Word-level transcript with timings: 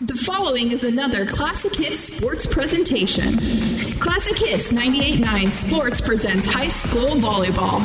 The 0.00 0.14
following 0.14 0.72
is 0.72 0.82
another 0.82 1.24
Classic 1.26 1.72
Hits 1.76 2.00
sports 2.00 2.44
presentation. 2.46 3.38
Classic 4.00 4.36
Hits 4.36 4.72
98.9 4.72 5.50
Sports 5.50 6.00
presents 6.00 6.50
high 6.52 6.68
school 6.68 7.10
volleyball. 7.16 7.80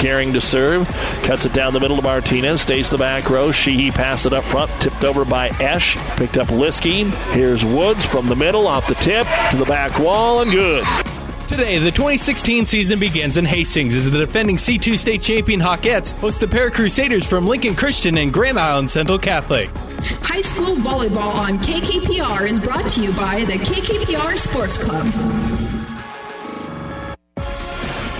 Gehring 0.00 0.32
to 0.32 0.40
serve, 0.40 0.88
cuts 1.22 1.44
it 1.44 1.52
down 1.52 1.72
the 1.72 1.78
middle 1.78 1.96
to 1.98 2.02
Martinez, 2.02 2.62
stays 2.62 2.90
the 2.90 2.98
back 2.98 3.28
row. 3.30 3.52
Sheehy 3.52 3.90
passed 3.90 4.26
it 4.26 4.32
up 4.32 4.44
front, 4.44 4.70
tipped 4.80 5.04
over 5.04 5.24
by 5.24 5.48
Esch, 5.60 5.96
picked 6.16 6.36
up 6.36 6.48
Liskey. 6.48 7.04
Here's 7.32 7.64
Woods 7.64 8.04
from 8.04 8.26
the 8.26 8.36
middle, 8.36 8.66
off 8.66 8.88
the 8.88 8.94
tip 8.94 9.26
to 9.50 9.56
the 9.56 9.66
back 9.66 10.00
wall, 10.00 10.40
and 10.40 10.50
good. 10.50 10.84
Today, 11.50 11.78
the 11.78 11.90
2016 11.90 12.64
season 12.64 13.00
begins 13.00 13.36
in 13.36 13.44
Hastings 13.44 13.96
as 13.96 14.08
the 14.08 14.16
defending 14.16 14.54
C2 14.54 14.96
state 14.96 15.20
champion 15.20 15.58
Hawkettes 15.58 16.16
host 16.20 16.38
the 16.38 16.46
Para 16.46 16.70
Crusaders 16.70 17.26
from 17.26 17.44
Lincoln 17.44 17.74
Christian 17.74 18.18
and 18.18 18.32
Grand 18.32 18.56
Island 18.56 18.88
Central 18.88 19.18
Catholic. 19.18 19.68
High 20.22 20.42
school 20.42 20.76
volleyball 20.76 21.34
on 21.34 21.58
KKPR 21.58 22.48
is 22.48 22.60
brought 22.60 22.88
to 22.90 23.00
you 23.00 23.12
by 23.14 23.44
the 23.46 23.54
KKPR 23.54 24.38
Sports 24.38 24.78
Club. 24.78 25.59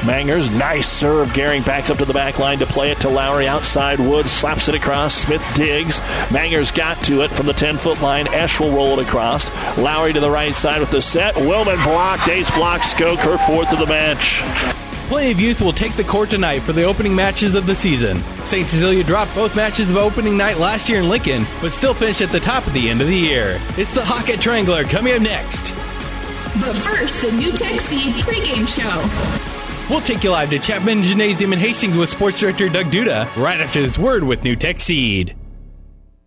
Mangers, 0.06 0.50
nice 0.50 0.88
serve. 0.88 1.28
Gehring 1.30 1.64
backs 1.64 1.90
up 1.90 1.98
to 1.98 2.04
the 2.04 2.14
back 2.14 2.38
line 2.38 2.58
to 2.58 2.66
play 2.66 2.91
it 2.91 3.00
to 3.00 3.08
Lowry 3.08 3.46
outside. 3.46 4.00
Woods 4.00 4.30
slaps 4.30 4.68
it 4.68 4.74
across. 4.74 5.14
Smith 5.14 5.45
digs. 5.54 6.00
Mangers 6.32 6.70
got 6.70 6.96
to 7.04 7.22
it 7.22 7.30
from 7.30 7.46
the 7.46 7.52
10 7.52 7.77
foot 7.77 8.00
line. 8.00 8.27
Esch 8.28 8.58
will 8.58 8.72
roll 8.72 8.98
it 8.98 9.06
across. 9.06 9.46
Lowry 9.77 10.12
to 10.12 10.20
the 10.20 10.30
right 10.30 10.55
side 10.55 10.80
with 10.80 10.91
the 10.91 11.02
set. 11.02 11.34
Willman 11.34 11.82
blocked. 11.84 12.28
Ace 12.28 12.50
blocks. 12.50 12.94
Skoke 12.94 13.18
her 13.18 13.36
fourth 13.38 13.72
of 13.72 13.78
the 13.78 13.86
match. 13.86 14.42
Play 15.08 15.32
of 15.32 15.41
youth 15.41 15.60
will 15.60 15.72
take 15.72 15.92
the 15.94 16.05
court 16.05 16.30
tonight 16.30 16.60
for 16.60 16.72
the 16.72 16.84
opening 16.84 17.14
matches 17.14 17.55
of 17.55 17.66
the 17.66 17.74
season. 17.74 18.22
St. 18.44 18.69
Cecilia 18.69 19.02
dropped 19.02 19.34
both 19.34 19.56
matches 19.56 19.91
of 19.91 19.96
opening 19.96 20.36
night 20.36 20.58
last 20.58 20.88
year 20.88 21.00
in 21.00 21.08
Lincoln, 21.08 21.44
but 21.60 21.72
still 21.72 21.94
finished 21.94 22.20
at 22.20 22.30
the 22.30 22.38
top 22.41 22.64
of 22.66 22.72
the 22.72 22.88
end 22.88 23.00
of 23.00 23.08
the 23.08 23.16
year. 23.16 23.60
It's 23.77 23.92
the 23.92 24.02
Hawkette 24.02 24.41
Triangular 24.41 24.84
coming 24.84 25.14
up 25.14 25.22
next. 25.22 25.75
But 26.60 26.77
first, 26.77 27.22
the 27.22 27.28
NuTech 27.28 27.80
Seed 27.80 28.14
pregame 28.25 28.69
show. 28.69 29.50
We'll 29.91 30.00
take 30.00 30.22
you 30.22 30.30
live 30.30 30.50
to 30.50 30.58
Chapman 30.60 31.02
Gymnasium 31.02 31.52
in 31.52 31.58
Hastings 31.58 31.96
with 31.96 32.10
Sports 32.10 32.38
Director 32.38 32.69
Doug 32.69 32.86
Duda 32.92 33.27
right 33.34 33.60
after 33.60 33.83
this 33.83 33.98
word 33.98 34.22
with 34.22 34.42
NuTech 34.44 34.80
Seed. 34.80 35.34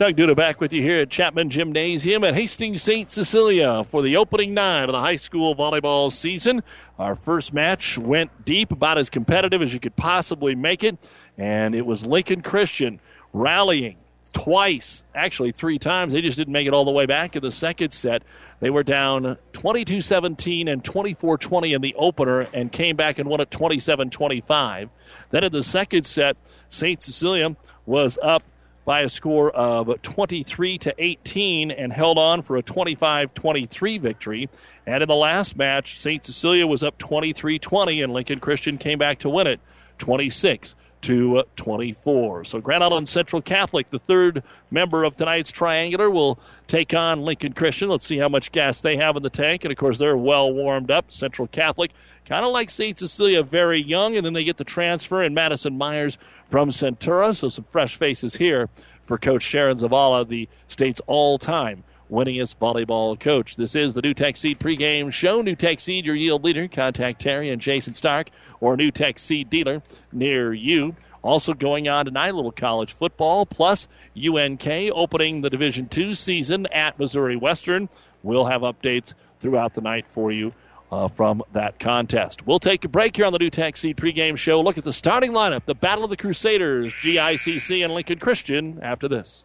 Doug 0.00 0.16
Duda 0.16 0.34
back 0.34 0.62
with 0.62 0.72
you 0.72 0.80
here 0.80 1.02
at 1.02 1.10
Chapman 1.10 1.50
Gymnasium 1.50 2.24
at 2.24 2.32
Hastings 2.32 2.82
St. 2.82 3.10
Cecilia 3.10 3.84
for 3.84 4.00
the 4.00 4.16
opening 4.16 4.54
night 4.54 4.84
of 4.84 4.92
the 4.92 4.98
high 4.98 5.16
school 5.16 5.54
volleyball 5.54 6.10
season. 6.10 6.62
Our 6.98 7.14
first 7.14 7.52
match 7.52 7.98
went 7.98 8.46
deep, 8.46 8.72
about 8.72 8.96
as 8.96 9.10
competitive 9.10 9.60
as 9.60 9.74
you 9.74 9.78
could 9.78 9.96
possibly 9.96 10.54
make 10.54 10.82
it, 10.84 11.06
and 11.36 11.74
it 11.74 11.84
was 11.84 12.06
Lincoln 12.06 12.40
Christian 12.40 12.98
rallying 13.34 13.98
twice, 14.32 15.02
actually 15.14 15.52
three 15.52 15.78
times. 15.78 16.14
They 16.14 16.22
just 16.22 16.38
didn't 16.38 16.54
make 16.54 16.66
it 16.66 16.72
all 16.72 16.86
the 16.86 16.90
way 16.90 17.04
back 17.04 17.36
in 17.36 17.42
the 17.42 17.50
second 17.50 17.90
set. 17.90 18.22
They 18.60 18.70
were 18.70 18.82
down 18.82 19.36
22 19.52 20.00
17 20.00 20.68
and 20.68 20.82
24 20.82 21.36
20 21.36 21.74
in 21.74 21.82
the 21.82 21.94
opener 21.96 22.46
and 22.54 22.72
came 22.72 22.96
back 22.96 23.18
and 23.18 23.28
won 23.28 23.42
it 23.42 23.50
27 23.50 24.08
25. 24.08 24.88
Then 25.28 25.44
in 25.44 25.52
the 25.52 25.62
second 25.62 26.04
set, 26.04 26.38
St. 26.70 27.02
Cecilia 27.02 27.54
was 27.84 28.18
up 28.22 28.42
by 28.84 29.02
a 29.02 29.08
score 29.08 29.50
of 29.50 30.00
23 30.02 30.78
to 30.78 30.94
18 30.98 31.70
and 31.70 31.92
held 31.92 32.18
on 32.18 32.42
for 32.42 32.56
a 32.56 32.62
25-23 32.62 34.00
victory. 34.00 34.48
And 34.86 35.02
in 35.02 35.08
the 35.08 35.14
last 35.14 35.56
match, 35.56 35.98
St. 35.98 36.24
Cecilia 36.24 36.66
was 36.66 36.82
up 36.82 36.98
23-20 36.98 38.02
and 38.02 38.12
Lincoln 38.12 38.40
Christian 38.40 38.78
came 38.78 38.98
back 38.98 39.18
to 39.20 39.30
win 39.30 39.46
it 39.46 39.60
26 39.98 40.74
to 41.02 41.44
24. 41.56 42.44
So 42.44 42.60
Grand 42.60 42.84
Island 42.84 43.08
Central 43.08 43.40
Catholic, 43.40 43.90
the 43.90 43.98
third 43.98 44.42
member 44.70 45.04
of 45.04 45.16
tonight's 45.16 45.50
triangular, 45.50 46.10
will 46.10 46.38
take 46.66 46.92
on 46.94 47.22
Lincoln 47.22 47.52
Christian. 47.52 47.88
Let's 47.88 48.06
see 48.06 48.18
how 48.18 48.28
much 48.28 48.52
gas 48.52 48.80
they 48.80 48.96
have 48.96 49.16
in 49.16 49.22
the 49.22 49.30
tank. 49.30 49.64
And 49.64 49.72
of 49.72 49.78
course, 49.78 49.98
they're 49.98 50.16
well 50.16 50.52
warmed 50.52 50.90
up. 50.90 51.10
Central 51.12 51.48
Catholic, 51.48 51.92
kind 52.26 52.44
of 52.44 52.52
like 52.52 52.70
St. 52.70 52.98
Cecilia, 52.98 53.42
very 53.42 53.80
young, 53.80 54.16
and 54.16 54.26
then 54.26 54.34
they 54.34 54.44
get 54.44 54.58
the 54.58 54.64
transfer 54.64 55.22
and 55.22 55.34
Madison 55.34 55.78
Myers 55.78 56.18
from 56.50 56.68
Centura. 56.70 57.34
So 57.34 57.48
some 57.48 57.64
fresh 57.64 57.94
faces 57.94 58.36
here 58.36 58.68
for 59.00 59.16
Coach 59.16 59.42
Sharon 59.42 59.78
Zavala, 59.78 60.28
the 60.28 60.48
state's 60.68 61.00
all-time 61.06 61.84
winningest 62.10 62.56
volleyball 62.56 63.18
coach. 63.18 63.54
This 63.54 63.76
is 63.76 63.94
the 63.94 64.02
NuTech 64.02 64.36
Seed 64.36 64.58
pregame 64.58 65.12
show. 65.12 65.42
NuTech 65.44 65.78
Seed, 65.78 66.04
your 66.04 66.16
yield 66.16 66.42
leader. 66.42 66.66
Contact 66.66 67.20
Terry 67.20 67.50
and 67.50 67.62
Jason 67.62 67.94
Stark 67.94 68.30
or 68.60 68.76
NuTech 68.76 69.18
Seed 69.18 69.48
dealer 69.48 69.80
near 70.12 70.52
you. 70.52 70.96
Also 71.22 71.54
going 71.54 71.88
on 71.88 72.06
tonight, 72.06 72.30
a 72.30 72.36
little 72.36 72.50
college 72.50 72.94
football 72.94 73.46
plus 73.46 73.86
UNK 74.16 74.66
opening 74.66 75.42
the 75.42 75.50
Division 75.50 75.86
Two 75.86 76.14
season 76.14 76.66
at 76.72 76.98
Missouri 76.98 77.36
Western. 77.36 77.88
We'll 78.24 78.46
have 78.46 78.62
updates 78.62 79.14
throughout 79.38 79.74
the 79.74 79.82
night 79.82 80.08
for 80.08 80.32
you 80.32 80.52
uh, 80.90 81.08
from 81.08 81.42
that 81.52 81.78
contest. 81.78 82.46
We'll 82.46 82.58
take 82.58 82.84
a 82.84 82.88
break 82.88 83.16
here 83.16 83.26
on 83.26 83.32
the 83.32 83.38
NuTech 83.38 83.76
Seed 83.76 83.96
pregame 83.96 84.36
show. 84.36 84.60
Look 84.60 84.78
at 84.78 84.84
the 84.84 84.92
starting 84.92 85.32
lineup, 85.32 85.64
the 85.64 85.74
Battle 85.74 86.04
of 86.04 86.10
the 86.10 86.16
Crusaders, 86.16 86.92
GICC, 86.92 87.84
and 87.84 87.94
Lincoln 87.94 88.18
Christian 88.18 88.78
after 88.82 89.08
this. 89.08 89.44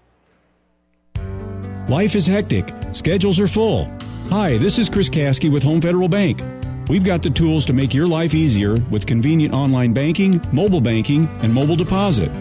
Life 1.87 2.15
is 2.15 2.25
hectic, 2.25 2.65
schedules 2.93 3.39
are 3.39 3.47
full. 3.47 3.85
Hi, 4.29 4.57
this 4.57 4.79
is 4.79 4.89
Chris 4.89 5.09
Kasky 5.09 5.51
with 5.51 5.61
Home 5.61 5.79
Federal 5.79 6.07
Bank. 6.07 6.41
We've 6.89 7.03
got 7.03 7.21
the 7.21 7.29
tools 7.29 7.65
to 7.67 7.73
make 7.73 7.93
your 7.93 8.07
life 8.07 8.33
easier 8.33 8.75
with 8.89 9.05
convenient 9.05 9.53
online 9.53 9.93
banking, 9.93 10.41
mobile 10.51 10.81
banking, 10.81 11.27
and 11.41 11.53
mobile 11.53 11.75
deposit. 11.75 12.31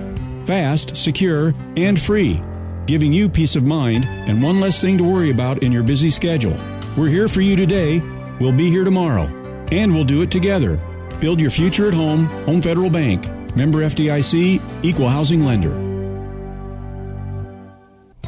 Fast, 0.46 0.96
secure, 0.96 1.52
and 1.76 2.00
free, 2.00 2.42
giving 2.86 3.12
you 3.12 3.28
peace 3.28 3.56
of 3.56 3.64
mind 3.64 4.04
and 4.04 4.42
one 4.42 4.60
less 4.60 4.80
thing 4.80 4.98
to 4.98 5.04
worry 5.04 5.30
about 5.30 5.62
in 5.62 5.72
your 5.72 5.82
busy 5.82 6.10
schedule. 6.10 6.56
We're 6.96 7.08
here 7.08 7.28
for 7.28 7.40
you 7.40 7.56
today 7.56 8.02
We'll 8.40 8.52
be 8.52 8.70
here 8.70 8.84
tomorrow, 8.84 9.24
and 9.70 9.94
we'll 9.94 10.04
do 10.04 10.22
it 10.22 10.30
together. 10.30 10.80
Build 11.20 11.40
your 11.40 11.50
future 11.50 11.86
at 11.86 11.94
home, 11.94 12.24
Home 12.46 12.60
Federal 12.60 12.90
Bank. 12.90 13.28
Member 13.56 13.80
FDIC, 13.80 14.60
Equal 14.82 15.08
Housing 15.08 15.44
Lender. 15.44 15.72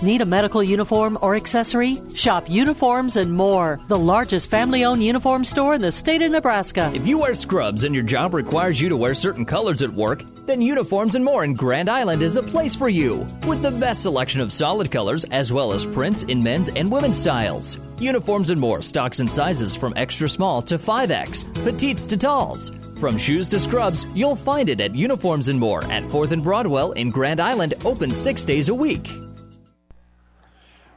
Need 0.02 0.20
a 0.20 0.26
medical 0.26 0.62
uniform 0.62 1.18
or 1.22 1.34
accessory? 1.34 2.00
Shop 2.14 2.48
Uniforms 2.48 3.16
and 3.16 3.32
More, 3.32 3.80
the 3.88 3.98
largest 3.98 4.50
family 4.50 4.84
owned 4.84 5.02
uniform 5.02 5.42
store 5.42 5.74
in 5.74 5.80
the 5.80 5.90
state 5.90 6.22
of 6.22 6.30
Nebraska. 6.30 6.92
If 6.94 7.06
you 7.08 7.18
wear 7.18 7.34
scrubs 7.34 7.82
and 7.82 7.94
your 7.94 8.04
job 8.04 8.34
requires 8.34 8.80
you 8.80 8.90
to 8.90 8.96
wear 8.96 9.14
certain 9.14 9.44
colors 9.44 9.82
at 9.82 9.92
work, 9.92 10.22
then 10.46 10.62
Uniforms 10.62 11.14
and 11.14 11.24
More 11.24 11.44
in 11.44 11.54
Grand 11.54 11.88
Island 11.88 12.22
is 12.22 12.36
a 12.36 12.42
place 12.42 12.74
for 12.74 12.88
you. 12.88 13.26
With 13.46 13.62
the 13.62 13.70
best 13.70 14.02
selection 14.02 14.40
of 14.40 14.52
solid 14.52 14.90
colors 14.90 15.24
as 15.24 15.52
well 15.52 15.72
as 15.72 15.86
prints 15.86 16.22
in 16.24 16.42
men's 16.42 16.68
and 16.68 16.90
women's 16.90 17.18
styles. 17.18 17.78
Uniforms 17.98 18.50
and 18.50 18.60
More 18.60 18.82
stocks 18.82 19.20
and 19.20 19.30
sizes 19.30 19.74
from 19.74 19.92
extra 19.96 20.28
small 20.28 20.62
to 20.62 20.76
5X, 20.76 21.64
petites 21.64 22.06
to 22.06 22.16
talls. 22.16 22.70
From 23.00 23.18
shoes 23.18 23.48
to 23.48 23.58
scrubs, 23.58 24.06
you'll 24.14 24.36
find 24.36 24.68
it 24.68 24.80
at 24.80 24.94
Uniforms 24.94 25.48
and 25.48 25.58
More 25.58 25.84
at 25.84 26.04
4th 26.04 26.30
and 26.30 26.42
Broadwell 26.42 26.92
in 26.92 27.10
Grand 27.10 27.40
Island, 27.40 27.74
open 27.84 28.14
six 28.14 28.44
days 28.44 28.68
a 28.68 28.74
week. 28.74 29.25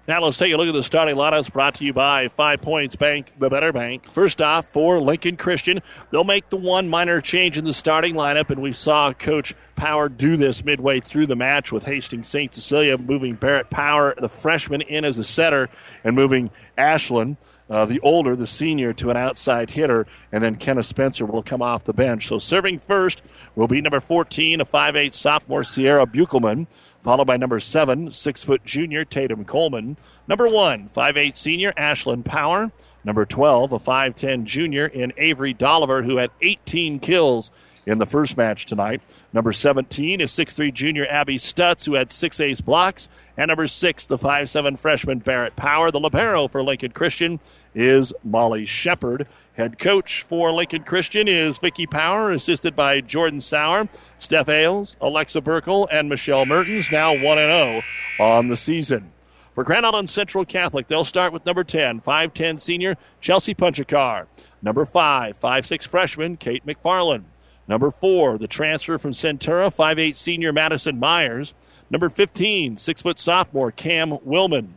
Now 0.09 0.23
let's 0.23 0.39
take 0.39 0.51
a 0.51 0.57
look 0.57 0.67
at 0.67 0.73
the 0.73 0.81
starting 0.81 1.17
lineups 1.17 1.53
brought 1.53 1.75
to 1.75 1.85
you 1.85 1.94
by 1.94 2.29
Five 2.29 2.63
Points 2.63 2.95
Bank, 2.95 3.31
the 3.38 3.47
Better 3.47 3.71
Bank. 3.71 4.07
First 4.07 4.41
off, 4.41 4.65
for 4.65 5.00
Lincoln 5.00 5.38
Christian, 5.38 5.83
they'll 6.09 6.23
make 6.23 6.50
the 6.50 6.57
one 6.57 6.89
minor 6.89 7.21
change 7.21 7.59
in 7.59 7.63
the 7.63 7.75
starting 7.75 8.15
lineup, 8.15 8.50
and 8.50 8.59
we 8.59 8.71
saw 8.71 9.13
Coach 9.13 9.53
Power 9.75 10.09
do 10.09 10.35
this 10.35 10.65
midway 10.65 11.00
through 11.00 11.27
the 11.27 11.35
match 11.35 11.71
with 11.71 11.85
Hastings 11.85 12.27
St. 12.27 12.51
Cecilia 12.51 12.97
moving 12.97 13.35
Barrett 13.35 13.69
Power, 13.69 14.15
the 14.17 14.27
freshman, 14.27 14.81
in 14.81 15.06
as 15.06 15.19
a 15.19 15.23
setter, 15.23 15.69
and 16.03 16.15
moving 16.15 16.50
Ashland. 16.75 17.38
Uh, 17.69 17.85
the 17.85 18.00
older, 18.00 18.35
the 18.35 18.47
senior, 18.47 18.94
to 18.94 19.11
an 19.11 19.17
outside 19.17 19.69
hitter, 19.69 20.07
and 20.31 20.44
then 20.44 20.56
Kennedy 20.56 20.88
Spencer 20.88 21.27
will 21.27 21.44
come 21.44 21.61
off 21.61 21.83
the 21.83 21.94
bench. 21.94 22.27
So 22.27 22.39
serving 22.39 22.79
first 22.79 23.21
will 23.56 23.67
be 23.67 23.79
number 23.79 24.00
14, 24.00 24.59
a 24.59 24.65
5'8 24.65 25.13
sophomore, 25.13 25.63
Sierra 25.63 26.07
Buchelman 26.07 26.65
followed 27.01 27.25
by 27.25 27.37
number 27.37 27.59
seven, 27.59 28.11
six 28.11 28.43
foot 28.43 28.63
junior 28.65 29.05
Tatum 29.05 29.45
Coleman. 29.45 29.97
Number 30.27 30.47
one, 30.47 30.87
five-eight 30.87 31.37
senior 31.37 31.73
Ashland 31.77 32.25
Power. 32.25 32.71
Number 33.03 33.25
12, 33.25 33.71
a 33.71 33.77
5'10 33.77 34.43
junior 34.43 34.85
in 34.85 35.13
Avery 35.17 35.53
Dolliver, 35.53 36.03
who 36.03 36.17
had 36.17 36.31
18 36.41 36.99
kills 36.99 37.49
in 37.89 37.97
the 37.97 38.06
first 38.06 38.38
match 38.38 38.68
tonight. 38.68 39.01
Number 39.33 39.51
17 39.51 40.21
is 40.21 40.31
6'3 40.31 40.71
junior 40.71 41.07
Abby 41.09 41.38
Stutz, 41.38 41.86
who 41.86 41.95
had 41.95 42.12
six 42.12 42.39
ace 42.39 42.62
blocks. 42.62 43.09
And 43.36 43.47
number 43.47 43.65
six, 43.65 44.06
the 44.06 44.18
5'7 44.18 44.77
freshman 44.77 45.19
Barrett 45.19 45.56
Power. 45.56 45.89
The 45.89 46.00
Libero 46.00 46.47
for 46.47 46.62
Lincoln 46.62 46.91
Christian 46.91 47.39
is 47.74 48.13
Molly 48.24 48.65
Shepard. 48.65 49.27
Head 49.53 49.80
coach 49.80 50.21
for 50.21 50.51
Lincoln 50.51 50.83
Christian 50.83 51.27
is 51.27 51.57
Vicky 51.57 51.88
Power, 51.88 52.31
assisted 52.31 52.75
by 52.75 53.01
Jordan 53.01 53.41
Sauer, 53.41 53.89
Steph 54.19 54.50
Ailes, 54.50 54.95
Alexa 55.01 55.42
Burkle, 55.42 55.88
and 55.92 56.07
Michelle 56.07 56.45
Mertens, 56.45 56.92
now 56.92 57.12
1 57.12 57.21
0 57.21 57.81
on 58.19 58.50
the 58.50 58.56
season. 58.56 59.12
For 59.56 59.63
Grand 59.63 59.85
Island 59.85 60.12
Central 60.12 60.45
Catholic, 60.45 60.88
they'll 60.88 61.03
start 61.03 61.33
with 61.33 61.45
number 61.45 61.63
10, 61.63 62.01
5'10 62.01 62.62
senior 62.62 62.97
Chelsea 63.19 63.56
Punchakar. 63.56 64.27
Number 64.62 64.85
5, 64.85 65.35
5'6 65.35 65.88
freshman 65.88 66.38
Kate 66.38 66.65
McFarland. 66.65 67.24
Number 67.69 67.92
4, 67.92 68.39
the 68.39 68.48
transfer 68.48 68.98
from 68.98 69.12
Centura, 69.12 69.74
5'8 69.74 70.16
senior 70.16 70.51
Madison 70.51 71.00
Myers. 71.00 71.54
Number 71.92 72.10
15, 72.10 72.77
6 72.77 73.01
foot 73.01 73.19
sophomore 73.19 73.71
Cam 73.71 74.18
Willman 74.25 74.69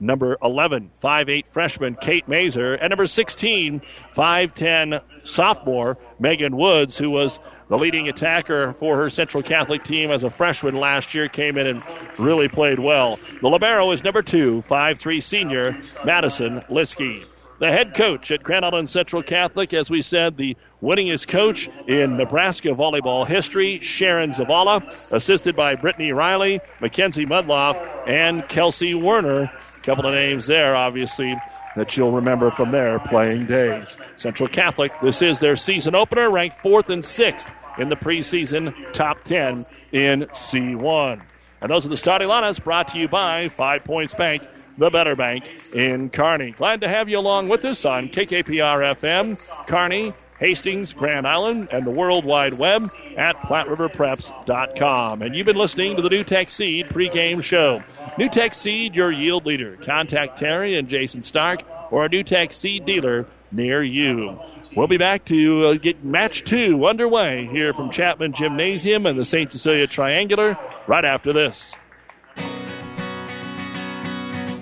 number 0.00 0.36
11, 0.42 0.90
5'8 0.98 1.46
freshman 1.46 1.94
Kate 1.94 2.26
Mazer, 2.26 2.74
and 2.74 2.90
number 2.90 3.06
16, 3.06 3.80
5'10 4.10 5.02
sophomore 5.26 5.98
Megan 6.18 6.56
Woods, 6.56 6.98
who 6.98 7.10
was 7.10 7.38
the 7.68 7.78
leading 7.78 8.08
attacker 8.08 8.72
for 8.72 8.96
her 8.96 9.10
Central 9.10 9.42
Catholic 9.42 9.84
team 9.84 10.10
as 10.10 10.24
a 10.24 10.30
freshman 10.30 10.74
last 10.74 11.14
year, 11.14 11.28
came 11.28 11.56
in 11.56 11.66
and 11.66 11.82
really 12.18 12.48
played 12.48 12.78
well. 12.78 13.18
The 13.42 13.48
Libero 13.48 13.90
is 13.92 14.02
number 14.02 14.22
2, 14.22 14.62
5'3 14.62 15.22
senior 15.22 15.80
Madison 16.04 16.60
Liskey 16.62 17.26
the 17.60 17.70
head 17.70 17.94
coach 17.94 18.30
at 18.30 18.42
Grand 18.42 18.64
Island 18.64 18.88
Central 18.88 19.22
Catholic, 19.22 19.74
as 19.74 19.90
we 19.90 20.00
said, 20.00 20.38
the 20.38 20.56
winningest 20.82 21.28
coach 21.28 21.68
in 21.86 22.16
Nebraska 22.16 22.70
volleyball 22.70 23.26
history, 23.26 23.78
Sharon 23.78 24.30
Zavala, 24.30 25.12
assisted 25.12 25.54
by 25.54 25.74
Brittany 25.76 26.12
Riley, 26.12 26.60
Mackenzie 26.80 27.26
Mudloff, 27.26 27.76
and 28.08 28.48
Kelsey 28.48 28.94
Werner. 28.94 29.42
A 29.42 29.80
couple 29.82 30.06
of 30.06 30.14
names 30.14 30.46
there, 30.46 30.74
obviously, 30.74 31.36
that 31.76 31.98
you'll 31.98 32.12
remember 32.12 32.50
from 32.50 32.70
their 32.70 32.98
playing 32.98 33.44
days. 33.44 33.98
Central 34.16 34.48
Catholic, 34.48 34.98
this 35.02 35.20
is 35.20 35.38
their 35.38 35.54
season 35.54 35.94
opener, 35.94 36.30
ranked 36.30 36.60
fourth 36.62 36.88
and 36.88 37.04
sixth 37.04 37.52
in 37.78 37.90
the 37.90 37.96
preseason 37.96 38.74
top 38.94 39.22
10 39.24 39.66
in 39.92 40.22
C1. 40.22 41.22
And 41.60 41.70
those 41.70 41.84
are 41.84 41.90
the 41.90 41.96
starting 41.98 42.28
lineups 42.28 42.64
brought 42.64 42.88
to 42.88 42.98
you 42.98 43.06
by 43.06 43.48
Five 43.48 43.84
Points 43.84 44.14
Bank 44.14 44.42
the 44.78 44.90
Better 44.90 45.16
Bank 45.16 45.44
in 45.74 46.10
Kearney. 46.10 46.52
Glad 46.52 46.80
to 46.82 46.88
have 46.88 47.08
you 47.08 47.18
along 47.18 47.48
with 47.48 47.64
us 47.64 47.84
on 47.84 48.08
KKPR 48.08 48.94
FM, 48.94 49.66
Kearney, 49.66 50.14
Hastings, 50.38 50.94
Grand 50.94 51.26
Island, 51.26 51.68
and 51.70 51.86
the 51.86 51.90
World 51.90 52.24
Wide 52.24 52.58
Web 52.58 52.90
at 53.16 53.36
PlatteRiverPreps.com. 53.42 55.22
And 55.22 55.36
you've 55.36 55.46
been 55.46 55.56
listening 55.56 55.96
to 55.96 56.02
the 56.02 56.08
NuTech 56.08 56.48
Seed 56.48 56.86
pregame 56.86 57.42
show. 57.42 57.80
NuTech 58.18 58.54
Seed, 58.54 58.94
your 58.94 59.12
yield 59.12 59.44
leader. 59.44 59.76
Contact 59.76 60.38
Terry 60.38 60.76
and 60.76 60.88
Jason 60.88 61.22
Stark 61.22 61.62
or 61.92 62.06
a 62.06 62.08
NuTech 62.08 62.54
Seed 62.54 62.86
dealer 62.86 63.26
near 63.52 63.82
you. 63.82 64.40
We'll 64.74 64.86
be 64.86 64.96
back 64.96 65.24
to 65.26 65.66
uh, 65.66 65.74
get 65.74 66.04
match 66.04 66.44
two 66.44 66.86
underway 66.86 67.46
here 67.46 67.72
from 67.72 67.90
Chapman 67.90 68.32
Gymnasium 68.32 69.04
and 69.04 69.18
the 69.18 69.24
St. 69.24 69.50
Cecilia 69.50 69.86
Triangular 69.86 70.56
right 70.86 71.04
after 71.04 71.32
this. 71.32 71.76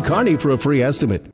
Kearney 0.00 0.36
for 0.36 0.50
a 0.50 0.56
free 0.56 0.82
estimate. 0.82 1.26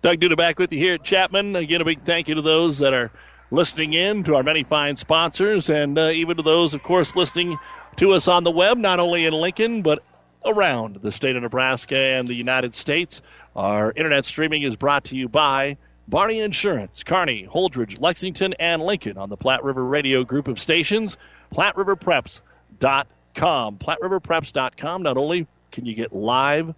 Doug 0.00 0.20
Duda 0.20 0.36
back 0.36 0.60
with 0.60 0.72
you 0.72 0.78
here 0.78 0.94
at 0.94 1.02
Chapman. 1.02 1.56
Again, 1.56 1.80
a 1.80 1.84
big 1.84 2.04
thank 2.04 2.28
you 2.28 2.36
to 2.36 2.42
those 2.42 2.78
that 2.78 2.94
are 2.94 3.10
listening 3.50 3.94
in, 3.94 4.22
to 4.24 4.36
our 4.36 4.44
many 4.44 4.62
fine 4.62 4.96
sponsors, 4.96 5.68
and 5.68 5.98
uh, 5.98 6.10
even 6.14 6.36
to 6.36 6.42
those, 6.42 6.72
of 6.72 6.82
course, 6.82 7.16
listening 7.16 7.58
to 7.96 8.12
us 8.12 8.28
on 8.28 8.44
the 8.44 8.50
web, 8.50 8.78
not 8.78 9.00
only 9.00 9.26
in 9.26 9.32
Lincoln, 9.32 9.82
but 9.82 10.02
around 10.44 10.96
the 11.02 11.10
state 11.10 11.34
of 11.34 11.42
Nebraska 11.42 11.98
and 11.98 12.28
the 12.28 12.34
United 12.34 12.74
States. 12.74 13.22
Our 13.56 13.92
internet 13.96 14.24
streaming 14.24 14.62
is 14.62 14.76
brought 14.76 15.02
to 15.04 15.16
you 15.16 15.28
by 15.28 15.76
Barney 16.06 16.38
Insurance, 16.40 17.02
Kearney, 17.02 17.48
Holdrege, 17.50 18.00
Lexington, 18.00 18.54
and 18.54 18.82
Lincoln 18.82 19.18
on 19.18 19.30
the 19.30 19.36
Platte 19.36 19.64
River 19.64 19.84
Radio 19.84 20.22
group 20.24 20.48
of 20.48 20.60
stations, 20.60 21.18
PlatteRiverPreps.com. 21.52 23.78
PlatteRiverPreps.com 23.78 25.02
not 25.02 25.16
only 25.16 25.46
can 25.70 25.86
you 25.86 25.94
get 25.94 26.12
live 26.12 26.74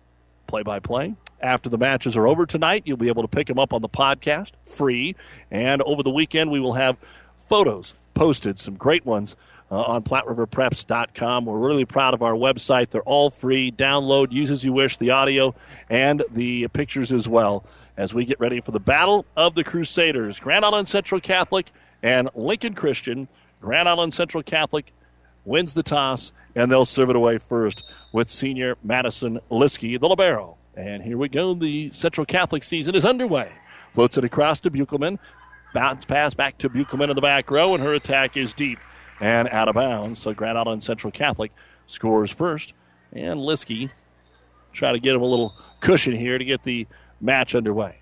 play 0.47 0.63
by 0.63 0.81
play? 0.81 1.15
After 1.41 1.71
the 1.71 1.79
matches 1.79 2.17
are 2.17 2.27
over 2.27 2.45
tonight, 2.45 2.83
you'll 2.85 2.99
be 2.99 3.09
able 3.09 3.23
to 3.23 3.29
pick 3.29 3.47
them 3.47 3.59
up 3.59 3.73
on 3.73 3.81
the 3.83 3.89
podcast 3.89 4.53
free. 4.65 5.17
And 5.51 5.81
over 5.83 6.03
the 6.03 6.11
weekend, 6.11 6.51
we 6.51 6.61
will 6.61 6.75
have 6.75 6.97
photos 7.35 7.95
posted, 8.15 8.59
some 8.59 8.75
great 8.75 9.07
ones. 9.07 9.37
Uh, 9.73 9.83
on 9.83 10.03
PlatteRiverPreps.com. 10.03 11.45
We're 11.45 11.57
really 11.57 11.85
proud 11.85 12.13
of 12.13 12.23
our 12.23 12.33
website. 12.33 12.91
They're 12.91 13.03
all 13.03 13.31
free. 13.31 13.71
Download, 13.71 14.33
use 14.33 14.51
as 14.51 14.65
you 14.65 14.73
wish, 14.73 14.97
the 14.97 15.11
audio 15.11 15.55
and 15.89 16.25
the 16.33 16.67
pictures 16.67 17.13
as 17.13 17.29
well 17.29 17.65
as 17.97 18.13
we 18.13 18.25
get 18.25 18.41
ready 18.41 18.61
for 18.61 18.73
the 18.73 18.81
Battle 18.81 19.27
of 19.37 19.55
the 19.55 19.63
Crusaders. 19.63 20.41
Grand 20.41 20.65
Island 20.65 20.89
Central 20.89 21.21
Catholic 21.21 21.71
and 22.03 22.29
Lincoln 22.35 22.75
Christian. 22.75 23.29
Grand 23.61 23.89
Island 23.89 24.13
Central 24.13 24.43
Catholic 24.43 24.93
wins 25.45 25.75
the 25.75 25.83
toss, 25.83 26.33
and 26.55 26.71
they'll 26.71 26.85
serve 26.85 27.11
it 27.11 27.17
away 27.17 27.39
first 27.39 27.83
with 28.13 28.31
senior 28.31 28.77
Madison 28.83 29.41
Liskey, 29.51 29.99
the 29.99 30.09
libero. 30.09 30.57
And 30.77 31.03
here 31.03 31.19
we 31.19 31.29
go. 31.29 31.55
The 31.55 31.91
Central 31.91 32.25
Catholic 32.25 32.63
season 32.63 32.95
is 32.95 33.05
underway. 33.05 33.53
Floats 33.91 34.19
it 34.19 34.25
across 34.25 34.61
to 34.61 34.71
Buchelman. 34.71 35.19
Bounce 35.75 36.05
pass 36.05 36.35
back 36.35 36.59
to 36.59 36.71
Buchelman 36.71 37.11
in 37.11 37.17
the 37.17 37.23
back 37.23 37.51
row, 37.51 37.75
and 37.75 37.83
her 37.83 37.95
attack 37.95 38.37
is 38.37 38.55
deep 38.55 38.79
and 39.21 39.49
out 39.49 39.69
of 39.69 39.75
bounds. 39.75 40.21
So 40.21 40.33
Grand 40.33 40.59
Island 40.59 40.83
Central 40.83 41.11
Catholic 41.11 41.53
scores 41.87 42.31
first, 42.31 42.75
and 43.13 43.41
Liskey 43.41 43.91
try 44.73 44.93
to 44.93 44.99
get 44.99 45.15
him 45.15 45.23
a 45.23 45.27
little 45.27 45.55
cushion 45.81 46.17
here 46.17 46.39
to 46.39 46.45
get 46.45 46.63
the 46.63 46.87
match 47.21 47.55
underway. 47.55 47.99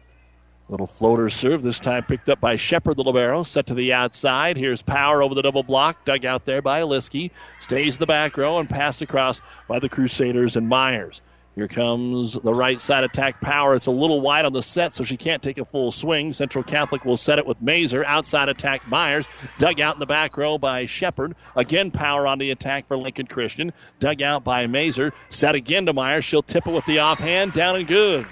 Little 0.71 0.87
floater 0.87 1.31
serve, 1.31 1.63
this 1.63 1.81
time 1.81 2.05
picked 2.05 2.29
up 2.29 2.41
by 2.41 2.57
Shepard, 2.57 2.99
the 2.99 3.03
Libero. 3.03 3.43
Set 3.43 3.67
to 3.67 3.75
the 3.75 3.95
outside. 3.95 4.59
Here's 4.59 4.83
Power 4.83 5.23
over 5.23 5.35
the 5.35 5.41
double 5.41 5.63
block. 5.63 6.05
Dug 6.05 6.27
out 6.27 6.45
there 6.45 6.61
by 6.61 6.83
Liskey. 6.83 7.31
Stays 7.59 7.97
in 7.97 8.01
the 8.01 8.07
back 8.07 8.37
row 8.37 8.59
and 8.59 8.69
passed 8.69 9.01
across 9.01 9.41
by 9.67 9.79
the 9.79 9.89
Crusaders 9.89 10.57
and 10.57 10.69
Myers. 10.69 11.23
Here 11.55 11.69
comes 11.69 12.35
the 12.35 12.53
right 12.53 12.81
side 12.81 13.03
attack 13.03 13.41
power. 13.41 13.75
It's 13.75 13.87
a 13.87 13.91
little 13.91 14.21
wide 14.21 14.45
on 14.45 14.53
the 14.53 14.63
set, 14.63 14.95
so 14.95 15.03
she 15.03 15.17
can't 15.17 15.43
take 15.43 15.59
a 15.59 15.65
full 15.65 15.91
swing. 15.91 16.33
Central 16.33 16.63
Catholic 16.63 17.05
will 17.05 17.17
set 17.17 17.41
it 17.41 17.47
with 17.47 17.61
Mazer. 17.61 18.05
Outside 18.05 18.49
attack 18.49 18.87
Myers. 18.87 19.27
Dug 19.59 19.81
out 19.81 19.97
in 19.97 20.01
the 20.01 20.07
back 20.07 20.37
row 20.37 20.59
by 20.59 20.85
Shepard. 20.85 21.35
Again, 21.57 21.91
power 21.91 22.29
on 22.29 22.39
the 22.39 22.53
attack 22.53 22.87
for 22.87 22.97
Lincoln 22.97 23.27
Christian. 23.27 23.73
Dug 23.99 24.23
out 24.23 24.45
by 24.45 24.69
Mazer. 24.69 25.13
Set 25.31 25.57
again 25.57 25.87
to 25.87 25.93
Myers. 25.93 26.25
She'll 26.25 26.43
tip 26.43 26.67
it 26.67 26.73
with 26.73 26.85
the 26.85 27.01
offhand. 27.01 27.55
Down 27.55 27.75
and 27.75 27.89
good. 27.89 28.27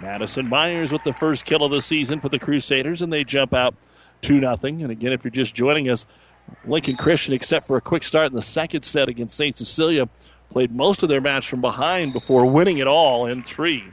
Madison 0.00 0.48
Myers 0.48 0.92
with 0.92 1.02
the 1.04 1.12
first 1.12 1.44
kill 1.44 1.62
of 1.62 1.70
the 1.70 1.80
season 1.80 2.20
for 2.20 2.28
the 2.28 2.38
Crusaders, 2.38 3.02
and 3.02 3.12
they 3.12 3.24
jump 3.24 3.54
out 3.54 3.74
2 4.22 4.40
0. 4.40 4.56
And 4.62 4.90
again, 4.90 5.12
if 5.12 5.24
you're 5.24 5.30
just 5.30 5.54
joining 5.54 5.88
us, 5.88 6.06
Lincoln 6.64 6.96
Christian, 6.96 7.34
except 7.34 7.66
for 7.66 7.76
a 7.76 7.80
quick 7.80 8.04
start 8.04 8.28
in 8.28 8.34
the 8.34 8.42
second 8.42 8.82
set 8.82 9.08
against 9.08 9.36
St. 9.36 9.56
Cecilia, 9.56 10.08
played 10.50 10.74
most 10.74 11.02
of 11.02 11.08
their 11.08 11.20
match 11.20 11.48
from 11.48 11.60
behind 11.60 12.12
before 12.12 12.46
winning 12.46 12.78
it 12.78 12.86
all 12.86 13.26
in 13.26 13.42
three. 13.42 13.84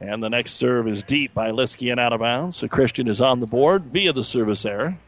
And 0.00 0.22
the 0.22 0.30
next 0.30 0.54
serve 0.54 0.88
is 0.88 1.02
deep 1.02 1.32
by 1.32 1.50
Liskey 1.50 1.90
and 1.90 2.00
out 2.00 2.12
of 2.12 2.20
bounds. 2.20 2.56
So 2.56 2.68
Christian 2.68 3.06
is 3.06 3.20
on 3.20 3.40
the 3.40 3.46
board 3.46 3.84
via 3.84 4.12
the 4.12 4.24
service 4.24 4.64
error. 4.64 4.98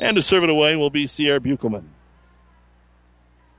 And 0.00 0.16
to 0.16 0.22
serve 0.22 0.44
it 0.44 0.50
away 0.50 0.74
will 0.76 0.90
be 0.90 1.06
Sierra 1.06 1.40
Buchelman. 1.40 1.84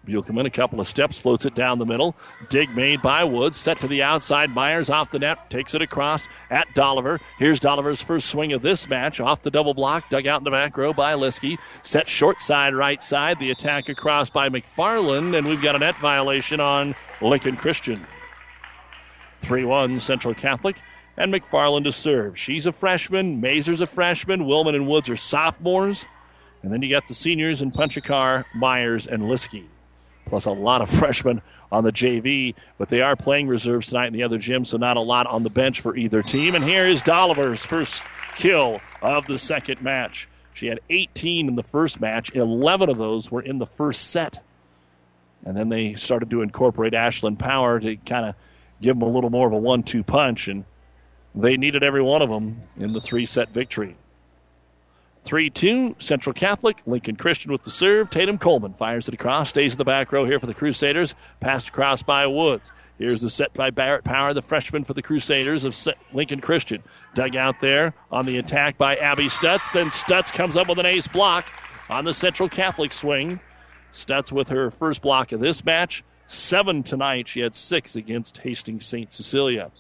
Buchelman, 0.09 0.45
a 0.45 0.49
couple 0.49 0.79
of 0.79 0.87
steps, 0.87 1.21
floats 1.21 1.45
it 1.45 1.55
down 1.55 1.77
the 1.77 1.85
middle. 1.85 2.15
Dig 2.49 2.75
made 2.75 3.01
by 3.01 3.23
Woods, 3.23 3.57
set 3.57 3.79
to 3.81 3.87
the 3.87 4.01
outside. 4.01 4.49
Myers 4.49 4.89
off 4.89 5.11
the 5.11 5.19
net, 5.19 5.49
takes 5.49 5.73
it 5.75 5.81
across 5.81 6.25
at 6.49 6.67
Dolliver. 6.73 7.19
Here's 7.37 7.59
Dolliver's 7.59 8.01
first 8.01 8.29
swing 8.29 8.51
of 8.53 8.61
this 8.61 8.89
match, 8.89 9.19
off 9.19 9.41
the 9.41 9.51
double 9.51 9.73
block, 9.73 10.09
dug 10.09 10.27
out 10.27 10.41
in 10.41 10.43
the 10.43 10.51
back 10.51 10.75
row 10.75 10.91
by 10.93 11.13
Liskey. 11.13 11.57
Set 11.83 12.07
short 12.07 12.41
side, 12.41 12.73
right 12.73 13.01
side. 13.03 13.39
The 13.39 13.51
attack 13.51 13.89
across 13.89 14.29
by 14.29 14.49
McFarland, 14.49 15.37
and 15.37 15.47
we've 15.47 15.61
got 15.61 15.75
a 15.75 15.79
net 15.79 15.97
violation 15.97 16.59
on 16.59 16.95
Lincoln 17.21 17.55
Christian. 17.55 18.05
3 19.41 19.63
1 19.63 19.99
Central 19.99 20.33
Catholic, 20.33 20.77
and 21.17 21.33
McFarland 21.33 21.85
to 21.85 21.91
serve. 21.91 22.37
She's 22.37 22.65
a 22.65 22.71
freshman, 22.71 23.39
Mazer's 23.39 23.81
a 23.81 23.87
freshman, 23.87 24.41
Willman 24.41 24.75
and 24.75 24.87
Woods 24.87 25.09
are 25.09 25.15
sophomores. 25.15 26.05
And 26.61 26.73
then 26.73 26.81
you 26.81 26.89
got 26.89 27.07
the 27.07 27.13
seniors 27.13 27.61
in 27.61 27.71
Punchakar, 27.71 28.43
Myers, 28.53 29.07
and 29.07 29.23
Liskey 29.23 29.65
plus 30.29 30.45
a 30.45 30.51
lot 30.51 30.81
of 30.81 30.89
freshmen 31.00 31.41
on 31.71 31.83
the 31.83 31.91
JV, 31.91 32.55
but 32.77 32.89
they 32.89 33.01
are 33.01 33.15
playing 33.15 33.48
reserves 33.48 33.88
tonight 33.88 34.07
in 34.07 34.13
the 34.13 34.24
other 34.24 34.38
gym, 34.38 34.65
so 34.65 34.77
not 34.77 34.98
a 34.98 35.01
lot 35.01 35.27
on 35.27 35.43
the 35.43 35.50
bench 35.50 35.81
for 35.81 35.95
either 35.95 36.21
team. 36.21 36.55
And 36.55 36.63
here 36.63 36.86
is 36.86 37.01
Dolliver's 37.01 37.65
first 37.65 38.03
kill 38.36 38.79
of 39.01 39.25
the 39.27 39.38
second 39.38 39.81
match. 39.81 40.27
She 40.53 40.67
had 40.67 40.79
18 40.89 41.48
in 41.48 41.55
the 41.55 41.63
first 41.63 42.01
match, 42.01 42.33
11 42.33 42.89
of 42.89 42.98
those 42.98 43.31
were 43.31 43.41
in 43.41 43.59
the 43.59 43.65
first 43.65 44.09
set. 44.09 44.43
And 45.45 45.55
then 45.55 45.69
they 45.69 45.93
started 45.93 46.29
to 46.31 46.41
incorporate 46.41 46.93
Ashland 46.93 47.39
Power 47.39 47.79
to 47.79 47.95
kind 47.98 48.25
of 48.25 48.36
give 48.81 48.95
them 48.95 49.03
a 49.07 49.12
little 49.12 49.29
more 49.29 49.48
of 49.48 49.53
a 49.53 49.57
one 49.57 49.83
two 49.83 50.03
punch, 50.03 50.48
and 50.48 50.65
they 51.33 51.55
needed 51.55 51.83
every 51.83 52.01
one 52.01 52.21
of 52.21 52.29
them 52.29 52.59
in 52.77 52.91
the 52.91 53.00
three 53.00 53.25
set 53.25 53.50
victory. 53.50 53.95
3 55.23 55.49
2, 55.49 55.95
Central 55.99 56.33
Catholic. 56.33 56.81
Lincoln 56.85 57.15
Christian 57.15 57.51
with 57.51 57.63
the 57.63 57.69
serve. 57.69 58.09
Tatum 58.09 58.38
Coleman 58.38 58.73
fires 58.73 59.07
it 59.07 59.13
across, 59.13 59.49
stays 59.49 59.73
in 59.73 59.77
the 59.77 59.85
back 59.85 60.11
row 60.11 60.25
here 60.25 60.39
for 60.39 60.47
the 60.47 60.53
Crusaders. 60.53 61.15
Passed 61.39 61.69
across 61.69 62.01
by 62.01 62.25
Woods. 62.27 62.71
Here's 62.97 63.21
the 63.21 63.29
set 63.29 63.53
by 63.53 63.69
Barrett 63.69 64.03
Power, 64.03 64.33
the 64.33 64.41
freshman 64.41 64.83
for 64.83 64.93
the 64.93 65.01
Crusaders 65.01 65.63
of 65.63 65.75
Lincoln 66.11 66.41
Christian. 66.41 66.83
Dug 67.13 67.35
out 67.35 67.61
there 67.61 67.93
on 68.11 68.25
the 68.25 68.38
attack 68.38 68.77
by 68.77 68.97
Abby 68.97 69.27
Stutz. 69.27 69.71
Then 69.71 69.88
Stutz 69.88 70.33
comes 70.33 70.57
up 70.57 70.67
with 70.67 70.79
an 70.79 70.85
ace 70.85 71.07
block 71.07 71.45
on 71.89 72.03
the 72.03 72.13
Central 72.13 72.49
Catholic 72.49 72.91
swing. 72.91 73.39
Stutz 73.93 74.33
with 74.33 74.49
her 74.49 74.69
first 74.69 75.01
block 75.01 75.31
of 75.31 75.39
this 75.39 75.63
match. 75.63 76.03
Seven 76.27 76.83
tonight. 76.83 77.27
She 77.29 77.39
had 77.39 77.55
six 77.55 77.95
against 77.95 78.38
Hastings 78.39 78.85
St. 78.85 79.11
Cecilia. 79.13 79.71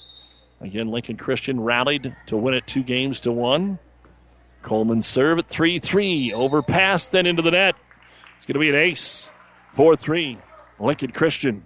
Again, 0.61 0.89
Lincoln 0.89 1.17
Christian 1.17 1.59
rallied 1.59 2.15
to 2.27 2.37
win 2.37 2.53
it 2.53 2.67
two 2.67 2.83
games 2.83 3.19
to 3.21 3.31
one. 3.31 3.79
Coleman 4.61 5.01
serve 5.01 5.39
at 5.39 5.47
3 5.47 5.79
3. 5.79 6.33
Overpass, 6.33 7.07
then 7.09 7.25
into 7.25 7.41
the 7.41 7.51
net. 7.51 7.75
It's 8.37 8.45
going 8.45 8.55
to 8.55 8.59
be 8.59 8.69
an 8.69 8.75
ace. 8.75 9.29
4 9.71 9.95
3. 9.95 10.37
Lincoln 10.79 11.11
Christian. 11.11 11.65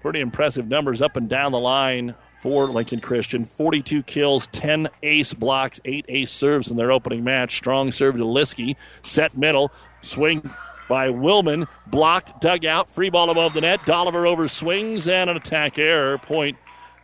Pretty 0.00 0.20
impressive 0.20 0.68
numbers 0.68 1.02
up 1.02 1.16
and 1.16 1.28
down 1.28 1.52
the 1.52 1.58
line 1.58 2.14
for 2.40 2.66
Lincoln 2.66 3.00
Christian. 3.00 3.44
42 3.44 4.02
kills, 4.04 4.46
10 4.48 4.88
ace 5.02 5.32
blocks, 5.32 5.80
8 5.84 6.04
ace 6.08 6.30
serves 6.30 6.68
in 6.68 6.76
their 6.76 6.92
opening 6.92 7.24
match. 7.24 7.56
Strong 7.56 7.90
serve 7.92 8.16
to 8.16 8.24
Liskey. 8.24 8.76
Set 9.02 9.36
middle. 9.36 9.72
Swing 10.02 10.48
by 10.88 11.08
Willman. 11.08 11.66
Blocked, 11.88 12.40
dug 12.40 12.64
out. 12.64 12.88
Free 12.88 13.10
ball 13.10 13.30
above 13.30 13.54
the 13.54 13.60
net. 13.60 13.80
Dolliver 13.84 14.26
over 14.26 14.46
swings 14.48 15.08
and 15.08 15.28
an 15.28 15.36
attack 15.36 15.78
error. 15.78 16.18
Point 16.18 16.56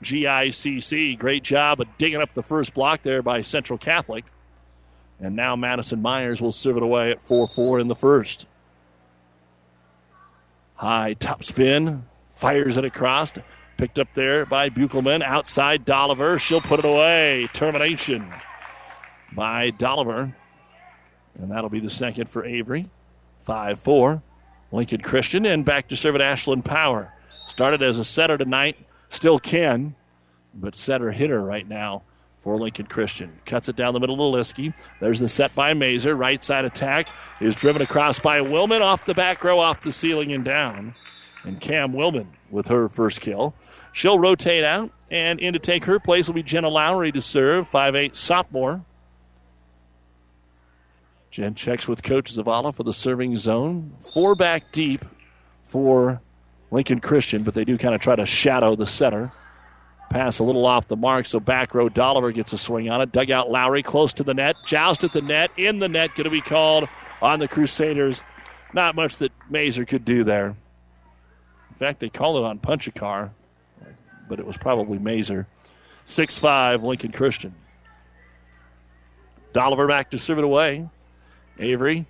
GICC. 0.02 1.18
Great 1.18 1.44
job 1.44 1.80
of 1.80 1.88
digging 1.99 2.21
up 2.21 2.35
the 2.35 2.42
first 2.42 2.75
block 2.75 3.02
there 3.02 3.23
by 3.23 3.42
Central 3.42 3.78
Catholic. 3.78 4.25
And 5.21 5.37
now 5.37 5.54
Madison 5.56 6.02
Myers 6.02 6.42
will 6.42 6.52
serve 6.52 6.76
it 6.76 6.82
away 6.82 7.12
at 7.12 7.23
4 7.23 7.47
4 7.47 7.78
in 7.78 7.88
the 7.88 7.94
first. 7.94 8.47
High 10.75 11.14
top 11.14 11.44
spin, 11.44 12.04
fires 12.28 12.76
it 12.76 12.85
across. 12.85 13.32
Picked 13.76 13.99
up 13.99 14.09
there 14.14 14.44
by 14.44 14.68
Buchelman. 14.68 15.23
Outside 15.23 15.85
Dolliver. 15.85 16.38
She'll 16.38 16.61
put 16.61 16.80
it 16.80 16.85
away. 16.85 17.49
Termination 17.52 18.32
by 19.32 19.71
Dolliver. 19.71 20.35
And 21.38 21.50
that'll 21.50 21.71
be 21.71 21.80
the 21.80 21.90
second 21.90 22.28
for 22.28 22.44
Avery. 22.44 22.88
5 23.40 23.80
4. 23.80 24.23
Lincoln 24.73 25.00
Christian. 25.00 25.47
And 25.47 25.64
back 25.64 25.88
to 25.88 25.97
serve 25.97 26.16
at 26.16 26.21
Ashland 26.21 26.64
Power. 26.64 27.12
Started 27.47 27.82
as 27.82 27.99
a 27.99 28.04
setter 28.04 28.38
tonight 28.38 28.76
still 29.12 29.38
can, 29.38 29.95
but 30.54 30.75
setter 30.75 31.12
hitter 31.12 31.42
right 31.42 31.69
now 31.69 32.02
for 32.38 32.59
Lincoln 32.59 32.87
Christian. 32.87 33.33
Cuts 33.47 33.69
it 33.69 33.76
down 33.76 33.95
the 33.95 34.00
middle 34.00 34.16
to 34.16 34.37
Liskey. 34.37 34.75
There's 35.00 35.21
the 35.21 35.28
set 35.28 35.54
by 35.54 35.75
Mazer. 35.75 36.16
Right 36.16 36.42
side 36.42 36.64
attack 36.64 37.09
is 37.40 37.54
driven 37.54 37.83
across 37.83 38.19
by 38.19 38.40
Willman 38.40 38.81
off 38.81 39.04
the 39.04 39.14
back 39.14 39.45
row, 39.45 39.61
off 39.61 39.83
the 39.83 39.92
ceiling 39.92 40.33
and 40.33 40.45
down. 40.45 40.95
And 41.45 41.61
Cam 41.61 41.92
Willman 41.92 42.26
with 42.50 42.69
her 42.69 42.88
first 42.88 43.21
kill. 43.21 43.54
She'll 43.92 44.19
rotate 44.19 44.64
out, 44.64 44.90
and 45.11 45.38
in 45.40 45.52
to 45.52 45.59
take 45.59 45.85
her 45.85 46.00
place 46.00 46.26
will 46.26 46.35
be 46.35 46.42
Jenna 46.42 46.69
Lowry 46.69 47.12
to 47.12 47.21
serve, 47.21 47.69
5'8 47.69 48.16
sophomore. 48.16 48.85
Jen 51.31 51.54
checks 51.54 51.88
with 51.88 52.02
Coach 52.02 52.33
Zavala 52.33 52.75
for 52.75 52.83
the 52.83 52.92
serving 52.92 53.37
zone. 53.37 53.95
Four 54.00 54.35
back 54.35 54.71
deep 54.73 55.04
for 55.62 56.21
Lincoln 56.73 57.00
Christian, 57.00 57.43
but 57.43 57.52
they 57.55 57.64
do 57.64 57.76
kind 57.76 57.95
of 57.95 58.00
try 58.00 58.17
to 58.17 58.26
shadow 58.26 58.75
the 58.75 58.87
center. 58.87 59.31
Pass 60.11 60.38
a 60.38 60.45
little 60.45 60.67
off 60.67 60.88
the 60.88 60.97
mark, 60.97 61.26
so 61.26 61.38
back 61.38 61.75
row 61.75 61.88
Dolliver 61.88 62.33
gets 62.33 62.52
a 62.52 62.59
swing 62.59 62.91
on 62.91 63.00
it. 63.02 63.12
Dugout 63.12 63.50
Lowry 63.50 63.83
close 63.83 64.12
to 64.14 64.25
the 64.25 64.35
net, 64.35 64.57
joust 64.67 65.05
at 65.05 65.12
the 65.12 65.21
net, 65.21 65.50
in 65.57 65.79
the 65.79 65.88
net, 65.88 66.14
going 66.14 66.25
to 66.25 66.31
be 66.31 66.41
called 66.41 66.88
on 67.21 67.38
the 67.38 67.47
Crusaders. 67.47 68.23
Not 68.73 68.95
much 68.95 69.19
that 69.19 69.33
Mazer 69.50 69.85
could 69.85 70.05
do 70.05 70.25
there. 70.25 70.57
In 71.69 71.76
fact, 71.76 72.00
they 72.00 72.09
called 72.09 72.38
it 72.38 72.45
on 72.45 72.59
Punchakar, 72.59 73.31
but 74.29 74.38
it 74.38 74.47
was 74.47 74.57
probably 74.57 74.99
Mazer. 74.99 75.47
6 76.07 76.38
5, 76.38 76.83
Lincoln 76.83 77.12
Christian. 77.12 77.55
Dolliver 79.52 79.87
back 79.87 80.11
to 80.11 80.19
serve 80.19 80.38
it 80.38 80.45
away. 80.45 80.88
Avery 81.59 82.07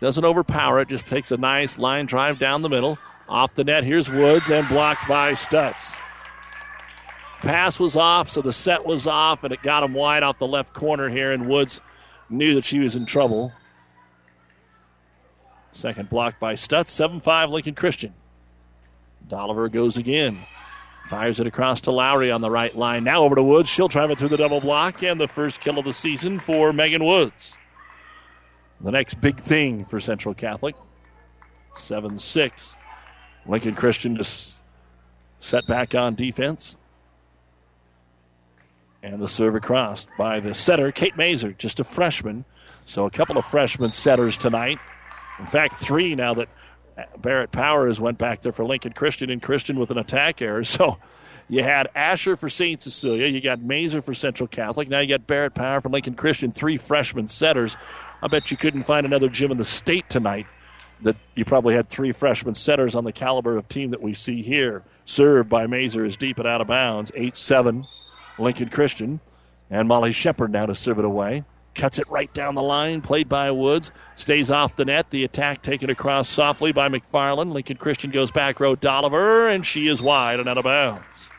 doesn't 0.00 0.24
overpower 0.24 0.80
it, 0.80 0.88
just 0.88 1.06
takes 1.06 1.30
a 1.30 1.36
nice 1.36 1.78
line 1.78 2.06
drive 2.06 2.40
down 2.40 2.62
the 2.62 2.68
middle. 2.68 2.98
Off 3.30 3.54
the 3.54 3.62
net, 3.62 3.84
here's 3.84 4.10
Woods 4.10 4.50
and 4.50 4.66
blocked 4.68 5.06
by 5.06 5.32
Stutz. 5.32 5.96
Pass 7.40 7.78
was 7.78 7.96
off, 7.96 8.28
so 8.28 8.42
the 8.42 8.52
set 8.52 8.84
was 8.84 9.06
off, 9.06 9.44
and 9.44 9.54
it 9.54 9.62
got 9.62 9.84
him 9.84 9.94
wide 9.94 10.24
off 10.24 10.40
the 10.40 10.48
left 10.48 10.74
corner 10.74 11.08
here, 11.08 11.30
and 11.30 11.48
Woods 11.48 11.80
knew 12.28 12.54
that 12.54 12.64
she 12.64 12.80
was 12.80 12.96
in 12.96 13.06
trouble. 13.06 13.52
Second 15.70 16.08
block 16.08 16.40
by 16.40 16.54
Stutz, 16.54 16.88
7 16.88 17.20
5 17.20 17.50
Lincoln 17.50 17.76
Christian. 17.76 18.12
Dolliver 19.28 19.68
goes 19.68 19.96
again. 19.96 20.40
Fires 21.06 21.38
it 21.38 21.46
across 21.46 21.80
to 21.82 21.92
Lowry 21.92 22.32
on 22.32 22.40
the 22.40 22.50
right 22.50 22.76
line. 22.76 23.04
Now 23.04 23.22
over 23.22 23.36
to 23.36 23.42
Woods. 23.42 23.68
She'll 23.68 23.88
drive 23.88 24.10
it 24.10 24.18
through 24.18 24.28
the 24.28 24.36
double 24.36 24.60
block, 24.60 25.04
and 25.04 25.20
the 25.20 25.28
first 25.28 25.60
kill 25.60 25.78
of 25.78 25.84
the 25.84 25.92
season 25.92 26.40
for 26.40 26.72
Megan 26.72 27.04
Woods. 27.04 27.56
The 28.80 28.90
next 28.90 29.20
big 29.20 29.38
thing 29.38 29.84
for 29.84 30.00
Central 30.00 30.34
Catholic 30.34 30.74
7 31.76 32.18
6. 32.18 32.76
Lincoln 33.50 33.74
Christian 33.74 34.16
just 34.16 34.62
set 35.40 35.66
back 35.66 35.94
on 35.94 36.14
defense. 36.14 36.76
And 39.02 39.20
the 39.20 39.26
serve 39.26 39.56
across 39.56 40.06
by 40.16 40.40
the 40.40 40.54
setter, 40.54 40.92
Kate 40.92 41.16
Mazer, 41.16 41.52
just 41.52 41.80
a 41.80 41.84
freshman. 41.84 42.44
So 42.86 43.06
a 43.06 43.10
couple 43.10 43.38
of 43.38 43.44
freshman 43.44 43.90
setters 43.90 44.36
tonight. 44.36 44.78
In 45.38 45.46
fact, 45.46 45.74
three 45.74 46.14
now 46.14 46.34
that 46.34 46.48
uh, 46.96 47.02
Barrett 47.18 47.50
Powers 47.50 48.00
went 48.00 48.18
back 48.18 48.42
there 48.42 48.52
for 48.52 48.64
Lincoln 48.64 48.92
Christian 48.92 49.30
and 49.30 49.42
Christian 49.42 49.80
with 49.80 49.90
an 49.90 49.98
attack 49.98 50.40
error. 50.42 50.62
So 50.64 50.98
you 51.48 51.64
had 51.64 51.88
Asher 51.96 52.36
for 52.36 52.48
St. 52.48 52.80
Cecilia. 52.80 53.26
You 53.26 53.40
got 53.40 53.60
Mazer 53.60 54.00
for 54.00 54.14
Central 54.14 54.46
Catholic. 54.46 54.88
Now 54.88 55.00
you 55.00 55.08
got 55.08 55.26
Barrett 55.26 55.54
Power 55.54 55.80
for 55.80 55.88
Lincoln 55.88 56.14
Christian. 56.14 56.52
Three 56.52 56.76
freshman 56.76 57.26
setters. 57.26 57.76
I 58.22 58.28
bet 58.28 58.52
you 58.52 58.56
couldn't 58.56 58.82
find 58.82 59.04
another 59.04 59.28
gym 59.28 59.50
in 59.50 59.56
the 59.56 59.64
state 59.64 60.08
tonight 60.08 60.46
that 61.02 61.16
you 61.34 61.44
probably 61.44 61.74
had 61.74 61.88
three 61.88 62.12
freshman 62.12 62.54
setters 62.54 62.94
on 62.94 63.04
the 63.04 63.12
caliber 63.12 63.56
of 63.56 63.68
team 63.68 63.90
that 63.90 64.02
we 64.02 64.14
see 64.14 64.42
here. 64.42 64.82
Served 65.04 65.48
by 65.48 65.66
Mazer 65.66 66.04
is 66.04 66.16
deep 66.16 66.38
and 66.38 66.46
out 66.46 66.60
of 66.60 66.66
bounds. 66.66 67.10
8 67.14 67.36
7, 67.36 67.86
Lincoln 68.38 68.68
Christian. 68.68 69.20
And 69.70 69.88
Molly 69.88 70.12
Shepard 70.12 70.50
now 70.50 70.66
to 70.66 70.74
serve 70.74 70.98
it 70.98 71.04
away. 71.04 71.44
Cuts 71.76 72.00
it 72.00 72.10
right 72.10 72.32
down 72.34 72.56
the 72.56 72.62
line, 72.62 73.00
played 73.00 73.28
by 73.28 73.50
Woods. 73.52 73.92
Stays 74.16 74.50
off 74.50 74.74
the 74.74 74.84
net. 74.84 75.10
The 75.10 75.22
attack 75.22 75.62
taken 75.62 75.88
across 75.88 76.28
softly 76.28 76.72
by 76.72 76.88
McFarland. 76.88 77.52
Lincoln 77.52 77.76
Christian 77.76 78.10
goes 78.10 78.32
back 78.32 78.58
row 78.58 78.74
Dolliver, 78.74 79.48
and 79.48 79.64
she 79.64 79.86
is 79.86 80.02
wide 80.02 80.40
and 80.40 80.48
out 80.48 80.58
of 80.58 80.64
bounds. 80.64 81.30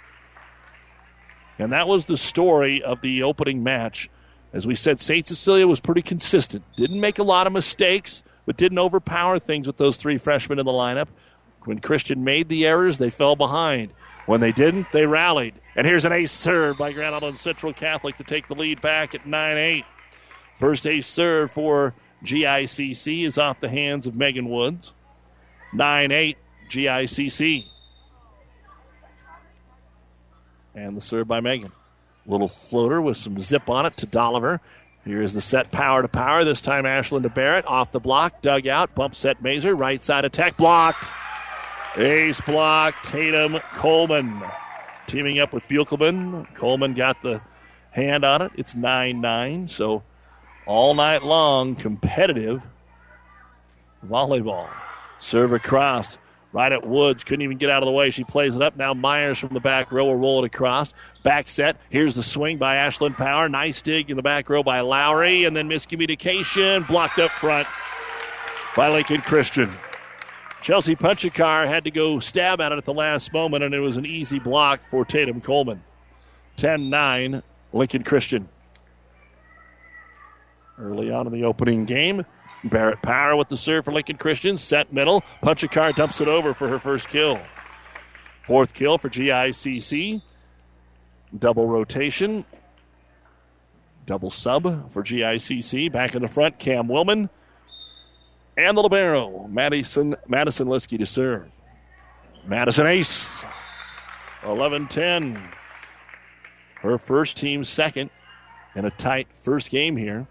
And 1.59 1.73
that 1.73 1.87
was 1.87 2.05
the 2.05 2.17
story 2.17 2.81
of 2.81 3.01
the 3.01 3.23
opening 3.23 3.61
match. 3.61 4.09
As 4.53 4.65
we 4.65 4.73
said, 4.73 4.99
St. 4.99 5.27
Cecilia 5.27 5.67
was 5.67 5.79
pretty 5.79 6.01
consistent. 6.01 6.63
Didn't 6.75 6.99
make 6.99 7.19
a 7.19 7.23
lot 7.23 7.45
of 7.45 7.53
mistakes 7.53 8.23
but 8.45 8.57
didn't 8.57 8.79
overpower 8.79 9.39
things 9.39 9.67
with 9.67 9.77
those 9.77 9.97
three 9.97 10.17
freshmen 10.17 10.59
in 10.59 10.65
the 10.65 10.71
lineup. 10.71 11.07
When 11.63 11.79
Christian 11.79 12.23
made 12.23 12.49
the 12.49 12.65
errors, 12.65 12.97
they 12.97 13.09
fell 13.09 13.35
behind. 13.35 13.91
When 14.25 14.41
they 14.41 14.51
didn't, 14.51 14.91
they 14.91 15.05
rallied. 15.05 15.55
And 15.75 15.85
here's 15.85 16.05
an 16.05 16.11
ace 16.11 16.31
serve 16.31 16.77
by 16.77 16.91
Grand 16.91 17.15
Island 17.15 17.39
Central 17.39 17.73
Catholic 17.73 18.17
to 18.17 18.23
take 18.23 18.47
the 18.47 18.55
lead 18.55 18.81
back 18.81 19.15
at 19.15 19.25
9 19.25 19.57
8. 19.57 19.85
First 20.53 20.85
ace 20.87 21.07
serve 21.07 21.51
for 21.51 21.93
GICC 22.23 23.25
is 23.25 23.37
off 23.37 23.59
the 23.59 23.69
hands 23.69 24.07
of 24.07 24.15
Megan 24.15 24.49
Woods. 24.49 24.93
9 25.73 26.11
8 26.11 26.37
GICC. 26.69 27.65
And 30.75 30.95
the 30.95 31.01
serve 31.01 31.27
by 31.27 31.41
Megan. 31.41 31.71
Little 32.25 32.47
floater 32.47 33.01
with 33.01 33.17
some 33.17 33.39
zip 33.39 33.69
on 33.69 33.85
it 33.85 33.97
to 33.97 34.07
Dolliver. 34.07 34.59
Here's 35.03 35.33
the 35.33 35.41
set 35.41 35.71
power 35.71 36.01
to 36.01 36.07
power. 36.07 36.43
This 36.43 36.61
time 36.61 36.85
Ashland 36.85 37.23
to 37.23 37.29
Barrett. 37.29 37.65
Off 37.65 37.91
the 37.91 37.99
block, 37.99 38.41
dug 38.41 38.67
out, 38.67 38.93
bump 38.93 39.15
set 39.15 39.41
Mazer. 39.41 39.75
Right 39.75 40.03
side 40.03 40.25
attack 40.25 40.57
blocked. 40.57 41.11
Ace 41.97 42.39
block, 42.41 43.01
Tatum 43.03 43.59
Coleman. 43.73 44.43
Teaming 45.07 45.39
up 45.39 45.53
with 45.53 45.63
Buchelman. 45.63 46.53
Coleman 46.55 46.93
got 46.93 47.21
the 47.21 47.41
hand 47.91 48.23
on 48.23 48.41
it. 48.41 48.51
It's 48.55 48.75
9 48.75 49.19
9. 49.19 49.67
So 49.67 50.03
all 50.65 50.93
night 50.93 51.23
long, 51.23 51.75
competitive 51.75 52.65
volleyball. 54.07 54.69
Serve 55.19 55.53
across. 55.53 56.17
Right 56.53 56.71
at 56.71 56.85
Woods. 56.85 57.23
Couldn't 57.23 57.43
even 57.43 57.57
get 57.57 57.69
out 57.69 57.81
of 57.81 57.87
the 57.87 57.93
way. 57.93 58.09
She 58.09 58.23
plays 58.23 58.55
it 58.55 58.61
up. 58.61 58.75
Now 58.75 58.93
Myers 58.93 59.39
from 59.39 59.53
the 59.53 59.59
back 59.59 59.91
row 59.91 60.05
will 60.05 60.17
roll 60.17 60.43
it 60.43 60.47
across. 60.47 60.93
Back 61.23 61.47
set. 61.47 61.79
Here's 61.89 62.15
the 62.15 62.23
swing 62.23 62.57
by 62.57 62.75
Ashland 62.75 63.15
Power. 63.15 63.47
Nice 63.47 63.81
dig 63.81 64.09
in 64.09 64.17
the 64.17 64.23
back 64.23 64.49
row 64.49 64.61
by 64.61 64.81
Lowry. 64.81 65.45
And 65.45 65.55
then 65.55 65.69
miscommunication. 65.69 66.85
Blocked 66.87 67.19
up 67.19 67.31
front 67.31 67.67
by 68.75 68.89
Lincoln 68.89 69.21
Christian. 69.21 69.71
Chelsea 70.61 70.95
Punchakar 70.95 71.67
had 71.67 71.83
to 71.85 71.91
go 71.91 72.19
stab 72.19 72.61
at 72.61 72.71
it 72.71 72.77
at 72.77 72.85
the 72.85 72.93
last 72.93 73.33
moment, 73.33 73.63
and 73.63 73.73
it 73.73 73.79
was 73.79 73.97
an 73.97 74.05
easy 74.05 74.37
block 74.37 74.81
for 74.87 75.03
Tatum 75.03 75.41
Coleman. 75.41 75.81
10 76.57 76.89
9, 76.89 77.41
Lincoln 77.73 78.03
Christian. 78.03 78.47
Early 80.77 81.11
on 81.11 81.25
in 81.25 81.33
the 81.33 81.45
opening 81.45 81.85
game, 81.85 82.25
Barrett 82.63 83.01
Power 83.01 83.35
with 83.35 83.47
the 83.47 83.57
serve 83.57 83.85
for 83.85 83.91
Lincoln 83.91 84.17
Christian. 84.17 84.57
Set 84.57 84.93
middle. 84.93 85.21
punch 85.41 85.63
a 85.63 85.67
Punchakar 85.67 85.95
dumps 85.95 86.21
it 86.21 86.27
over 86.27 86.53
for 86.53 86.67
her 86.67 86.79
first 86.79 87.09
kill. 87.09 87.39
Fourth 88.43 88.73
kill 88.73 88.97
for 88.97 89.09
GICC. 89.09 90.21
Double 91.37 91.67
rotation. 91.67 92.45
Double 94.05 94.29
sub 94.29 94.91
for 94.91 95.03
GICC. 95.03 95.91
Back 95.91 96.15
in 96.15 96.21
the 96.21 96.27
front, 96.27 96.59
Cam 96.59 96.87
Willman. 96.87 97.29
And 98.57 98.77
the 98.77 98.81
Libero, 98.81 99.47
Madison, 99.47 100.15
Madison 100.27 100.67
Liskey 100.67 100.97
to 100.97 101.05
serve. 101.05 101.49
Madison 102.45 102.87
Ace. 102.87 103.45
11 104.43 104.87
10. 104.87 105.49
Her 106.81 106.97
first 106.97 107.37
team 107.37 107.63
second 107.63 108.09
in 108.75 108.85
a 108.85 108.91
tight 108.91 109.27
first 109.35 109.69
game 109.69 109.95
here 109.95 110.27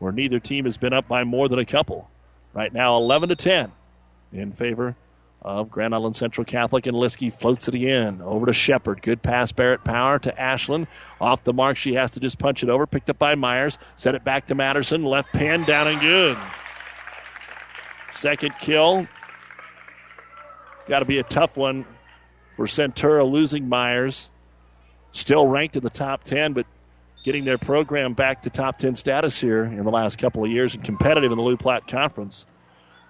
where 0.00 0.10
neither 0.10 0.40
team 0.40 0.64
has 0.64 0.76
been 0.76 0.92
up 0.92 1.06
by 1.06 1.22
more 1.22 1.48
than 1.48 1.60
a 1.60 1.64
couple. 1.64 2.10
Right 2.52 2.72
now, 2.72 2.96
11 2.96 3.28
to 3.28 3.36
10 3.36 3.70
in 4.32 4.52
favor 4.52 4.96
of 5.42 5.70
Grand 5.70 5.94
Island 5.94 6.16
Central 6.16 6.44
Catholic, 6.44 6.86
and 6.86 6.96
Liskey 6.96 7.32
floats 7.32 7.68
it 7.68 7.74
again 7.74 8.20
over 8.22 8.46
to 8.46 8.52
Shepard. 8.52 9.02
Good 9.02 9.22
pass, 9.22 9.52
Barrett 9.52 9.84
Power 9.84 10.18
to 10.18 10.40
Ashland. 10.40 10.86
Off 11.20 11.44
the 11.44 11.52
mark, 11.52 11.76
she 11.76 11.94
has 11.94 12.10
to 12.12 12.20
just 12.20 12.38
punch 12.38 12.62
it 12.62 12.68
over. 12.68 12.86
Picked 12.86 13.08
up 13.08 13.18
by 13.18 13.34
Myers. 13.36 13.78
Set 13.96 14.14
it 14.14 14.24
back 14.24 14.46
to 14.48 14.54
Madison. 14.54 15.04
Left 15.04 15.32
pan 15.32 15.64
down 15.64 15.86
and 15.86 16.00
good. 16.00 16.36
Second 18.10 18.54
kill. 18.58 19.06
Got 20.88 20.98
to 20.98 21.04
be 21.04 21.18
a 21.18 21.22
tough 21.22 21.56
one 21.56 21.86
for 22.52 22.66
Centura 22.66 23.30
losing 23.30 23.68
Myers. 23.68 24.28
Still 25.12 25.46
ranked 25.46 25.76
in 25.76 25.82
the 25.82 25.90
top 25.90 26.24
10, 26.24 26.52
but 26.52 26.66
getting 27.22 27.44
their 27.44 27.58
program 27.58 28.14
back 28.14 28.42
to 28.42 28.50
top 28.50 28.78
10 28.78 28.94
status 28.94 29.40
here 29.40 29.64
in 29.64 29.84
the 29.84 29.90
last 29.90 30.18
couple 30.18 30.44
of 30.44 30.50
years 30.50 30.74
and 30.74 30.84
competitive 30.84 31.30
in 31.30 31.36
the 31.36 31.44
Loup 31.44 31.60
Platte 31.60 31.86
Conference. 31.86 32.46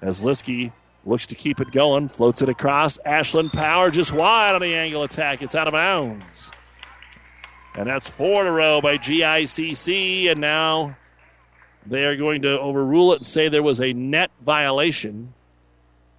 As 0.02 0.23
Liskey 0.23 0.73
looks 1.05 1.26
to 1.26 1.35
keep 1.35 1.61
it 1.61 1.71
going, 1.73 2.09
floats 2.09 2.43
it 2.43 2.49
across. 2.49 2.99
Ashland 3.05 3.52
Power 3.52 3.90
just 3.90 4.12
wide 4.12 4.55
on 4.55 4.61
the 4.61 4.75
angle 4.75 5.02
attack. 5.02 5.43
It's 5.43 5.55
out 5.55 5.69
of 5.69 5.73
bounds. 5.73 6.50
And 7.76 7.87
that's 7.87 8.08
four 8.08 8.43
in 8.43 8.47
a 8.49 8.52
row 8.52 8.80
by 8.80 8.99
GICC. 8.99 10.30
And 10.30 10.41
now 10.41 10.97
they 11.87 12.04
are 12.04 12.17
going 12.17 12.43
to 12.43 12.58
overrule 12.58 13.13
it 13.13 13.19
and 13.19 13.26
say 13.26 13.49
there 13.49 13.63
was 13.63 13.80
a 13.80 13.93
net 13.93 14.30
violation 14.43 15.32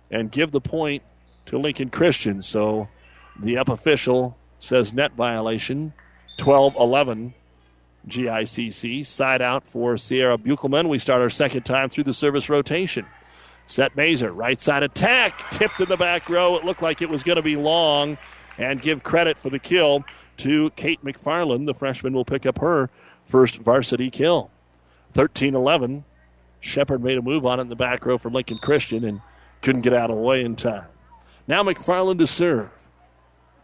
and 0.10 0.32
give 0.32 0.52
the 0.52 0.62
point 0.62 1.04
to 1.48 1.58
Lincoln 1.58 1.90
Christian. 1.90 2.42
So 2.42 2.88
the 3.40 3.58
up 3.58 3.70
official 3.70 4.38
says 4.60 4.94
net 4.94 5.14
violation 5.14 5.94
12 6.38 6.76
11 6.80 7.34
GICC. 8.08 9.06
Side 9.06 9.42
out 9.42 9.66
for 9.66 9.98
Sierra 9.98 10.38
Buchelman. 10.38 10.90
We 10.90 11.00
start 11.00 11.22
our 11.22 11.30
second 11.30 11.64
time 11.64 11.90
through 11.90 12.06
the 12.06 12.14
service 12.14 12.50
rotation. 12.50 13.06
Set 13.68 13.96
Mazer, 13.96 14.34
right 14.34 14.60
side 14.60 14.84
attack, 14.84 15.50
tipped 15.52 15.80
in 15.80 15.88
the 15.88 15.98
back 15.98 16.30
row. 16.30 16.58
It 16.58 16.66
looked 16.66 16.82
like 16.82 17.02
it 17.02 17.10
was 17.10 17.24
going 17.24 17.38
to 17.38 17.42
be 17.42 17.56
long, 17.56 18.18
and 18.58 18.82
give 18.82 19.04
credit 19.04 19.38
for 19.38 19.50
the 19.50 19.60
kill 19.60 20.04
to 20.38 20.72
Kate 20.72 21.04
McFarland. 21.04 21.66
The 21.66 21.74
freshman 21.74 22.14
will 22.14 22.26
pick 22.26 22.46
up 22.46 22.60
her 22.60 22.90
first 23.24 23.58
varsity 23.58 24.10
kill. 24.10 24.52
13 25.14 25.56
11. 25.56 26.04
Shepard 26.60 27.04
made 27.04 27.18
a 27.18 27.22
move 27.22 27.46
on 27.46 27.60
it 27.60 27.64
in 27.64 27.70
the 27.70 27.76
back 27.76 28.06
row 28.06 28.18
for 28.18 28.30
Lincoln 28.30 28.58
Christian 28.60 29.04
and 29.04 29.22
couldn't 29.62 29.82
get 29.82 29.94
out 29.94 30.10
of 30.10 30.18
the 30.18 30.22
way 30.22 30.44
in 30.44 30.56
time. 30.56 30.86
Now 31.48 31.64
McFarland 31.64 32.20
to 32.20 32.28
serve. 32.28 32.88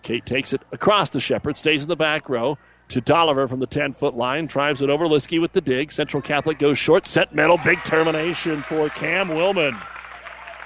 Kate 0.01 0.25
takes 0.25 0.53
it 0.53 0.61
across 0.71 1.09
the 1.09 1.19
Shepard, 1.19 1.57
stays 1.57 1.83
in 1.83 1.89
the 1.89 1.95
back 1.95 2.29
row 2.29 2.57
to 2.89 3.01
Dolliver 3.01 3.47
from 3.47 3.59
the 3.59 3.67
10 3.67 3.93
foot 3.93 4.15
line, 4.15 4.45
drives 4.45 4.81
it 4.81 4.89
over. 4.89 5.05
Liskey 5.05 5.41
with 5.41 5.51
the 5.51 5.61
dig. 5.61 5.91
Central 5.91 6.21
Catholic 6.21 6.57
goes 6.59 6.77
short, 6.77 7.05
set 7.05 7.33
middle, 7.33 7.57
big 7.57 7.79
termination 7.83 8.59
for 8.61 8.89
Cam 8.89 9.29
Willman. 9.29 9.75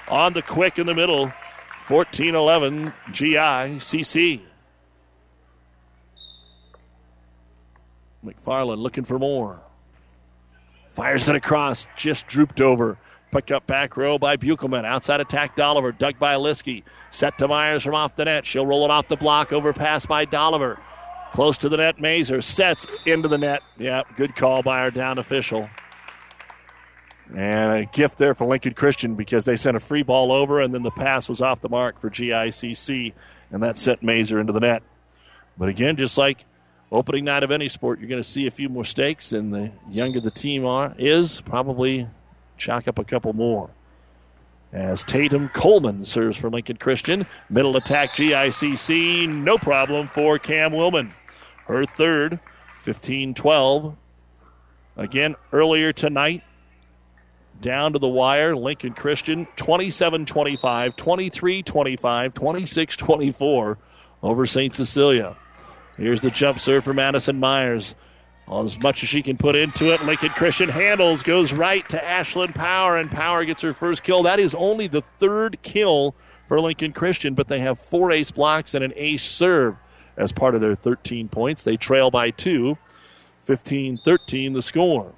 On 0.08 0.32
the 0.32 0.42
quick 0.42 0.78
in 0.78 0.86
the 0.86 0.94
middle, 0.94 1.32
14 1.80 2.34
11 2.34 2.92
GICC. 3.08 4.40
McFarland 8.24 8.78
looking 8.78 9.04
for 9.04 9.18
more. 9.18 9.60
Fires 10.88 11.28
it 11.28 11.34
across, 11.34 11.86
just 11.96 12.26
drooped 12.26 12.60
over. 12.60 12.98
Picked 13.32 13.50
up 13.50 13.66
back 13.66 13.96
row 13.96 14.18
by 14.18 14.36
Buchelman. 14.36 14.84
Outside 14.84 15.20
attack, 15.20 15.56
Dolliver. 15.56 15.96
Dug 15.96 16.18
by 16.18 16.34
Liskey. 16.34 16.82
Set 17.10 17.38
to 17.38 17.48
Myers 17.48 17.82
from 17.82 17.94
off 17.94 18.14
the 18.14 18.26
net. 18.26 18.44
She'll 18.44 18.66
roll 18.66 18.84
it 18.84 18.90
off 18.90 19.08
the 19.08 19.16
block. 19.16 19.54
Overpass 19.54 20.04
by 20.04 20.26
Dolliver. 20.26 20.78
Close 21.32 21.56
to 21.58 21.68
the 21.68 21.78
net, 21.78 22.00
Mazer 22.00 22.40
sets 22.40 22.86
into 23.06 23.26
the 23.28 23.38
net. 23.38 23.62
Yeah, 23.78 24.02
good 24.16 24.36
call 24.36 24.62
by 24.62 24.80
our 24.80 24.90
down 24.90 25.18
official. 25.18 25.68
And 27.34 27.72
a 27.72 27.86
gift 27.86 28.18
there 28.18 28.34
for 28.34 28.46
Lincoln 28.46 28.74
Christian 28.74 29.14
because 29.14 29.46
they 29.46 29.56
sent 29.56 29.76
a 29.76 29.80
free 29.80 30.02
ball 30.02 30.30
over 30.30 30.60
and 30.60 30.74
then 30.74 30.82
the 30.82 30.90
pass 30.90 31.28
was 31.30 31.40
off 31.40 31.62
the 31.62 31.70
mark 31.70 31.98
for 31.98 32.10
GICC 32.10 33.14
and 33.52 33.62
that 33.62 33.78
sent 33.78 34.02
Mazer 34.02 34.40
into 34.40 34.52
the 34.52 34.60
net. 34.60 34.82
But 35.56 35.68
again, 35.68 35.96
just 35.96 36.18
like 36.18 36.44
opening 36.90 37.24
night 37.24 37.42
of 37.42 37.50
any 37.50 37.68
sport, 37.68 38.00
you're 38.00 38.08
going 38.08 38.22
to 38.22 38.28
see 38.28 38.46
a 38.46 38.50
few 38.50 38.68
more 38.68 38.80
mistakes, 38.82 39.32
and 39.32 39.52
the 39.52 39.70
younger 39.88 40.20
the 40.20 40.30
team 40.30 40.64
are, 40.64 40.94
is, 40.98 41.40
probably 41.42 42.08
chalk 42.56 42.88
up 42.88 42.98
a 42.98 43.04
couple 43.04 43.32
more. 43.34 43.70
As 44.72 45.04
Tatum 45.04 45.50
Coleman 45.50 46.02
serves 46.04 46.38
for 46.38 46.48
Lincoln 46.48 46.78
Christian. 46.78 47.26
Middle 47.50 47.76
attack 47.76 48.12
GICC, 48.12 49.28
no 49.28 49.58
problem 49.58 50.08
for 50.08 50.38
Cam 50.38 50.72
Willman. 50.72 51.12
Her 51.72 51.86
third, 51.86 52.38
15 52.82 53.32
12. 53.32 53.96
Again, 54.98 55.36
earlier 55.54 55.90
tonight, 55.94 56.42
down 57.62 57.94
to 57.94 57.98
the 57.98 58.08
wire, 58.08 58.54
Lincoln 58.54 58.92
Christian 58.92 59.46
27 59.56 60.26
25, 60.26 60.96
23 60.96 61.62
25, 61.62 62.34
26 62.34 62.96
24 62.96 63.78
over 64.22 64.44
St. 64.44 64.74
Cecilia. 64.74 65.34
Here's 65.96 66.20
the 66.20 66.30
jump 66.30 66.60
serve 66.60 66.84
for 66.84 66.92
Madison 66.92 67.40
Myers. 67.40 67.94
As 68.52 68.78
much 68.82 69.02
as 69.02 69.08
she 69.08 69.22
can 69.22 69.38
put 69.38 69.56
into 69.56 69.94
it, 69.94 70.04
Lincoln 70.04 70.30
Christian 70.30 70.68
handles, 70.68 71.22
goes 71.22 71.54
right 71.54 71.88
to 71.88 72.04
Ashland 72.04 72.54
Power, 72.54 72.98
and 72.98 73.10
Power 73.10 73.46
gets 73.46 73.62
her 73.62 73.72
first 73.72 74.02
kill. 74.02 74.24
That 74.24 74.40
is 74.40 74.54
only 74.56 74.88
the 74.88 75.00
third 75.00 75.62
kill 75.62 76.14
for 76.46 76.60
Lincoln 76.60 76.92
Christian, 76.92 77.32
but 77.32 77.48
they 77.48 77.60
have 77.60 77.78
four 77.78 78.10
ace 78.10 78.30
blocks 78.30 78.74
and 78.74 78.84
an 78.84 78.92
ace 78.94 79.24
serve 79.24 79.76
as 80.16 80.32
part 80.32 80.54
of 80.54 80.60
their 80.60 80.74
13 80.74 81.28
points. 81.28 81.62
They 81.62 81.76
trail 81.76 82.10
by 82.10 82.30
two, 82.30 82.76
15 83.40 83.98
13 83.98 84.52
the 84.52 84.62
score. 84.62 85.12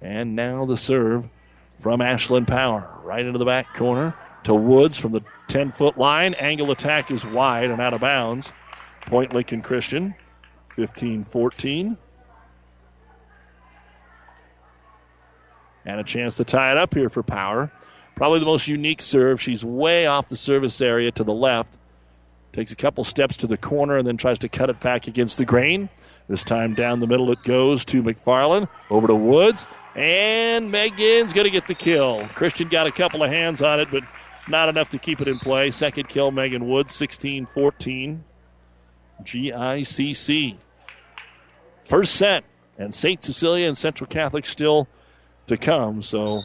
And 0.00 0.36
now 0.36 0.66
the 0.66 0.76
serve 0.76 1.28
from 1.74 2.00
Ashland 2.00 2.46
Power, 2.46 2.98
right 3.02 3.24
into 3.24 3.38
the 3.38 3.44
back 3.44 3.74
corner 3.74 4.14
to 4.44 4.54
Woods 4.54 4.96
from 4.96 5.12
the 5.12 5.22
10 5.48 5.70
foot 5.70 5.98
line. 5.98 6.34
Angle 6.34 6.70
attack 6.70 7.10
is 7.10 7.26
wide 7.26 7.70
and 7.70 7.80
out 7.80 7.92
of 7.92 8.00
bounds. 8.00 8.52
Point 9.06 9.34
Lincoln 9.34 9.62
Christian, 9.62 10.14
15 10.70 11.24
14. 11.24 11.96
And 15.84 16.00
a 16.00 16.04
chance 16.04 16.36
to 16.36 16.44
tie 16.44 16.72
it 16.72 16.76
up 16.76 16.94
here 16.94 17.08
for 17.08 17.22
Power. 17.22 17.70
Probably 18.16 18.40
the 18.40 18.46
most 18.46 18.66
unique 18.66 19.02
serve. 19.02 19.40
She's 19.40 19.64
way 19.64 20.06
off 20.06 20.30
the 20.30 20.36
service 20.36 20.80
area 20.80 21.12
to 21.12 21.22
the 21.22 21.34
left. 21.34 21.78
Takes 22.52 22.72
a 22.72 22.76
couple 22.76 23.04
steps 23.04 23.36
to 23.38 23.46
the 23.46 23.58
corner 23.58 23.98
and 23.98 24.08
then 24.08 24.16
tries 24.16 24.38
to 24.38 24.48
cut 24.48 24.70
it 24.70 24.80
back 24.80 25.06
against 25.06 25.36
the 25.36 25.44
grain. 25.44 25.90
This 26.26 26.42
time 26.42 26.74
down 26.74 27.00
the 27.00 27.06
middle 27.06 27.30
it 27.30 27.42
goes 27.44 27.84
to 27.84 28.02
McFarland. 28.02 28.68
Over 28.90 29.06
to 29.06 29.14
Woods. 29.14 29.66
And 29.94 30.70
Megan's 30.70 31.34
going 31.34 31.44
to 31.44 31.50
get 31.50 31.66
the 31.66 31.74
kill. 31.74 32.26
Christian 32.34 32.68
got 32.68 32.86
a 32.86 32.90
couple 32.90 33.22
of 33.22 33.30
hands 33.30 33.60
on 33.60 33.80
it, 33.80 33.88
but 33.90 34.02
not 34.48 34.70
enough 34.70 34.88
to 34.90 34.98
keep 34.98 35.20
it 35.20 35.28
in 35.28 35.38
play. 35.38 35.70
Second 35.70 36.08
kill, 36.08 36.30
Megan 36.30 36.66
Woods, 36.66 36.94
16 36.94 37.44
14. 37.44 38.24
GICC. 39.22 40.56
First 41.84 42.14
set. 42.14 42.44
And 42.78 42.94
St. 42.94 43.22
Cecilia 43.22 43.68
and 43.68 43.76
Central 43.76 44.06
Catholic 44.06 44.46
still 44.46 44.88
to 45.46 45.56
come. 45.56 46.00
So 46.00 46.42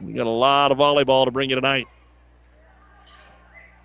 we 0.00 0.12
got 0.12 0.26
a 0.26 0.30
lot 0.30 0.72
of 0.72 0.78
volleyball 0.78 1.24
to 1.24 1.30
bring 1.30 1.50
you 1.50 1.56
tonight. 1.56 1.86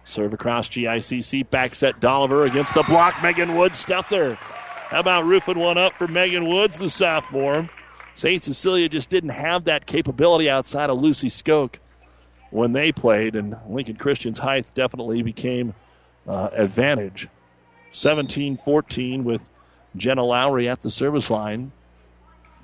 Serve 0.06 0.34
across 0.34 0.68
GICC. 0.70 1.50
Back 1.50 1.76
set 1.76 2.00
Dolliver 2.00 2.48
against 2.48 2.74
the 2.74 2.84
block. 2.84 3.22
Megan 3.22 3.56
Woods 3.56 3.78
stuffed 3.78 4.10
her. 4.12 4.36
How 4.36 5.02
about 5.02 5.26
roofing 5.26 5.60
one 5.60 5.78
up 5.78 5.94
for 5.94 6.08
Megan 6.08 6.48
Woods, 6.50 6.80
the 6.80 6.90
sophomore? 6.90 7.68
St. 8.16 8.44
Cecilia 8.44 8.90
just 8.90 9.10
didn't 9.10 9.30
have 9.30 9.66
that 9.66 9.86
capability 9.86 10.50
outside 10.50 10.90
of 10.90 11.00
Lucy 11.00 11.28
Skoke 11.28 11.76
when 12.50 12.74
they 12.74 12.92
played, 12.92 13.36
and 13.36 13.56
Lincoln 13.70 13.98
Christian's 13.98 14.40
height 14.40 14.72
definitely 14.74 15.22
became 15.22 15.76
uh, 16.28 16.50
advantage. 16.54 17.28
17 17.92 18.58
14 18.58 19.24
with 19.24 19.50
Jenna 19.96 20.24
Lowry 20.24 20.68
at 20.68 20.82
the 20.82 20.90
service 20.90 21.30
line. 21.30 21.72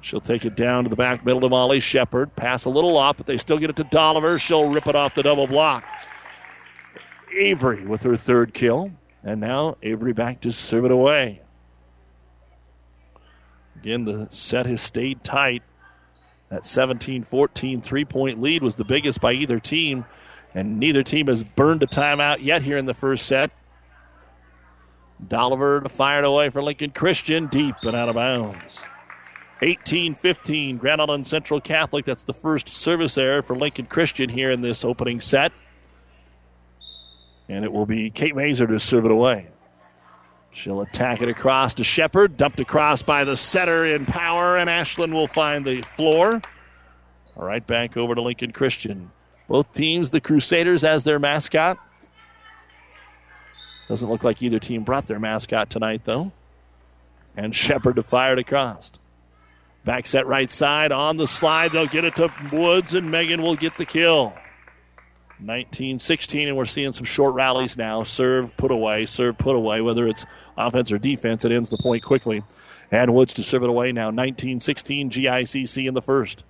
She'll 0.06 0.22
take 0.22 0.46
it 0.46 0.56
down 0.56 0.84
to 0.84 0.90
the 0.92 0.96
back 0.96 1.26
middle 1.26 1.42
to 1.42 1.50
Molly 1.50 1.80
Shepard. 1.80 2.36
Pass 2.36 2.66
a 2.66 2.70
little 2.70 2.96
off, 2.96 3.18
but 3.18 3.26
they 3.26 3.38
still 3.38 3.58
get 3.58 3.72
it 3.72 3.76
to 3.78 3.84
Dolliver. 3.86 4.40
She'll 4.40 4.70
rip 4.70 4.86
it 4.86 4.96
off 4.96 5.16
the 5.16 5.24
double 5.24 5.48
block. 5.48 5.84
Avery 7.36 7.84
with 7.84 8.04
her 8.04 8.16
third 8.16 8.54
kill. 8.54 8.92
And 9.24 9.42
now 9.42 9.78
Avery 9.82 10.14
back 10.14 10.42
to 10.42 10.52
serve 10.52 10.86
it 10.86 10.92
away. 10.92 11.42
Again, 13.78 14.04
the 14.04 14.28
set 14.30 14.68
has 14.68 14.80
stayed 14.80 15.24
tight. 15.24 15.64
That 16.50 16.68
17 16.68 17.24
14 17.24 17.82
three 17.82 18.06
point 18.06 18.40
lead 18.40 18.62
was 18.62 18.76
the 18.76 18.86
biggest 18.86 19.20
by 19.20 19.34
either 19.34 19.58
team, 19.58 20.06
and 20.54 20.80
neither 20.80 21.02
team 21.02 21.26
has 21.26 21.44
burned 21.44 21.82
a 21.82 21.88
timeout 21.88 22.44
yet 22.44 22.62
here 22.62 22.78
in 22.78 22.86
the 22.86 22.94
first 22.94 23.26
set. 23.26 23.50
Dolliver 25.28 25.82
to 25.82 25.90
fire 25.90 26.20
it 26.20 26.26
away 26.26 26.52
for 26.52 26.62
Lincoln 26.62 26.92
Christian, 26.92 27.48
deep 27.48 27.78
and 27.82 27.96
out 27.96 28.08
of 28.08 28.14
bounds. 28.14 28.84
18 29.62 30.16
15, 30.16 30.78
Grand 30.78 31.02
Island 31.02 31.26
Central 31.26 31.62
Catholic. 31.62 32.06
That's 32.06 32.24
the 32.24 32.34
first 32.34 32.70
service 32.70 33.18
error 33.18 33.42
for 33.42 33.56
Lincoln 33.56 33.86
Christian 33.86 34.30
here 34.30 34.52
in 34.52 34.62
this 34.62 34.84
opening 34.84 35.22
set. 35.22 35.52
And 37.48 37.64
it 37.64 37.72
will 37.72 37.86
be 37.86 38.10
Kate 38.10 38.36
Mazer 38.36 38.68
to 38.68 38.80
serve 38.80 39.06
it 39.06 39.12
away. 39.12 39.50
She'll 40.52 40.82
attack 40.82 41.22
it 41.22 41.28
across 41.28 41.74
to 41.76 41.84
Shepard, 41.84 42.38
dumped 42.38 42.60
across 42.60 43.02
by 43.02 43.26
the 43.26 43.36
setter 43.36 43.86
in 43.86 44.06
power, 44.06 44.58
and 44.58 44.70
Ashland 44.70 45.14
will 45.14 45.28
find 45.28 45.66
the 45.66 45.82
floor. 45.82 46.42
All 47.36 47.46
right, 47.46 47.66
back 47.66 47.98
over 47.98 48.16
to 48.16 48.22
Lincoln 48.22 48.52
Christian. 48.52 49.12
Both 49.50 49.74
teams, 49.74 50.12
the 50.12 50.22
Crusaders 50.22 50.84
as 50.84 51.04
their 51.04 51.20
mascot. 51.20 51.78
Doesn't 53.90 54.10
look 54.10 54.24
like 54.24 54.42
either 54.42 54.58
team 54.58 54.84
brought 54.84 55.08
their 55.08 55.20
mascot 55.20 55.70
tonight, 55.70 56.06
though. 56.06 56.32
And 57.36 57.54
Shepard 57.54 57.98
to 57.98 58.04
fire 58.04 58.34
it 58.34 58.40
across. 58.40 58.94
Back 59.86 60.08
set 60.08 60.26
right 60.26 60.50
side 60.50 60.92
on 60.92 61.18
the 61.18 61.28
slide. 61.28 61.72
They'll 61.72 61.86
get 61.86 62.04
it 62.04 62.16
to 62.16 62.34
Woods, 62.52 62.96
and 62.96 63.10
Megan 63.12 63.44
will 63.44 63.56
get 63.56 63.78
the 63.78 63.86
kill. 63.86 64.34
19 65.40 66.00
16, 66.00 66.48
and 66.48 66.58
we're 66.58 66.66
seeing 66.66 66.92
some 66.92 67.06
short 67.06 67.36
rallies 67.36 67.78
now. 67.78 68.02
Serve, 68.02 68.56
put 68.58 68.72
away, 68.72 69.06
serve, 69.06 69.38
put 69.38 69.56
away. 69.56 69.82
Whether 69.82 70.08
it's 70.08 70.26
offense 70.58 70.92
or 70.92 70.98
defense, 70.98 71.46
it 71.46 71.52
ends 71.52 71.70
the 71.70 71.78
point 71.78 72.04
quickly. 72.04 72.44
And 72.92 73.14
Woods 73.14 73.34
to 73.36 73.44
serve 73.44 73.62
it 73.62 73.70
away 73.70 73.92
now. 73.92 74.10
19 74.10 74.60
16, 74.60 75.12
GICC 75.12 75.88
in 75.88 75.94
the 75.94 76.02
first. 76.02 76.44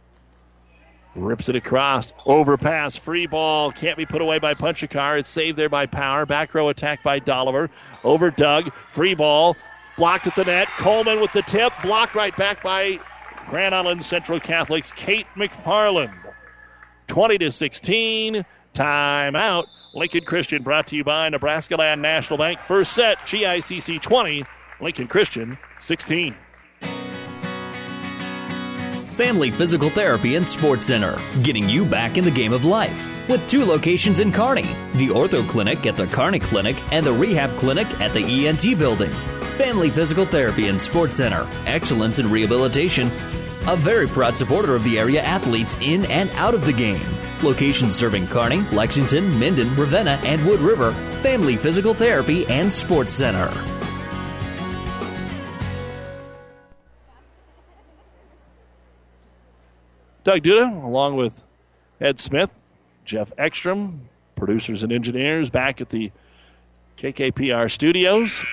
Rips 1.13 1.49
it 1.49 1.57
across. 1.57 2.13
Overpass. 2.25 2.95
Free 2.95 3.25
ball. 3.25 3.71
Can't 3.71 3.97
be 3.97 4.05
put 4.05 4.21
away 4.21 4.39
by 4.39 4.53
Punchakar. 4.53 5.19
It's 5.19 5.29
saved 5.29 5.57
there 5.57 5.69
by 5.69 5.87
Power. 5.87 6.25
Back 6.25 6.53
row 6.53 6.69
attack 6.69 7.03
by 7.03 7.19
Dolliver. 7.19 7.69
Over 8.03 8.31
Doug. 8.31 8.73
Free 8.87 9.15
ball. 9.15 9.55
Blocked 9.97 10.27
at 10.27 10.35
the 10.35 10.43
net. 10.43 10.67
Coleman 10.77 11.21
with 11.21 11.31
the 11.31 11.41
tip. 11.41 11.71
Blocked 11.83 12.15
right 12.15 12.35
back 12.35 12.61
by 12.61 12.99
Grand 13.45 13.75
Island 13.75 14.03
Central 14.03 14.39
Catholic's 14.39 14.91
Kate 14.91 15.27
McFarland. 15.35 16.13
20 17.07 17.37
to 17.39 17.51
16. 17.51 18.45
Timeout. 18.73 19.65
Lincoln 19.93 20.25
Christian 20.25 20.61
brought 20.61 20.87
to 20.87 20.95
you 20.97 21.03
by 21.05 21.29
Nebraska 21.29 21.77
Land 21.77 22.01
National 22.01 22.37
Bank. 22.37 22.59
First 22.59 22.93
set, 22.93 23.17
GICC 23.19 24.01
20, 24.01 24.43
Lincoln 24.81 25.07
Christian 25.07 25.57
16. 25.79 26.35
Family 29.15 29.49
Physical 29.49 29.89
Therapy 29.89 30.35
and 30.35 30.45
Sports 30.45 30.87
Center, 30.87 31.17
getting 31.41 31.69
you 31.69 31.85
back 31.85 32.17
in 32.17 32.25
the 32.25 32.31
game 32.31 32.51
of 32.51 32.65
life. 32.65 33.07
With 33.29 33.47
two 33.47 33.63
locations 33.63 34.19
in 34.19 34.33
Kearney 34.33 34.67
the 34.95 35.07
Ortho 35.07 35.47
Clinic 35.47 35.85
at 35.85 35.95
the 35.95 36.07
Kearney 36.07 36.39
Clinic 36.39 36.75
and 36.91 37.05
the 37.05 37.13
Rehab 37.13 37.57
Clinic 37.57 37.87
at 38.01 38.13
the 38.13 38.47
ENT 38.47 38.77
Building. 38.77 39.34
Family 39.57 39.89
Physical 39.89 40.25
Therapy 40.25 40.67
and 40.67 40.79
Sports 40.79 41.15
Center, 41.15 41.47
excellence 41.65 42.19
in 42.19 42.29
rehabilitation. 42.29 43.07
A 43.67 43.77
very 43.77 44.05
proud 44.05 44.37
supporter 44.37 44.75
of 44.75 44.83
the 44.83 44.99
area 44.99 45.21
athletes 45.21 45.77
in 45.81 46.03
and 46.07 46.29
out 46.31 46.53
of 46.53 46.65
the 46.65 46.73
game. 46.73 47.01
Locations 47.41 47.95
serving 47.95 48.27
Kearney, 48.27 48.59
Lexington, 48.73 49.39
Minden, 49.39 49.73
Ravenna, 49.77 50.19
and 50.25 50.45
Wood 50.45 50.59
River. 50.59 50.91
Family 51.23 51.55
Physical 51.55 51.93
Therapy 51.93 52.45
and 52.47 52.71
Sports 52.71 53.13
Center. 53.13 53.47
Doug 60.25 60.41
Duda, 60.41 60.83
along 60.83 61.15
with 61.15 61.45
Ed 62.01 62.19
Smith, 62.19 62.51
Jeff 63.05 63.31
Ekstrom, 63.37 64.09
producers 64.35 64.83
and 64.83 64.91
engineers, 64.91 65.49
back 65.49 65.79
at 65.79 65.89
the 65.89 66.11
KKPR 66.97 67.71
studios. 67.71 68.43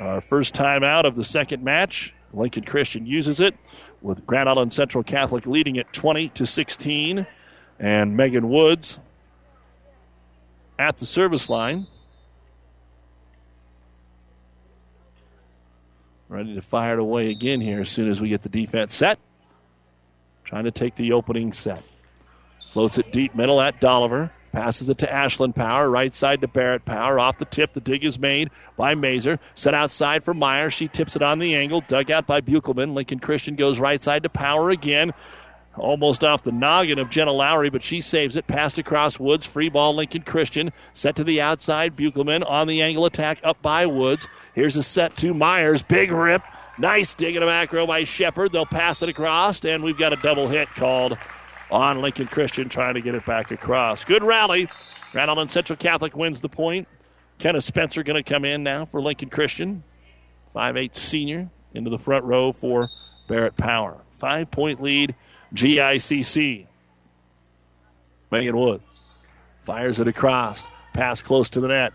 Our 0.00 0.20
first 0.20 0.54
time 0.54 0.84
out 0.84 1.06
of 1.06 1.16
the 1.16 1.24
second 1.24 1.64
match. 1.64 2.14
Lincoln 2.32 2.64
Christian 2.64 3.06
uses 3.06 3.40
it 3.40 3.54
with 4.00 4.24
Grand 4.26 4.48
Island 4.48 4.72
Central 4.72 5.02
Catholic 5.02 5.46
leading 5.46 5.76
it 5.76 5.92
20 5.92 6.28
to 6.30 6.46
16. 6.46 7.26
And 7.80 8.16
Megan 8.16 8.48
Woods 8.48 8.98
at 10.78 10.96
the 10.96 11.06
service 11.06 11.50
line. 11.50 11.86
Ready 16.28 16.54
to 16.54 16.60
fire 16.60 16.94
it 16.94 17.00
away 17.00 17.30
again 17.30 17.60
here 17.60 17.80
as 17.80 17.88
soon 17.88 18.08
as 18.08 18.20
we 18.20 18.28
get 18.28 18.42
the 18.42 18.48
defense 18.48 18.94
set. 18.94 19.18
Trying 20.44 20.64
to 20.64 20.70
take 20.70 20.94
the 20.94 21.12
opening 21.12 21.52
set. 21.52 21.82
Floats 22.60 22.98
it 22.98 23.12
deep 23.12 23.34
middle 23.34 23.60
at 23.60 23.80
Dolliver. 23.80 24.30
Passes 24.52 24.88
it 24.88 24.98
to 24.98 25.12
Ashland 25.12 25.54
Power. 25.54 25.90
Right 25.90 26.12
side 26.14 26.40
to 26.40 26.48
Barrett 26.48 26.84
Power. 26.84 27.18
Off 27.18 27.38
the 27.38 27.44
tip. 27.44 27.72
The 27.72 27.80
dig 27.80 28.04
is 28.04 28.18
made 28.18 28.50
by 28.76 28.94
Mazer. 28.94 29.38
Set 29.54 29.74
outside 29.74 30.24
for 30.24 30.34
Meyer. 30.34 30.70
She 30.70 30.88
tips 30.88 31.16
it 31.16 31.22
on 31.22 31.38
the 31.38 31.54
angle. 31.54 31.82
Dug 31.82 32.10
out 32.10 32.26
by 32.26 32.40
Buchelman. 32.40 32.94
Lincoln 32.94 33.18
Christian 33.18 33.56
goes 33.56 33.78
right 33.78 34.02
side 34.02 34.22
to 34.22 34.28
Power 34.28 34.70
again. 34.70 35.12
Almost 35.76 36.24
off 36.24 36.42
the 36.42 36.50
noggin 36.50 36.98
of 36.98 37.10
Jenna 37.10 37.30
Lowry, 37.30 37.70
but 37.70 37.84
she 37.84 38.00
saves 38.00 38.34
it. 38.36 38.46
Passed 38.48 38.78
across 38.78 39.20
Woods. 39.20 39.46
Free 39.46 39.68
ball, 39.68 39.94
Lincoln 39.94 40.22
Christian. 40.22 40.72
Set 40.92 41.14
to 41.16 41.24
the 41.24 41.40
outside. 41.40 41.94
Buchelman 41.94 42.48
on 42.48 42.66
the 42.66 42.82
angle 42.82 43.04
attack 43.04 43.38
up 43.44 43.62
by 43.62 43.86
Woods. 43.86 44.26
Here's 44.54 44.76
a 44.76 44.82
set 44.82 45.14
to 45.16 45.34
Myers. 45.34 45.82
Big 45.82 46.10
rip. 46.10 46.42
Nice 46.78 47.14
dig 47.14 47.34
in 47.36 47.42
a 47.42 47.46
back 47.46 47.70
by 47.70 48.04
Shepard. 48.04 48.52
They'll 48.52 48.64
pass 48.64 49.02
it 49.02 49.08
across, 49.08 49.64
and 49.64 49.82
we've 49.82 49.98
got 49.98 50.12
a 50.12 50.16
double 50.16 50.48
hit 50.48 50.68
called 50.70 51.18
on 51.70 52.00
Lincoln 52.00 52.26
Christian 52.26 52.68
trying 52.68 52.94
to 52.94 53.00
get 53.00 53.14
it 53.14 53.24
back 53.26 53.50
across. 53.50 54.04
Good 54.04 54.22
rally. 54.22 54.68
Grand 55.12 55.30
Island 55.30 55.50
Central 55.50 55.76
Catholic 55.76 56.16
wins 56.16 56.40
the 56.40 56.48
point. 56.48 56.88
Kennedy 57.38 57.60
Spencer 57.60 58.02
going 58.02 58.22
to 58.22 58.28
come 58.28 58.44
in 58.44 58.62
now 58.62 58.84
for 58.84 59.00
Lincoln 59.00 59.30
Christian. 59.30 59.82
Five-eight 60.52 60.96
senior 60.96 61.50
into 61.74 61.90
the 61.90 61.98
front 61.98 62.24
row 62.24 62.52
for 62.52 62.88
Barrett 63.28 63.56
Power. 63.56 63.98
Five 64.10 64.50
point 64.50 64.82
lead, 64.82 65.14
GICC. 65.54 66.66
Megan 68.30 68.56
Wood 68.56 68.82
fires 69.60 70.00
it 70.00 70.08
across. 70.08 70.66
Pass 70.94 71.22
close 71.22 71.48
to 71.50 71.60
the 71.60 71.68
net. 71.68 71.92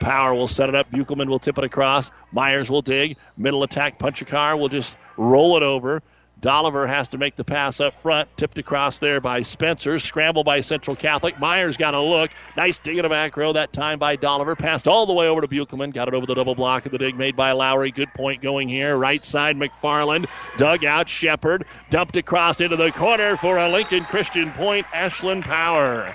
Power 0.00 0.34
will 0.34 0.48
set 0.48 0.68
it 0.68 0.74
up. 0.74 0.90
Buchelman 0.90 1.28
will 1.28 1.38
tip 1.38 1.58
it 1.58 1.64
across. 1.64 2.10
Myers 2.32 2.70
will 2.70 2.82
dig. 2.82 3.16
Middle 3.36 3.62
attack. 3.62 3.98
Punchakar 3.98 4.58
will 4.58 4.68
just 4.68 4.96
roll 5.16 5.56
it 5.56 5.62
over. 5.62 6.02
Dolliver 6.42 6.88
has 6.88 7.06
to 7.08 7.18
make 7.18 7.36
the 7.36 7.44
pass 7.44 7.78
up 7.78 7.96
front. 7.96 8.28
Tipped 8.36 8.58
across 8.58 8.98
there 8.98 9.20
by 9.20 9.42
Spencer. 9.42 10.00
Scramble 10.00 10.42
by 10.42 10.60
Central 10.60 10.96
Catholic. 10.96 11.38
Myers 11.38 11.76
got 11.76 11.94
a 11.94 12.00
look. 12.00 12.32
Nice 12.56 12.80
dig 12.80 12.98
in 12.98 13.04
the 13.04 13.08
back 13.08 13.36
row 13.36 13.52
that 13.52 13.72
time 13.72 14.00
by 14.00 14.16
Dolliver. 14.16 14.56
Passed 14.56 14.88
all 14.88 15.06
the 15.06 15.12
way 15.12 15.28
over 15.28 15.40
to 15.40 15.46
Buchelman. 15.46 15.94
Got 15.94 16.08
it 16.08 16.14
over 16.14 16.26
the 16.26 16.34
double 16.34 16.56
block 16.56 16.84
of 16.84 16.90
the 16.90 16.98
dig 16.98 17.16
made 17.16 17.36
by 17.36 17.52
Lowry. 17.52 17.92
Good 17.92 18.12
point 18.12 18.42
going 18.42 18.68
here. 18.68 18.96
Right 18.96 19.24
side 19.24 19.56
McFarland. 19.56 20.28
Dug 20.56 20.84
out 20.84 21.08
Shepard. 21.08 21.64
Dumped 21.90 22.16
across 22.16 22.60
into 22.60 22.76
the 22.76 22.90
corner 22.90 23.36
for 23.36 23.58
a 23.58 23.68
Lincoln 23.68 24.04
Christian 24.04 24.50
point. 24.50 24.84
Ashland 24.92 25.44
Power. 25.44 26.14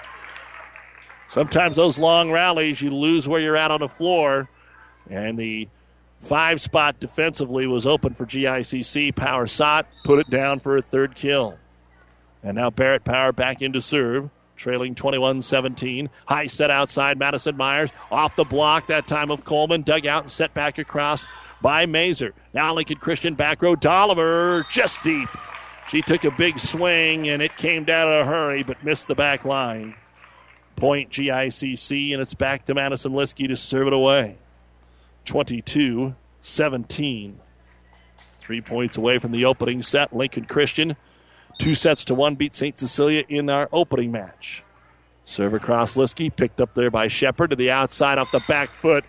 Sometimes 1.30 1.78
those 1.78 1.98
long 1.98 2.32
rallies, 2.32 2.82
you 2.82 2.94
lose 2.94 3.30
where 3.30 3.40
you're 3.40 3.58
at 3.58 3.72
on 3.72 3.80
the 3.80 3.88
floor. 3.88 4.50
And 5.10 5.40
the 5.40 5.70
five 6.20 6.62
spot 6.62 7.00
defensively 7.00 7.68
was 7.68 7.88
open 7.88 8.14
for 8.14 8.26
GICC. 8.26 9.16
Power 9.16 9.48
Sot 9.48 9.88
put 10.04 10.20
it 10.20 10.30
down 10.30 10.60
for 10.60 10.78
a 10.78 10.82
third 10.82 11.16
kill. 11.16 11.58
And 12.44 12.56
now 12.56 12.70
Barrett 12.70 13.04
Power 13.04 13.32
back 13.32 13.62
into 13.62 13.82
serve, 13.82 14.30
trailing 14.56 14.96
21 14.96 15.42
17. 15.42 16.10
High 16.28 16.48
set 16.48 16.72
outside 16.72 17.18
Madison 17.18 17.58
Myers. 17.58 17.90
Off 18.12 18.36
the 18.36 18.46
block 18.46 18.88
that 18.88 19.08
time 19.08 19.32
of 19.32 19.44
Coleman. 19.44 19.82
Dug 19.82 20.06
out 20.06 20.24
and 20.24 20.32
set 20.32 20.54
back 20.54 20.78
across 20.78 21.26
by 21.62 21.86
Mazer. 21.86 22.34
Now 22.54 22.74
Lincoln 22.74 22.98
Christian 22.98 23.36
back 23.36 23.62
row. 23.62 23.76
Dolliver 23.76 24.66
just 24.70 25.02
deep. 25.04 25.30
She 25.90 26.02
took 26.02 26.26
a 26.26 26.32
big 26.32 26.60
swing 26.60 27.30
and 27.30 27.42
it 27.42 27.56
came 27.56 27.86
down 27.86 28.08
in 28.10 28.20
a 28.20 28.26
hurry 28.26 28.64
but 28.64 28.84
missed 28.84 29.08
the 29.08 29.16
back 29.16 29.46
line. 29.46 29.96
Point 30.76 31.10
GICC, 31.10 32.14
and 32.14 32.22
it's 32.22 32.36
back 32.36 32.66
to 32.66 32.76
Madison 32.76 33.14
Liskey 33.14 33.48
to 33.48 33.56
serve 33.56 33.88
it 33.88 33.94
away. 33.94 34.38
22 35.28 36.16
17. 36.40 37.40
Three 38.40 38.62
points 38.62 38.98
away 38.98 39.20
from 39.20 39.32
the 39.32 39.46
opening 39.46 39.82
set. 39.82 40.16
Lincoln 40.16 40.46
Christian, 40.46 40.96
two 41.60 41.74
sets 41.74 42.06
to 42.06 42.16
one, 42.16 42.36
beat 42.36 42.56
St. 42.56 42.80
Cecilia 42.80 43.24
in 43.28 43.50
our 43.50 43.68
opening 43.74 44.12
match. 44.12 44.64
Serve 45.26 45.54
across 45.54 45.98
Liskey, 45.98 46.34
picked 46.34 46.62
up 46.62 46.74
there 46.74 46.90
by 46.90 47.10
Shepard 47.10 47.50
to 47.50 47.58
the 47.58 47.70
outside 47.70 48.18
off 48.18 48.32
the 48.32 48.42
back 48.48 48.74
foot. 48.74 49.04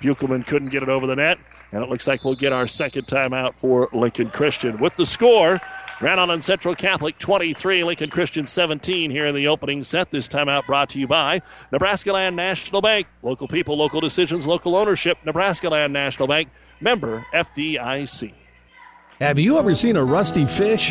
Buchelman 0.00 0.46
couldn't 0.46 0.68
get 0.68 0.84
it 0.84 0.88
over 0.88 1.06
the 1.06 1.16
net, 1.16 1.38
and 1.72 1.82
it 1.82 1.88
looks 1.88 2.06
like 2.06 2.22
we'll 2.22 2.36
get 2.36 2.52
our 2.52 2.68
second 2.68 3.06
timeout 3.06 3.58
for 3.58 3.88
Lincoln 3.92 4.30
Christian. 4.30 4.78
With 4.78 4.94
the 4.94 5.06
score, 5.06 5.60
Grand 6.04 6.20
Island 6.20 6.44
Central 6.44 6.74
Catholic 6.74 7.18
23, 7.18 7.82
Lincoln 7.82 8.10
Christian 8.10 8.46
17 8.46 9.10
here 9.10 9.24
in 9.24 9.34
the 9.34 9.48
opening 9.48 9.82
set. 9.82 10.10
This 10.10 10.28
timeout 10.28 10.66
brought 10.66 10.90
to 10.90 11.00
you 11.00 11.06
by 11.06 11.40
Nebraska 11.72 12.12
Land 12.12 12.36
National 12.36 12.82
Bank. 12.82 13.06
Local 13.22 13.48
people, 13.48 13.78
local 13.78 14.02
decisions, 14.02 14.46
local 14.46 14.76
ownership. 14.76 15.16
Nebraska 15.24 15.70
Land 15.70 15.94
National 15.94 16.28
Bank, 16.28 16.50
member 16.78 17.24
FDIC. 17.32 18.34
Have 19.18 19.38
you 19.38 19.56
ever 19.58 19.74
seen 19.74 19.96
a 19.96 20.04
rusty 20.04 20.44
fish? 20.44 20.90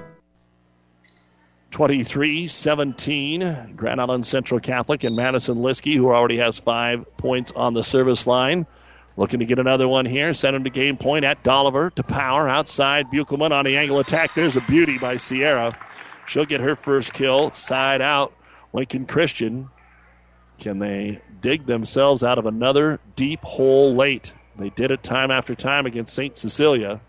23 1.71 2.47
17. 2.47 3.73
Grand 3.75 4.01
Island 4.01 4.25
Central 4.25 4.59
Catholic 4.59 5.03
and 5.03 5.15
Madison 5.15 5.57
Liskey, 5.57 5.95
who 5.95 6.09
already 6.09 6.37
has 6.37 6.57
five 6.57 7.05
points 7.17 7.51
on 7.53 7.73
the 7.73 7.83
service 7.83 8.27
line. 8.27 8.67
Looking 9.17 9.39
to 9.39 9.45
get 9.45 9.59
another 9.59 9.87
one 9.87 10.05
here. 10.05 10.33
Send 10.33 10.55
him 10.55 10.63
to 10.63 10.69
game 10.69 10.97
point 10.97 11.25
at 11.25 11.43
Dolliver 11.43 11.93
to 11.95 12.03
power 12.03 12.47
outside. 12.47 13.07
Buchelman 13.11 13.51
on 13.51 13.65
the 13.65 13.77
angle 13.77 13.99
attack. 13.99 14.35
There's 14.35 14.55
a 14.55 14.61
beauty 14.61 14.97
by 14.97 15.17
Sierra. 15.17 15.71
She'll 16.27 16.45
get 16.45 16.61
her 16.61 16.75
first 16.75 17.13
kill. 17.13 17.51
Side 17.53 18.01
out. 18.01 18.33
Lincoln 18.73 19.05
Christian. 19.05 19.69
Can 20.59 20.79
they 20.79 21.21
dig 21.41 21.65
themselves 21.65 22.23
out 22.23 22.37
of 22.37 22.45
another 22.45 22.99
deep 23.15 23.41
hole 23.41 23.93
late? 23.93 24.33
They 24.55 24.69
did 24.69 24.91
it 24.91 25.03
time 25.03 25.31
after 25.31 25.55
time 25.55 25.85
against 25.85 26.13
St. 26.13 26.37
Cecilia. 26.37 27.01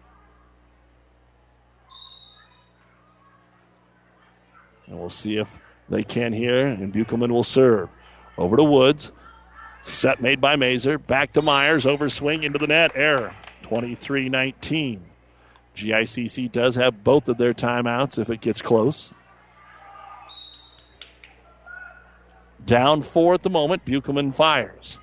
And 4.93 5.01
we'll 5.01 5.09
see 5.09 5.39
if 5.39 5.59
they 5.89 6.03
can 6.03 6.35
here. 6.35 6.67
And 6.67 6.93
Buchelman 6.93 7.31
will 7.31 7.43
serve. 7.43 7.89
Over 8.37 8.59
to 8.59 8.63
Woods. 8.63 9.11
Set 9.85 10.21
made 10.21 10.39
by 10.39 10.57
Mazer. 10.57 10.99
Back 10.99 11.33
to 11.33 11.41
Myers. 11.41 11.87
Overswing 11.87 12.43
into 12.45 12.59
the 12.59 12.67
net. 12.67 12.93
Error. 12.95 13.35
23 13.63 14.29
19. 14.29 15.03
GICC 15.75 16.53
does 16.53 16.75
have 16.75 17.03
both 17.03 17.31
of 17.31 17.39
their 17.39 17.55
timeouts 17.55 18.19
if 18.19 18.29
it 18.29 18.43
gets 18.43 18.61
close. 18.61 19.15
Down 22.67 23.01
four 23.01 23.33
at 23.33 23.43
the 23.43 23.51
moment. 23.51 23.87
Buchelman 23.87 24.35
fires. 24.35 24.99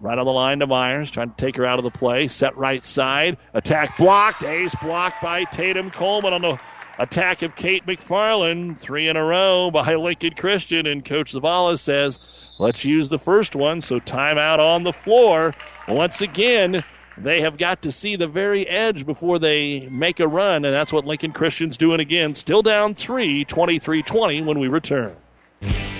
Right 0.00 0.18
on 0.18 0.26
the 0.26 0.32
line 0.32 0.58
to 0.58 0.66
Myers, 0.66 1.10
trying 1.10 1.30
to 1.30 1.36
take 1.36 1.56
her 1.56 1.64
out 1.64 1.78
of 1.78 1.82
the 1.82 1.90
play. 1.90 2.28
Set 2.28 2.54
right 2.58 2.84
side. 2.84 3.38
Attack 3.54 3.96
blocked. 3.96 4.42
Ace 4.42 4.74
blocked 4.82 5.22
by 5.22 5.44
Tatum 5.44 5.90
Coleman 5.90 6.34
on 6.34 6.42
the 6.42 6.60
attack 6.98 7.42
of 7.42 7.56
Kate 7.56 7.86
McFarland. 7.86 8.80
Three 8.80 9.08
in 9.08 9.16
a 9.16 9.24
row 9.24 9.70
by 9.70 9.94
Lincoln 9.94 10.34
Christian. 10.34 10.86
And 10.86 11.04
Coach 11.04 11.32
Zavala 11.32 11.78
says, 11.78 12.18
let's 12.58 12.84
use 12.84 13.08
the 13.08 13.18
first 13.18 13.54
one. 13.54 13.80
So 13.80 14.00
timeout 14.00 14.58
on 14.58 14.82
the 14.82 14.92
floor. 14.92 15.52
Once 15.88 16.20
again, 16.20 16.82
they 17.16 17.40
have 17.40 17.58
got 17.58 17.82
to 17.82 17.92
see 17.92 18.16
the 18.16 18.26
very 18.26 18.66
edge 18.66 19.06
before 19.06 19.38
they 19.38 19.88
make 19.90 20.20
a 20.20 20.28
run. 20.28 20.64
And 20.64 20.74
that's 20.74 20.92
what 20.92 21.06
Lincoln 21.06 21.32
Christian's 21.32 21.76
doing 21.76 22.00
again. 22.00 22.34
Still 22.34 22.62
down 22.62 22.94
three, 22.94 23.44
23 23.44 24.02
20 24.02 24.42
when 24.42 24.58
we 24.58 24.68
return. 24.68 25.16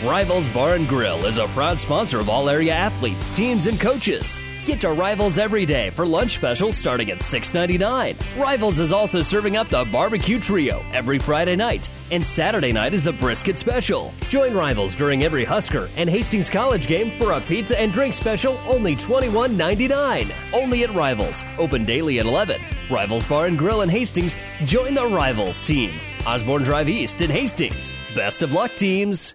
Rivals 0.05 0.49
Bar 0.51 0.75
and 0.75 0.87
Grill 0.87 1.25
is 1.25 1.39
a 1.39 1.47
proud 1.49 1.81
sponsor 1.81 2.19
of 2.19 2.29
all 2.29 2.51
area 2.51 2.75
athletes, 2.75 3.31
teams, 3.31 3.67
and 3.67 3.81
coaches. 3.81 4.41
Get 4.67 4.81
to 4.81 4.93
Rivals 4.93 5.37
every 5.37 5.67
day 5.67 5.91
for 5.91 6.07
lunch 6.07 6.37
specials 6.37 6.79
starting 6.79 7.11
at 7.11 7.19
$6.99. 7.19 8.41
Rivals 8.43 8.81
is 8.81 8.95
also 8.95 9.21
serving 9.21 9.59
up 9.59 9.69
the 9.69 9.85
barbecue 9.85 10.41
trio 10.41 10.83
every 10.91 11.19
Friday 11.19 11.55
night, 11.55 11.91
and 12.11 12.25
Saturday 12.25 12.73
night 12.73 12.95
is 12.95 13.05
the 13.05 13.13
brisket 13.13 13.59
special. 13.59 14.15
Join 14.31 14.55
Rivals 14.55 14.95
during 14.95 15.23
every 15.23 15.45
Husker 15.45 15.91
and 15.97 16.09
Hastings 16.09 16.49
College 16.49 16.87
game 16.87 17.19
for 17.19 17.33
a 17.33 17.43
pizza 17.43 17.79
and 17.79 17.93
drink 17.93 18.15
special 18.15 18.59
only 18.67 18.97
$21.99. 18.97 20.33
Only 20.55 20.85
at 20.85 20.95
Rivals, 20.95 21.45
open 21.59 21.85
daily 21.85 22.19
at 22.19 22.25
11. 22.25 22.63
Rivals 22.91 23.27
Bar 23.27 23.47
and 23.47 23.59
Grill 23.59 23.83
in 23.83 23.91
Hastings. 23.91 24.35
Join 24.65 24.95
the 24.95 25.07
Rivals 25.07 25.63
team. 25.63 26.01
Osborne 26.27 26.63
Drive 26.63 26.89
East 26.89 27.21
in 27.21 27.29
Hastings. 27.31 27.93
Best 28.15 28.43
of 28.43 28.55
luck, 28.55 28.77
teams. 28.77 29.35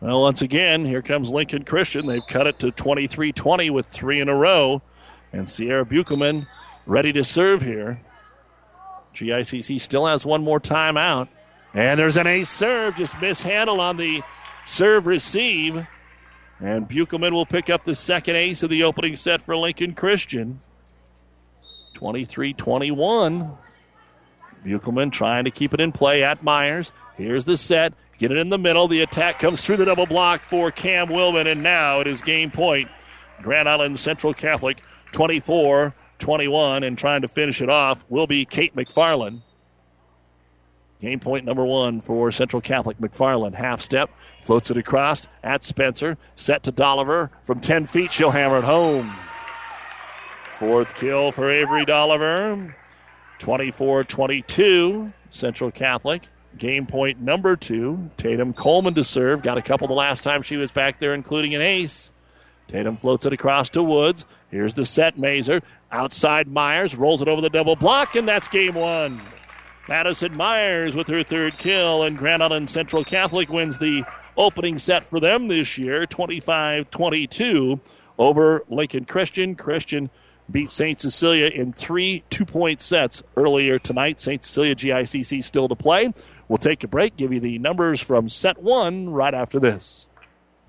Well, 0.00 0.22
once 0.22 0.40
again, 0.40 0.86
here 0.86 1.02
comes 1.02 1.30
Lincoln 1.30 1.64
Christian. 1.64 2.06
They've 2.06 2.26
cut 2.26 2.46
it 2.46 2.58
to 2.60 2.70
23 2.70 3.32
20 3.32 3.70
with 3.70 3.86
three 3.86 4.20
in 4.20 4.28
a 4.28 4.34
row. 4.34 4.80
And 5.32 5.48
Sierra 5.48 5.84
Buchelman 5.84 6.46
ready 6.86 7.12
to 7.12 7.22
serve 7.22 7.60
here. 7.60 8.00
GICC 9.14 9.78
still 9.78 10.06
has 10.06 10.24
one 10.24 10.42
more 10.42 10.58
timeout. 10.58 11.28
And 11.74 12.00
there's 12.00 12.16
an 12.16 12.26
ace 12.26 12.48
serve, 12.48 12.96
just 12.96 13.20
mishandled 13.20 13.78
on 13.78 13.98
the 13.98 14.22
serve 14.64 15.06
receive. 15.06 15.86
And 16.58 16.88
Buchelman 16.88 17.32
will 17.32 17.46
pick 17.46 17.68
up 17.68 17.84
the 17.84 17.94
second 17.94 18.36
ace 18.36 18.62
of 18.62 18.70
the 18.70 18.82
opening 18.84 19.16
set 19.16 19.42
for 19.42 19.56
Lincoln 19.56 19.94
Christian. 19.94 20.60
23 21.94 22.54
21. 22.54 23.52
Buchelman 24.64 25.12
trying 25.12 25.44
to 25.44 25.50
keep 25.50 25.74
it 25.74 25.80
in 25.80 25.92
play 25.92 26.24
at 26.24 26.42
Myers. 26.42 26.90
Here's 27.16 27.44
the 27.44 27.58
set. 27.58 27.92
Get 28.20 28.30
it 28.30 28.36
in 28.36 28.50
the 28.50 28.58
middle. 28.58 28.86
The 28.86 29.00
attack 29.00 29.38
comes 29.38 29.64
through 29.64 29.78
the 29.78 29.86
double 29.86 30.04
block 30.04 30.44
for 30.44 30.70
Cam 30.70 31.08
Willman, 31.08 31.50
and 31.50 31.62
now 31.62 32.00
it 32.00 32.06
is 32.06 32.20
game 32.20 32.50
point. 32.50 32.90
Grand 33.40 33.66
Island 33.66 33.98
Central 33.98 34.34
Catholic 34.34 34.82
24 35.12 35.94
21, 36.18 36.82
and 36.84 36.98
trying 36.98 37.22
to 37.22 37.28
finish 37.28 37.62
it 37.62 37.70
off 37.70 38.04
will 38.10 38.26
be 38.26 38.44
Kate 38.44 38.76
McFarland. 38.76 39.40
Game 41.00 41.18
point 41.18 41.46
number 41.46 41.64
one 41.64 41.98
for 41.98 42.30
Central 42.30 42.60
Catholic 42.60 42.98
McFarland. 42.98 43.54
Half 43.54 43.80
step, 43.80 44.10
floats 44.42 44.70
it 44.70 44.76
across 44.76 45.26
at 45.42 45.64
Spencer. 45.64 46.18
Set 46.36 46.62
to 46.64 46.72
Dolliver. 46.72 47.30
From 47.42 47.58
10 47.58 47.86
feet, 47.86 48.12
she'll 48.12 48.32
hammer 48.32 48.58
it 48.58 48.64
home. 48.64 49.16
Fourth 50.44 50.94
kill 50.94 51.32
for 51.32 51.50
Avery 51.50 51.86
Dolliver. 51.86 52.74
24 53.38 54.04
22, 54.04 55.10
Central 55.30 55.70
Catholic. 55.70 56.24
Game 56.58 56.86
point 56.86 57.20
number 57.20 57.56
two. 57.56 58.10
Tatum 58.16 58.52
Coleman 58.52 58.94
to 58.94 59.04
serve. 59.04 59.42
Got 59.42 59.58
a 59.58 59.62
couple 59.62 59.88
the 59.88 59.94
last 59.94 60.24
time 60.24 60.42
she 60.42 60.56
was 60.56 60.70
back 60.70 60.98
there, 60.98 61.14
including 61.14 61.54
an 61.54 61.62
ace. 61.62 62.12
Tatum 62.68 62.96
floats 62.96 63.26
it 63.26 63.32
across 63.32 63.68
to 63.70 63.82
Woods. 63.82 64.26
Here's 64.50 64.74
the 64.74 64.84
set, 64.84 65.18
Mazer. 65.18 65.62
Outside 65.90 66.48
Myers. 66.48 66.94
Rolls 66.94 67.22
it 67.22 67.28
over 67.28 67.40
the 67.40 67.50
double 67.50 67.76
block, 67.76 68.14
and 68.14 68.28
that's 68.28 68.48
game 68.48 68.74
one. 68.74 69.20
Madison 69.88 70.36
Myers 70.36 70.94
with 70.94 71.08
her 71.08 71.22
third 71.22 71.58
kill, 71.58 72.04
and 72.04 72.16
Grand 72.16 72.42
Island 72.42 72.70
Central 72.70 73.04
Catholic 73.04 73.48
wins 73.48 73.78
the 73.78 74.04
opening 74.36 74.78
set 74.78 75.02
for 75.02 75.18
them 75.18 75.48
this 75.48 75.76
year 75.78 76.06
25 76.06 76.90
22 76.90 77.80
over 78.18 78.64
Lincoln 78.68 79.04
Christian. 79.04 79.54
Christian 79.56 80.08
beat 80.50 80.70
St. 80.70 81.00
Cecilia 81.00 81.48
in 81.48 81.72
three 81.72 82.22
two 82.30 82.44
point 82.44 82.82
sets 82.82 83.22
earlier 83.36 83.78
tonight. 83.78 84.20
St. 84.20 84.44
Cecilia 84.44 84.74
GICC 84.74 85.42
still 85.42 85.68
to 85.68 85.74
play. 85.74 86.12
We'll 86.50 86.58
take 86.58 86.82
a 86.82 86.88
break, 86.88 87.16
give 87.16 87.32
you 87.32 87.38
the 87.38 87.60
numbers 87.60 88.00
from 88.00 88.28
set 88.28 88.60
one 88.60 89.08
right 89.08 89.34
after 89.34 89.60
this. 89.60 90.08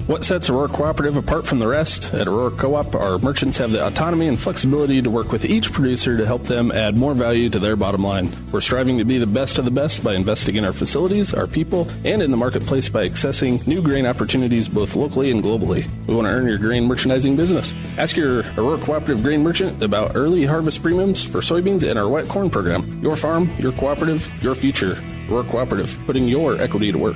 What 0.06 0.24
sets 0.24 0.48
Aurora 0.48 0.68
Cooperative 0.68 1.18
apart 1.18 1.48
from 1.48 1.58
the 1.58 1.66
rest? 1.66 2.14
At 2.14 2.28
Aurora 2.28 2.52
Co-op, 2.52 2.94
our 2.94 3.18
merchants 3.18 3.58
have 3.58 3.72
the 3.72 3.84
autonomy 3.84 4.28
and 4.28 4.40
flexibility 4.40 5.02
to 5.02 5.10
work 5.10 5.32
with 5.32 5.44
each 5.44 5.74
producer 5.74 6.18
to 6.18 6.26
help 6.28 6.44
them 6.44 6.72
add 6.72 6.96
more 6.96 7.16
value 7.16 7.50
to 7.50 7.58
their 7.58 7.76
bottom 7.76 8.04
line. 8.04 8.30
We're 8.52 8.62
striving 8.62 9.00
to 9.00 9.06
be 9.06 9.18
the 9.18 9.26
best 9.26 9.58
of 9.58 9.66
the 9.66 9.72
best 9.72 10.04
by 10.04 10.14
investing 10.14 10.56
in 10.56 10.66
our 10.66 10.74
facilities, 10.74 11.34
our 11.34 11.48
people, 11.48 11.88
and 12.06 12.22
in 12.22 12.30
the 12.30 12.38
marketplace 12.38 12.88
by 12.88 13.10
accessing 13.10 13.66
new 13.66 13.82
grain 13.82 14.06
opportunities 14.06 14.68
both 14.68 14.96
locally 14.96 15.32
and 15.32 15.44
globally. 15.44 15.90
We 16.06 16.14
want 16.14 16.28
to 16.28 16.32
earn 16.32 16.48
your 16.48 16.60
grain 16.60 16.86
merchandising 16.86 17.36
business. 17.38 17.74
Ask 17.98 18.16
your 18.16 18.42
Aurora 18.56 18.78
Cooperative 18.78 19.24
grain 19.24 19.42
merchant 19.42 19.82
about 19.82 20.16
early 20.16 20.46
harvest 20.46 20.84
premiums 20.84 21.24
for 21.24 21.40
soybeans 21.40 21.90
and 21.90 21.98
our 21.98 22.08
wet 22.08 22.28
corn 22.28 22.52
program. 22.52 23.02
Your 23.02 23.16
farm, 23.16 23.50
your 23.58 23.72
cooperative, 23.72 24.32
your 24.44 24.54
future. 24.54 25.00
Aurora 25.32 25.48
Cooperative, 25.48 25.98
putting 26.06 26.28
your 26.28 26.62
equity 26.62 26.92
to 26.92 26.98
work. 26.98 27.16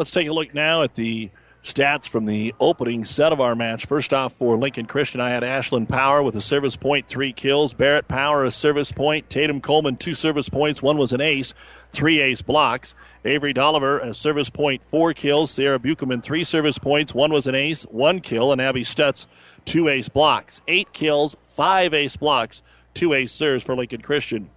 Let's 0.00 0.10
take 0.10 0.28
a 0.28 0.32
look 0.32 0.54
now 0.54 0.82
at 0.82 0.94
the 0.94 1.28
stats 1.62 2.08
from 2.08 2.24
the 2.24 2.54
opening 2.58 3.04
set 3.04 3.34
of 3.34 3.40
our 3.42 3.54
match. 3.54 3.84
First 3.84 4.14
off, 4.14 4.32
for 4.32 4.56
Lincoln 4.56 4.86
Christian, 4.86 5.20
I 5.20 5.28
had 5.28 5.42
Ashlyn 5.42 5.86
Power 5.86 6.22
with 6.22 6.34
a 6.36 6.40
service 6.40 6.74
point, 6.74 7.06
three 7.06 7.34
kills. 7.34 7.74
Barrett 7.74 8.08
Power, 8.08 8.42
a 8.44 8.50
service 8.50 8.92
point. 8.92 9.28
Tatum 9.28 9.60
Coleman, 9.60 9.96
two 9.96 10.14
service 10.14 10.48
points. 10.48 10.80
One 10.80 10.96
was 10.96 11.12
an 11.12 11.20
ace, 11.20 11.52
three 11.92 12.18
ace 12.18 12.40
blocks. 12.40 12.94
Avery 13.26 13.52
Dolliver, 13.52 13.98
a 13.98 14.14
service 14.14 14.48
point, 14.48 14.82
four 14.82 15.12
kills. 15.12 15.50
Sierra 15.50 15.78
Buchelman, 15.78 16.22
three 16.22 16.44
service 16.44 16.78
points. 16.78 17.14
One 17.14 17.30
was 17.30 17.46
an 17.46 17.54
ace, 17.54 17.82
one 17.82 18.20
kill. 18.20 18.52
And 18.52 18.60
Abby 18.62 18.84
Stutz, 18.84 19.26
two 19.66 19.88
ace 19.88 20.08
blocks. 20.08 20.62
Eight 20.66 20.94
kills, 20.94 21.36
five 21.42 21.92
ace 21.92 22.16
blocks, 22.16 22.62
two 22.94 23.12
ace 23.12 23.34
serves 23.34 23.62
for 23.62 23.76
Lincoln 23.76 24.00
Christian. 24.00 24.48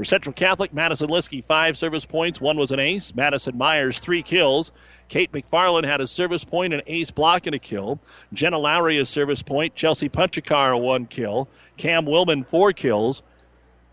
For 0.00 0.04
Central 0.04 0.32
Catholic, 0.32 0.72
Madison 0.72 1.10
Liskey, 1.10 1.44
five 1.44 1.76
service 1.76 2.06
points. 2.06 2.40
One 2.40 2.56
was 2.56 2.72
an 2.72 2.80
ace. 2.80 3.14
Madison 3.14 3.58
Myers, 3.58 3.98
three 3.98 4.22
kills. 4.22 4.72
Kate 5.10 5.30
McFarland 5.30 5.84
had 5.84 6.00
a 6.00 6.06
service 6.06 6.42
point, 6.42 6.72
an 6.72 6.80
ace 6.86 7.10
block, 7.10 7.44
and 7.44 7.54
a 7.54 7.58
kill. 7.58 8.00
Jenna 8.32 8.56
Lowry, 8.56 8.96
a 8.96 9.04
service 9.04 9.42
point. 9.42 9.74
Chelsea 9.74 10.08
Punchakar, 10.08 10.80
one 10.80 11.04
kill. 11.04 11.50
Cam 11.76 12.06
Willman, 12.06 12.46
four 12.46 12.72
kills. 12.72 13.22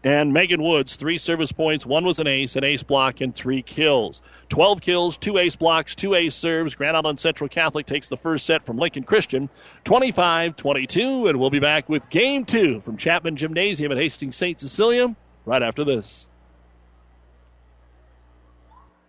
And 0.01 0.31
Megan 0.31 0.63
Woods, 0.63 0.95
three 0.95 1.17
service 1.17 1.51
points. 1.51 1.85
One 1.85 2.05
was 2.05 2.19
an 2.19 2.27
ace, 2.27 2.55
an 2.55 2.63
ace 2.63 2.83
block, 2.83 3.19
and 3.19 3.35
three 3.35 3.61
kills. 3.61 4.21
12 4.47 4.79
kills, 4.79 5.17
two 5.17 5.37
ace 5.37 5.57
blocks, 5.57 5.93
two 5.93 6.15
ace 6.15 6.35
serves. 6.35 6.73
Grand 6.73 6.95
Island 6.95 7.19
Central 7.19 7.49
Catholic 7.49 7.85
takes 7.85 8.07
the 8.07 8.15
first 8.15 8.45
set 8.45 8.65
from 8.65 8.77
Lincoln 8.77 9.03
Christian, 9.03 9.49
25 9.83 10.55
22. 10.55 11.27
And 11.27 11.37
we'll 11.37 11.49
be 11.49 11.59
back 11.59 11.89
with 11.89 12.09
game 12.09 12.45
two 12.45 12.79
from 12.79 12.95
Chapman 12.95 13.35
Gymnasium 13.35 13.91
at 13.91 13.97
Hastings 13.97 14.37
St. 14.37 14.57
Cecilia 14.57 15.13
right 15.47 15.63
after 15.63 15.83
this. 15.85 16.27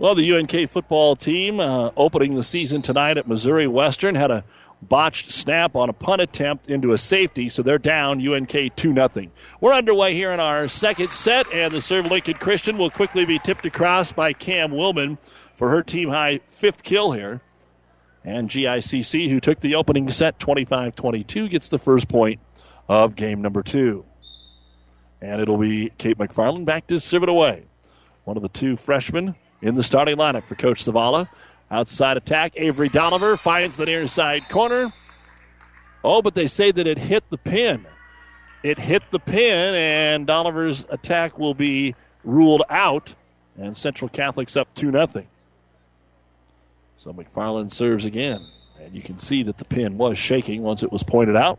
Well, 0.00 0.14
the 0.14 0.32
UNK 0.32 0.68
football 0.68 1.16
team 1.16 1.58
uh, 1.58 1.90
opening 1.96 2.36
the 2.36 2.44
season 2.44 2.82
tonight 2.82 3.18
at 3.18 3.26
Missouri 3.26 3.66
Western 3.66 4.14
had 4.14 4.30
a 4.30 4.44
botched 4.80 5.32
snap 5.32 5.74
on 5.74 5.88
a 5.88 5.92
punt 5.92 6.22
attempt 6.22 6.70
into 6.70 6.92
a 6.92 6.98
safety, 6.98 7.48
so 7.48 7.62
they're 7.62 7.78
down 7.78 8.24
UNK 8.24 8.76
2 8.76 8.94
0. 8.94 9.08
We're 9.60 9.72
underway 9.72 10.14
here 10.14 10.30
in 10.30 10.38
our 10.38 10.68
second 10.68 11.12
set, 11.12 11.52
and 11.52 11.72
the 11.72 11.80
serve 11.80 12.06
Lincoln 12.06 12.34
Christian 12.34 12.78
will 12.78 12.90
quickly 12.90 13.24
be 13.24 13.40
tipped 13.40 13.66
across 13.66 14.12
by 14.12 14.32
Cam 14.32 14.70
Willman 14.70 15.18
for 15.52 15.68
her 15.70 15.82
team 15.82 16.10
high 16.10 16.38
fifth 16.46 16.84
kill 16.84 17.10
here. 17.10 17.40
And 18.24 18.48
GICC, 18.48 19.28
who 19.28 19.40
took 19.40 19.58
the 19.58 19.74
opening 19.74 20.10
set 20.10 20.38
25 20.38 20.94
22, 20.94 21.48
gets 21.48 21.66
the 21.66 21.78
first 21.78 22.08
point 22.08 22.38
of 22.88 23.16
game 23.16 23.42
number 23.42 23.64
two. 23.64 24.04
And 25.20 25.40
it'll 25.40 25.58
be 25.58 25.90
Kate 25.98 26.18
McFarland 26.18 26.66
back 26.66 26.86
to 26.86 27.00
serve 27.00 27.24
it 27.24 27.28
away. 27.28 27.64
One 28.22 28.36
of 28.36 28.44
the 28.44 28.48
two 28.48 28.76
freshmen 28.76 29.34
in 29.60 29.74
the 29.74 29.82
starting 29.82 30.16
lineup 30.16 30.44
for 30.44 30.54
Coach 30.54 30.84
Zavala. 30.84 31.28
Outside 31.70 32.16
attack, 32.16 32.52
Avery 32.56 32.88
Dolliver 32.88 33.38
finds 33.38 33.76
the 33.76 33.86
near 33.86 34.06
side 34.06 34.48
corner. 34.48 34.92
Oh, 36.02 36.22
but 36.22 36.34
they 36.34 36.46
say 36.46 36.70
that 36.70 36.86
it 36.86 36.98
hit 36.98 37.28
the 37.30 37.38
pin. 37.38 37.86
It 38.62 38.78
hit 38.78 39.02
the 39.10 39.18
pin, 39.18 39.74
and 39.74 40.26
Dolliver's 40.26 40.84
attack 40.88 41.38
will 41.38 41.54
be 41.54 41.94
ruled 42.24 42.62
out, 42.70 43.14
and 43.56 43.76
Central 43.76 44.08
Catholic's 44.08 44.56
up 44.56 44.72
2 44.74 44.90
0. 44.90 45.26
So 46.96 47.12
McFarland 47.12 47.72
serves 47.72 48.04
again, 48.04 48.44
and 48.80 48.94
you 48.94 49.02
can 49.02 49.18
see 49.18 49.42
that 49.44 49.58
the 49.58 49.64
pin 49.64 49.98
was 49.98 50.18
shaking 50.18 50.62
once 50.62 50.82
it 50.82 50.90
was 50.90 51.02
pointed 51.02 51.36
out. 51.36 51.58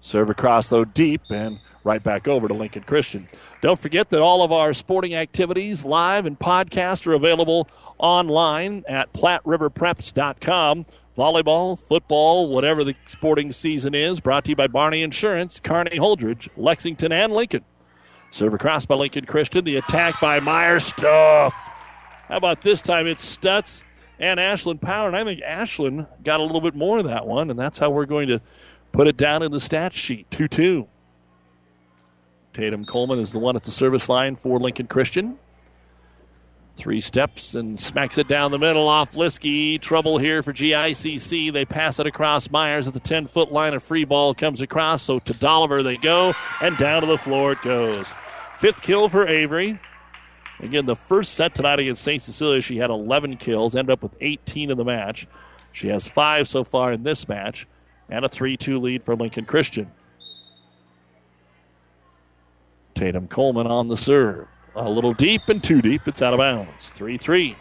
Serve 0.00 0.30
across, 0.30 0.68
though, 0.68 0.84
deep, 0.84 1.22
and 1.30 1.58
right 1.84 2.02
back 2.02 2.26
over 2.26 2.48
to 2.48 2.54
Lincoln 2.54 2.82
Christian. 2.82 3.28
Don't 3.60 3.78
forget 3.78 4.08
that 4.08 4.20
all 4.20 4.42
of 4.42 4.50
our 4.50 4.72
sporting 4.72 5.14
activities, 5.14 5.84
live 5.84 6.26
and 6.26 6.38
podcast, 6.38 7.06
are 7.06 7.12
available 7.12 7.68
online 7.98 8.84
at 8.88 9.12
PlatteRiverPreps.com. 9.12 10.86
Volleyball, 11.16 11.78
football, 11.78 12.48
whatever 12.48 12.82
the 12.82 12.96
sporting 13.04 13.52
season 13.52 13.94
is, 13.94 14.18
brought 14.18 14.44
to 14.44 14.50
you 14.50 14.56
by 14.56 14.66
Barney 14.66 15.02
Insurance, 15.02 15.60
Kearney 15.60 15.96
Holdrege, 15.96 16.48
Lexington, 16.56 17.12
and 17.12 17.32
Lincoln. 17.32 17.64
Serve 18.32 18.54
across 18.54 18.84
by 18.84 18.96
Lincoln 18.96 19.26
Christian. 19.26 19.64
The 19.64 19.76
attack 19.76 20.20
by 20.20 20.40
Meyer 20.40 20.80
stuffed. 20.80 21.56
How 22.26 22.36
about 22.36 22.62
this 22.62 22.82
time? 22.82 23.06
It's 23.06 23.24
Stutz 23.24 23.84
and 24.18 24.40
Ashlyn 24.40 24.80
Power, 24.80 25.06
and 25.06 25.16
I 25.16 25.22
think 25.22 25.40
Ashlyn 25.40 26.08
got 26.24 26.40
a 26.40 26.42
little 26.42 26.60
bit 26.60 26.74
more 26.74 26.98
of 26.98 27.04
that 27.04 27.26
one, 27.26 27.50
and 27.50 27.58
that's 27.58 27.78
how 27.78 27.90
we're 27.90 28.06
going 28.06 28.26
to 28.28 28.40
put 28.90 29.06
it 29.06 29.16
down 29.16 29.42
in 29.44 29.52
the 29.52 29.60
stat 29.60 29.92
sheet 29.94 30.28
2 30.32 30.48
2. 30.48 30.88
Tatum 32.54 32.84
Coleman 32.84 33.18
is 33.18 33.32
the 33.32 33.38
one 33.40 33.56
at 33.56 33.64
the 33.64 33.72
service 33.72 34.08
line 34.08 34.36
for 34.36 34.60
Lincoln 34.60 34.86
Christian. 34.86 35.38
Three 36.76 37.00
steps 37.00 37.54
and 37.54 37.78
smacks 37.78 38.16
it 38.16 38.26
down 38.26 38.50
the 38.50 38.58
middle 38.58 38.88
off 38.88 39.14
Liskey. 39.14 39.80
Trouble 39.80 40.18
here 40.18 40.42
for 40.42 40.52
GICC. 40.52 41.52
They 41.52 41.64
pass 41.64 41.98
it 41.98 42.06
across 42.06 42.50
Myers 42.50 42.88
at 42.88 42.94
the 42.94 43.00
10 43.00 43.26
foot 43.26 43.52
line. 43.52 43.74
A 43.74 43.80
free 43.80 44.04
ball 44.04 44.34
comes 44.34 44.60
across. 44.60 45.02
So 45.02 45.18
to 45.20 45.34
Dolliver 45.34 45.82
they 45.82 45.96
go, 45.96 46.32
and 46.60 46.76
down 46.78 47.02
to 47.02 47.06
the 47.06 47.18
floor 47.18 47.52
it 47.52 47.62
goes. 47.62 48.14
Fifth 48.54 48.82
kill 48.82 49.08
for 49.08 49.26
Avery. 49.26 49.78
Again, 50.60 50.86
the 50.86 50.96
first 50.96 51.34
set 51.34 51.54
tonight 51.54 51.80
against 51.80 52.02
St. 52.02 52.22
Cecilia, 52.22 52.60
she 52.60 52.76
had 52.76 52.90
11 52.90 53.36
kills, 53.36 53.74
ended 53.74 53.92
up 53.92 54.02
with 54.02 54.16
18 54.20 54.70
in 54.70 54.78
the 54.78 54.84
match. 54.84 55.26
She 55.72 55.88
has 55.88 56.06
five 56.06 56.48
so 56.48 56.62
far 56.62 56.92
in 56.92 57.02
this 57.02 57.28
match, 57.28 57.66
and 58.08 58.24
a 58.24 58.28
3 58.28 58.56
2 58.56 58.78
lead 58.78 59.02
for 59.02 59.16
Lincoln 59.16 59.44
Christian. 59.44 59.90
Tatum 62.94 63.28
Coleman 63.28 63.66
on 63.66 63.86
the 63.88 63.96
serve. 63.96 64.46
a 64.74 64.88
little 64.88 65.12
deep 65.12 65.42
and 65.48 65.62
too 65.62 65.82
deep. 65.82 66.06
It's 66.06 66.22
out 66.22 66.32
of 66.32 66.38
bounds. 66.38 66.88
3 66.90 67.16
3. 67.18 67.56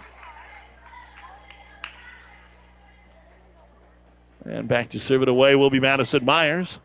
And 4.45 4.67
back 4.67 4.89
to 4.89 4.99
serve 4.99 5.21
it 5.21 5.29
away 5.29 5.55
will 5.55 5.69
be 5.69 5.79
Madison 5.79 6.25
Myers. 6.25 6.79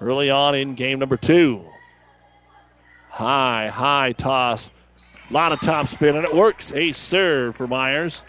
Early 0.00 0.30
on 0.30 0.54
in 0.54 0.74
game 0.74 0.98
number 0.98 1.16
two. 1.16 1.64
High, 3.08 3.68
high 3.68 4.12
toss. 4.12 4.70
A 5.28 5.32
lot 5.32 5.52
of 5.52 5.60
top 5.60 5.88
spin, 5.88 6.16
and 6.16 6.24
it 6.24 6.34
works. 6.34 6.72
A 6.72 6.92
serve 6.92 7.56
for 7.56 7.66
Myers. 7.66 8.22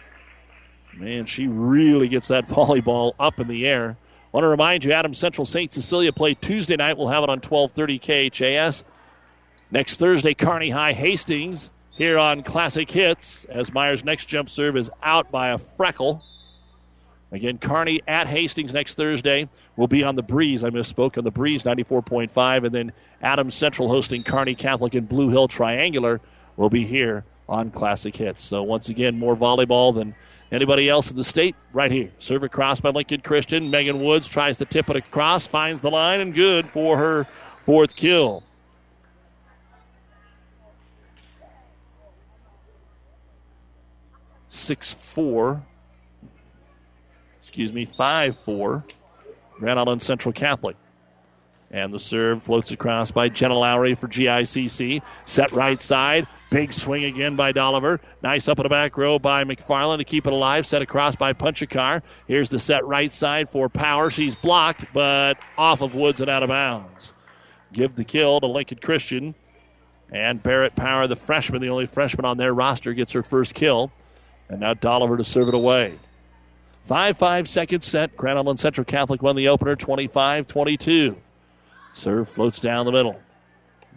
Man, 0.94 1.26
she 1.26 1.48
really 1.48 2.08
gets 2.08 2.28
that 2.28 2.46
volleyball 2.48 3.14
up 3.20 3.40
in 3.40 3.48
the 3.48 3.68
air. 3.68 3.98
Want 4.32 4.44
to 4.44 4.50
remind 4.50 4.86
you, 4.86 4.94
Adam 4.94 5.14
Central 5.14 5.46
St. 5.46 5.72
Cecilia 5.72 6.14
play 6.14 6.34
Tuesday 6.34 6.76
night. 6.78 6.98
We'll 6.98 7.10
have 7.10 7.24
it 7.24 7.30
on 7.30 7.40
1230 7.40 8.30
KHAS. 8.30 8.84
Next 9.74 9.96
Thursday, 9.98 10.34
Kearney 10.34 10.70
High 10.70 10.92
Hastings 10.92 11.72
here 11.92 12.18
on 12.18 12.44
Classic 12.44 12.92
Hits 12.92 13.46
as 13.46 13.72
Myers' 13.72 14.04
next 14.04 14.26
jump 14.26 14.50
serve 14.50 14.76
is 14.76 14.92
out 15.02 15.32
by 15.32 15.52
a 15.52 15.58
freckle. 15.58 16.22
Again, 17.32 17.58
Kearney 17.58 18.02
at 18.06 18.28
Hastings 18.28 18.74
next 18.74 18.96
Thursday 18.96 19.48
will 19.78 19.88
be 19.88 20.04
on 20.04 20.16
the 20.16 20.24
Breeze. 20.24 20.66
I 20.66 20.72
misspoke 20.72 21.18
on 21.18 21.24
the 21.24 21.32
Breeze 21.32 21.64
94.5. 21.64 22.66
And 22.66 22.76
then 22.76 22.92
Adams 23.22 23.56
Central 23.56 23.88
hosting 23.88 24.24
Kearney 24.24 24.56
Catholic 24.56 24.94
and 24.94 25.08
Blue 25.08 25.30
Hill 25.30 25.48
Triangular 25.48 26.20
will 26.58 26.70
be 26.70 26.86
here 26.86 27.24
on 27.48 27.72
Classic 27.72 28.14
Hits. 28.14 28.44
So, 28.44 28.64
once 28.64 28.90
again, 28.90 29.18
more 29.18 29.38
volleyball 29.38 29.96
than 29.96 30.14
anybody 30.52 30.90
else 30.90 31.10
in 31.10 31.16
the 31.16 31.24
state 31.24 31.56
right 31.72 31.92
here. 31.92 32.12
Serve 32.20 32.44
across 32.44 32.82
by 32.82 32.90
Lincoln 32.90 33.22
Christian. 33.22 33.72
Megan 33.72 34.04
Woods 34.04 34.28
tries 34.28 34.58
to 34.58 34.66
tip 34.66 34.90
it 34.90 34.98
across, 34.98 35.46
finds 35.46 35.82
the 35.82 35.92
line, 35.92 36.20
and 36.20 36.34
good 36.34 36.70
for 36.70 36.98
her 36.98 37.26
fourth 37.60 37.96
kill. 37.96 38.44
Six 44.52 44.94
four 44.94 45.64
excuse 47.42 47.74
me, 47.74 47.86
5 47.86 48.38
4. 48.38 48.86
Grand 49.60 49.80
Island 49.80 50.02
Central 50.02 50.32
Catholic. 50.32 50.78
And 51.72 51.94
the 51.94 52.00
serve 52.00 52.44
floats 52.44 52.72
across 52.72 53.12
by 53.12 53.30
Jenna 53.30 53.58
Lowry 53.58 53.96
for 53.96 54.08
GICC. 54.08 55.02
Set 55.26 55.52
right 55.52 55.80
side. 55.80 56.28
Big 56.50 56.72
swing 56.72 57.06
again 57.06 57.36
by 57.36 57.52
Dolliver. 57.52 58.00
Nice 58.22 58.48
up 58.48 58.60
in 58.60 58.64
the 58.64 58.70
back 58.70 58.98
row 58.98 59.18
by 59.18 59.44
McFarland 59.44 60.00
to 60.00 60.04
keep 60.04 60.28
it 60.28 60.34
alive. 60.34 60.68
Set 60.68 60.82
across 60.82 61.16
by 61.16 61.34
Punchakar. 61.34 62.02
Here's 62.28 62.50
the 62.50 62.60
set 62.60 62.86
right 62.86 63.14
side 63.14 63.50
for 63.50 63.70
Power. 63.70 64.10
She's 64.10 64.36
blocked, 64.36 64.86
but 64.94 65.38
off 65.58 65.82
of 65.82 65.96
Woods 65.96 66.20
and 66.20 66.30
out 66.30 66.44
of 66.44 66.50
bounds. 66.50 67.14
Give 67.72 67.96
the 67.96 68.04
kill 68.04 68.42
to 68.42 68.48
Lincoln 68.48 68.80
Christian. 68.80 69.34
And 70.12 70.44
Barrett 70.44 70.76
Power, 70.76 71.08
the 71.08 71.16
freshman, 71.16 71.62
the 71.62 71.70
only 71.70 71.86
freshman 71.86 72.26
on 72.26 72.36
their 72.36 72.54
roster, 72.54 72.94
gets 72.94 73.14
her 73.14 73.24
first 73.24 73.54
kill. 73.54 73.94
And 74.52 74.60
now 74.60 74.74
Dolliver 74.74 75.18
to 75.18 75.24
serve 75.24 75.48
it 75.48 75.54
away. 75.54 75.98
5 76.82 77.18
5 77.18 77.48
second 77.48 77.82
set. 77.82 78.16
Grand 78.18 78.60
Central 78.60 78.84
Catholic 78.86 79.24
won 79.24 79.36
the 79.36 79.48
opener 79.48 79.76
25 79.76 80.46
22. 80.46 81.16
Serve 81.94 82.28
floats 82.28 82.60
down 82.60 82.86
the 82.86 82.92
middle. 82.92 83.20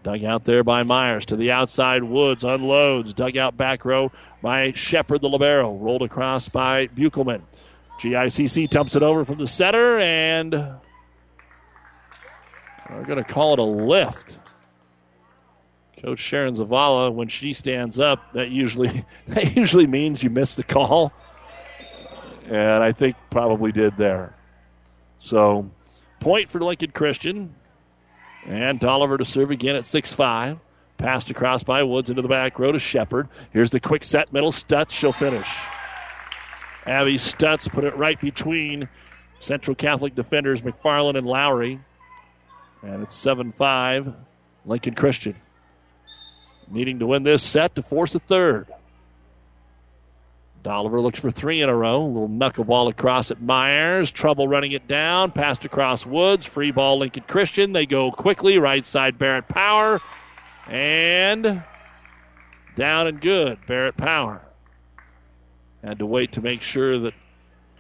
Dug 0.05 0.23
out 0.23 0.45
there 0.45 0.63
by 0.63 0.83
Myers 0.83 1.27
to 1.27 1.37
the 1.37 1.51
outside. 1.51 2.05
Woods 2.05 2.45
unloads. 2.45 3.13
Dug 3.15 3.37
out 3.37 3.57
back 3.57 3.85
row 3.85 4.13
by 4.43 4.73
Shepard, 4.73 5.23
the 5.23 5.29
Libero. 5.29 5.75
Rolled 5.75 6.03
across 6.03 6.49
by 6.49 6.87
Buchelman. 6.89 7.43
GICC 7.99 8.71
dumps 8.71 8.95
it 8.95 9.03
over 9.03 9.25
from 9.25 9.39
the 9.39 9.47
center, 9.47 9.99
and 9.99 10.53
we're 12.91 13.05
going 13.05 13.23
to 13.23 13.25
call 13.25 13.55
it 13.55 13.59
a 13.59 13.65
lift. 13.65 14.39
Coach 16.05 16.19
Sharon 16.19 16.55
Zavala, 16.55 17.13
when 17.13 17.29
she 17.29 17.53
stands 17.53 17.99
up, 17.99 18.33
that 18.35 18.51
usually 18.51 19.05
that 19.27 19.57
usually 19.57 19.87
means 19.87 20.23
you 20.23 20.31
miss 20.31 20.55
the 20.55 20.63
call 20.63 21.13
and 22.49 22.83
I 22.83 22.93
think 22.93 23.17
probably 23.31 23.73
did 23.73 23.97
there. 23.97 24.35
So, 25.19 25.71
point 26.21 26.49
for 26.49 26.61
Lincoln 26.61 26.91
Christian. 26.91 27.55
And 28.47 28.79
Dolliver 28.79 29.17
to 29.17 29.25
serve 29.25 29.51
again 29.51 29.75
at 29.75 29.85
6 29.87 30.13
5. 30.13 30.59
Passed 30.99 31.31
across 31.31 31.63
by 31.63 31.83
Woods 31.83 32.11
into 32.11 32.23
the 32.23 32.29
back 32.29 32.59
row 32.59 32.71
to 32.71 32.79
Shepard. 32.79 33.29
Here's 33.51 33.71
the 33.71 33.81
quick 33.81 34.05
set 34.05 34.33
middle. 34.33 34.53
Stutz, 34.53 34.91
she'll 34.91 35.13
finish. 35.13 35.49
Abby 36.87 37.15
Stutz 37.15 37.71
put 37.71 37.85
it 37.85 37.97
right 37.97 38.21
between 38.21 38.89
Central 39.41 39.75
Catholic 39.75 40.15
defenders 40.15 40.61
McFarland 40.61 41.17
and 41.17 41.27
Lowry. 41.27 41.81
And 42.83 43.03
it's 43.03 43.15
7 43.15 43.51
5. 43.51 44.15
Lincoln 44.67 44.95
Christian 44.95 45.37
needing 46.71 46.99
to 46.99 47.07
win 47.07 47.23
this 47.23 47.43
set 47.43 47.75
to 47.75 47.83
force 47.83 48.15
a 48.15 48.19
third. 48.19 48.67
Dolliver 50.65 51.01
looks 51.01 51.21
for 51.21 51.31
three 51.31 51.61
in 51.61 51.69
a 51.69 51.77
row. 51.77 52.03
A 52.03 52.07
little 52.07 52.29
knuckleball 52.29 52.91
across 52.91 53.31
at 53.31 53.41
Myers. 53.41 54.11
Trouble 54.11 54.49
running 54.49 54.73
it 54.73 54.89
down. 54.89 55.31
Passed 55.31 55.67
across 55.67 56.07
Woods. 56.07 56.47
Free 56.47 56.71
ball 56.71 56.99
Lincoln 56.99 57.25
Christian. 57.29 57.73
They 57.73 57.85
go 57.85 58.11
quickly. 58.11 58.59
Right 58.59 58.85
side 58.85 59.19
Barrett 59.19 59.47
Power. 59.47 60.01
And 60.67 61.63
down 62.75 63.07
and 63.07 63.21
good. 63.21 63.59
Barrett 63.67 63.99
Power. 63.99 64.43
Had 65.85 65.99
to 65.99 66.07
wait 66.07 66.33
to 66.33 66.41
make 66.41 66.63
sure 66.63 66.99
that 66.99 67.15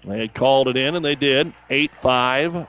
they 0.04 0.20
had 0.20 0.34
called 0.34 0.68
it 0.68 0.76
in, 0.76 0.94
and 0.94 1.02
they 1.02 1.14
did. 1.14 1.54
8 1.70 1.94
5. 1.94 2.66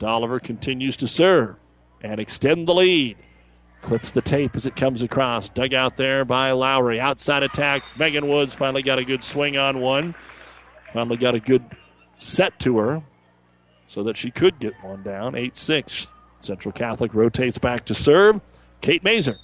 Dolliver 0.00 0.40
continues 0.40 0.96
to 0.96 1.06
serve 1.06 1.54
and 2.00 2.18
extend 2.18 2.66
the 2.66 2.74
lead. 2.74 3.16
Clips 3.82 4.12
the 4.12 4.22
tape 4.22 4.54
as 4.54 4.64
it 4.64 4.76
comes 4.76 5.02
across. 5.02 5.48
Dug 5.48 5.74
out 5.74 5.96
there 5.96 6.24
by 6.24 6.52
Lowry. 6.52 7.00
Outside 7.00 7.42
attack. 7.42 7.82
Megan 7.98 8.28
Woods 8.28 8.54
finally 8.54 8.82
got 8.82 8.98
a 8.98 9.04
good 9.04 9.24
swing 9.24 9.58
on 9.58 9.80
one. 9.80 10.14
Finally 10.92 11.16
got 11.16 11.34
a 11.34 11.40
good 11.40 11.64
set 12.18 12.58
to 12.60 12.78
her 12.78 13.02
so 13.88 14.04
that 14.04 14.16
she 14.16 14.30
could 14.30 14.58
get 14.60 14.72
one 14.82 15.02
down. 15.02 15.34
8 15.34 15.56
6. 15.56 16.06
Central 16.40 16.72
Catholic 16.72 17.12
rotates 17.12 17.58
back 17.58 17.84
to 17.86 17.94
serve. 17.94 18.40
Kate 18.80 19.02
Mazer. 19.02 19.36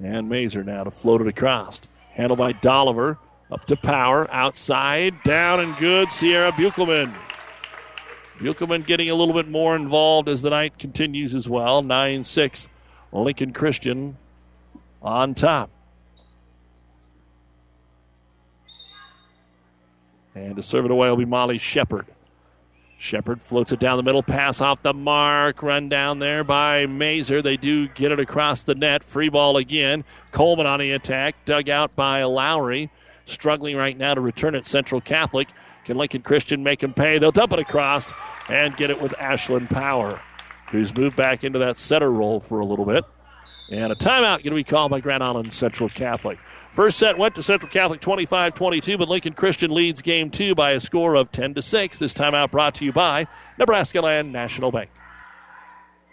And 0.00 0.28
Mazer 0.28 0.64
now 0.64 0.84
to 0.84 0.90
float 0.90 1.20
it 1.20 1.28
across. 1.28 1.80
Handled 2.12 2.38
by 2.38 2.52
Dolliver. 2.52 3.18
Up 3.52 3.64
to 3.66 3.76
power. 3.76 4.28
Outside. 4.32 5.22
Down 5.22 5.60
and 5.60 5.76
good. 5.76 6.10
Sierra 6.10 6.50
Buchelman. 6.52 7.14
Buchelman 8.38 8.86
getting 8.86 9.10
a 9.10 9.14
little 9.14 9.34
bit 9.34 9.48
more 9.48 9.74
involved 9.74 10.28
as 10.28 10.42
the 10.42 10.50
night 10.50 10.78
continues 10.78 11.34
as 11.34 11.48
well. 11.48 11.82
9 11.82 12.24
6. 12.24 12.68
Lincoln 13.12 13.52
Christian 13.52 14.16
on 15.00 15.34
top. 15.34 15.70
And 20.34 20.56
to 20.56 20.62
serve 20.62 20.84
it 20.84 20.90
away 20.90 21.08
will 21.08 21.16
be 21.16 21.24
Molly 21.24 21.56
Shepard. 21.56 22.06
Shepard 22.98 23.42
floats 23.42 23.72
it 23.72 23.80
down 23.80 23.96
the 23.98 24.02
middle, 24.02 24.22
pass 24.22 24.60
off 24.60 24.82
the 24.82 24.94
mark, 24.94 25.62
run 25.62 25.88
down 25.88 26.18
there 26.18 26.44
by 26.44 26.86
Mazer. 26.86 27.42
They 27.42 27.56
do 27.56 27.88
get 27.88 28.10
it 28.10 28.18
across 28.18 28.62
the 28.62 28.74
net. 28.74 29.04
Free 29.04 29.28
ball 29.28 29.56
again. 29.56 30.04
Coleman 30.30 30.66
on 30.66 30.80
the 30.80 30.92
attack, 30.92 31.36
dug 31.44 31.68
out 31.68 31.94
by 31.94 32.22
Lowry. 32.24 32.90
Struggling 33.26 33.76
right 33.76 33.96
now 33.96 34.14
to 34.14 34.20
return 34.20 34.54
it. 34.54 34.66
Central 34.66 35.00
Catholic. 35.00 35.48
Can 35.86 35.96
Lincoln 35.96 36.22
Christian 36.22 36.64
make 36.64 36.82
him 36.82 36.92
pay? 36.92 37.18
They'll 37.18 37.30
dump 37.30 37.52
it 37.52 37.60
across 37.60 38.12
and 38.48 38.76
get 38.76 38.90
it 38.90 39.00
with 39.00 39.12
Ashlyn 39.12 39.70
Power, 39.70 40.20
who's 40.72 40.94
moved 40.94 41.14
back 41.14 41.44
into 41.44 41.60
that 41.60 41.78
center 41.78 42.10
role 42.10 42.40
for 42.40 42.58
a 42.58 42.66
little 42.66 42.84
bit. 42.84 43.04
And 43.70 43.92
a 43.92 43.94
timeout 43.94 44.38
going 44.38 44.50
to 44.50 44.54
be 44.54 44.64
called 44.64 44.90
by 44.90 44.98
Grand 44.98 45.22
Island 45.22 45.54
Central 45.54 45.88
Catholic. 45.88 46.38
First 46.72 46.98
set 46.98 47.18
went 47.18 47.36
to 47.36 47.42
Central 47.42 47.70
Catholic 47.70 48.00
25 48.00 48.54
22, 48.54 48.98
but 48.98 49.08
Lincoln 49.08 49.32
Christian 49.34 49.70
leads 49.70 50.02
game 50.02 50.28
two 50.28 50.56
by 50.56 50.72
a 50.72 50.80
score 50.80 51.14
of 51.14 51.30
10 51.30 51.54
to 51.54 51.62
6. 51.62 51.98
This 52.00 52.12
timeout 52.12 52.50
brought 52.50 52.74
to 52.76 52.84
you 52.84 52.92
by 52.92 53.28
Nebraska 53.56 54.00
Land 54.00 54.32
National 54.32 54.72
Bank. 54.72 54.90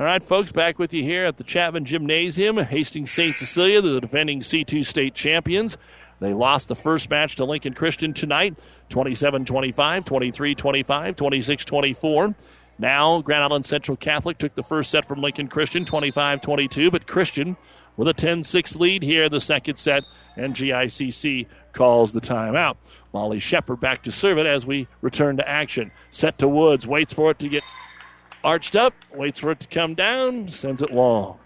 All 0.00 0.06
right, 0.06 0.22
folks, 0.22 0.50
back 0.50 0.78
with 0.78 0.94
you 0.94 1.02
here 1.02 1.26
at 1.26 1.36
the 1.36 1.44
Chapman 1.44 1.84
Gymnasium. 1.84 2.56
Hastings 2.56 3.10
St. 3.10 3.36
Cecilia, 3.36 3.82
the 3.82 4.00
defending 4.00 4.40
C2 4.40 4.86
state 4.86 5.14
champions. 5.14 5.76
They 6.20 6.32
lost 6.32 6.68
the 6.68 6.74
first 6.74 7.10
match 7.10 7.36
to 7.36 7.44
Lincoln 7.44 7.74
Christian 7.74 8.14
tonight 8.14 8.56
27 8.88 9.44
25, 9.44 10.06
23 10.06 10.54
25, 10.54 11.16
26 11.16 11.64
24. 11.66 12.34
Now, 12.78 13.20
Grand 13.20 13.44
Island 13.44 13.66
Central 13.66 13.94
Catholic 13.94 14.38
took 14.38 14.54
the 14.54 14.62
first 14.62 14.90
set 14.90 15.04
from 15.04 15.20
Lincoln 15.20 15.48
Christian, 15.48 15.84
25 15.84 16.40
22, 16.40 16.90
but 16.90 17.06
Christian 17.06 17.58
with 17.98 18.08
a 18.08 18.14
10 18.14 18.42
6 18.42 18.76
lead 18.76 19.02
here 19.02 19.24
in 19.24 19.30
the 19.30 19.38
second 19.38 19.76
set, 19.76 20.04
and 20.34 20.54
GICC 20.54 21.46
calls 21.74 22.12
the 22.12 22.22
timeout. 22.22 22.76
Molly 23.12 23.38
Shepard 23.38 23.80
back 23.80 24.02
to 24.04 24.10
serve 24.10 24.38
it 24.38 24.46
as 24.46 24.64
we 24.64 24.88
return 25.02 25.36
to 25.36 25.46
action. 25.46 25.90
Set 26.10 26.38
to 26.38 26.48
Woods, 26.48 26.86
waits 26.86 27.12
for 27.12 27.32
it 27.32 27.38
to 27.40 27.50
get 27.50 27.64
arched 28.44 28.76
up, 28.76 28.94
waits 29.14 29.38
for 29.38 29.50
it 29.50 29.60
to 29.60 29.68
come 29.68 29.94
down, 29.94 30.48
sends 30.48 30.82
it 30.82 30.92
long. 30.92 31.38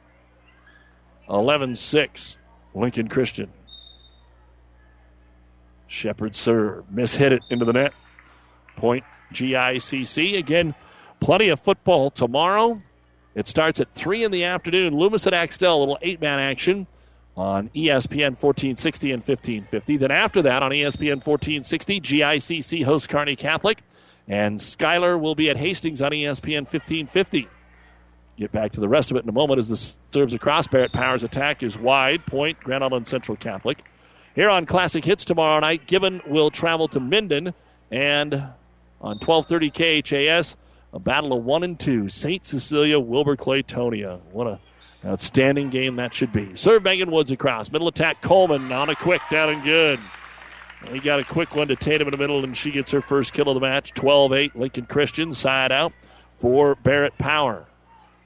11 1.29 1.75
6, 1.75 2.39
Lincoln 2.75 3.09
Christian. 3.09 3.51
Shepard 5.87 6.35
serve, 6.35 6.85
mishit 6.93 7.31
it 7.31 7.43
into 7.51 7.65
the 7.65 7.73
net. 7.73 7.93
Point 8.77 9.05
GICC. 9.33 10.37
Again, 10.37 10.75
plenty 11.21 11.49
of 11.49 11.61
football 11.61 12.11
tomorrow. 12.11 12.83
It 13.35 13.49
starts 13.49 13.81
at 13.81 13.93
3 13.95 14.25
in 14.25 14.31
the 14.31 14.45
afternoon. 14.45 14.97
Loomis 14.97 15.27
at 15.27 15.35
Axtell, 15.35 15.77
a 15.77 15.81
little 15.81 15.99
eight 16.03 16.21
man 16.21 16.39
action 16.39 16.87
on 17.37 17.69
ESPN 17.71 18.41
1460 18.41 19.13
and 19.13 19.21
1550. 19.21 19.97
Then 19.97 20.11
after 20.11 20.43
that, 20.43 20.63
on 20.63 20.71
ESPN 20.71 21.25
1460, 21.25 22.01
GICC 22.01 22.85
hosts 22.85 23.07
Kearney 23.07 23.37
Catholic. 23.37 23.83
And 24.29 24.61
Schuyler 24.61 25.19
will 25.19 25.35
be 25.35 25.51
at 25.51 25.57
Hastings 25.57 26.01
on 26.01 26.13
ESPN 26.13 26.61
1550. 26.61 27.49
Get 28.37 28.51
back 28.53 28.73
to 28.73 28.81
the 28.81 28.89
rest 28.89 29.11
of 29.11 29.17
it 29.17 29.23
in 29.23 29.29
a 29.29 29.33
moment 29.33 29.59
as 29.59 29.69
this 29.69 29.97
serves 30.13 30.35
across. 30.35 30.67
Barrett 30.67 30.93
Powers' 30.93 31.23
attack 31.23 31.63
is 31.63 31.79
wide. 31.79 32.27
Point, 32.27 32.59
Grand 32.61 32.83
Island 32.83 33.07
Central 33.07 33.37
Catholic. 33.37 33.85
Here 34.35 34.51
on 34.51 34.67
Classic 34.67 35.05
Hits 35.05 35.25
tomorrow 35.25 35.61
night, 35.61 35.87
Gibbon 35.87 36.21
will 36.27 36.51
travel 36.51 36.89
to 36.89 37.01
Minden. 37.01 37.55
And 37.93 38.35
on 39.01 39.19
1230 39.19 40.03
KHAS, 40.03 40.57
a 40.93 40.99
battle 40.99 41.33
of 41.33 41.45
one 41.45 41.63
and 41.63 41.79
two. 41.79 42.09
St. 42.09 42.45
Cecilia, 42.45 42.99
Wilber-Clatonia. 42.99 44.21
What 44.33 44.47
a 44.47 44.59
outstanding 45.05 45.71
game 45.71 45.97
that 45.97 46.15
should 46.15 46.33
be. 46.33 46.55
Serve 46.55 46.83
Megan 46.83 47.11
Woods 47.11 47.31
across. 47.31 47.71
Middle 47.71 47.89
attack 47.89 48.23
Coleman 48.23 48.73
on 48.73 48.89
a 48.89 48.97
quick 48.97 49.21
down 49.31 49.51
and 49.51 49.63
good. 49.63 50.01
We 50.91 51.01
got 51.01 51.21
a 51.21 51.25
quick 51.25 51.57
one 51.57 51.69
to 51.69 51.77
Tatum 51.77 52.09
in 52.09 52.13
the 52.13 52.19
middle, 52.19 52.45
and 52.45 52.57
she 52.57 52.71
gets 52.71 52.91
her 52.91 53.01
first 53.01 53.33
kill 53.33 53.49
of 53.49 53.55
the 53.55 53.61
match. 53.61 53.93
12 53.95 54.33
8, 54.33 54.57
Lincoln 54.57 54.87
Christian 54.87 55.33
side 55.33 55.73
out 55.73 55.93
for 56.33 56.75
Barrett 56.77 57.17
Power. 57.19 57.67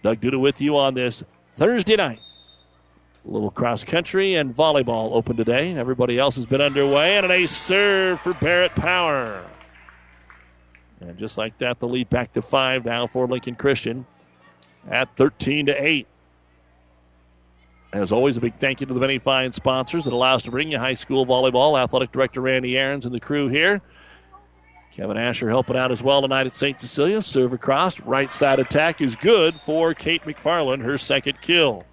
Doug 0.03 0.21
Duda 0.21 0.39
with 0.39 0.61
you 0.61 0.77
on 0.77 0.95
this 0.95 1.25
Thursday 1.49 1.97
night. 1.97 2.21
A 3.27 3.31
little 3.31 3.51
cross 3.51 3.85
country 3.85 4.35
and 4.35 4.51
volleyball 4.51 5.13
open 5.13 5.37
today. 5.37 5.75
Everybody 5.75 6.19
else 6.19 6.37
has 6.37 6.47
been 6.47 6.61
underway, 6.61 7.17
and 7.17 7.27
an 7.27 7.33
ace 7.33 7.51
serve 7.51 8.21
for 8.21 8.33
Barrett 8.35 8.75
Power. 8.75 9.45
And 11.01 11.17
just 11.17 11.39
like 11.39 11.59
that, 11.59 11.79
the 11.79 11.89
lead 11.89 12.09
back 12.09 12.33
to 12.33 12.43
five 12.43 12.85
now 12.85 13.07
for 13.07 13.27
Lincoln 13.27 13.55
Christian 13.55 14.07
at 14.91 15.15
13 15.17 15.67
to 15.67 15.85
8. 15.85 16.07
As 17.93 18.13
always, 18.13 18.37
a 18.37 18.41
big 18.41 18.55
thank 18.59 18.81
you 18.81 18.87
to 18.87 18.93
the 18.93 19.01
many 19.01 19.19
fine 19.19 19.53
sponsors 19.53 20.05
that 20.05 20.13
allow 20.13 20.35
us 20.35 20.43
to 20.43 20.51
bring 20.51 20.71
you 20.71 20.79
high 20.79 20.95
school 20.95 21.25
volleyball. 21.25 21.81
Athletic 21.81 22.13
Director 22.13 22.43
Randy 22.43 22.77
Aarons 22.77 23.07
and 23.07 23.15
the 23.15 23.21
crew 23.21 23.49
here. 23.49 23.81
Kevin 24.93 25.17
Asher 25.17 25.49
helping 25.49 25.77
out 25.77 25.91
as 25.91 26.03
well 26.03 26.21
tonight 26.21 26.47
at 26.47 26.55
St. 26.55 26.79
Cecilia. 26.79 27.23
Serve 27.23 27.53
across. 27.53 28.01
Right 28.01 28.31
side 28.31 28.59
attack 28.59 29.01
is 29.01 29.17
good 29.17 29.55
for 29.55 29.95
Kate 29.95 30.23
McFarland, 30.25 30.83
her 30.83 30.99
second 30.99 31.41
kill. 31.41 31.85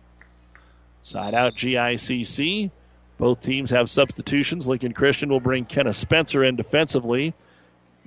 Side 1.02 1.34
out 1.34 1.56
GICC. 1.56 2.72
Both 3.18 3.40
teams 3.40 3.70
have 3.70 3.90
substitutions. 3.90 4.68
Lincoln 4.68 4.92
Christian 4.92 5.30
will 5.30 5.40
bring 5.40 5.64
Kenna 5.64 5.94
Spencer 5.94 6.44
in 6.44 6.56
defensively. 6.56 7.34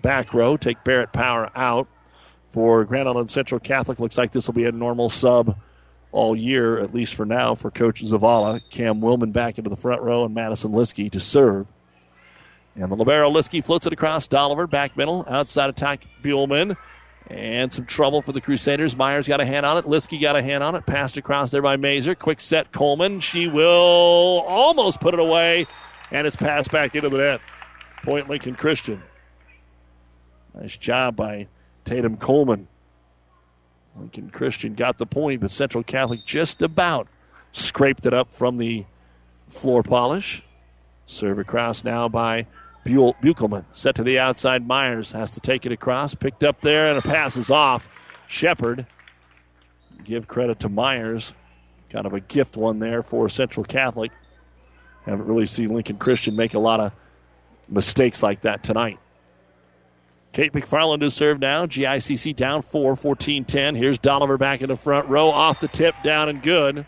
Back 0.03 0.35
row, 0.35 0.57
take 0.57 0.85
Barrett 0.85 1.13
Power 1.13 1.51
out. 1.55 1.89
For 2.47 2.85
Grand 2.85 3.09
Island 3.09 3.31
Central 3.31 3.61
Catholic, 3.61 4.01
looks 4.01 4.19
like 4.19 4.33
this 4.33 4.47
will 4.47 4.55
be 4.55 4.65
a 4.65 4.73
normal 4.73 5.11
sub 5.11 5.57
all 6.13 6.35
year, 6.35 6.79
at 6.79 6.95
least 6.95 7.15
for 7.15 7.27
now, 7.27 7.55
for 7.55 7.71
Coach 7.71 8.03
Zavala. 8.03 8.61
Cam 8.71 9.01
Willman 9.01 9.33
back 9.33 9.59
into 9.59 9.71
the 9.71 9.77
front 9.77 10.03
row 10.03 10.25
and 10.25 10.35
Madison 10.35 10.73
Liskey 10.73 11.11
to 11.13 11.21
serve. 11.21 11.67
And 12.75 12.91
the 12.91 12.97
Libero 12.97 13.31
Liskey 13.31 13.63
floats 13.63 13.87
it 13.87 13.93
across 13.93 14.27
Dolliver, 14.27 14.67
back 14.69 14.97
middle, 14.97 15.25
outside 15.29 15.69
attack 15.69 16.05
Buchelman. 16.23 16.77
And 17.27 17.71
some 17.71 17.85
trouble 17.85 18.23
for 18.23 18.33
the 18.33 18.41
Crusaders. 18.41 18.97
Myers 18.97 19.29
got 19.29 19.41
a 19.41 19.45
hand 19.45 19.67
on 19.67 19.77
it. 19.77 19.85
Liskey 19.85 20.19
got 20.19 20.35
a 20.35 20.43
hand 20.43 20.65
on 20.65 20.75
it. 20.75 20.87
Passed 20.87 21.19
across 21.19 21.51
there 21.51 21.61
by 21.61 21.77
Mazer. 21.77 22.15
Quick 22.15 22.41
set 22.41 22.73
Coleman. 22.73 23.21
She 23.21 23.49
will 23.49 24.45
almost 24.47 25.01
put 25.01 25.13
it 25.13 25.21
away. 25.21 25.67
And 26.11 26.27
it's 26.27 26.37
passed 26.37 26.71
back 26.71 26.95
into 26.95 27.11
the 27.11 27.19
net. 27.19 27.41
Point 28.03 28.31
Lincoln 28.31 28.55
Christian. 28.55 29.03
Nice 30.55 30.79
job 30.79 31.17
by 31.17 31.49
Tatum 31.85 32.17
Coleman. 32.17 32.67
Lincoln 33.99 34.31
Christian 34.31 34.75
got 34.75 34.99
the 34.99 35.07
point, 35.07 35.41
but 35.41 35.51
Central 35.51 35.83
Catholic 35.83 36.25
just 36.25 36.63
about 36.63 37.09
scraped 37.53 38.07
it 38.07 38.15
up 38.15 38.33
from 38.33 38.57
the 38.57 38.85
floor 39.49 39.83
polish. 39.83 40.43
Serve 41.07 41.39
across 41.39 41.85
now 41.85 42.09
by 42.09 42.47
Buchelman. 42.85 43.65
Set 43.73 43.95
to 43.97 44.03
the 44.03 44.19
outside. 44.19 44.67
Myers 44.67 45.13
has 45.13 45.33
to 45.33 45.41
take 45.41 45.67
it 45.67 45.73
across. 45.73 46.15
Picked 46.15 46.45
up 46.45 46.61
there, 46.61 46.89
and 46.89 46.99
a 46.99 47.03
pass 47.03 47.37
is 47.37 47.51
off. 47.51 47.89
Shepard. 48.27 48.87
Give 50.05 50.29
credit 50.29 50.61
to 50.61 50.69
Myers. 50.69 51.35
Kind 51.91 52.07
of 52.07 52.15
a 52.15 52.21
gift 52.21 52.57
one 52.57 52.79
there 52.79 53.03
for 53.03 53.29
Central 53.29 53.65
Catholic. 53.65 54.13
Haven't 55.05 55.27
really 55.27 55.47
seen 55.47 55.73
Lincoln 55.73 55.97
Christian 55.97 56.37
make 56.37 56.55
a 56.55 56.59
lot 56.59 56.81
of 56.81 56.93
mistakes 57.69 58.23
like 58.23 58.43
that 58.43 58.63
tonight. 58.63 58.99
Kate 60.33 60.53
McFarland 60.53 61.03
is 61.03 61.15
serve 61.15 61.41
now. 61.41 61.67
GICC 61.67 62.37
down 62.37 62.63
4, 62.63 62.97
14 62.97 63.45
10. 63.45 63.75
Here's 63.75 63.99
Dolliver 63.99 64.39
back 64.39 64.61
in 64.63 64.69
the 64.69 64.77
front 64.77 65.09
row. 65.09 65.31
Off 65.31 65.61
the 65.61 65.69
tip, 65.69 65.95
down 66.03 66.29
and 66.29 66.43
good. 66.43 66.87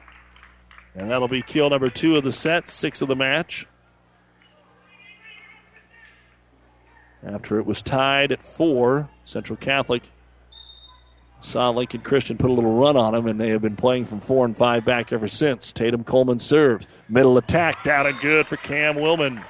And 0.95 1.11
that'll 1.11 1.29
be 1.29 1.43
kill 1.43 1.71
number 1.71 1.89
two 1.89 2.17
of 2.17 2.25
the 2.25 2.33
set, 2.33 2.69
six 2.69 3.01
of 3.01 3.09
the 3.09 3.17
match. 3.17 3.67
After 7.23 7.59
it 7.59 7.67
was 7.67 7.83
tied 7.83 8.33
at 8.33 8.43
four, 8.43 9.09
Central 9.25 9.57
Catholic 9.57 10.11
saw 11.43 11.71
Lincoln 11.71 12.01
Christian 12.01 12.37
put 12.37 12.51
a 12.51 12.53
little 12.53 12.75
run 12.75 12.97
on 12.97 13.13
them, 13.13 13.27
and 13.27 13.41
they 13.41 13.51
have 13.51 13.63
been 13.63 13.77
playing 13.77 14.07
from 14.07 14.21
four 14.21 14.45
and 14.45 14.57
five 14.57 14.85
back 14.85 15.13
ever 15.13 15.27
since. 15.27 15.73
Tatum 15.73 16.05
Coleman 16.05 16.39
serves. 16.39 16.87
Middle 17.09 17.39
attack, 17.39 17.85
down 17.85 18.07
and 18.07 18.19
good 18.21 18.47
for 18.47 18.57
Cam 18.57 18.97
Willman. 18.97 19.45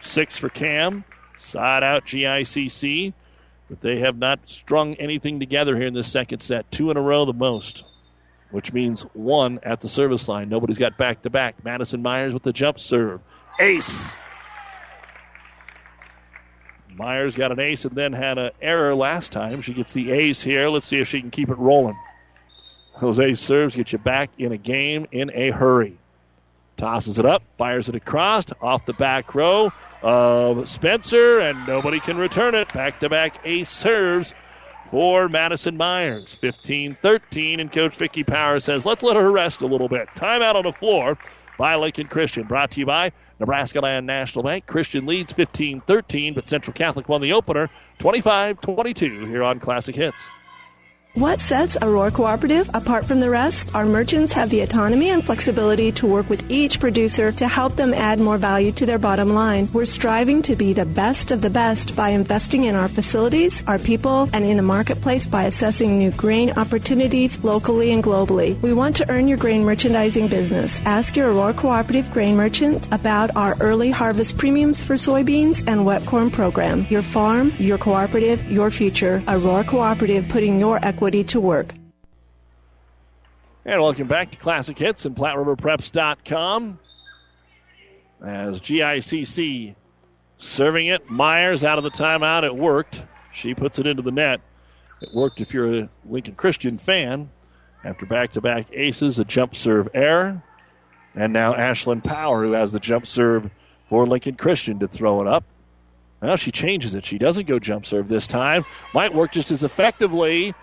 Six 0.00 0.36
for 0.36 0.48
Cam. 0.48 1.04
Side 1.36 1.82
out 1.82 2.06
GICC. 2.06 3.12
But 3.74 3.80
they 3.80 3.98
have 3.98 4.16
not 4.18 4.48
strung 4.48 4.94
anything 4.94 5.40
together 5.40 5.76
here 5.76 5.88
in 5.88 5.94
this 5.94 6.06
second 6.06 6.38
set. 6.38 6.70
Two 6.70 6.92
in 6.92 6.96
a 6.96 7.00
row, 7.00 7.24
the 7.24 7.32
most, 7.32 7.82
which 8.52 8.72
means 8.72 9.02
one 9.14 9.58
at 9.64 9.80
the 9.80 9.88
service 9.88 10.28
line. 10.28 10.48
Nobody's 10.48 10.78
got 10.78 10.96
back 10.96 11.22
to 11.22 11.30
back. 11.30 11.64
Madison 11.64 12.00
Myers 12.00 12.32
with 12.32 12.44
the 12.44 12.52
jump 12.52 12.78
serve. 12.78 13.20
Ace. 13.58 14.14
Myers 16.94 17.34
got 17.34 17.50
an 17.50 17.58
ace 17.58 17.84
and 17.84 17.96
then 17.96 18.12
had 18.12 18.38
an 18.38 18.52
error 18.62 18.94
last 18.94 19.32
time. 19.32 19.60
She 19.60 19.72
gets 19.72 19.92
the 19.92 20.12
ace 20.12 20.40
here. 20.40 20.68
Let's 20.68 20.86
see 20.86 21.00
if 21.00 21.08
she 21.08 21.20
can 21.20 21.32
keep 21.32 21.48
it 21.48 21.58
rolling. 21.58 21.98
Those 23.00 23.18
ace 23.18 23.40
serves 23.40 23.74
get 23.74 23.92
you 23.92 23.98
back 23.98 24.30
in 24.38 24.52
a 24.52 24.56
game 24.56 25.08
in 25.10 25.32
a 25.34 25.50
hurry. 25.50 25.98
Tosses 26.84 27.18
it 27.18 27.24
up, 27.24 27.42
fires 27.56 27.88
it 27.88 27.94
across, 27.94 28.44
off 28.60 28.84
the 28.84 28.92
back 28.92 29.34
row 29.34 29.72
of 30.02 30.68
Spencer, 30.68 31.40
and 31.40 31.66
nobody 31.66 31.98
can 31.98 32.18
return 32.18 32.54
it. 32.54 32.70
Back 32.74 33.00
to 33.00 33.08
back 33.08 33.40
ace 33.42 33.70
serves 33.70 34.34
for 34.90 35.26
Madison 35.30 35.78
Myers. 35.78 36.34
15 36.34 36.98
13, 37.00 37.58
and 37.58 37.72
Coach 37.72 37.96
Vicky 37.96 38.22
Power 38.22 38.60
says, 38.60 38.84
let's 38.84 39.02
let 39.02 39.16
her 39.16 39.32
rest 39.32 39.62
a 39.62 39.66
little 39.66 39.88
bit. 39.88 40.08
Timeout 40.08 40.56
on 40.56 40.64
the 40.64 40.74
floor 40.74 41.16
by 41.56 41.74
Lincoln 41.74 42.06
Christian. 42.06 42.46
Brought 42.46 42.72
to 42.72 42.80
you 42.80 42.86
by 42.86 43.12
Nebraska 43.40 43.80
Land 43.80 44.06
National 44.06 44.42
Bank. 44.42 44.66
Christian 44.66 45.06
leads 45.06 45.32
15 45.32 45.80
13, 45.80 46.34
but 46.34 46.46
Central 46.46 46.74
Catholic 46.74 47.08
won 47.08 47.22
the 47.22 47.32
opener 47.32 47.70
25 47.98 48.60
22 48.60 49.24
here 49.24 49.42
on 49.42 49.58
Classic 49.58 49.96
Hits. 49.96 50.28
What 51.14 51.38
sets 51.38 51.76
Aurora 51.80 52.10
Cooperative 52.10 52.68
apart 52.74 53.04
from 53.04 53.20
the 53.20 53.30
rest? 53.30 53.72
Our 53.72 53.84
merchants 53.84 54.32
have 54.32 54.50
the 54.50 54.62
autonomy 54.62 55.10
and 55.10 55.24
flexibility 55.24 55.92
to 55.92 56.08
work 56.08 56.28
with 56.28 56.50
each 56.50 56.80
producer 56.80 57.30
to 57.30 57.46
help 57.46 57.76
them 57.76 57.94
add 57.94 58.18
more 58.18 58.36
value 58.36 58.72
to 58.72 58.84
their 58.84 58.98
bottom 58.98 59.32
line. 59.32 59.68
We're 59.72 59.84
striving 59.84 60.42
to 60.42 60.56
be 60.56 60.72
the 60.72 60.84
best 60.84 61.30
of 61.30 61.40
the 61.40 61.50
best 61.50 61.94
by 61.94 62.08
investing 62.08 62.64
in 62.64 62.74
our 62.74 62.88
facilities, 62.88 63.62
our 63.68 63.78
people, 63.78 64.28
and 64.32 64.44
in 64.44 64.56
the 64.56 64.64
marketplace 64.64 65.24
by 65.24 65.44
assessing 65.44 65.98
new 65.98 66.10
grain 66.10 66.50
opportunities 66.50 67.38
locally 67.44 67.92
and 67.92 68.02
globally. 68.02 68.60
We 68.60 68.72
want 68.72 68.96
to 68.96 69.08
earn 69.08 69.28
your 69.28 69.38
grain 69.38 69.64
merchandising 69.64 70.26
business. 70.26 70.82
Ask 70.84 71.14
your 71.14 71.30
Aurora 71.30 71.54
Cooperative 71.54 72.10
grain 72.10 72.36
merchant 72.36 72.88
about 72.92 73.36
our 73.36 73.54
early 73.60 73.92
harvest 73.92 74.36
premiums 74.36 74.82
for 74.82 74.94
soybeans 74.94 75.62
and 75.68 75.86
wet 75.86 76.04
corn 76.06 76.28
program. 76.28 76.88
Your 76.90 77.02
farm, 77.02 77.52
your 77.60 77.78
cooperative, 77.78 78.50
your 78.50 78.72
future. 78.72 79.22
Aurora 79.28 79.62
Cooperative 79.62 80.28
putting 80.28 80.58
your 80.58 80.84
equity 80.84 81.03
to 81.10 81.40
work. 81.40 81.74
And 83.66 83.80
welcome 83.80 84.08
back 84.08 84.30
to 84.30 84.38
Classic 84.38 84.78
Hits 84.78 85.04
and 85.04 85.14
PlatteRiverPreps.com. 85.16 86.78
As 88.22 88.60
GICC 88.60 89.74
serving 90.38 90.86
it, 90.86 91.08
Myers 91.10 91.64
out 91.64 91.78
of 91.78 91.84
the 91.84 91.90
timeout. 91.90 92.42
It 92.42 92.56
worked. 92.56 93.04
She 93.32 93.54
puts 93.54 93.78
it 93.78 93.86
into 93.86 94.02
the 94.02 94.10
net. 94.10 94.40
It 95.00 95.14
worked 95.14 95.40
if 95.40 95.52
you're 95.52 95.82
a 95.82 95.88
Lincoln 96.08 96.34
Christian 96.34 96.78
fan. 96.78 97.30
After 97.84 98.06
back 98.06 98.32
to 98.32 98.40
back 98.40 98.66
aces, 98.72 99.18
a 99.18 99.24
jump 99.24 99.54
serve 99.54 99.88
error. 99.92 100.42
And 101.14 101.32
now 101.32 101.54
Ashlyn 101.54 102.02
Power, 102.02 102.42
who 102.42 102.52
has 102.52 102.72
the 102.72 102.80
jump 102.80 103.06
serve 103.06 103.50
for 103.86 104.06
Lincoln 104.06 104.36
Christian 104.36 104.78
to 104.80 104.88
throw 104.88 105.20
it 105.20 105.26
up. 105.26 105.44
Now 106.22 106.36
she 106.36 106.50
changes 106.50 106.94
it. 106.94 107.04
She 107.04 107.18
doesn't 107.18 107.46
go 107.46 107.58
jump 107.58 107.84
serve 107.84 108.08
this 108.08 108.26
time. 108.26 108.64
Might 108.94 109.14
work 109.14 109.32
just 109.32 109.50
as 109.50 109.62
effectively. 109.62 110.54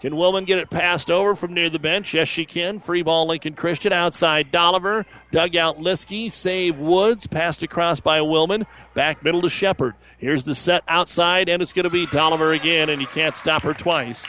Can 0.00 0.14
Willman 0.14 0.46
get 0.46 0.58
it 0.58 0.70
passed 0.70 1.10
over 1.10 1.34
from 1.34 1.52
near 1.52 1.68
the 1.68 1.78
bench? 1.78 2.14
Yes, 2.14 2.26
she 2.26 2.46
can. 2.46 2.78
Free 2.78 3.02
ball, 3.02 3.26
Lincoln 3.26 3.52
Christian. 3.52 3.92
Outside, 3.92 4.50
Dolliver. 4.50 5.04
Dugout, 5.30 5.78
Liskey. 5.78 6.32
Save 6.32 6.78
Woods. 6.78 7.26
Passed 7.26 7.62
across 7.62 8.00
by 8.00 8.20
Willman. 8.20 8.66
Back 8.94 9.22
middle 9.22 9.42
to 9.42 9.50
Shepard. 9.50 9.94
Here's 10.16 10.44
the 10.44 10.54
set 10.54 10.84
outside, 10.88 11.50
and 11.50 11.60
it's 11.60 11.74
going 11.74 11.84
to 11.84 11.90
be 11.90 12.06
Dolliver 12.06 12.52
again, 12.52 12.88
and 12.88 13.00
you 13.00 13.06
can't 13.08 13.36
stop 13.36 13.62
her 13.62 13.74
twice. 13.74 14.26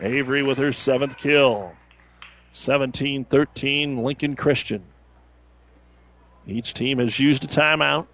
Avery 0.00 0.42
with 0.42 0.58
her 0.58 0.72
seventh 0.72 1.18
kill. 1.18 1.72
17 2.52 3.26
13, 3.26 3.98
Lincoln 3.98 4.34
Christian. 4.34 4.82
Each 6.46 6.72
team 6.72 6.98
has 6.98 7.20
used 7.20 7.44
a 7.44 7.46
timeout. 7.46 8.06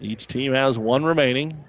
Each 0.00 0.26
team 0.26 0.52
has 0.52 0.78
one 0.78 1.04
remaining. 1.04 1.64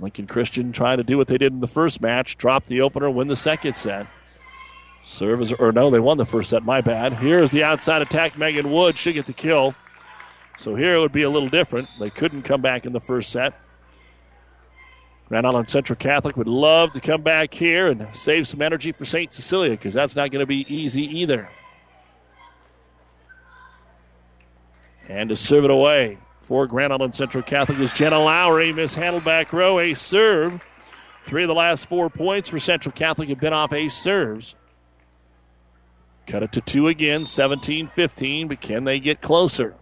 Lincoln 0.00 0.26
Christian 0.26 0.72
trying 0.72 0.96
to 0.96 1.04
do 1.04 1.18
what 1.18 1.28
they 1.28 1.38
did 1.38 1.52
in 1.52 1.60
the 1.60 1.66
first 1.66 2.00
match 2.00 2.38
drop 2.38 2.66
the 2.66 2.80
opener, 2.80 3.10
win 3.10 3.28
the 3.28 3.36
second 3.36 3.76
set. 3.76 4.06
Serve 5.04 5.52
or 5.58 5.72
no, 5.72 5.90
they 5.90 5.98
won 5.98 6.18
the 6.18 6.24
first 6.24 6.50
set. 6.50 6.62
My 6.62 6.80
bad. 6.80 7.14
Here's 7.14 7.50
the 7.50 7.64
outside 7.64 8.02
attack. 8.02 8.36
Megan 8.36 8.70
Wood 8.70 8.96
should 8.98 9.14
get 9.14 9.26
the 9.26 9.32
kill. 9.32 9.74
So 10.58 10.74
here 10.74 10.94
it 10.94 11.00
would 11.00 11.12
be 11.12 11.22
a 11.22 11.30
little 11.30 11.48
different. 11.48 11.88
They 11.98 12.10
couldn't 12.10 12.42
come 12.42 12.60
back 12.60 12.84
in 12.84 12.92
the 12.92 13.00
first 13.00 13.30
set. 13.30 13.54
Grand 15.28 15.46
Island 15.46 15.70
Central 15.70 15.96
Catholic 15.96 16.36
would 16.36 16.48
love 16.48 16.92
to 16.92 17.00
come 17.00 17.22
back 17.22 17.54
here 17.54 17.88
and 17.88 18.08
save 18.12 18.48
some 18.48 18.60
energy 18.60 18.92
for 18.92 19.04
St. 19.04 19.32
Cecilia 19.32 19.70
because 19.70 19.94
that's 19.94 20.16
not 20.16 20.30
going 20.30 20.40
to 20.40 20.46
be 20.46 20.66
easy 20.72 21.04
either. 21.20 21.48
And 25.08 25.28
to 25.30 25.36
serve 25.36 25.64
it 25.64 25.70
away 25.70 26.18
for 26.50 26.66
Grand 26.66 26.92
Island 26.92 27.14
Central 27.14 27.44
Catholic 27.44 27.78
is 27.78 27.92
Jenna 27.92 28.18
Lowry. 28.18 28.72
Mishandled 28.72 29.22
back 29.22 29.52
row, 29.52 29.78
a 29.78 29.94
serve. 29.94 30.66
Three 31.22 31.44
of 31.44 31.48
the 31.48 31.54
last 31.54 31.86
four 31.86 32.10
points 32.10 32.48
for 32.48 32.58
Central 32.58 32.92
Catholic 32.92 33.28
have 33.28 33.38
been 33.38 33.52
off 33.52 33.72
ace 33.72 33.96
serves. 33.96 34.56
Cut 36.26 36.42
it 36.42 36.50
to 36.50 36.60
two 36.60 36.88
again, 36.88 37.24
17 37.24 37.86
15, 37.86 38.48
but 38.48 38.60
can 38.60 38.82
they 38.82 38.98
get 38.98 39.20
closer? 39.20 39.76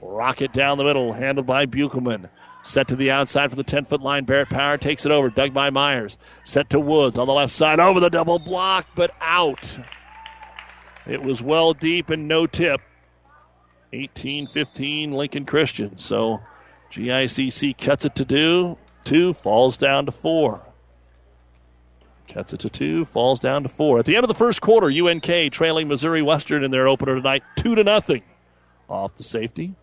Rocket 0.00 0.54
down 0.54 0.78
the 0.78 0.84
middle, 0.84 1.12
handled 1.12 1.46
by 1.46 1.66
Buchelman. 1.66 2.30
Set 2.62 2.88
to 2.88 2.96
the 2.96 3.10
outside 3.10 3.50
for 3.50 3.56
the 3.56 3.62
10 3.62 3.84
foot 3.84 4.00
line. 4.00 4.24
Barrett 4.24 4.48
Power 4.48 4.78
takes 4.78 5.04
it 5.04 5.12
over. 5.12 5.28
Dug 5.28 5.52
by 5.52 5.68
Myers. 5.68 6.16
Set 6.44 6.70
to 6.70 6.80
Woods 6.80 7.18
on 7.18 7.26
the 7.26 7.34
left 7.34 7.52
side. 7.52 7.80
Over 7.80 8.00
the 8.00 8.08
double 8.08 8.38
block, 8.38 8.86
but 8.94 9.10
out. 9.20 9.78
It 11.06 11.22
was 11.22 11.42
well 11.42 11.74
deep 11.74 12.08
and 12.08 12.26
no 12.26 12.46
tip. 12.46 12.80
18 13.92 14.46
15 14.46 15.12
Lincoln 15.12 15.44
Christian. 15.44 15.96
So 15.96 16.40
GICC 16.90 17.76
cuts 17.78 18.04
it 18.04 18.14
to 18.16 18.24
do. 18.24 18.78
Two 19.04 19.32
falls 19.32 19.76
down 19.76 20.06
to 20.06 20.12
four. 20.12 20.64
Cuts 22.28 22.52
it 22.52 22.60
to 22.60 22.68
two, 22.68 23.06
falls 23.06 23.40
down 23.40 23.62
to 23.62 23.68
four. 23.70 23.98
At 23.98 24.04
the 24.04 24.14
end 24.14 24.24
of 24.24 24.28
the 24.28 24.34
first 24.34 24.60
quarter, 24.60 24.88
UNK 24.88 25.50
trailing 25.50 25.88
Missouri 25.88 26.20
Western 26.20 26.62
in 26.62 26.70
their 26.70 26.86
opener 26.86 27.14
tonight, 27.14 27.42
two 27.56 27.74
to 27.74 27.82
nothing. 27.82 28.22
Off 28.88 29.14
the 29.16 29.22
safety. 29.22 29.74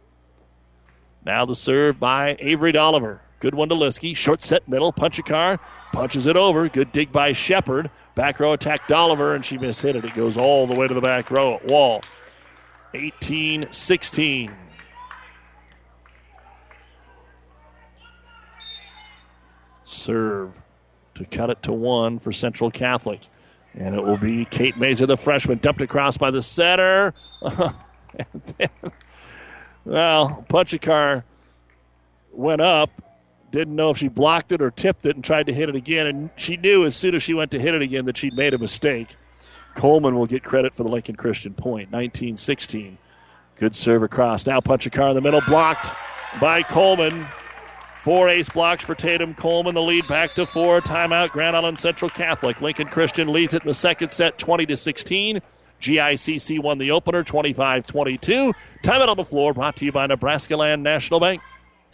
Now 1.26 1.46
the 1.46 1.56
serve 1.56 2.00
by 2.00 2.38
Avery 2.40 2.72
Dolliver. 2.72 3.20
Good 3.40 3.56
one 3.56 3.70
to 3.70 3.76
Liskey. 3.76 4.16
Short 4.16 4.44
set 4.44 4.68
middle. 4.68 4.94
Punchakar. 4.94 5.60
Punches 5.92 6.28
it 6.28 6.38
over. 6.38 6.70
Good 6.70 6.92
dig 6.92 7.12
by 7.12 7.32
Shepard. 7.32 7.90
Back 8.14 8.40
row 8.40 8.54
attack 8.54 8.88
Dolliver, 8.88 9.36
and 9.36 9.44
she 9.44 9.58
mishit 9.58 9.96
it. 9.96 10.06
It 10.06 10.14
goes 10.14 10.38
all 10.38 10.68
the 10.68 10.74
way 10.74 10.88
to 10.88 10.94
the 10.94 11.02
back 11.02 11.30
row 11.32 11.56
at 11.56 11.66
wall. 11.66 12.02
18 12.96 13.68
16. 13.72 14.56
Serve 19.84 20.62
to 21.16 21.26
cut 21.26 21.50
it 21.50 21.62
to 21.64 21.74
one 21.74 22.20
for 22.20 22.32
Central 22.32 22.72
Catholic. 22.72 23.20
And 23.74 23.94
it 23.96 24.04
will 24.04 24.18
be 24.18 24.46
Kate 24.46 24.78
Mazer, 24.78 25.06
the 25.06 25.18
freshman, 25.18 25.58
dumped 25.58 25.82
across 25.82 26.16
by 26.18 26.32
the 26.32 26.42
setter. 26.42 27.14
well, 27.42 27.76
Punchakar 30.48 31.24
went 32.32 32.62
up, 32.62 32.90
didn't 33.52 33.76
know 33.76 33.90
if 33.90 33.98
she 33.98 34.08
blocked 34.08 34.54
it 34.54 34.62
or 34.62 34.72
tipped 34.72 35.06
it, 35.06 35.16
and 35.16 35.24
tried 35.24 35.48
to 35.48 35.54
hit 35.54 35.68
it 35.68 35.76
again. 35.76 36.08
And 36.08 36.30
she 36.38 36.56
knew 36.56 36.86
as 36.86 36.96
soon 36.96 37.16
as 37.16 37.24
she 37.24 37.34
went 37.34 37.52
to 37.52 37.60
hit 37.60 37.76
it 37.76 37.82
again 37.82 38.06
that 38.06 38.16
she'd 38.16 38.34
made 38.34 38.54
a 38.54 38.58
mistake. 38.58 39.18
Coleman 39.76 40.16
will 40.16 40.26
get 40.26 40.44
credit 40.44 40.74
for 40.74 40.84
the 40.84 40.90
Lincoln 40.90 41.16
Christian 41.16 41.54
point, 41.54 41.92
19 41.92 42.38
16. 42.38 42.98
Good 43.58 43.76
serve 43.76 44.04
across. 44.04 44.46
Now 44.46 44.60
Punchakar 44.60 45.10
in 45.10 45.16
the 45.16 45.22
middle, 45.22 45.42
blocked 45.42 45.94
by 46.42 46.64
Coleman. 46.64 47.26
Four 47.98 48.30
ace 48.30 48.50
blocks 48.50 48.84
for 48.84 48.94
Tatum 48.94 49.34
Coleman. 49.34 49.74
The 49.74 49.82
lead 49.82 50.08
back 50.08 50.36
to 50.36 50.46
four. 50.46 50.80
Timeout. 50.80 51.32
Grand 51.32 51.56
Island 51.56 51.80
Central 51.80 52.10
Catholic. 52.10 52.62
Lincoln 52.62 52.88
Christian 52.88 53.34
leads 53.34 53.56
it 53.56 53.64
in 53.64 53.68
the 53.68 53.74
second 53.74 54.12
set, 54.12 54.38
20 54.38 54.68
to 54.68 54.78
16. 54.78 55.42
GICC 55.82 56.62
won 56.62 56.78
the 56.78 56.92
opener, 56.92 57.24
25-22. 57.24 58.54
Timeout 58.84 59.08
on 59.08 59.18
the 59.18 59.26
floor. 59.26 59.54
Brought 59.54 59.76
to 59.78 59.86
you 59.86 59.92
by 59.92 60.06
Nebraska 60.06 60.56
Land 60.56 60.84
National 60.84 61.20
Bank. 61.20 61.42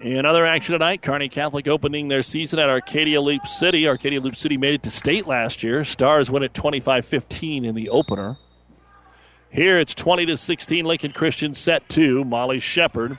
In 0.00 0.24
other 0.24 0.46
action 0.46 0.72
tonight, 0.72 1.02
Kearney 1.02 1.28
Catholic 1.28 1.68
opening 1.68 2.08
their 2.08 2.22
season 2.22 2.58
at 2.58 2.70
Arcadia 2.70 3.20
Loup 3.20 3.46
City. 3.46 3.86
Arcadia 3.86 4.18
Loup 4.18 4.34
City 4.34 4.56
made 4.56 4.72
it 4.72 4.82
to 4.84 4.90
state 4.90 5.26
last 5.26 5.62
year. 5.62 5.84
Stars 5.84 6.30
win 6.30 6.42
at 6.42 6.54
25 6.54 7.04
15 7.04 7.66
in 7.66 7.74
the 7.74 7.90
opener. 7.90 8.38
Here 9.50 9.78
it's 9.78 9.94
20 9.94 10.24
to 10.26 10.36
16. 10.38 10.86
Lincoln 10.86 11.12
Christian 11.12 11.52
set 11.52 11.86
two. 11.90 12.24
Molly 12.24 12.60
Shepard 12.60 13.18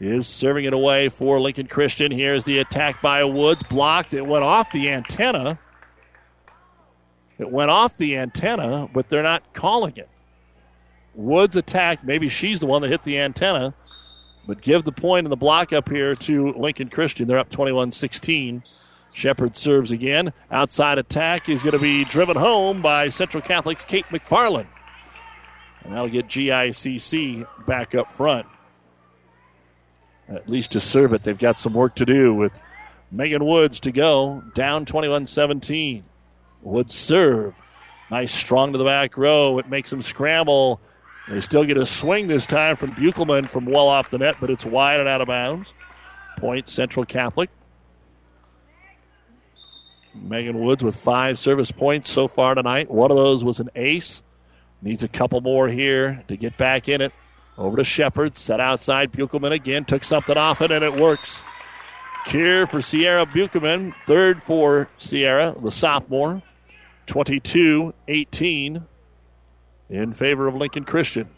is 0.00 0.26
serving 0.26 0.64
it 0.64 0.72
away 0.72 1.10
for 1.10 1.38
Lincoln 1.38 1.66
Christian. 1.66 2.10
Here's 2.10 2.44
the 2.44 2.60
attack 2.60 3.02
by 3.02 3.24
Woods. 3.24 3.62
Blocked. 3.64 4.14
It 4.14 4.26
went 4.26 4.44
off 4.44 4.72
the 4.72 4.88
antenna. 4.88 5.58
It 7.36 7.50
went 7.50 7.70
off 7.70 7.96
the 7.98 8.16
antenna, 8.16 8.88
but 8.90 9.10
they're 9.10 9.22
not 9.22 9.52
calling 9.52 9.96
it. 9.96 10.08
Woods 11.14 11.56
attacked. 11.56 12.04
Maybe 12.04 12.28
she's 12.30 12.60
the 12.60 12.66
one 12.66 12.80
that 12.82 12.90
hit 12.90 13.02
the 13.02 13.18
antenna. 13.18 13.74
But 14.46 14.60
give 14.60 14.84
the 14.84 14.92
and 15.16 15.30
the 15.30 15.36
block 15.36 15.72
up 15.72 15.88
here 15.88 16.14
to 16.16 16.52
Lincoln 16.54 16.88
Christian. 16.88 17.28
They're 17.28 17.38
up 17.38 17.50
21 17.50 17.92
16. 17.92 18.62
Shepard 19.12 19.56
serves 19.56 19.90
again. 19.90 20.32
Outside 20.50 20.98
attack 20.98 21.48
is 21.48 21.62
going 21.62 21.72
to 21.72 21.78
be 21.78 22.04
driven 22.04 22.36
home 22.36 22.82
by 22.82 23.08
Central 23.10 23.42
Catholic's 23.42 23.84
Kate 23.84 24.06
McFarland. 24.06 24.66
And 25.84 25.92
that'll 25.92 26.08
get 26.08 26.28
GICC 26.28 27.46
back 27.66 27.94
up 27.94 28.10
front. 28.10 28.46
At 30.28 30.48
least 30.48 30.72
to 30.72 30.80
serve 30.80 31.12
it, 31.12 31.24
they've 31.24 31.38
got 31.38 31.58
some 31.58 31.74
work 31.74 31.94
to 31.96 32.06
do 32.06 32.32
with 32.32 32.58
Megan 33.10 33.44
Woods 33.44 33.80
to 33.80 33.92
go. 33.92 34.42
Down 34.54 34.86
21 34.86 35.26
17. 35.26 36.04
Woods 36.62 36.94
serve. 36.94 37.60
Nice 38.10 38.32
strong 38.32 38.72
to 38.72 38.78
the 38.78 38.84
back 38.84 39.16
row. 39.16 39.58
It 39.58 39.68
makes 39.68 39.90
them 39.90 40.00
scramble. 40.00 40.80
They 41.28 41.40
still 41.40 41.64
get 41.64 41.76
a 41.76 41.86
swing 41.86 42.26
this 42.26 42.46
time 42.46 42.76
from 42.76 42.90
Buchelman 42.90 43.48
from 43.48 43.64
well 43.66 43.88
off 43.88 44.10
the 44.10 44.18
net, 44.18 44.36
but 44.40 44.50
it's 44.50 44.66
wide 44.66 45.00
and 45.00 45.08
out 45.08 45.20
of 45.20 45.28
bounds. 45.28 45.72
Point 46.36 46.68
Central 46.68 47.04
Catholic. 47.04 47.50
Megan 50.14 50.58
Woods 50.58 50.82
with 50.82 50.96
five 50.96 51.38
service 51.38 51.70
points 51.70 52.10
so 52.10 52.28
far 52.28 52.54
tonight. 52.54 52.90
One 52.90 53.10
of 53.10 53.16
those 53.16 53.44
was 53.44 53.60
an 53.60 53.70
ace. 53.74 54.22
Needs 54.82 55.04
a 55.04 55.08
couple 55.08 55.40
more 55.40 55.68
here 55.68 56.22
to 56.28 56.36
get 56.36 56.56
back 56.58 56.88
in 56.88 57.00
it. 57.00 57.12
Over 57.56 57.76
to 57.76 57.84
Shepard. 57.84 58.34
Set 58.34 58.60
outside. 58.60 59.12
Buchelman 59.12 59.52
again. 59.52 59.84
Took 59.84 60.04
something 60.04 60.36
off 60.36 60.60
it, 60.60 60.70
and 60.70 60.84
it 60.84 60.94
works. 60.94 61.44
Kier 62.26 62.68
for 62.68 62.80
Sierra 62.80 63.26
Buchelman. 63.26 63.94
Third 64.06 64.42
for 64.42 64.88
Sierra, 64.98 65.54
the 65.60 65.70
sophomore. 65.70 66.42
22 67.06 67.92
18 68.08 68.86
in 69.88 70.12
favor 70.12 70.46
of 70.46 70.54
Lincoln 70.54 70.84
Christian. 70.84 71.28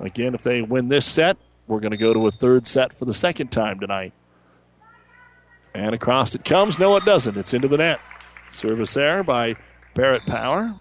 Again, 0.00 0.34
if 0.34 0.42
they 0.42 0.62
win 0.62 0.88
this 0.88 1.06
set, 1.06 1.36
we're 1.66 1.80
going 1.80 1.90
to 1.90 1.96
go 1.96 2.14
to 2.14 2.26
a 2.26 2.30
third 2.30 2.66
set 2.66 2.94
for 2.94 3.04
the 3.04 3.14
second 3.14 3.48
time 3.48 3.80
tonight. 3.80 4.12
And 5.74 5.94
across 5.94 6.34
it 6.34 6.44
comes. 6.44 6.78
No, 6.78 6.96
it 6.96 7.04
doesn't. 7.04 7.36
It's 7.36 7.54
into 7.54 7.68
the 7.68 7.76
net. 7.76 8.00
Service 8.50 8.94
there 8.94 9.22
by 9.22 9.56
Barrett 9.94 10.24
Power. 10.26 10.74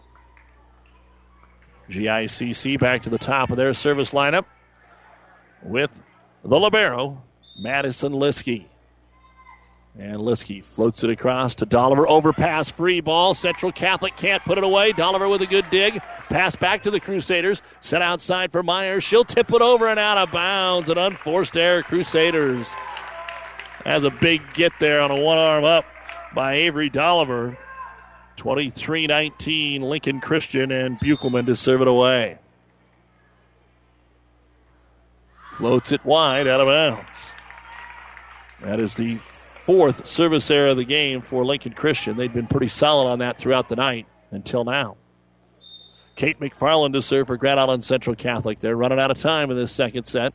GICC 1.89 2.79
back 2.79 3.03
to 3.03 3.09
the 3.09 3.17
top 3.17 3.49
of 3.49 3.57
their 3.57 3.73
service 3.73 4.13
lineup 4.13 4.45
with 5.63 6.01
the 6.43 6.59
Libero, 6.59 7.23
Madison 7.59 8.13
Liskey. 8.13 8.65
And 9.99 10.17
Liskey 10.17 10.63
floats 10.63 11.03
it 11.03 11.09
across 11.09 11.55
to 11.55 11.65
Dolliver. 11.65 12.07
Overpass, 12.07 12.69
free 12.69 13.01
ball. 13.01 13.33
Central 13.33 13.71
Catholic 13.71 14.15
can't 14.15 14.45
put 14.45 14.59
it 14.59 14.63
away. 14.63 14.91
Dolliver 14.91 15.27
with 15.27 15.41
a 15.41 15.47
good 15.47 15.65
dig. 15.71 15.99
Pass 16.29 16.55
back 16.55 16.83
to 16.83 16.91
the 16.91 16.99
Crusaders. 16.99 17.63
Set 17.81 18.03
outside 18.03 18.51
for 18.51 18.61
Myers. 18.61 19.03
She'll 19.03 19.23
tip 19.23 19.51
it 19.51 19.61
over 19.61 19.87
and 19.87 19.99
out 19.99 20.19
of 20.19 20.31
bounds. 20.31 20.89
An 20.89 20.99
unforced 20.99 21.57
error, 21.57 21.81
Crusaders. 21.81 22.71
Has 23.85 24.03
a 24.03 24.11
big 24.11 24.53
get 24.53 24.71
there 24.79 25.01
on 25.01 25.09
a 25.09 25.19
one 25.19 25.39
arm 25.39 25.63
up 25.63 25.85
by 26.35 26.53
Avery 26.53 26.89
Dolliver. 26.89 27.57
23 28.35 29.07
19, 29.07 29.81
Lincoln 29.81 30.21
Christian 30.21 30.71
and 30.71 30.99
Buchelman 30.99 31.47
to 31.47 31.55
serve 31.55 31.81
it 31.81 31.87
away. 31.87 32.37
Floats 35.53 35.91
it 35.91 36.05
wide 36.05 36.47
out 36.47 36.61
of 36.61 36.67
bounds. 36.67 37.09
That 38.61 38.79
is 38.79 38.93
the 38.93 39.17
fourth 39.67 40.07
service 40.07 40.49
error 40.49 40.69
of 40.69 40.77
the 40.77 40.85
game 40.85 41.19
for 41.19 41.43
Lincoln 41.43 41.73
Christian. 41.73 42.15
They've 42.15 42.33
been 42.33 42.47
pretty 42.47 42.69
solid 42.69 43.05
on 43.09 43.19
that 43.19 43.37
throughout 43.37 43.67
the 43.67 43.75
night 43.75 44.07
until 44.31 44.63
now. 44.63 44.95
Kate 46.15 46.39
McFarland 46.39 46.93
to 46.93 47.01
serve 47.01 47.27
for 47.27 47.35
Grand 47.35 47.59
Island 47.59 47.83
Central 47.83 48.15
Catholic. 48.15 48.59
They're 48.59 48.77
running 48.77 48.97
out 48.97 49.11
of 49.11 49.17
time 49.17 49.51
in 49.51 49.57
this 49.57 49.73
second 49.73 50.05
set. 50.05 50.33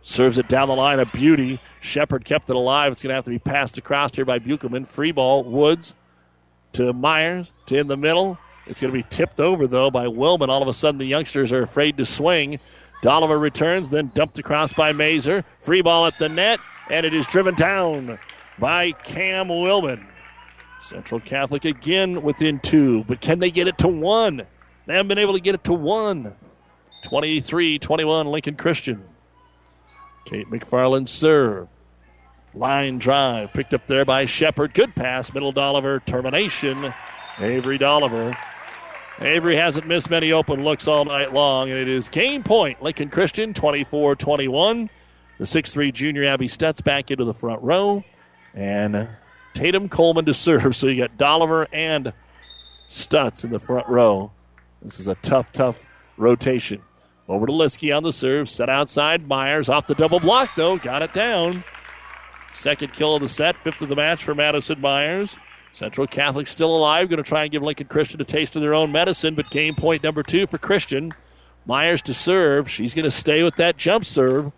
Serves 0.00 0.38
it 0.38 0.48
down 0.48 0.68
the 0.68 0.74
line, 0.74 1.00
a 1.00 1.04
beauty. 1.04 1.60
Shepard 1.80 2.24
kept 2.24 2.48
it 2.48 2.56
alive. 2.56 2.92
It's 2.92 3.02
going 3.02 3.10
to 3.10 3.14
have 3.14 3.24
to 3.24 3.30
be 3.30 3.38
passed 3.38 3.76
across 3.76 4.16
here 4.16 4.24
by 4.24 4.38
Buchelman. 4.38 4.88
Free 4.88 5.12
ball, 5.12 5.44
Woods 5.44 5.92
to 6.72 6.94
Myers, 6.94 7.52
to 7.66 7.76
in 7.76 7.88
the 7.88 7.96
middle. 7.98 8.38
It's 8.66 8.80
going 8.80 8.90
to 8.90 8.98
be 8.98 9.06
tipped 9.10 9.38
over, 9.38 9.66
though, 9.66 9.90
by 9.90 10.06
Willman. 10.06 10.48
All 10.48 10.62
of 10.62 10.68
a 10.68 10.72
sudden, 10.72 10.96
the 10.96 11.04
youngsters 11.04 11.52
are 11.52 11.62
afraid 11.62 11.98
to 11.98 12.06
swing. 12.06 12.58
Dolliver 13.02 13.38
returns, 13.38 13.90
then 13.90 14.10
dumped 14.14 14.38
across 14.38 14.72
by 14.72 14.92
Mazer. 14.92 15.44
Free 15.58 15.82
ball 15.82 16.06
at 16.06 16.18
the 16.18 16.30
net, 16.30 16.58
and 16.88 17.04
it 17.04 17.12
is 17.12 17.26
driven 17.26 17.54
down 17.54 18.18
by 18.58 18.92
Cam 18.92 19.48
Willman. 19.48 20.06
Central 20.78 21.20
Catholic 21.20 21.64
again 21.64 22.22
within 22.22 22.60
two, 22.60 23.04
but 23.04 23.20
can 23.20 23.38
they 23.38 23.50
get 23.50 23.66
it 23.66 23.78
to 23.78 23.88
one? 23.88 24.46
They 24.86 24.94
haven't 24.94 25.08
been 25.08 25.18
able 25.18 25.34
to 25.34 25.40
get 25.40 25.54
it 25.54 25.64
to 25.64 25.72
one. 25.72 26.34
23 27.04 27.78
21 27.78 28.26
Lincoln 28.26 28.56
Christian. 28.56 29.04
Kate 30.24 30.48
McFarland 30.50 31.08
serve. 31.08 31.68
Line 32.54 32.98
drive 32.98 33.52
picked 33.52 33.74
up 33.74 33.86
there 33.86 34.04
by 34.04 34.24
Shepard. 34.24 34.74
Good 34.74 34.94
pass, 34.94 35.32
middle 35.32 35.52
Dolliver. 35.52 36.00
Termination. 36.04 36.92
Avery 37.38 37.78
Dolliver. 37.78 38.36
Avery 39.20 39.56
hasn't 39.56 39.86
missed 39.86 40.10
many 40.10 40.32
open 40.32 40.62
looks 40.62 40.86
all 40.86 41.04
night 41.04 41.32
long, 41.32 41.70
and 41.70 41.78
it 41.78 41.88
is 41.88 42.08
game 42.08 42.42
point. 42.42 42.82
Lincoln 42.82 43.08
Christian 43.08 43.54
24 43.54 44.16
21. 44.16 44.90
The 45.38 45.44
6'3 45.44 45.92
junior 45.92 46.24
Abby 46.24 46.48
Stutz 46.48 46.82
back 46.82 47.10
into 47.10 47.24
the 47.24 47.34
front 47.34 47.62
row. 47.62 48.02
And 48.56 49.08
Tatum 49.54 49.88
Coleman 49.88 50.24
to 50.24 50.34
serve. 50.34 50.74
So 50.74 50.88
you 50.88 51.00
got 51.00 51.16
Dolliver 51.16 51.68
and 51.72 52.12
Stutz 52.88 53.44
in 53.44 53.50
the 53.50 53.58
front 53.58 53.86
row. 53.88 54.32
This 54.82 54.98
is 54.98 55.06
a 55.06 55.14
tough, 55.16 55.52
tough 55.52 55.84
rotation. 56.16 56.82
Over 57.28 57.46
to 57.46 57.52
Liskey 57.52 57.96
on 57.96 58.02
the 58.02 58.12
serve. 58.12 58.48
Set 58.48 58.68
outside. 58.68 59.28
Myers 59.28 59.68
off 59.68 59.86
the 59.86 59.94
double 59.94 60.20
block, 60.20 60.54
though. 60.54 60.76
Got 60.76 61.02
it 61.02 61.12
down. 61.12 61.64
Second 62.52 62.92
kill 62.92 63.16
of 63.16 63.22
the 63.22 63.28
set. 63.28 63.56
Fifth 63.56 63.82
of 63.82 63.88
the 63.88 63.96
match 63.96 64.24
for 64.24 64.34
Madison 64.34 64.80
Myers. 64.80 65.36
Central 65.72 66.06
Catholic 66.06 66.46
still 66.46 66.74
alive. 66.74 67.08
Going 67.08 67.22
to 67.22 67.28
try 67.28 67.42
and 67.42 67.52
give 67.52 67.62
Lincoln 67.62 67.88
Christian 67.88 68.20
a 68.20 68.24
taste 68.24 68.56
of 68.56 68.62
their 68.62 68.74
own 68.74 68.92
medicine, 68.92 69.34
but 69.34 69.50
game 69.50 69.74
point 69.74 70.02
number 70.02 70.22
two 70.22 70.46
for 70.46 70.56
Christian. 70.56 71.12
Myers 71.66 72.00
to 72.02 72.14
serve. 72.14 72.70
She's 72.70 72.94
going 72.94 73.04
to 73.04 73.10
stay 73.10 73.42
with 73.42 73.56
that 73.56 73.76
jump 73.76 74.04
serve. 74.04 74.52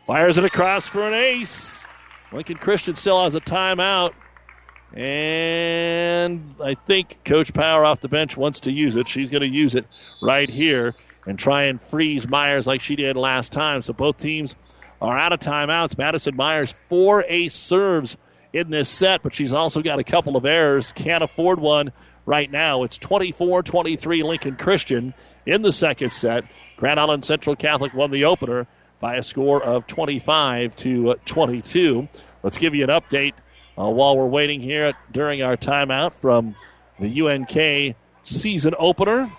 Fires 0.00 0.36
it 0.36 0.44
across 0.44 0.86
for 0.86 1.02
an 1.02 1.14
ace. 1.14 1.83
Lincoln 2.34 2.56
Christian 2.56 2.96
still 2.96 3.22
has 3.22 3.36
a 3.36 3.40
timeout. 3.40 4.12
And 4.92 6.54
I 6.62 6.74
think 6.74 7.18
Coach 7.24 7.54
Power 7.54 7.84
off 7.84 8.00
the 8.00 8.08
bench 8.08 8.36
wants 8.36 8.60
to 8.60 8.72
use 8.72 8.96
it. 8.96 9.08
She's 9.08 9.30
going 9.30 9.42
to 9.42 9.48
use 9.48 9.74
it 9.74 9.86
right 10.20 10.50
here 10.50 10.96
and 11.26 11.38
try 11.38 11.64
and 11.64 11.80
freeze 11.80 12.28
Myers 12.28 12.66
like 12.66 12.80
she 12.80 12.96
did 12.96 13.16
last 13.16 13.52
time. 13.52 13.82
So 13.82 13.92
both 13.92 14.18
teams 14.18 14.54
are 15.00 15.16
out 15.16 15.32
of 15.32 15.40
timeouts. 15.40 15.96
Madison 15.96 16.36
Myers, 16.36 16.72
four 16.72 17.24
ace 17.28 17.54
serves 17.54 18.16
in 18.52 18.70
this 18.70 18.88
set, 18.88 19.22
but 19.22 19.32
she's 19.32 19.52
also 19.52 19.80
got 19.80 19.98
a 19.98 20.04
couple 20.04 20.36
of 20.36 20.44
errors. 20.44 20.92
Can't 20.92 21.24
afford 21.24 21.60
one 21.60 21.92
right 22.26 22.50
now. 22.50 22.82
It's 22.82 22.98
24 22.98 23.62
23 23.62 24.22
Lincoln 24.22 24.56
Christian 24.56 25.14
in 25.46 25.62
the 25.62 25.72
second 25.72 26.10
set. 26.10 26.44
Grand 26.76 26.98
Island 26.98 27.24
Central 27.24 27.54
Catholic 27.56 27.94
won 27.94 28.10
the 28.10 28.24
opener 28.24 28.66
by 29.04 29.16
a 29.16 29.22
score 29.22 29.62
of 29.62 29.86
25 29.86 30.74
to 30.76 31.14
22. 31.26 32.08
Let's 32.42 32.56
give 32.56 32.74
you 32.74 32.84
an 32.84 32.88
update 32.88 33.34
uh, 33.78 33.90
while 33.90 34.16
we're 34.16 34.24
waiting 34.24 34.62
here 34.62 34.94
during 35.12 35.42
our 35.42 35.58
timeout 35.58 36.14
from 36.14 36.56
the 36.98 37.20
UNK 37.20 37.96
season 38.22 38.74
opener. 38.78 39.30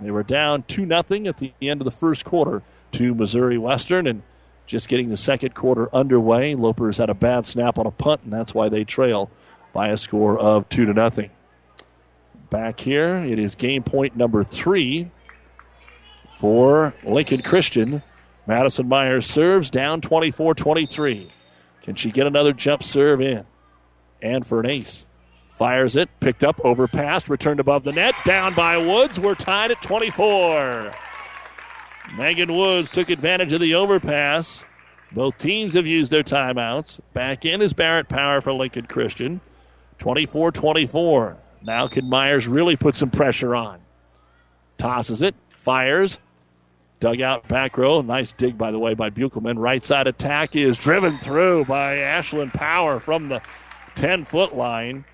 They 0.00 0.10
were 0.10 0.24
down 0.24 0.64
2 0.64 0.88
0 0.88 1.28
at 1.28 1.36
the 1.36 1.52
end 1.62 1.80
of 1.80 1.84
the 1.84 1.92
first 1.92 2.24
quarter 2.24 2.64
to 2.90 3.14
Missouri 3.14 3.56
Western 3.56 4.08
and 4.08 4.24
just 4.66 4.88
getting 4.88 5.10
the 5.10 5.16
second 5.16 5.54
quarter 5.54 5.94
underway. 5.94 6.56
Lopers 6.56 6.98
had 6.98 7.08
a 7.08 7.14
bad 7.14 7.46
snap 7.46 7.78
on 7.78 7.86
a 7.86 7.92
punt, 7.92 8.22
and 8.24 8.32
that's 8.32 8.52
why 8.52 8.68
they 8.68 8.82
trail 8.82 9.30
by 9.72 9.90
a 9.90 9.96
score 9.96 10.36
of 10.36 10.68
2 10.70 10.86
to 10.86 10.92
nothing. 10.92 11.30
Back 12.50 12.80
here, 12.80 13.18
it 13.18 13.38
is 13.38 13.54
game 13.54 13.84
point 13.84 14.16
number 14.16 14.42
three 14.42 15.08
for 16.28 16.92
Lincoln 17.04 17.42
Christian. 17.42 18.02
Madison 18.46 18.88
Myers 18.88 19.26
serves 19.26 19.70
down 19.70 20.00
24 20.00 20.54
23. 20.54 21.30
Can 21.82 21.94
she 21.94 22.10
get 22.10 22.26
another 22.26 22.52
jump 22.52 22.82
serve 22.82 23.20
in? 23.20 23.44
And 24.22 24.46
for 24.46 24.60
an 24.60 24.66
ace. 24.66 25.06
Fires 25.46 25.96
it, 25.96 26.08
picked 26.20 26.42
up, 26.42 26.60
overpassed, 26.64 27.28
returned 27.28 27.60
above 27.60 27.84
the 27.84 27.92
net, 27.92 28.14
down 28.24 28.54
by 28.54 28.76
Woods. 28.76 29.20
We're 29.20 29.34
tied 29.34 29.70
at 29.70 29.80
24. 29.82 30.92
Megan 32.16 32.54
Woods 32.54 32.90
took 32.90 33.08
advantage 33.08 33.52
of 33.52 33.60
the 33.60 33.74
overpass. 33.74 34.64
Both 35.12 35.38
teams 35.38 35.74
have 35.74 35.86
used 35.86 36.10
their 36.10 36.24
timeouts. 36.24 37.00
Back 37.12 37.44
in 37.44 37.62
is 37.62 37.72
Barrett 37.72 38.08
Power 38.08 38.40
for 38.40 38.52
Lincoln 38.52 38.86
Christian. 38.86 39.40
24 39.98 40.52
24. 40.52 41.36
Now 41.62 41.86
can 41.86 42.08
Myers 42.08 42.48
really 42.48 42.76
put 42.76 42.96
some 42.96 43.10
pressure 43.10 43.54
on? 43.54 43.80
Tosses 44.76 45.22
it, 45.22 45.34
fires, 45.50 46.18
Dugout 47.00 47.46
back 47.48 47.76
row. 47.76 48.00
Nice 48.00 48.32
dig, 48.32 48.56
by 48.56 48.70
the 48.70 48.78
way, 48.78 48.94
by 48.94 49.10
Buchelman. 49.10 49.58
Right 49.58 49.82
side 49.82 50.06
attack 50.06 50.56
is 50.56 50.78
driven 50.78 51.18
through 51.18 51.66
by 51.66 51.96
Ashlyn 51.96 52.52
Power 52.52 52.98
from 52.98 53.28
the 53.28 53.42
10 53.96 54.24
foot 54.24 54.54
line. 54.54 55.04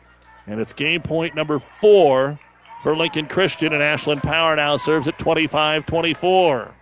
And 0.46 0.60
it's 0.60 0.72
game 0.72 1.02
point 1.02 1.34
number 1.34 1.58
four 1.58 2.38
for 2.82 2.96
Lincoln 2.96 3.26
Christian. 3.26 3.72
And 3.72 3.82
Ashlyn 3.82 4.22
Power 4.22 4.56
now 4.56 4.76
serves 4.76 5.08
at 5.08 5.18
25 5.18 5.86
24. 5.86 6.74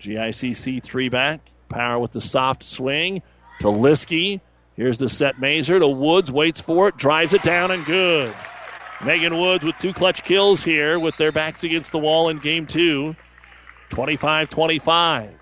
GICC 0.00 0.82
three 0.82 1.08
back. 1.08 1.40
Power 1.68 1.98
with 1.98 2.12
the 2.12 2.20
soft 2.20 2.62
swing 2.62 3.22
to 3.60 3.66
Liskey. 3.66 4.40
Here's 4.74 4.98
the 4.98 5.08
set 5.08 5.40
Mazer 5.40 5.78
to 5.78 5.88
Woods. 5.88 6.30
Waits 6.30 6.60
for 6.60 6.88
it. 6.88 6.96
Drives 6.96 7.34
it 7.34 7.42
down 7.42 7.70
and 7.70 7.84
good. 7.84 8.32
Megan 9.04 9.38
Woods 9.38 9.64
with 9.64 9.76
two 9.78 9.92
clutch 9.92 10.24
kills 10.24 10.64
here 10.64 10.98
with 10.98 11.16
their 11.16 11.32
backs 11.32 11.64
against 11.64 11.92
the 11.92 11.98
wall 11.98 12.28
in 12.28 12.38
game 12.38 12.66
two. 12.66 13.14
25 13.90 14.48
25. 14.48 15.34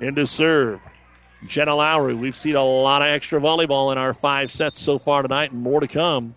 Into 0.00 0.26
serve. 0.26 0.80
Jenna 1.46 1.74
Lowry. 1.74 2.14
We've 2.14 2.36
seen 2.36 2.56
a 2.56 2.64
lot 2.64 3.02
of 3.02 3.08
extra 3.08 3.40
volleyball 3.40 3.92
in 3.92 3.98
our 3.98 4.12
five 4.12 4.50
sets 4.50 4.80
so 4.80 4.98
far 4.98 5.22
tonight 5.22 5.52
and 5.52 5.62
more 5.62 5.80
to 5.80 5.88
come. 5.88 6.34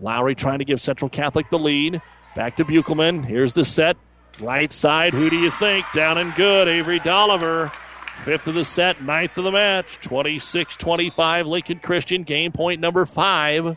Lowry 0.00 0.34
trying 0.34 0.60
to 0.60 0.64
give 0.64 0.80
Central 0.80 1.08
Catholic 1.08 1.50
the 1.50 1.58
lead. 1.58 2.00
Back 2.36 2.56
to 2.56 2.64
Buchelman. 2.64 3.24
Here's 3.24 3.54
the 3.54 3.64
set. 3.64 3.96
Right 4.40 4.70
side. 4.70 5.12
Who 5.12 5.28
do 5.28 5.36
you 5.36 5.50
think? 5.50 5.84
Down 5.92 6.18
and 6.18 6.34
good. 6.34 6.68
Avery 6.68 7.00
Dolliver. 7.00 7.72
Fifth 8.18 8.46
of 8.46 8.54
the 8.54 8.64
set, 8.64 9.02
ninth 9.02 9.38
of 9.38 9.44
the 9.44 9.52
match. 9.52 9.98
26 10.00 10.76
25. 10.76 11.46
Lincoln 11.46 11.78
Christian. 11.80 12.22
Game 12.22 12.52
point 12.52 12.80
number 12.80 13.04
five. 13.06 13.76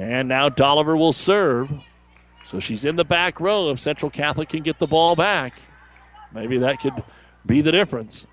And 0.00 0.28
now 0.28 0.48
Dolliver 0.48 0.96
will 0.96 1.12
serve. 1.12 1.70
So 2.42 2.58
she's 2.58 2.86
in 2.86 2.96
the 2.96 3.04
back 3.04 3.38
row. 3.38 3.70
If 3.70 3.78
Central 3.78 4.10
Catholic 4.10 4.48
can 4.48 4.62
get 4.62 4.78
the 4.78 4.86
ball 4.86 5.14
back, 5.14 5.60
maybe 6.32 6.56
that 6.58 6.80
could 6.80 6.94
be 7.44 7.60
the 7.60 7.70
difference. 7.70 8.26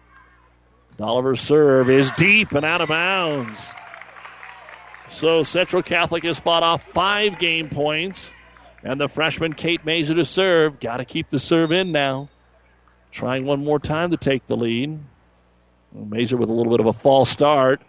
Dolliver's 0.96 1.42
serve 1.42 1.90
is 1.90 2.10
deep 2.12 2.54
and 2.54 2.64
out 2.64 2.80
of 2.80 2.88
bounds. 2.88 3.74
So 5.10 5.44
Central 5.44 5.84
Catholic 5.84 6.24
has 6.24 6.40
fought 6.40 6.64
off 6.64 6.84
five 6.84 7.38
game 7.38 7.68
points. 7.68 8.32
And 8.82 9.02
the 9.02 9.10
freshman 9.10 9.52
Kate 9.52 9.84
Mazer 9.86 10.16
to 10.16 10.24
serve. 10.24 10.80
Got 10.80 10.98
to 10.98 11.06
keep 11.06 11.28
the 11.28 11.40
serve 11.40 11.74
in 11.74 11.92
now. 11.92 12.30
trying 13.12 13.46
one 13.46 13.62
more 13.62 13.80
time 13.80 14.12
to 14.12 14.18
take 14.18 14.46
the 14.48 14.56
lead. 14.56 15.00
Mazer 15.92 16.38
with 16.38 16.50
a 16.50 16.54
little 16.54 16.72
bit 16.72 16.80
of 16.80 16.86
a 16.86 16.94
false 16.94 17.30
start. 17.30 17.82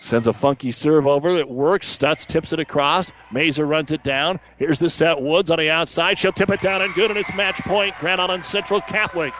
Sends 0.00 0.26
a 0.26 0.32
funky 0.32 0.70
serve 0.70 1.06
over. 1.06 1.30
It 1.30 1.48
works. 1.48 1.96
Stutz 1.96 2.24
tips 2.24 2.52
it 2.52 2.60
across. 2.60 3.12
Mazer 3.30 3.66
runs 3.66 3.90
it 3.92 4.02
down. 4.02 4.40
Here's 4.56 4.78
the 4.78 4.88
set. 4.88 5.20
Woods 5.20 5.50
on 5.50 5.58
the 5.58 5.70
outside. 5.70 6.18
She'll 6.18 6.32
tip 6.32 6.50
it 6.50 6.60
down 6.60 6.82
and 6.82 6.94
good, 6.94 7.10
and 7.10 7.18
it's 7.18 7.34
match 7.34 7.60
point. 7.62 7.94
Grand 7.98 8.20
Island 8.20 8.44
Central 8.44 8.80
Catholic. 8.80 9.34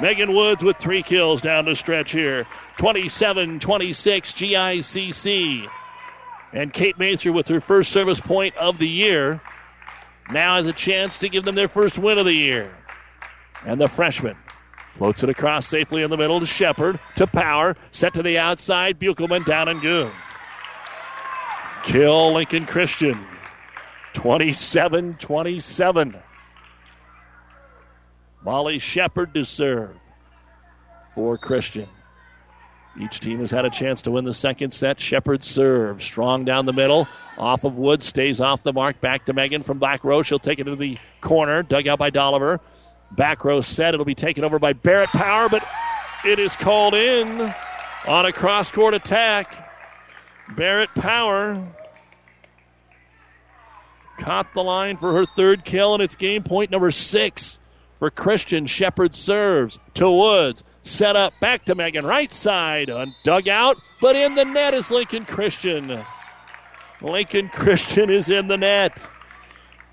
Megan 0.00 0.32
Woods 0.32 0.62
with 0.62 0.76
three 0.76 1.02
kills 1.02 1.40
down 1.40 1.64
the 1.64 1.74
stretch 1.74 2.12
here. 2.12 2.46
27 2.76 3.58
26 3.58 4.32
GICC. 4.32 5.68
And 6.52 6.72
Kate 6.72 6.98
Mazer 6.98 7.32
with 7.32 7.48
her 7.48 7.60
first 7.60 7.90
service 7.90 8.20
point 8.20 8.56
of 8.56 8.78
the 8.78 8.88
year 8.88 9.40
now 10.30 10.56
has 10.56 10.66
a 10.66 10.72
chance 10.72 11.18
to 11.18 11.28
give 11.28 11.44
them 11.44 11.56
their 11.56 11.68
first 11.68 11.98
win 11.98 12.18
of 12.18 12.24
the 12.24 12.34
year. 12.34 12.72
And 13.66 13.80
the 13.80 13.88
freshman 13.88 14.36
floats 14.98 15.22
it 15.22 15.28
across 15.28 15.64
safely 15.64 16.02
in 16.02 16.10
the 16.10 16.16
middle 16.16 16.40
to 16.40 16.46
Shepard, 16.46 16.98
to 17.14 17.26
Power, 17.28 17.76
set 17.92 18.12
to 18.14 18.22
the 18.22 18.36
outside, 18.36 18.98
Buchelman 18.98 19.44
down 19.44 19.68
and 19.68 19.80
good. 19.80 20.10
Kill 21.84 22.32
Lincoln 22.32 22.66
Christian. 22.66 23.24
27 24.14 25.14
27. 25.14 26.16
Molly 28.42 28.78
Shepard 28.80 29.32
to 29.34 29.44
serve 29.44 29.96
for 31.14 31.38
Christian. 31.38 31.88
Each 33.00 33.20
team 33.20 33.38
has 33.38 33.52
had 33.52 33.64
a 33.64 33.70
chance 33.70 34.02
to 34.02 34.10
win 34.10 34.24
the 34.24 34.32
second 34.32 34.72
set. 34.72 34.98
Shepard 34.98 35.44
serves. 35.44 36.02
Strong 36.02 36.46
down 36.46 36.66
the 36.66 36.72
middle. 36.72 37.06
Off 37.36 37.62
of 37.62 37.76
Wood. 37.76 38.02
Stays 38.02 38.40
off 38.40 38.64
the 38.64 38.72
mark. 38.72 39.00
Back 39.00 39.26
to 39.26 39.32
Megan 39.32 39.62
from 39.62 39.78
back 39.78 40.02
row. 40.02 40.22
She'll 40.22 40.40
take 40.40 40.58
it 40.58 40.64
to 40.64 40.74
the 40.74 40.98
corner. 41.20 41.62
Dug 41.62 41.86
out 41.86 42.00
by 42.00 42.10
Dolliver. 42.10 42.58
Back 43.10 43.44
row 43.44 43.60
set. 43.60 43.94
It'll 43.94 44.06
be 44.06 44.14
taken 44.14 44.44
over 44.44 44.58
by 44.58 44.72
Barrett 44.72 45.10
Power, 45.10 45.48
but 45.48 45.66
it 46.24 46.38
is 46.38 46.56
called 46.56 46.94
in 46.94 47.52
on 48.06 48.26
a 48.26 48.32
cross 48.32 48.70
court 48.70 48.94
attack. 48.94 49.66
Barrett 50.56 50.94
Power 50.94 51.74
caught 54.18 54.52
the 54.54 54.62
line 54.62 54.96
for 54.96 55.12
her 55.14 55.24
third 55.24 55.64
kill, 55.64 55.94
and 55.94 56.02
it's 56.02 56.16
game 56.16 56.42
point 56.42 56.70
number 56.70 56.90
six 56.90 57.60
for 57.94 58.10
Christian. 58.10 58.66
Shepard 58.66 59.16
serves 59.16 59.78
to 59.94 60.10
Woods. 60.10 60.64
Set 60.82 61.16
up 61.16 61.34
back 61.40 61.64
to 61.66 61.74
Megan. 61.74 62.04
Right 62.06 62.32
side. 62.32 62.90
Dug 63.24 63.48
out, 63.48 63.76
but 64.00 64.16
in 64.16 64.34
the 64.34 64.44
net 64.44 64.74
is 64.74 64.90
Lincoln 64.90 65.24
Christian. 65.24 66.00
Lincoln 67.00 67.48
Christian 67.50 68.10
is 68.10 68.30
in 68.30 68.48
the 68.48 68.56
net. 68.56 69.06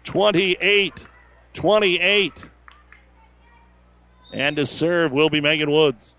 28 0.03 1.05
28. 1.53 2.49
And 4.35 4.57
to 4.57 4.65
serve 4.65 5.13
will 5.13 5.29
be 5.29 5.39
Megan 5.39 5.71
Woods. 5.71 6.13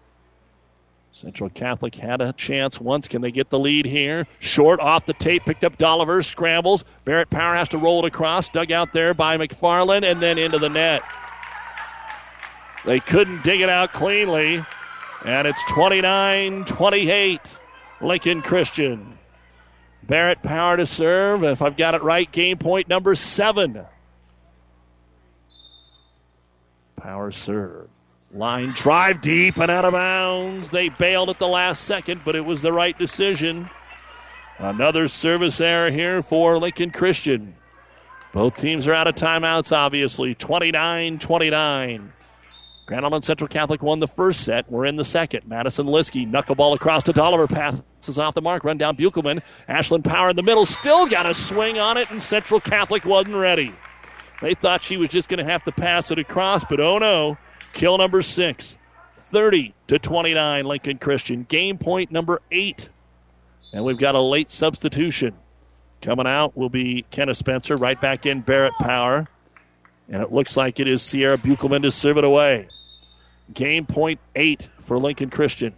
Central 1.13 1.51
Catholic 1.51 1.95
had 1.97 2.23
a 2.23 2.33
chance 2.33 2.81
once. 2.81 3.09
Can 3.09 3.21
they 3.21 3.31
get 3.31 3.51
the 3.51 3.59
lead 3.59 3.85
here? 3.85 4.27
Short 4.39 4.81
off 4.81 5.05
the 5.05 5.13
tape, 5.13 5.45
picked 5.45 5.65
up 5.65 5.77
Dolliver, 5.77 6.23
scrambles. 6.23 6.87
Barrett 7.05 7.29
Power 7.29 7.55
has 7.55 7.69
to 7.69 7.79
roll 7.79 8.03
it 8.03 8.09
across, 8.09 8.49
dug 8.49 8.73
out 8.73 8.95
there 8.95 9.13
by 9.13 9.37
McFarland, 9.37 10.11
and 10.11 10.23
then 10.23 10.39
into 10.39 10.59
the 10.59 10.71
net. 10.71 11.03
They 12.87 13.01
couldn't 13.01 13.45
dig 13.45 13.61
it 13.61 13.69
out 13.69 13.93
cleanly, 13.93 14.65
and 15.23 15.47
it's 15.47 15.63
29 15.65 16.65
28. 16.65 17.59
Lincoln 18.01 18.41
Christian. 18.41 19.19
Barrett 20.05 20.43
Power 20.43 20.79
to 20.79 20.87
serve. 20.87 21.45
If 21.45 21.61
I've 21.61 21.77
got 21.77 21.95
it 21.95 22.03
right, 22.03 22.31
game 22.33 22.57
point 22.57 22.89
number 22.89 23.15
seven. 23.15 23.85
Power 26.97 27.31
serve. 27.31 27.99
Line 28.37 28.73
drive 28.73 29.23
deep 29.23 29.57
and 29.57 29.71
out 29.71 29.87
of 29.87 29.93
bounds. 29.93 30.69
They 30.69 30.91
bailed 30.91 31.31
at 31.31 31.39
the 31.39 31.49
last 31.49 31.85
second, 31.85 32.21
but 32.23 32.37
it 32.37 32.45
was 32.45 32.61
the 32.61 32.73
right 32.73 32.97
decision. 32.99 33.71
Another 34.59 35.09
service 35.09 35.59
error 35.59 35.91
here 35.91 36.23
for 36.23 36.59
Lincoln 36.59 36.91
Christian. 36.91 37.55
Both 38.35 38.57
teams 38.57 38.87
are 38.87 38.93
out 38.93 39.07
of 39.07 39.15
timeouts, 39.15 39.75
obviously. 39.75 40.35
29 40.35 41.19
29. 41.19 42.13
Grand 42.85 43.05
Island 43.05 43.25
Central 43.25 43.49
Catholic 43.49 43.83
won 43.83 44.01
the 44.01 44.07
first 44.07 44.43
set. 44.43 44.71
We're 44.71 44.85
in 44.85 44.97
the 44.97 45.05
second. 45.05 45.47
Madison 45.47 45.87
Liskey, 45.87 46.31
knuckleball 46.31 46.75
across 46.75 47.05
to 47.05 47.15
Dolliver, 47.15 47.49
passes 47.49 48.19
off 48.19 48.35
the 48.35 48.43
mark, 48.43 48.65
run 48.65 48.77
down 48.77 48.97
Buchelman. 48.97 49.43
Ashlyn 49.67 50.05
Power 50.05 50.29
in 50.29 50.37
the 50.37 50.43
middle, 50.43 50.67
still 50.67 51.07
got 51.07 51.25
a 51.25 51.33
swing 51.33 51.79
on 51.79 51.97
it, 51.97 52.11
and 52.11 52.23
Central 52.23 52.61
Catholic 52.61 53.07
wasn't 53.07 53.37
ready. 53.37 53.73
They 54.43 54.53
thought 54.53 54.85
she 54.85 54.99
was 54.99 55.09
just 55.09 55.31
going 55.31 55.45
to 55.45 55.51
have 55.51 55.65
to 55.65 55.73
pass 55.73 56.11
it 56.11 56.19
across, 56.19 56.65
but 56.65 56.79
oh 56.79 56.99
no. 56.99 57.39
Kill 57.77 57.99
number 57.99 58.23
six. 58.23 58.79
30 59.13 59.75
to 59.89 59.99
29, 59.99 60.65
Lincoln 60.65 60.97
Christian. 60.97 61.43
Game 61.43 61.77
point 61.77 62.11
number 62.11 62.41
eight. 62.51 62.89
And 63.71 63.85
we've 63.85 63.99
got 63.99 64.15
a 64.15 64.21
late 64.21 64.51
substitution. 64.51 65.35
Coming 66.01 66.27
out 66.27 66.57
will 66.57 66.71
be 66.71 67.05
Kennedy 67.11 67.35
Spencer. 67.35 67.77
Right 67.77 68.01
back 68.01 68.25
in 68.25 68.41
Barrett 68.41 68.73
Power. 68.81 69.27
And 70.09 70.23
it 70.23 70.33
looks 70.33 70.57
like 70.57 70.81
it 70.81 70.89
is 70.89 71.03
Sierra 71.03 71.37
Buchelman 71.37 71.83
to 71.83 71.91
serve 71.91 72.17
it 72.17 72.25
away. 72.25 72.69
Game 73.53 73.85
point 73.85 74.21
eight 74.35 74.71
for 74.81 74.99
Lincoln 74.99 75.29
Christian. 75.29 75.75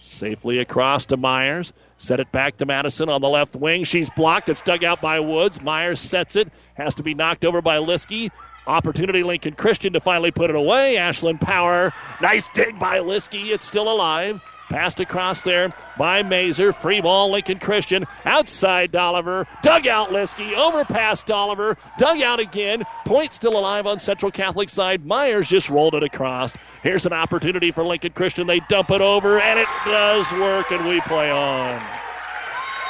Safely 0.00 0.58
across 0.58 1.06
to 1.06 1.16
Myers. 1.16 1.72
Set 1.98 2.18
it 2.18 2.32
back 2.32 2.56
to 2.56 2.66
Madison 2.66 3.08
on 3.08 3.20
the 3.20 3.28
left 3.28 3.54
wing. 3.54 3.84
She's 3.84 4.10
blocked. 4.10 4.48
It's 4.48 4.62
dug 4.62 4.82
out 4.82 5.00
by 5.00 5.20
Woods. 5.20 5.62
Myers 5.62 6.00
sets 6.00 6.34
it. 6.34 6.48
Has 6.74 6.96
to 6.96 7.04
be 7.04 7.14
knocked 7.14 7.44
over 7.44 7.62
by 7.62 7.76
Liskey. 7.76 8.32
Opportunity 8.66 9.22
Lincoln 9.22 9.54
Christian 9.54 9.92
to 9.92 10.00
finally 10.00 10.30
put 10.30 10.50
it 10.50 10.56
away. 10.56 10.96
Ashlyn 10.96 11.40
Power. 11.40 11.92
Nice 12.20 12.48
dig 12.54 12.78
by 12.78 12.98
Liskey. 12.98 13.46
It's 13.46 13.64
still 13.64 13.90
alive. 13.90 14.40
Passed 14.68 15.00
across 15.00 15.42
there 15.42 15.74
by 15.98 16.22
Mazer. 16.22 16.72
Free 16.72 17.00
ball, 17.00 17.30
Lincoln 17.30 17.58
Christian. 17.58 18.06
Outside 18.24 18.90
Dolliver. 18.92 19.46
Dug 19.62 19.86
out 19.86 20.10
Liskey. 20.10 20.54
Overpass 20.54 21.24
Dolliver. 21.24 21.76
Dug 21.98 22.22
out 22.22 22.40
again. 22.40 22.84
Point 23.04 23.32
still 23.32 23.58
alive 23.58 23.86
on 23.86 23.98
Central 23.98 24.30
Catholic 24.30 24.70
side. 24.70 25.04
Myers 25.04 25.48
just 25.48 25.68
rolled 25.68 25.94
it 25.94 26.02
across. 26.02 26.52
Here's 26.82 27.04
an 27.04 27.12
opportunity 27.12 27.70
for 27.70 27.84
Lincoln 27.84 28.12
Christian. 28.12 28.46
They 28.46 28.60
dump 28.60 28.90
it 28.92 29.00
over, 29.00 29.38
and 29.40 29.58
it 29.58 29.68
does 29.84 30.32
work, 30.32 30.70
and 30.70 30.88
we 30.88 31.00
play 31.02 31.30
on. 31.30 31.82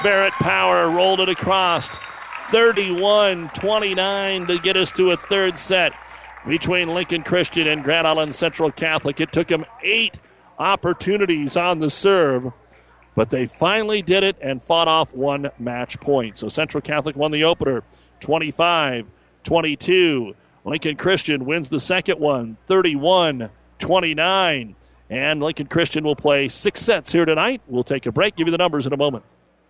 Barrett 0.04 0.34
Power 0.34 0.88
rolled 0.88 1.20
it 1.20 1.28
across. 1.28 1.88
31 2.52 3.48
29 3.54 4.46
to 4.46 4.58
get 4.58 4.76
us 4.76 4.92
to 4.92 5.10
a 5.10 5.16
third 5.16 5.58
set 5.58 5.94
between 6.46 6.92
Lincoln 6.92 7.22
Christian 7.22 7.66
and 7.66 7.82
Grand 7.82 8.06
Island 8.06 8.34
Central 8.34 8.70
Catholic. 8.70 9.22
It 9.22 9.32
took 9.32 9.48
them 9.48 9.64
eight 9.82 10.20
opportunities 10.58 11.56
on 11.56 11.80
the 11.80 11.88
serve, 11.88 12.52
but 13.14 13.30
they 13.30 13.46
finally 13.46 14.02
did 14.02 14.22
it 14.22 14.36
and 14.42 14.62
fought 14.62 14.86
off 14.86 15.14
one 15.14 15.50
match 15.58 15.98
point. 15.98 16.36
So 16.36 16.50
Central 16.50 16.82
Catholic 16.82 17.16
won 17.16 17.30
the 17.30 17.44
opener 17.44 17.84
25 18.20 19.06
22. 19.44 20.34
Lincoln 20.66 20.96
Christian 20.96 21.46
wins 21.46 21.70
the 21.70 21.80
second 21.80 22.20
one 22.20 22.58
31 22.66 23.48
29. 23.78 24.76
And 25.08 25.42
Lincoln 25.42 25.68
Christian 25.68 26.04
will 26.04 26.16
play 26.16 26.48
six 26.48 26.82
sets 26.82 27.12
here 27.12 27.24
tonight. 27.24 27.62
We'll 27.66 27.82
take 27.82 28.04
a 28.04 28.12
break, 28.12 28.36
give 28.36 28.46
you 28.46 28.50
the 28.50 28.58
numbers 28.58 28.86
in 28.86 28.92
a 28.92 28.98
moment. 28.98 29.24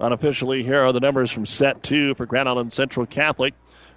Unofficially, 0.00 0.62
here 0.62 0.80
are 0.80 0.92
the 0.92 1.00
numbers 1.00 1.30
from 1.30 1.44
set 1.44 1.82
two 1.82 2.14
for 2.14 2.24
Grand 2.24 2.48
Island 2.48 2.72
Central 2.72 3.04
Catholic. 3.06 3.54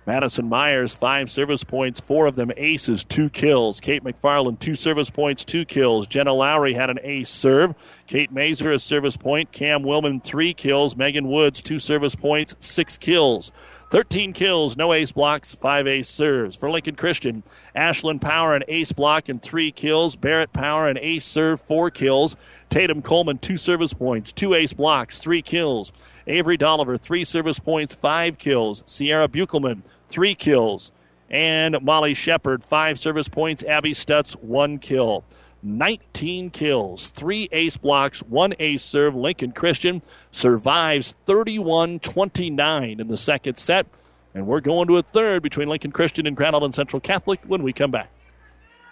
Madison 0.08 0.50
Myers, 0.50 0.96
five 0.96 1.30
service 1.30 1.64
points, 1.64 2.00
four 2.00 2.26
of 2.26 2.36
them 2.36 2.52
aces, 2.58 3.04
two 3.04 3.30
kills. 3.30 3.80
Kate 3.80 4.04
McFarland, 4.04 4.58
two 4.58 4.74
service 4.74 5.12
points, 5.12 5.46
two 5.46 5.64
kills. 5.64 6.08
Jenna 6.08 6.34
Lowry 6.34 6.74
had 6.74 6.90
an 6.90 6.98
ace 7.04 7.30
serve. 7.30 7.76
Kate 8.08 8.32
Mazer, 8.32 8.72
a 8.72 8.80
service 8.80 9.16
point. 9.16 9.52
Cam 9.52 9.84
Willman, 9.84 10.24
three 10.24 10.56
kills. 10.56 10.96
Megan 10.96 11.28
Woods, 11.28 11.62
two 11.62 11.78
service 11.78 12.16
points, 12.16 12.56
six 12.60 12.98
kills. 12.98 13.52
13 13.92 14.32
kills, 14.32 14.78
no 14.78 14.94
ace 14.94 15.12
blocks, 15.12 15.54
five 15.54 15.86
ace 15.86 16.10
serves. 16.10 16.56
For 16.56 16.72
Lincoln 16.72 16.96
Christian, 16.96 17.44
Ashlyn 17.76 18.22
Power, 18.22 18.56
an 18.56 18.64
ace 18.70 18.94
block 18.94 19.28
and 19.28 19.42
three 19.42 19.72
kills. 19.72 20.16
Barrett 20.16 20.54
Power, 20.54 20.88
an 20.88 20.98
ace 20.98 21.26
serve, 21.26 21.60
four 21.60 21.92
kills. 21.92 22.38
Tatum 22.72 23.02
Coleman, 23.02 23.38
two 23.38 23.58
service 23.58 23.92
points, 23.92 24.32
two 24.32 24.54
ace 24.54 24.72
blocks, 24.72 25.20
three 25.20 25.42
kills. 25.42 25.92
Avery 26.26 26.58
Dolliver, 26.58 26.98
three 26.98 27.26
service 27.26 27.60
points, 27.60 27.94
five 27.94 28.38
kills. 28.38 28.82
Sierra 28.86 29.28
Buchelman, 29.28 29.82
three 30.08 30.34
kills. 30.34 30.94
And 31.30 31.78
Molly 31.82 32.14
Shepard, 32.14 32.64
five 32.64 32.98
service 32.98 33.28
points. 33.28 33.62
Abby 33.66 33.92
Stutz, 33.92 34.42
one 34.42 34.80
kill. 34.80 35.26
19 35.64 36.50
kills, 36.50 37.10
three 37.10 37.48
ace 37.52 37.78
blocks, 37.78 38.22
one 38.24 38.54
ace 38.58 38.84
serve. 38.84 39.16
Lincoln 39.16 39.52
Christian 39.52 40.02
survives 40.32 41.14
31 41.26 42.00
29 42.00 43.00
in 43.00 43.08
the 43.08 43.18
second 43.18 43.58
set. 43.58 43.86
And 44.34 44.48
we're 44.48 44.62
going 44.62 44.88
to 44.88 44.96
a 44.96 45.02
third 45.02 45.44
between 45.44 45.68
Lincoln 45.68 45.92
Christian 45.92 46.26
and 46.26 46.38
Grand 46.38 46.56
Island 46.56 46.74
Central 46.74 47.02
Catholic 47.02 47.42
when 47.46 47.64
we 47.64 47.74
come 47.74 47.92
back. 47.92 48.10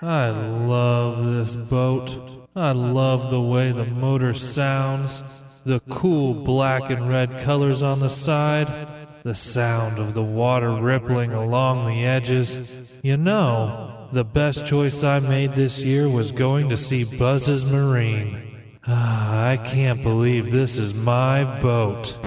I 0.02 0.30
love 0.30 1.26
this 1.26 1.58
boat. 1.58 2.48
I 2.56 2.72
love 2.72 3.30
the 3.30 3.42
way 3.42 3.74
the 3.74 3.84
motor 3.86 4.34
sounds, 4.34 5.22
the 5.66 5.82
cool 5.90 6.34
black 6.34 6.90
and 6.90 7.10
red 7.10 7.44
colors 7.44 7.84
on 7.84 8.00
the 8.00 8.10
side, 8.10 8.88
the 9.24 9.36
sound 9.36 10.00
of 10.00 10.14
the 10.14 10.24
water 10.24 10.74
rippling 10.74 11.34
along 11.34 11.86
the 11.86 12.06
edges. 12.06 12.78
You 13.04 13.18
know, 13.18 14.08
the 14.14 14.24
best 14.24 14.66
choice 14.66 15.04
I 15.04 15.20
made 15.20 15.56
this 15.56 15.82
year 15.82 16.08
was 16.08 16.32
going 16.32 16.70
to 16.70 16.78
see 16.78 17.04
Buzz's 17.18 17.70
Marine. 17.70 18.80
Ah, 18.88 19.50
I 19.50 19.58
can't 19.58 20.02
believe 20.02 20.50
this 20.50 20.78
is 20.78 20.94
my 20.94 21.60
boat. 21.60 22.18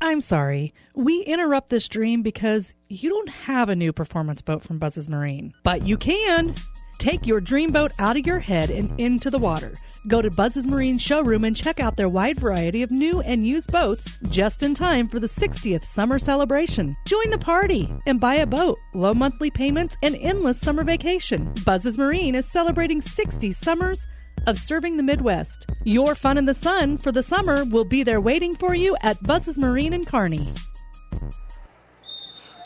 I'm 0.00 0.20
sorry. 0.20 0.72
We 0.94 1.22
interrupt 1.22 1.70
this 1.70 1.88
dream 1.88 2.22
because 2.22 2.74
you 2.88 3.10
don't 3.10 3.28
have 3.28 3.68
a 3.68 3.76
new 3.76 3.92
performance 3.92 4.42
boat 4.42 4.62
from 4.62 4.78
Buzz's 4.78 5.08
Marine. 5.08 5.52
But 5.64 5.86
you 5.86 5.96
can! 5.96 6.54
Take 7.00 7.26
your 7.26 7.40
dream 7.40 7.72
boat 7.72 7.92
out 7.98 8.18
of 8.18 8.26
your 8.26 8.40
head 8.40 8.68
and 8.68 9.00
into 9.00 9.30
the 9.30 9.38
water. 9.38 9.72
Go 10.06 10.20
to 10.20 10.30
Buzz's 10.32 10.66
Marine 10.66 10.98
showroom 10.98 11.44
and 11.44 11.56
check 11.56 11.80
out 11.80 11.96
their 11.96 12.10
wide 12.10 12.38
variety 12.38 12.82
of 12.82 12.90
new 12.90 13.22
and 13.22 13.46
used 13.46 13.72
boats 13.72 14.18
just 14.28 14.62
in 14.62 14.74
time 14.74 15.08
for 15.08 15.18
the 15.18 15.26
60th 15.26 15.82
summer 15.82 16.18
celebration. 16.18 16.94
Join 17.06 17.30
the 17.30 17.38
party 17.38 17.90
and 18.04 18.20
buy 18.20 18.34
a 18.34 18.46
boat, 18.46 18.76
low 18.92 19.14
monthly 19.14 19.50
payments, 19.50 19.96
and 20.02 20.14
endless 20.16 20.60
summer 20.60 20.84
vacation. 20.84 21.50
Buzz's 21.64 21.96
Marine 21.96 22.34
is 22.34 22.46
celebrating 22.46 23.00
60 23.00 23.50
summers 23.52 24.06
of 24.46 24.58
serving 24.58 24.98
the 24.98 25.02
Midwest. 25.02 25.70
Your 25.84 26.14
fun 26.14 26.36
in 26.36 26.44
the 26.44 26.52
sun 26.52 26.98
for 26.98 27.12
the 27.12 27.22
summer 27.22 27.64
will 27.64 27.86
be 27.86 28.02
there 28.02 28.20
waiting 28.20 28.54
for 28.54 28.74
you 28.74 28.94
at 29.02 29.22
Buzz's 29.22 29.56
Marine 29.56 29.94
in 29.94 30.04
Kearney. 30.04 30.46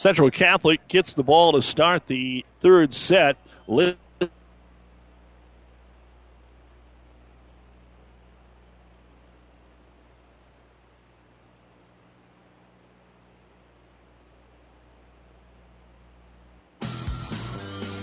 Central 0.01 0.28
Catholic 0.28 0.89
gets 0.89 1.12
the 1.12 1.22
ball 1.22 1.53
to 1.53 1.62
start 1.62 2.07
the 2.07 2.45
third 2.59 2.93
set. 2.93 3.37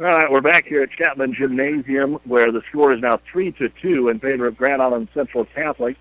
All 0.00 0.04
right, 0.04 0.30
we're 0.30 0.40
back 0.40 0.64
here 0.66 0.82
at 0.82 0.92
Chapman 0.92 1.34
Gymnasium 1.34 2.20
where 2.22 2.52
the 2.52 2.62
score 2.68 2.92
is 2.92 3.00
now 3.00 3.18
3 3.32 3.50
to 3.52 3.68
2 3.82 4.10
in 4.10 4.20
favor 4.20 4.46
of 4.46 4.56
Grand 4.56 4.80
Island 4.80 5.08
Central 5.12 5.44
Catholic. 5.44 5.96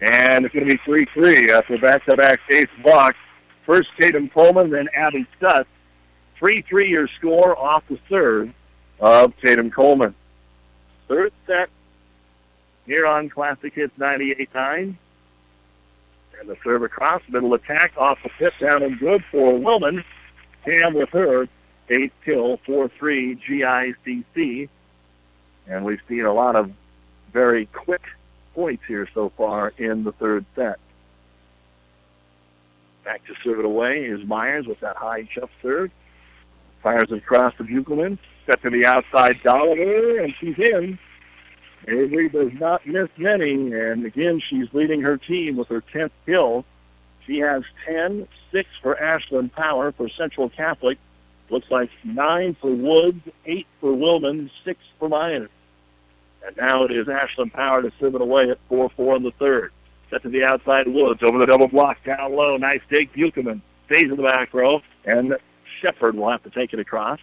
And 0.00 0.46
it's 0.46 0.54
going 0.54 0.66
to 0.66 0.74
be 0.74 0.80
3 0.86 1.04
3 1.12 1.50
after 1.50 1.76
back 1.76 2.02
to 2.06 2.16
back 2.16 2.40
ace 2.50 2.66
blocks. 2.82 3.18
First 3.66 3.90
Tatum 4.00 4.30
Coleman, 4.30 4.70
then 4.70 4.88
Abby 4.94 5.26
Stutz. 5.38 5.66
3 6.38 6.62
3 6.62 6.88
your 6.88 7.06
score 7.18 7.54
off 7.58 7.84
the 7.90 7.98
third 8.08 8.54
of 9.00 9.34
Tatum 9.44 9.70
Coleman. 9.70 10.14
Third 11.06 11.34
set 11.46 11.68
here 12.86 13.04
on 13.04 13.28
Classic 13.28 13.74
Hits 13.74 13.92
98.9. 13.98 14.96
And 16.40 16.48
the 16.48 16.56
serve 16.64 16.84
across, 16.84 17.20
middle 17.28 17.52
attack 17.52 17.92
off 17.98 18.18
the 18.22 18.30
pit 18.30 18.54
down 18.58 18.82
and 18.82 18.98
good 18.98 19.22
for 19.30 19.52
Willman. 19.52 20.02
Cam 20.64 20.94
with 20.94 21.10
her 21.10 21.48
eighth 21.88 22.14
kill, 22.24 22.58
4-3 22.58 23.40
GICC. 23.42 24.68
And 25.66 25.84
we've 25.84 26.00
seen 26.08 26.24
a 26.24 26.32
lot 26.32 26.56
of 26.56 26.70
very 27.32 27.66
quick 27.66 28.02
points 28.54 28.82
here 28.86 29.08
so 29.14 29.30
far 29.36 29.72
in 29.78 30.04
the 30.04 30.12
third 30.12 30.44
set. 30.54 30.78
Back 33.04 33.24
to 33.26 33.34
serve 33.42 33.58
it 33.58 33.64
away 33.64 34.04
is 34.04 34.24
Myers 34.24 34.66
with 34.66 34.80
that 34.80 34.96
high 34.96 35.22
jump 35.22 35.50
serve. 35.60 35.90
Fires 36.82 37.10
it 37.10 37.18
across 37.18 37.54
to 37.56 37.64
Buchelman. 37.64 38.18
Set 38.46 38.62
to 38.62 38.70
the 38.70 38.86
outside 38.86 39.40
Dolliver, 39.42 40.22
and 40.22 40.34
she's 40.38 40.58
in. 40.58 40.98
Avery 41.88 42.28
does 42.28 42.52
not 42.54 42.86
miss 42.86 43.08
many, 43.16 43.72
and 43.72 44.04
again, 44.04 44.40
she's 44.40 44.72
leading 44.72 45.00
her 45.02 45.16
team 45.16 45.56
with 45.56 45.68
her 45.68 45.80
10th 45.80 46.10
kill. 46.26 46.64
She 47.26 47.38
has 47.38 47.62
10, 47.86 48.26
6 48.52 48.68
for 48.80 48.94
Ashlyn 48.96 49.50
Power 49.52 49.92
for 49.92 50.08
Central 50.08 50.48
Catholic, 50.48 50.98
Looks 51.52 51.70
like 51.70 51.90
nine 52.02 52.56
for 52.62 52.70
Woods, 52.70 53.20
eight 53.44 53.66
for 53.78 53.92
Willman, 53.92 54.50
six 54.64 54.80
for 54.98 55.10
Myers. 55.10 55.50
And 56.46 56.56
now 56.56 56.84
it 56.84 56.90
is 56.90 57.06
Ashlyn 57.08 57.52
Power 57.52 57.82
to 57.82 57.92
serve 58.00 58.14
it 58.14 58.22
away 58.22 58.48
at 58.48 58.58
4-4 58.70 59.18
in 59.18 59.22
the 59.22 59.32
third. 59.32 59.70
Set 60.08 60.22
to 60.22 60.30
the 60.30 60.44
outside 60.44 60.88
Woods 60.88 61.22
over 61.22 61.36
the 61.38 61.44
double 61.44 61.68
block 61.68 62.02
down 62.04 62.34
low. 62.34 62.56
Nice 62.56 62.80
dig. 62.88 63.12
Buchanan 63.12 63.60
stays 63.84 64.10
in 64.10 64.16
the 64.16 64.22
back 64.22 64.54
row. 64.54 64.80
And 65.04 65.36
Shepard 65.82 66.16
will 66.16 66.30
have 66.30 66.42
to 66.44 66.50
take 66.50 66.72
it 66.72 66.78
across. 66.78 67.20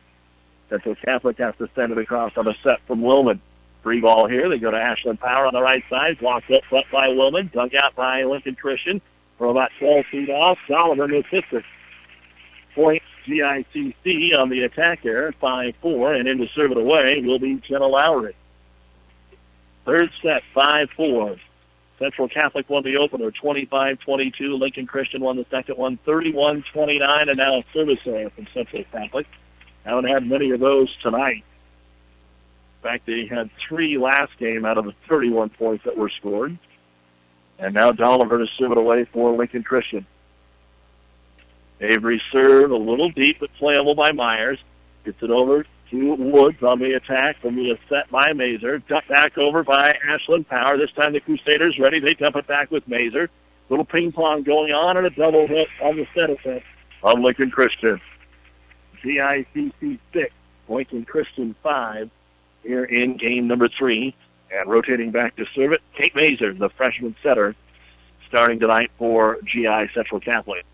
Central 0.70 0.94
Catholic 0.94 1.40
has 1.40 1.56
to 1.58 1.68
send 1.74 1.92
it 1.92 1.98
across 1.98 2.34
on 2.38 2.48
a 2.48 2.54
set 2.64 2.82
from 2.86 3.02
Willman. 3.02 3.40
Free 3.82 4.00
ball 4.00 4.28
here. 4.28 4.48
They 4.48 4.60
go 4.60 4.70
to 4.70 4.78
Ashlyn 4.78 5.20
Power 5.20 5.48
on 5.48 5.54
the 5.54 5.62
right 5.64 5.84
side. 5.90 6.20
Blocked 6.20 6.52
up 6.52 6.64
front 6.66 6.86
by 6.92 7.08
Willman. 7.08 7.52
Dug 7.52 7.74
out 7.74 7.96
by 7.96 8.24
Lincoln 8.26 8.54
Christian. 8.54 9.02
From 9.40 9.50
about 9.50 9.72
12 9.80 10.06
feet 10.06 10.30
off. 10.30 10.60
Solomon 10.68 11.16
assists 11.16 11.52
it. 11.52 11.66
Point 12.80 13.04
GICC 13.28 14.40
on 14.40 14.48
the 14.48 14.64
attack 14.64 15.04
there, 15.04 15.34
5-4, 15.34 16.18
and 16.18 16.30
in 16.30 16.38
to 16.38 16.48
serve 16.56 16.72
it 16.72 16.78
away 16.78 17.22
will 17.22 17.38
be 17.38 17.56
Jenna 17.56 17.88
Lowry. 17.88 18.34
Third 19.84 20.10
set, 20.22 20.44
5-4. 20.56 21.38
Central 22.00 22.30
Catholic 22.30 22.70
won 22.70 22.84
the 22.84 22.96
opener, 22.96 23.32
25-22. 23.32 24.58
Lincoln 24.58 24.88
Christian 24.88 25.22
won 25.22 25.36
the 25.36 25.46
second 25.52 25.78
one, 25.78 26.00
31-29, 26.08 27.28
and 27.28 27.38
now 27.38 27.58
a 27.58 27.66
service 27.74 28.00
error 28.06 28.30
from 28.30 28.48
Central 28.54 28.86
Catholic. 28.94 29.28
Haven't 29.84 30.06
had 30.06 30.26
many 30.26 30.52
of 30.52 30.62
those 30.62 30.96
tonight. 31.04 31.44
In 32.78 32.90
fact, 32.90 33.06
they 33.08 33.26
had 33.26 33.50
three 33.68 33.98
last 33.98 34.32
game 34.38 34.64
out 34.64 34.78
of 34.78 34.86
the 34.86 34.94
31 35.10 35.50
points 35.50 35.84
that 35.84 35.98
were 35.98 36.08
scored. 36.08 36.58
And 37.58 37.74
now 37.74 37.92
Dolliver 37.92 38.38
to 38.38 38.48
serve 38.58 38.72
it 38.72 38.78
away 38.78 39.04
for 39.04 39.36
Lincoln 39.36 39.64
Christian. 39.64 40.06
Avery 41.82 42.22
serve 42.32 42.72
a 42.72 42.76
little 42.76 43.10
deep, 43.10 43.38
but 43.40 43.54
playable 43.58 43.96
by 43.96 44.12
Myers. 44.12 44.60
Gets 45.06 45.24
it 45.24 45.32
over 45.32 45.66
to 45.92 46.14
Woods 46.16 46.62
on 46.62 46.80
the 46.80 46.94
attack 46.94 47.42
from 47.42 47.56
the 47.56 47.78
set 47.88 48.10
by 48.10 48.34
Mazer. 48.34 48.80
Ducked 48.80 49.08
back 49.08 49.38
over 49.38 49.64
by 49.64 49.98
Ashlyn 50.06 50.48
Power. 50.48 50.78
This 50.78 50.92
time 50.92 51.14
the 51.14 51.20
Crusaders 51.20 51.80
ready. 51.80 52.00
They 52.00 52.14
dump 52.14 52.36
it 52.36 52.48
back 52.48 52.70
with 52.70 52.88
Mazer. 52.88 53.30
Little 53.70 53.86
ping 53.86 54.12
pong 54.12 54.44
going 54.44 54.74
on 54.74 54.98
and 54.98 55.06
a 55.06 55.10
double 55.10 55.48
hit 55.48 55.68
on 55.82 55.96
the 55.96 56.08
set 56.14 56.30
offense 56.30 56.64
on 57.04 57.22
Lincoln 57.22 57.52
Christian. 57.52 58.02
GICC 59.04 60.00
6, 60.14 60.34
Lincoln 60.68 61.06
Christian 61.06 61.56
5 61.64 62.10
here 62.64 62.84
in 62.84 63.16
game 63.18 63.48
number 63.48 63.70
three. 63.70 64.16
And 64.52 64.70
rotating 64.70 65.12
back 65.12 65.36
to 65.36 65.46
serve 65.54 65.74
it, 65.74 65.82
Kate 65.94 66.16
Mazer, 66.16 66.54
the 66.54 66.70
freshman 66.70 67.16
setter, 67.22 67.56
starting 68.28 68.60
tonight 68.60 68.90
for 68.98 69.38
GI 69.46 69.92
Central 69.94 70.20
Catholic. 70.20 70.66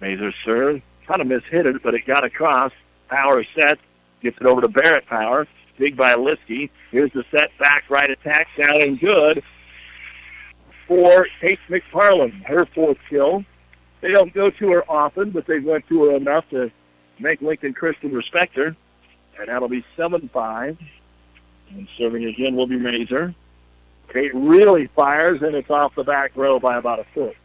Mazer 0.00 0.32
serve, 0.44 0.82
kind 1.06 1.20
of 1.20 1.26
mishit 1.26 1.66
it, 1.66 1.82
but 1.82 1.94
it 1.94 2.06
got 2.06 2.24
across. 2.24 2.72
Power 3.08 3.44
set, 3.54 3.78
gets 4.22 4.36
it 4.40 4.46
over 4.46 4.60
to 4.60 4.68
Barrett 4.68 5.06
Power. 5.06 5.46
Big 5.78 5.96
by 5.96 6.14
Liskey. 6.14 6.70
Here's 6.90 7.12
the 7.12 7.24
set 7.30 7.50
back 7.58 7.84
right 7.88 8.10
attack, 8.10 8.48
sounding 8.56 8.96
good 8.96 9.42
for 10.86 11.26
Kate 11.40 11.60
McFarland, 11.68 12.44
her 12.44 12.66
fourth 12.66 12.98
kill. 13.08 13.44
They 14.00 14.10
don't 14.12 14.32
go 14.32 14.50
to 14.50 14.72
her 14.72 14.90
often, 14.90 15.30
but 15.30 15.46
they 15.46 15.60
went 15.60 15.86
to 15.88 16.04
her 16.04 16.16
enough 16.16 16.48
to 16.50 16.70
make 17.18 17.40
Lincoln 17.42 17.74
Christian 17.74 18.12
respect 18.12 18.56
her. 18.56 18.76
And 19.38 19.48
that'll 19.48 19.68
be 19.68 19.84
7-5. 19.96 20.76
And 21.70 21.88
serving 21.96 22.24
again 22.24 22.56
will 22.56 22.66
be 22.66 22.76
Mazer. 22.76 23.34
Kate 24.12 24.34
really 24.34 24.86
fires, 24.96 25.42
and 25.42 25.54
it's 25.54 25.70
off 25.70 25.94
the 25.94 26.02
back 26.02 26.32
row 26.34 26.58
by 26.58 26.78
about 26.78 26.98
a 26.98 27.04
foot. 27.14 27.36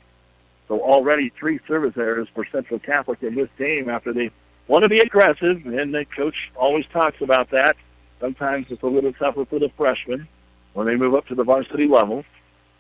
So 0.74 0.82
already 0.82 1.30
three 1.30 1.60
service 1.68 1.94
errors 1.98 2.28
for 2.34 2.48
Central 2.52 2.80
Catholic 2.80 3.22
in 3.22 3.36
this 3.36 3.50
game 3.60 3.92
after 3.92 4.12
they 4.12 4.32
want 4.68 4.82
to 4.82 4.90
be 4.90 4.98
aggressive, 4.98 5.64
and 5.68 5.94
the 5.94 6.04
coach 6.04 6.52
always 6.56 6.84
talks 6.88 7.22
about 7.22 7.52
that. 7.52 7.76
Sometimes 8.20 8.66
it's 8.72 8.82
a 8.82 8.88
little 8.88 9.14
tougher 9.14 9.46
for 9.46 9.60
the 9.60 9.70
freshmen 9.78 10.28
when 10.74 10.88
they 10.88 10.96
move 10.96 11.14
up 11.14 11.28
to 11.28 11.36
the 11.36 11.44
varsity 11.44 11.86
level. 11.86 12.26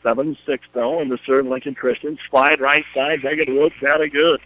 7-6, 0.03 0.59
though, 0.73 1.01
and 1.01 1.11
the 1.11 1.19
serve 1.23 1.45
Lincoln 1.45 1.75
Christian. 1.75 2.17
Slide 2.31 2.59
right 2.59 2.83
side, 2.95 3.23
Megan 3.23 3.55
Woods 3.55 3.75
out 3.87 4.01
of 4.01 4.11
good. 4.11 4.41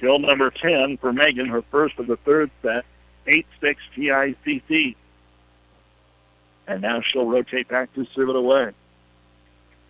Kill 0.00 0.20
number 0.20 0.48
10 0.48 0.96
for 0.96 1.12
Megan, 1.12 1.48
her 1.48 1.60
first 1.70 1.98
of 1.98 2.06
the 2.06 2.16
third 2.16 2.50
set. 2.62 2.86
8-6 3.26 3.76
GICC. 3.94 4.96
And 6.66 6.80
now 6.80 7.02
she'll 7.02 7.26
rotate 7.26 7.68
back 7.68 7.92
to 7.92 8.06
serve 8.14 8.30
it 8.30 8.36
away. 8.36 8.72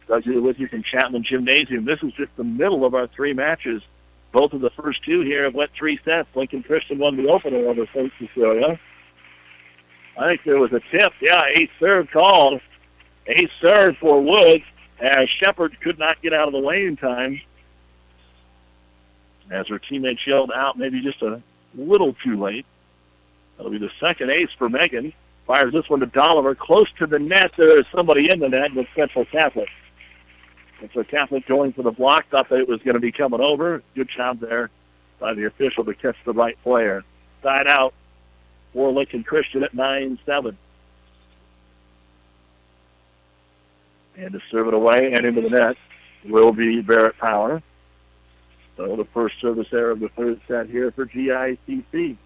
Doug 0.09 0.25
you 0.25 0.69
from 0.69 0.83
Chapman 0.83 1.23
Gymnasium. 1.23 1.85
This 1.85 2.03
is 2.03 2.13
just 2.15 2.35
the 2.37 2.45
middle 2.45 2.85
of 2.85 2.95
our 2.95 3.07
three 3.09 3.35
matches. 3.35 3.83
Both 4.33 4.55
of 4.55 4.61
the 4.61 4.71
first 4.71 5.05
two 5.05 5.21
here 5.21 5.45
have 5.45 5.55
went 5.55 5.71
three 5.73 6.01
sets. 6.05 6.29
Lincoln 6.35 6.63
Christian 6.63 6.99
won 6.99 7.17
the 7.17 7.29
opener 7.29 7.69
over 7.69 7.87
St. 7.95 8.11
Cecilia. 8.19 8.81
I 10.17 10.29
think 10.29 10.45
there 10.45 10.59
was 10.59 10.73
a 10.73 10.81
tip. 10.91 11.13
Yeah, 11.21 11.43
ace 11.55 11.71
serve 11.79 12.11
called. 12.11 12.61
Ace 13.27 13.51
serve 13.61 13.97
for 13.99 14.21
Woods 14.21 14.65
as 14.99 15.29
Shepard 15.29 15.79
could 15.81 15.99
not 15.99 16.21
get 16.23 16.33
out 16.33 16.49
of 16.49 16.53
the 16.53 16.61
way 16.61 16.87
in 16.87 16.97
time. 16.97 17.41
As 19.51 19.69
her 19.69 19.79
teammates 19.79 20.27
yelled 20.27 20.53
out 20.55 20.79
maybe 20.79 21.01
just 21.03 21.23
a 21.23 21.43
little 21.75 22.15
too 22.25 22.43
late. 22.43 22.67
That'll 23.57 23.73
be 23.73 23.79
the 23.79 23.91
second 24.01 24.31
ace 24.31 24.51
for 24.57 24.69
Megan. 24.69 25.13
Fires 25.47 25.73
this 25.73 25.89
one 25.89 26.01
to 26.01 26.07
Dolliver. 26.07 26.55
Close 26.55 26.91
to 26.99 27.07
the 27.07 27.19
net. 27.19 27.53
There 27.57 27.79
is 27.79 27.87
somebody 27.95 28.31
in 28.31 28.41
the 28.41 28.49
net 28.49 28.75
with 28.75 28.87
Central 28.95 29.25
Catholic. 29.27 29.69
Central 30.81 31.05
Catholic 31.05 31.47
going 31.47 31.72
for 31.72 31.83
the 31.83 31.91
block. 31.91 32.29
Thought 32.29 32.49
that 32.51 32.61
it 32.61 32.68
was 32.68 32.81
going 32.83 32.95
to 32.95 33.01
be 33.01 33.12
coming 33.12 33.41
over. 33.41 33.83
Good 33.95 34.09
job 34.09 34.41
there 34.41 34.70
by 35.18 35.35
the 35.35 35.47
official 35.47 35.85
to 35.85 35.95
catch 35.95 36.16
the 36.24 36.33
right 36.33 36.57
player. 36.62 37.05
Side 37.43 37.66
out 37.66 37.95
for 38.72 38.93
Lincoln 38.93 39.24
Christian 39.24 39.62
at 39.62 39.72
9-7. 39.72 40.57
And 44.16 44.33
to 44.33 44.41
serve 44.51 44.68
it 44.68 44.74
away 44.74 45.12
and 45.12 45.24
into 45.24 45.43
the 45.43 45.51
net 45.51 45.76
will 46.24 46.53
be 46.53 46.81
Barrett 46.81 47.18
Power. 47.18 47.62
So 48.76 48.97
the 48.97 49.07
first 49.07 49.41
service 49.41 49.68
error 49.72 49.93
of 49.93 50.01
the 50.01 50.09
third 50.11 50.41
set 50.47 50.68
here 50.68 50.91
for 50.93 51.07
GICC. 51.07 52.16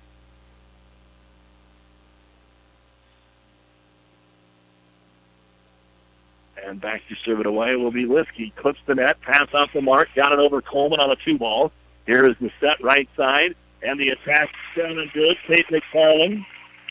And 6.64 6.80
back 6.80 7.02
to 7.08 7.16
serve 7.24 7.40
it 7.40 7.46
away 7.46 7.74
will 7.76 7.90
be 7.90 8.04
Liskey. 8.04 8.54
Clips 8.54 8.78
the 8.86 8.94
net, 8.94 9.20
pass 9.20 9.48
off 9.52 9.70
the 9.72 9.82
mark, 9.82 10.08
got 10.14 10.32
it 10.32 10.38
over 10.38 10.62
Coleman 10.62 11.00
on 11.00 11.10
a 11.10 11.16
two 11.16 11.36
ball. 11.36 11.72
Here 12.06 12.24
is 12.24 12.36
the 12.40 12.50
set 12.60 12.82
right 12.82 13.08
side, 13.16 13.54
and 13.82 13.98
the 13.98 14.10
attack 14.10 14.48
down 14.76 14.98
and 14.98 15.12
good. 15.12 15.36
Kate 15.46 15.66
McFarland, 15.68 16.44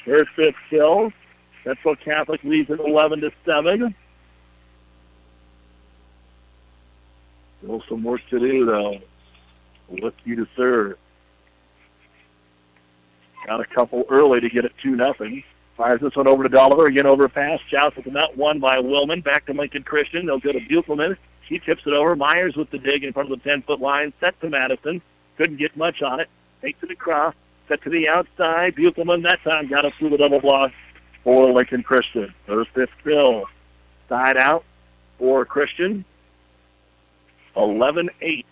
her 0.06 0.26
fifth 0.36 0.56
kill. 0.70 1.12
Central 1.64 1.96
Catholic 1.96 2.44
leads 2.44 2.70
it 2.70 2.80
11 2.80 3.22
to 3.22 3.32
7. 3.46 3.96
Still 7.60 7.84
some 7.88 8.04
work 8.04 8.22
to 8.30 8.40
do, 8.40 8.66
though. 8.66 9.00
Liskey 9.92 10.36
to 10.36 10.48
serve. 10.56 10.98
Got 13.46 13.62
a 13.62 13.66
couple 13.66 14.06
early 14.10 14.40
to 14.42 14.50
get 14.50 14.66
it 14.66 14.74
2 14.82 14.96
nothing. 14.96 15.44
Fires 15.82 16.00
this 16.00 16.16
one 16.16 16.28
over 16.28 16.44
to 16.44 16.50
Dolliver. 16.50 16.86
Again 16.86 17.08
over 17.08 17.26
a 17.26 17.30
pass. 17.30 17.60
The 17.72 18.12
net. 18.12 18.38
One 18.38 18.60
by 18.60 18.76
Willman. 18.76 19.24
Back 19.24 19.48
to 19.48 19.54
Lincoln 19.54 19.82
Christian. 19.82 20.28
They'll 20.28 20.38
go 20.38 20.52
to 20.52 20.60
Buchelman. 20.60 21.18
She 21.50 21.58
tips 21.58 21.82
it 21.88 21.94
over. 21.94 22.16
Myers 22.16 22.56
with 22.56 22.70
the 22.70 22.78
dig 22.78 23.04
in 23.04 23.14
front 23.14 23.32
of 23.32 23.42
the 23.42 23.50
10-foot 23.50 23.82
line. 23.82 24.14
Set 24.20 24.40
to 24.42 24.50
Madison. 24.52 25.02
Couldn't 25.38 25.58
get 25.58 25.76
much 25.76 26.04
on 26.04 26.20
it. 26.20 26.30
Takes 26.62 26.84
it 26.84 26.92
across. 26.92 27.34
Set 27.68 27.82
to 27.82 27.90
the 27.90 28.08
outside. 28.08 28.76
Buchelman 28.76 29.24
that 29.24 29.42
time 29.44 29.70
got 29.70 29.84
it 29.86 29.96
through 29.98 30.12
the 30.12 30.18
double 30.18 30.40
block 30.40 30.72
for 31.24 31.52
Lincoln 31.52 31.82
Christian. 31.82 32.32
There's 32.46 32.68
fifth 32.76 32.92
bill. 33.04 33.46
Side 34.08 34.38
out 34.38 34.64
for 35.18 35.46
Christian. 35.46 36.06
11-8 37.56 38.46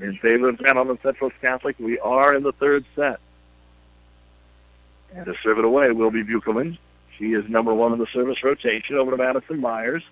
in 0.00 0.16
favor 0.18 0.50
of 0.50 0.60
Allen 0.60 0.98
Central 1.02 1.30
Catholic. 1.40 1.76
We 1.78 1.98
are 2.00 2.34
in 2.34 2.42
the 2.42 2.52
third 2.52 2.84
set. 2.94 3.18
And 5.14 5.24
to 5.26 5.34
serve 5.42 5.58
it 5.58 5.64
away 5.64 5.90
will 5.92 6.10
be 6.10 6.22
Buchelman. 6.22 6.78
She 7.18 7.32
is 7.32 7.48
number 7.48 7.72
one 7.72 7.92
in 7.92 7.98
the 7.98 8.06
service 8.12 8.42
rotation 8.42 8.96
over 8.96 9.10
to 9.10 9.16
Madison 9.16 9.60
Myers. 9.60 10.02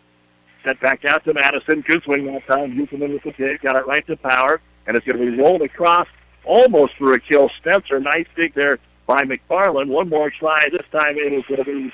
Set 0.65 0.81
back 0.81 1.05
out 1.05 1.25
to 1.25 1.35
Madison. 1.35 1.83
Good 1.83 2.03
swing 2.05 2.27
that 2.27 2.47
time. 2.47 2.73
Buchelman 2.73 3.13
with 3.13 3.23
the 3.23 3.33
dig. 3.33 3.61
Got 3.61 3.77
it 3.77 3.87
right 3.87 4.07
to 4.07 4.17
power. 4.17 4.61
And 4.87 4.97
it's 4.97 5.07
going 5.07 5.19
to 5.19 5.31
be 5.31 5.43
rolled 5.43 5.63
across 5.63 6.07
almost 6.45 6.95
for 6.97 7.13
a 7.13 7.21
kill. 7.21 7.51
Spencer, 7.59 8.01
nice 8.01 8.27
dig 8.37 8.55
there 8.55 8.79
by 9.07 9.25
McFarland. 9.25 9.89
One 9.89 10.09
more 10.09 10.31
try. 10.31 10.69
This 10.71 10.87
time 10.91 11.17
it 11.17 11.33
is 11.33 11.45
going 11.47 11.63
to 11.63 11.65
be 11.65 11.93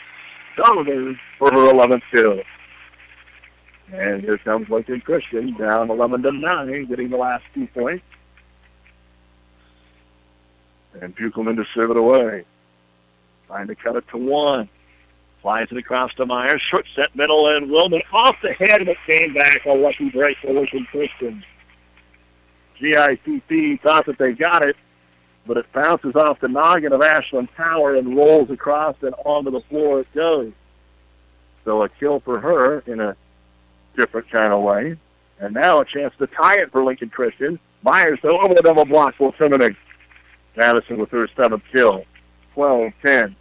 Dolliver 0.57 1.18
for 1.38 1.51
her 1.51 1.72
11th 1.72 2.03
kill. 2.12 2.40
And 3.92 4.22
here 4.22 4.38
comes 4.38 4.68
Lincoln 4.68 5.01
Christian 5.01 5.57
down 5.57 5.90
11 5.90 6.22
to 6.22 6.30
9, 6.30 6.87
getting 6.87 7.11
the 7.11 7.16
last 7.16 7.45
two 7.54 7.66
points. 7.68 8.04
And 11.00 11.16
Buchelman 11.16 11.57
to 11.57 11.64
serve 11.74 11.91
it 11.91 11.96
away. 11.96 12.45
Trying 13.50 13.66
to 13.66 13.74
cut 13.74 13.96
it 13.96 14.04
to 14.12 14.16
one. 14.16 14.68
Flies 15.42 15.66
it 15.72 15.76
across 15.76 16.14
to 16.14 16.24
Myers. 16.24 16.62
Short 16.62 16.86
set 16.94 17.16
middle 17.16 17.48
and 17.48 17.68
Willman 17.68 18.02
off 18.12 18.36
the 18.44 18.52
head, 18.52 18.86
but 18.86 18.96
came 19.08 19.34
back. 19.34 19.66
A 19.66 19.72
lucky 19.72 20.08
break 20.08 20.38
for 20.38 20.52
Lincoln 20.52 20.86
Christian. 20.88 21.44
GICC 22.80 23.82
thought 23.82 24.06
that 24.06 24.18
they 24.18 24.34
got 24.34 24.62
it, 24.62 24.76
but 25.48 25.56
it 25.56 25.66
bounces 25.72 26.14
off 26.14 26.38
the 26.38 26.46
noggin 26.46 26.92
of 26.92 27.00
Ashlyn 27.00 27.52
Power 27.56 27.96
and 27.96 28.16
rolls 28.16 28.50
across 28.50 28.94
and 29.02 29.16
onto 29.24 29.50
the 29.50 29.62
floor 29.62 29.98
it 30.00 30.14
goes. 30.14 30.52
So 31.64 31.82
a 31.82 31.88
kill 31.88 32.20
for 32.20 32.38
her 32.38 32.84
in 32.86 33.00
a 33.00 33.16
different 33.96 34.30
kind 34.30 34.52
of 34.52 34.62
way. 34.62 34.96
And 35.40 35.54
now 35.54 35.80
a 35.80 35.84
chance 35.84 36.14
to 36.18 36.28
tie 36.28 36.60
it 36.60 36.70
for 36.70 36.84
Lincoln 36.84 37.10
Christian. 37.10 37.58
Myers, 37.82 38.20
though, 38.22 38.40
over 38.40 38.54
the 38.54 38.62
double 38.62 38.84
block 38.84 39.18
will 39.18 39.32
terminate. 39.32 39.74
Madison 40.56 40.98
with 40.98 41.10
her 41.10 41.26
seventh 41.34 41.64
kill. 41.72 42.04
12-10. 42.54 43.34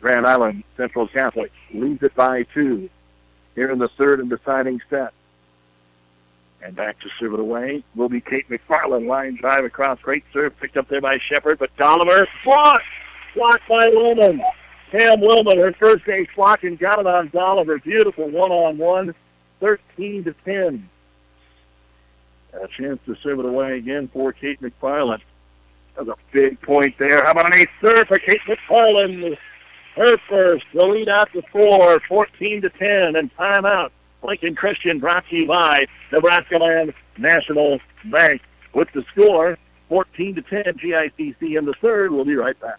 Grand 0.00 0.26
Island 0.26 0.64
Central 0.76 1.08
Catholic 1.08 1.52
leads 1.72 2.02
it 2.02 2.14
by 2.14 2.44
two 2.54 2.88
here 3.54 3.70
in 3.70 3.78
the 3.78 3.88
third 3.88 4.20
and 4.20 4.30
deciding 4.30 4.80
set. 4.90 5.12
And 6.62 6.74
back 6.74 7.00
to 7.00 7.08
serve 7.18 7.34
it 7.34 7.40
away 7.40 7.84
will 7.94 8.08
be 8.08 8.20
Kate 8.20 8.48
McFarland. 8.48 9.06
Line 9.06 9.36
drive 9.36 9.64
across. 9.64 10.00
Great 10.00 10.24
serve 10.32 10.58
picked 10.58 10.76
up 10.76 10.88
there 10.88 11.00
by 11.00 11.18
Shepard, 11.18 11.58
but 11.58 11.74
Dolliver 11.76 12.26
blocked. 12.44 12.84
Blocked 13.34 13.68
by 13.68 13.86
Willman. 13.88 14.40
Cam 14.90 15.20
Willman, 15.20 15.58
her 15.58 15.72
first 15.74 16.04
day 16.04 16.26
block 16.34 16.64
and 16.64 16.78
got 16.78 16.98
it 16.98 17.06
on 17.06 17.28
Dolliver. 17.28 17.82
Beautiful 17.82 18.30
one-on-one. 18.30 19.14
13 19.60 20.24
to 20.24 20.34
10. 20.44 20.88
A 22.54 22.68
chance 22.68 22.98
to 23.06 23.16
serve 23.22 23.38
it 23.38 23.44
away 23.44 23.78
again 23.78 24.08
for 24.12 24.32
Kate 24.32 24.60
McFarland. 24.60 25.20
That's 25.96 26.08
a 26.08 26.16
big 26.32 26.60
point 26.62 26.96
there. 26.98 27.24
How 27.24 27.32
about 27.32 27.52
an 27.52 27.60
ace 27.60 27.68
serve 27.80 28.06
for 28.06 28.18
Kate 28.18 28.40
McFarland? 28.46 29.36
Her 29.96 30.18
first. 30.28 30.64
The 30.74 30.84
lead 30.84 31.06
to 31.06 31.42
four, 31.50 32.00
14 32.08 32.62
to 32.62 32.70
10, 32.70 33.16
and 33.16 33.34
timeout. 33.36 33.90
Lincoln 34.22 34.54
Christian 34.54 34.98
brought 34.98 35.26
to 35.28 35.36
you 35.36 35.46
by 35.46 35.86
Nebraska 36.12 36.58
Land 36.58 36.92
National 37.16 37.80
Bank. 38.04 38.42
With 38.74 38.88
the 38.92 39.04
score, 39.12 39.56
14 39.88 40.34
to 40.34 40.42
10, 40.42 40.64
GICC 40.74 41.58
in 41.58 41.64
the 41.64 41.74
third. 41.80 42.12
We'll 42.12 42.26
be 42.26 42.34
right 42.34 42.58
back. 42.60 42.78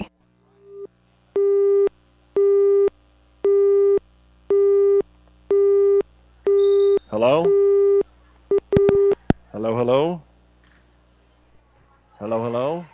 Hello? 7.23 7.43
Hello, 9.51 9.77
hello? 9.77 10.23
Hello, 12.17 12.43
hello? 12.43 12.85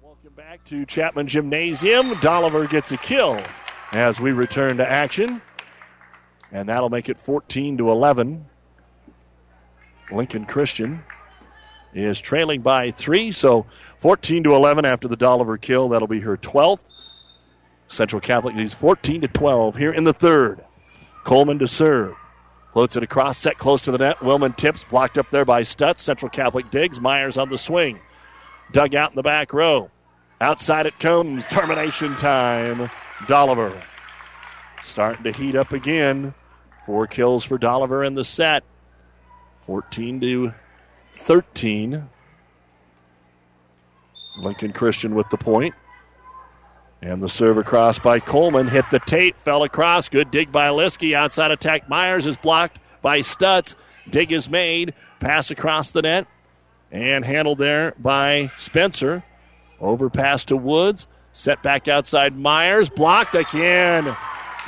Welcome 0.00 0.32
back 0.34 0.64
to 0.64 0.86
Chapman 0.86 1.28
Gymnasium. 1.28 2.18
Dolliver 2.20 2.66
gets 2.66 2.92
a 2.92 2.96
kill 2.96 3.38
as 3.92 4.18
we 4.20 4.32
return 4.32 4.78
to 4.78 4.90
action. 4.90 5.42
And 6.52 6.70
that'll 6.70 6.88
make 6.88 7.10
it 7.10 7.20
14 7.20 7.76
to 7.76 7.90
11. 7.90 8.46
Lincoln 10.10 10.46
Christian 10.46 11.04
is 11.94 12.20
trailing 12.20 12.60
by 12.60 12.90
three, 12.90 13.30
so 13.32 13.66
14 13.98 14.44
to 14.44 14.54
11 14.54 14.84
after 14.84 15.08
the 15.08 15.16
Dolliver 15.16 15.60
kill. 15.60 15.88
That'll 15.88 16.08
be 16.08 16.20
her 16.20 16.36
12th. 16.36 16.84
Central 17.86 18.20
Catholic 18.20 18.56
leads 18.56 18.74
14 18.74 19.20
to 19.20 19.28
12 19.28 19.76
here 19.76 19.92
in 19.92 20.04
the 20.04 20.12
third. 20.12 20.64
Coleman 21.22 21.58
to 21.60 21.68
serve. 21.68 22.16
Floats 22.72 22.96
it 22.96 23.04
across, 23.04 23.38
set 23.38 23.56
close 23.56 23.80
to 23.82 23.92
the 23.92 23.98
net. 23.98 24.18
Willman 24.18 24.56
tips, 24.56 24.82
blocked 24.84 25.16
up 25.16 25.30
there 25.30 25.44
by 25.44 25.62
Stutz. 25.62 25.98
Central 25.98 26.28
Catholic 26.28 26.70
digs. 26.70 27.00
Myers 27.00 27.38
on 27.38 27.48
the 27.48 27.58
swing. 27.58 28.00
Dug 28.72 28.94
out 28.96 29.12
in 29.12 29.16
the 29.16 29.22
back 29.22 29.52
row. 29.52 29.90
Outside 30.40 30.86
it 30.86 30.98
comes. 30.98 31.46
Termination 31.46 32.14
time. 32.16 32.90
Dolliver 33.28 33.80
starting 34.84 35.24
to 35.24 35.32
heat 35.32 35.56
up 35.56 35.72
again. 35.72 36.34
Four 36.84 37.06
kills 37.06 37.44
for 37.44 37.58
Dolliver 37.58 38.04
in 38.04 38.14
the 38.14 38.24
set. 38.24 38.64
14 39.56 40.20
to 40.20 40.54
13. 41.14 42.08
Lincoln 44.36 44.72
Christian 44.72 45.14
with 45.14 45.28
the 45.30 45.38
point. 45.38 45.74
And 47.00 47.20
the 47.20 47.28
serve 47.28 47.58
across 47.58 47.98
by 47.98 48.18
Coleman. 48.18 48.68
Hit 48.68 48.86
the 48.90 48.98
tape, 48.98 49.36
fell 49.36 49.62
across. 49.62 50.08
Good 50.08 50.30
dig 50.30 50.50
by 50.50 50.68
Liskey. 50.68 51.14
Outside 51.14 51.50
attack. 51.50 51.88
Myers 51.88 52.26
is 52.26 52.36
blocked 52.36 52.78
by 53.02 53.20
Stutz. 53.20 53.74
Dig 54.10 54.32
is 54.32 54.48
made. 54.48 54.94
Pass 55.20 55.50
across 55.50 55.90
the 55.90 56.02
net. 56.02 56.26
And 56.90 57.24
handled 57.24 57.58
there 57.58 57.94
by 57.98 58.50
Spencer. 58.58 59.22
Overpass 59.80 60.46
to 60.46 60.56
Woods. 60.56 61.06
Set 61.32 61.62
back 61.62 61.88
outside 61.88 62.36
Myers. 62.36 62.88
Blocked 62.88 63.34
again 63.34 64.04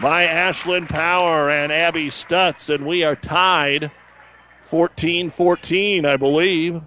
by 0.02 0.26
Ashlyn 0.26 0.88
Power 0.88 1.48
and 1.50 1.72
Abby 1.72 2.08
Stutz. 2.08 2.72
And 2.72 2.86
we 2.86 3.02
are 3.02 3.16
tied 3.16 3.90
14 4.66 5.30
14, 5.30 6.06
I 6.06 6.16
believe. 6.16 6.82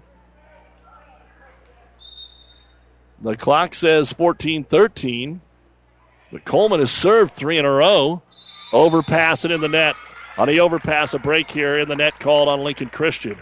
The 3.22 3.36
clock 3.36 3.74
says 3.74 4.12
14 4.12 4.64
13. 4.64 5.40
But 6.32 6.44
Coleman 6.44 6.80
has 6.80 6.92
served 6.92 7.34
three 7.34 7.58
in 7.58 7.64
a 7.64 7.70
row. 7.70 8.22
Overpass 8.72 9.44
it 9.44 9.50
in 9.50 9.60
the 9.60 9.68
net. 9.68 9.96
On 10.38 10.46
the 10.46 10.60
overpass, 10.60 11.12
a 11.12 11.18
break 11.18 11.50
here 11.50 11.78
in 11.78 11.88
the 11.88 11.96
net 11.96 12.20
called 12.20 12.48
on 12.48 12.60
Lincoln 12.60 12.88
Christian. 12.88 13.36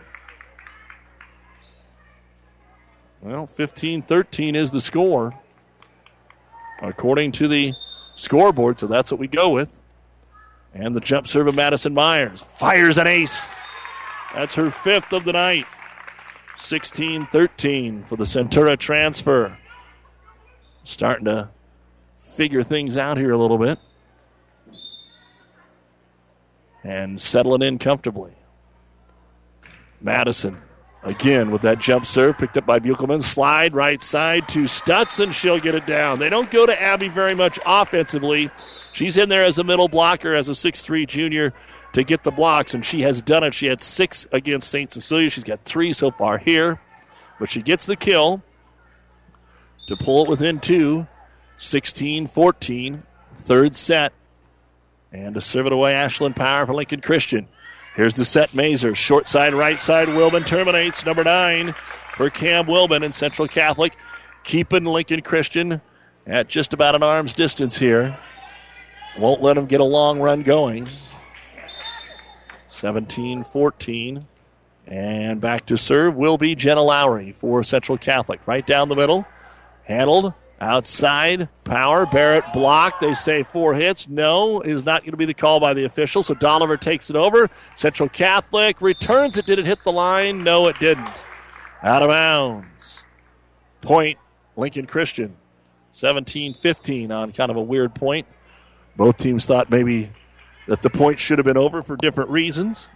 Well, 3.21 3.47
15 3.47 4.03
13 4.03 4.55
is 4.55 4.71
the 4.71 4.81
score, 4.81 5.35
according 6.81 7.33
to 7.33 7.49
the 7.49 7.75
scoreboard, 8.15 8.79
so 8.79 8.87
that's 8.87 9.11
what 9.11 9.21
we 9.21 9.27
go 9.27 9.51
with. 9.51 9.69
And 10.73 10.95
the 10.95 11.01
jump 11.01 11.27
serve 11.27 11.49
of 11.49 11.55
Madison 11.55 11.95
Myers 11.95 12.41
fires 12.41 12.97
an 12.99 13.07
ace. 13.07 13.57
That's 14.35 14.55
her 14.55 14.71
fifth 14.71 15.13
of 15.13 15.25
the 15.25 15.33
night. 15.33 15.67
16 16.57 17.27
13 17.27 18.05
for 18.05 18.17
the 18.17 18.25
Centura 18.25 18.79
transfer. 18.79 19.59
Starting 20.85 21.27
to 21.27 21.51
figure 22.19 22.63
things 22.63 22.97
out 22.97 23.17
here 23.17 23.31
a 23.31 23.39
little 23.39 23.59
bit. 23.59 23.79
And 26.83 27.21
settling 27.21 27.63
in 27.63 27.79
comfortably. 27.79 28.33
Madison 30.01 30.61
again 31.03 31.51
with 31.51 31.63
that 31.63 31.79
jump 31.79 32.07
serve 32.07 32.39
picked 32.39 32.57
up 32.57 32.67
by 32.67 32.79
Buchelman. 32.79 33.23
Slide 33.23 33.75
right 33.75 34.03
side 34.03 34.49
to 34.49 34.61
Stutz, 34.61 35.21
and 35.21 35.33
she'll 35.33 35.59
get 35.59 35.75
it 35.75 35.87
down. 35.87 36.19
They 36.19 36.29
don't 36.29 36.51
go 36.51 36.67
to 36.67 36.83
Abby 36.83 37.09
very 37.09 37.35
much 37.35 37.59
offensively. 37.67 38.51
She's 38.93 39.17
in 39.17 39.29
there 39.29 39.45
as 39.45 39.59
a 39.59 39.65
middle 39.65 39.89
blocker 39.89 40.35
as 40.35 40.49
a 40.49 40.53
6'3 40.53 41.07
junior 41.07 41.53
to 41.93 42.05
get 42.05 42.25
the 42.25 42.31
blocks, 42.31 42.75
and 42.75 42.85
she 42.85 43.03
has 43.03 43.23
done 43.23 43.45
it. 43.45 43.55
She 43.55 43.67
had 43.67 43.81
six 43.81 44.27
against 44.33 44.71
St. 44.71 44.93
Cecilia. 44.93 45.31
She's 45.31 45.45
got 45.45 45.65
three 45.65 45.93
so 45.93 46.11
far 46.11 46.39
here, 46.39 46.81
but 47.39 47.49
she 47.49 47.63
gets 47.63 47.87
the 47.87 47.97
kill 47.97 48.43
to 49.87 49.97
pull 49.97 50.25
it 50.25 50.29
within 50.29 50.61
two. 50.61 51.07
16 51.59 52.29
14, 52.29 53.03
third 53.35 53.75
set. 53.75 54.13
And 55.11 55.35
to 55.35 55.41
serve 55.41 55.67
it 55.67 55.73
away, 55.73 55.93
Ashlyn 55.93 56.37
Power 56.37 56.67
for 56.67 56.75
Lincoln 56.75 57.01
Christian. 57.01 57.49
Here's 57.99 58.15
the 58.15 58.25
set 58.25 58.55
Mazer. 58.55 58.95
Short 58.95 59.27
side, 59.27 59.53
right 59.55 59.81
side. 59.81 60.07
Willman 60.07 60.47
terminates. 60.47 61.05
Number 61.05 61.25
nine 61.25 61.73
for 62.15 62.31
Cam 62.31 62.67
Willman 62.67 63.03
in 63.03 63.13
Central 63.13 63.49
Catholic. 63.49 63.97
Keeping 64.45 64.85
Lincoln 64.85 65.21
Christian 65.21 65.81
at 66.25 66.47
just 66.47 66.73
about 66.73 66.95
an 66.95 67.03
arm's 67.03 67.35
distance 67.35 67.77
here. 67.77 68.17
Won't 69.19 69.43
let 69.43 69.57
him 69.57 69.67
get 69.67 69.81
a 69.81 69.85
long 69.85 70.21
run 70.21 70.45
going. 70.45 70.89
17 72.69 73.43
14. 73.43 74.25
And 74.87 75.41
back 75.41 75.67
to 75.67 75.77
serve 75.77 76.15
will 76.15 76.39
be 76.39 76.55
Jenna 76.55 76.83
Lowry 76.83 77.33
for 77.33 77.65
Central 77.65 77.99
Catholic. 77.99 78.39
Right 78.47 78.65
down 78.65 78.89
the 78.89 78.95
middle. 78.95 79.27
Handled 79.87 80.35
outside. 80.61 81.49
Power. 81.65 82.07
Barrett 82.07 82.45
blocked. 82.53 83.01
They 83.01 83.15
say 83.15 83.43
four 83.43 83.75
hits. 83.75 84.09
No, 84.09 84.61
is 84.61 84.85
not 84.85 85.03
going 85.03 85.13
to 85.13 85.17
be 85.17 85.27
the 85.27 85.35
call 85.35 85.61
by 85.61 85.75
the 85.75 85.85
official. 85.85 86.23
So 86.23 86.35
Dolliver 86.35 86.81
takes 86.81 87.11
it 87.11 87.17
over. 87.17 87.51
Central 87.75 88.09
Catholic 88.09 88.81
returns 88.81 89.39
it. 89.39 89.47
Did 89.47 89.59
it 89.59 89.67
hit 89.67 89.83
the 89.85 89.93
line? 89.93 90.39
No, 90.39 90.67
it 90.69 90.79
didn't. 90.79 91.25
Out 91.83 92.03
of 92.03 92.09
bounds. 92.09 93.05
Point 93.81 94.19
Lincoln 94.57 94.87
Christian. 94.87 95.37
17 95.93 96.55
15 96.55 97.11
on 97.11 97.33
kind 97.33 97.51
of 97.51 97.57
a 97.57 97.63
weird 97.63 97.95
point. 97.95 98.27
Both 98.97 99.17
teams 99.17 99.47
thought 99.47 99.71
maybe 99.71 100.11
that 100.67 100.83
the 100.83 100.91
point 100.91 101.19
should 101.19 101.39
have 101.39 101.47
been 101.47 101.57
over 101.57 101.83
for 101.83 101.97
different 101.97 102.31
reasons. 102.31 102.89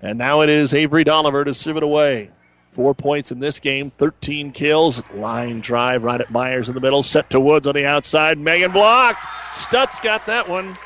And 0.00 0.18
now 0.18 0.42
it 0.42 0.48
is 0.48 0.74
Avery 0.74 1.04
Dolliver 1.04 1.44
to 1.44 1.54
serve 1.54 1.76
it 1.76 1.82
away. 1.82 2.30
Four 2.68 2.94
points 2.94 3.32
in 3.32 3.40
this 3.40 3.58
game, 3.58 3.90
13 3.96 4.52
kills. 4.52 5.02
Line 5.14 5.60
drive 5.60 6.04
right 6.04 6.20
at 6.20 6.30
Myers 6.30 6.68
in 6.68 6.74
the 6.74 6.80
middle. 6.80 7.02
Set 7.02 7.30
to 7.30 7.40
Woods 7.40 7.66
on 7.66 7.74
the 7.74 7.86
outside. 7.86 8.38
Megan 8.38 8.72
blocked. 8.72 9.20
Stutz 9.50 10.02
got 10.02 10.26
that 10.26 10.48
one. 10.48 10.76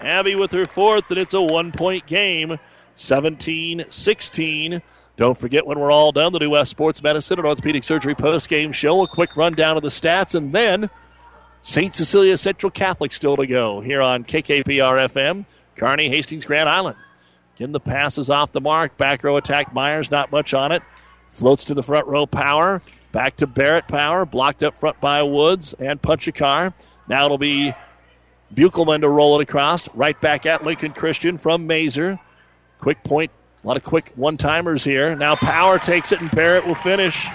Abby 0.00 0.34
with 0.34 0.50
her 0.52 0.64
fourth, 0.64 1.10
and 1.10 1.18
it's 1.18 1.34
a 1.34 1.40
one 1.42 1.72
point 1.72 2.06
game. 2.06 2.58
17 2.94 3.84
16. 3.88 4.82
Don't 5.16 5.36
forget 5.36 5.66
when 5.66 5.78
we're 5.78 5.92
all 5.92 6.12
done, 6.12 6.32
the 6.32 6.38
New 6.38 6.50
West 6.50 6.70
Sports 6.70 7.02
Medicine 7.02 7.38
and 7.38 7.46
Orthopedic 7.46 7.84
Surgery 7.84 8.14
post 8.14 8.48
game 8.48 8.72
show. 8.72 9.02
A 9.02 9.08
quick 9.08 9.36
rundown 9.36 9.76
of 9.76 9.82
the 9.82 9.88
stats, 9.88 10.34
and 10.34 10.52
then 10.52 10.88
St. 11.62 11.94
Cecilia 11.94 12.38
Central 12.38 12.70
Catholic 12.70 13.12
still 13.12 13.36
to 13.36 13.46
go 13.46 13.80
here 13.80 14.00
on 14.00 14.24
KKPR 14.24 14.96
FM, 15.06 15.44
Kearney, 15.76 16.08
Hastings, 16.08 16.44
Grand 16.44 16.68
Island. 16.68 16.96
Getting 17.56 17.72
the 17.72 17.80
passes 17.80 18.30
off 18.30 18.52
the 18.52 18.60
mark. 18.62 18.96
Back 18.96 19.22
row 19.22 19.36
attack. 19.36 19.74
Myers, 19.74 20.10
not 20.10 20.32
much 20.32 20.54
on 20.54 20.72
it. 20.72 20.82
Floats 21.30 21.64
to 21.66 21.74
the 21.74 21.82
front 21.82 22.06
row. 22.06 22.26
Power. 22.26 22.82
Back 23.12 23.36
to 23.36 23.46
Barrett 23.46 23.88
Power. 23.88 24.26
Blocked 24.26 24.62
up 24.62 24.74
front 24.74 25.00
by 25.00 25.22
Woods 25.22 25.72
and 25.74 26.00
Punchakar. 26.00 26.74
Now 27.08 27.24
it'll 27.24 27.38
be 27.38 27.72
Buchelman 28.54 29.00
to 29.00 29.08
roll 29.08 29.40
it 29.40 29.42
across. 29.42 29.88
Right 29.94 30.20
back 30.20 30.44
at 30.44 30.64
Lincoln 30.64 30.92
Christian 30.92 31.38
from 31.38 31.66
Mazer. 31.66 32.18
Quick 32.78 33.02
point 33.04 33.30
A 33.62 33.66
lot 33.66 33.76
of 33.76 33.82
quick 33.82 34.12
one 34.16 34.36
timers 34.36 34.84
here. 34.84 35.14
Now 35.14 35.36
Power 35.36 35.78
takes 35.78 36.12
it 36.12 36.20
and 36.20 36.30
Barrett 36.30 36.66
will 36.66 36.74
finish. 36.74 37.26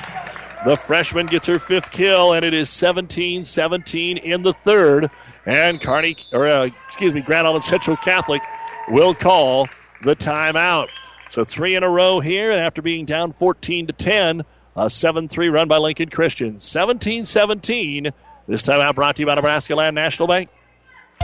The 0.66 0.76
freshman 0.76 1.28
gets 1.28 1.46
her 1.46 1.60
fifth 1.60 1.92
kill, 1.92 2.34
and 2.34 2.44
it 2.44 2.56
is 2.56 2.72
17 2.72 3.46
17 3.46 4.18
in 4.18 4.42
the 4.42 4.52
third. 4.52 5.12
And 5.46 5.80
Kearney, 5.80 6.18
or 6.32 6.48
uh, 6.48 6.70
excuse 6.88 7.14
me, 7.14 7.22
Grand 7.22 7.46
Island 7.46 7.64
Central 7.64 7.96
Catholic 7.98 8.42
will 8.90 9.14
call 9.14 9.68
the 10.02 10.16
timeout. 10.16 10.90
So 11.36 11.44
three 11.44 11.76
in 11.76 11.84
a 11.84 11.90
row 11.90 12.22
here, 12.22 12.50
and 12.50 12.62
after 12.62 12.82
being 12.82 13.04
down 13.04 13.34
14 13.34 13.88
to 13.88 13.92
10, 13.92 14.44
a 14.78 14.90
7 14.90 15.28
3 15.28 15.50
run 15.50 15.68
by 15.68 15.80
Lincoln 15.80 16.08
Christian. 16.08 16.62
17 16.62 17.26
17. 17.26 18.12
This 18.48 18.64
timeout 18.64 18.96
brought 18.96 19.18
to 19.18 19.22
you 19.22 19.26
by 19.26 19.36
Nebraska 19.36 19.76
Land 19.76 19.96
National 19.96 20.30
Bank. 20.30 20.48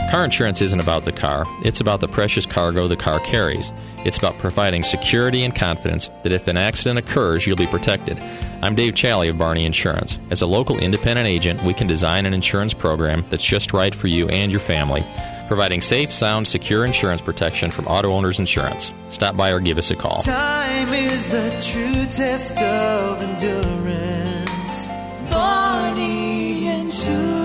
Car 0.10 0.26
insurance 0.26 0.62
isn't 0.62 0.82
about 0.82 1.06
the 1.06 1.14
car, 1.14 1.46
it's 1.64 1.80
about 1.80 2.02
the 2.02 2.10
precious 2.10 2.46
cargo 2.46 2.90
the 2.90 2.98
car 2.98 3.22
carries. 3.22 3.72
It's 4.00 4.18
about 4.18 4.38
providing 4.38 4.84
security 4.84 5.46
and 5.46 5.56
confidence 5.56 6.10
that 6.24 6.34
if 6.34 6.50
an 6.50 6.58
accident 6.58 7.00
occurs, 7.00 7.48
you'll 7.48 7.56
be 7.56 7.68
protected. 7.68 8.20
I'm 8.62 8.76
Dave 8.76 8.96
Challey 8.96 9.30
of 9.30 9.38
Barney 9.38 9.64
Insurance. 9.64 10.20
As 10.30 10.42
a 10.42 10.46
local 10.46 10.78
independent 10.78 11.30
agent, 11.30 11.64
we 11.64 11.74
can 11.74 11.88
design 11.88 12.26
an 12.26 12.34
insurance 12.34 12.74
program 12.74 13.24
that's 13.30 13.46
just 13.46 13.72
right 13.72 13.96
for 13.96 14.08
you 14.08 14.28
and 14.28 14.52
your 14.52 14.60
family, 14.60 15.06
providing 15.52 15.82
safe, 15.82 16.14
sound, 16.14 16.48
secure 16.48 16.86
insurance 16.86 17.22
protection 17.22 17.70
from 17.72 17.86
Auto 17.86 18.14
Owners 18.14 18.40
Insurance. 18.40 18.94
Stop 19.10 19.36
by 19.36 19.52
or 19.52 19.60
give 19.60 19.78
us 19.78 19.92
a 19.92 19.98
call. 19.98 20.22
Time 20.22 20.94
is 20.94 21.28
the 21.28 21.50
true 21.62 22.06
test 22.06 22.54
of 22.62 23.22
endurance. 23.22 24.88
Barney 25.30 26.70
Insurance. 26.70 27.36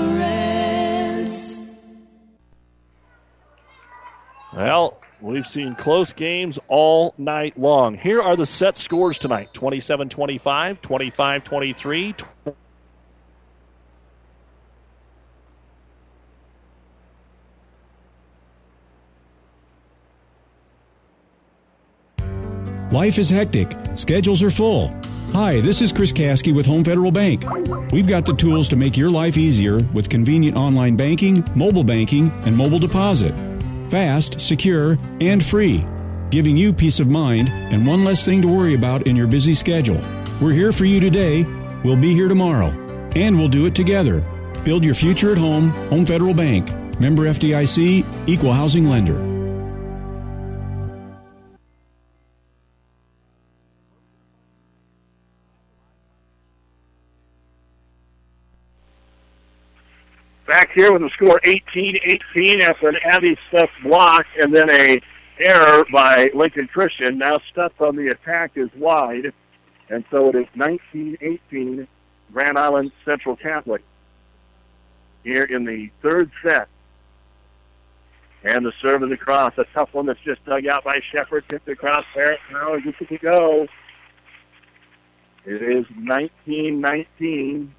Well, 4.55 5.01
we've 5.21 5.45
seen 5.45 5.75
close 5.75 6.13
games 6.13 6.61
all 6.69 7.13
night 7.19 7.59
long. 7.59 7.97
Here 7.97 8.23
are 8.23 8.37
the 8.37 8.47
set 8.47 8.77
scores 8.77 9.19
tonight 9.19 9.53
27 9.53 10.11
25, 10.11 10.81
25 10.81 11.43
23. 11.43 12.15
Life 22.97 23.19
is 23.19 23.29
hectic, 23.29 23.69
schedules 23.97 24.43
are 24.43 24.49
full. 24.49 24.89
Hi, 25.35 25.61
this 25.61 25.83
is 25.83 25.93
Chris 25.93 26.15
Kasky 26.15 26.55
with 26.55 26.65
Home 26.65 26.83
Federal 26.83 27.13
Bank. 27.13 27.45
We've 27.93 28.07
got 28.07 28.25
the 28.25 28.33
tools 28.33 28.71
to 28.71 28.77
make 28.77 28.97
your 28.97 29.11
life 29.11 29.37
easier 29.37 29.77
with 29.93 30.09
convenient 30.09 30.57
online 30.57 30.97
banking, 30.97 31.45
mobile 31.55 31.85
banking, 31.85 32.33
and 32.47 32.57
mobile 32.57 32.79
deposit. 32.79 33.35
Fast, 33.91 34.41
secure, 34.41 34.97
and 35.21 35.45
free, 35.45 35.85
giving 36.31 36.57
you 36.57 36.73
peace 36.73 36.99
of 36.99 37.11
mind 37.11 37.51
and 37.51 37.87
one 37.87 38.03
less 38.03 38.25
thing 38.25 38.41
to 38.41 38.49
worry 38.49 38.75
about 38.75 39.07
in 39.07 39.15
your 39.15 39.27
busy 39.27 39.53
schedule. 39.53 40.01
We're 40.41 40.55
here 40.55 40.73
for 40.73 40.87
you 40.87 40.99
today, 40.99 41.45
we'll 41.85 42.01
be 42.01 42.15
here 42.15 42.29
tomorrow, 42.29 42.69
and 43.15 43.37
we'll 43.37 43.49
do 43.49 43.67
it 43.67 43.75
together. 43.75 44.25
Build 44.65 44.87
your 44.87 44.95
future 44.95 45.33
at 45.33 45.37
home, 45.37 45.69
Home 45.91 46.07
Federal 46.07 46.33
Bank. 46.33 46.71
Member 46.99 47.25
FDIC, 47.25 48.07
Equal 48.27 48.55
Housing 48.55 48.89
Lender. 48.89 49.36
Here 60.77 60.93
with 60.93 61.01
the 61.01 61.09
score 61.15 61.41
18-18 61.43 62.61
after 62.61 62.91
an 62.91 62.99
Abby 63.03 63.39
Stutz 63.51 63.71
block 63.83 64.27
and 64.39 64.55
then 64.55 64.71
a 64.71 65.01
error 65.39 65.87
by 65.91 66.31
Lincoln 66.35 66.69
Christian. 66.69 67.17
Now 67.17 67.39
Stutz 67.51 67.81
on 67.81 67.97
the 67.97 68.09
attack 68.09 68.53
is 68.57 68.69
wide, 68.77 69.33
and 69.89 70.05
so 70.11 70.29
it 70.29 70.35
is 70.35 70.47
19-18 70.55 71.87
Grand 72.31 72.59
Island 72.59 72.93
Central 73.07 73.37
Catholic 73.37 73.83
here 75.25 75.45
in 75.45 75.65
the 75.65 75.89
third 76.03 76.31
set. 76.43 76.69
And 78.45 78.67
the 78.67 78.73
serve 78.83 79.03
of 79.03 79.09
the 79.09 79.17
cross, 79.17 79.55
a 79.57 79.65
tough 79.73 79.95
one 79.95 80.05
that's 80.05 80.21
just 80.27 80.45
dug 80.45 80.67
out 80.67 80.85
by 80.85 81.01
Shepard, 81.11 81.45
tipped 81.49 81.71
across 81.71 82.05
Barrett. 82.15 82.39
Now 82.53 82.79
gets 82.81 83.01
it 83.01 83.09
to 83.09 83.17
go. 83.17 83.67
It 85.47 85.63
is 85.63 85.87
19-19 85.87 87.71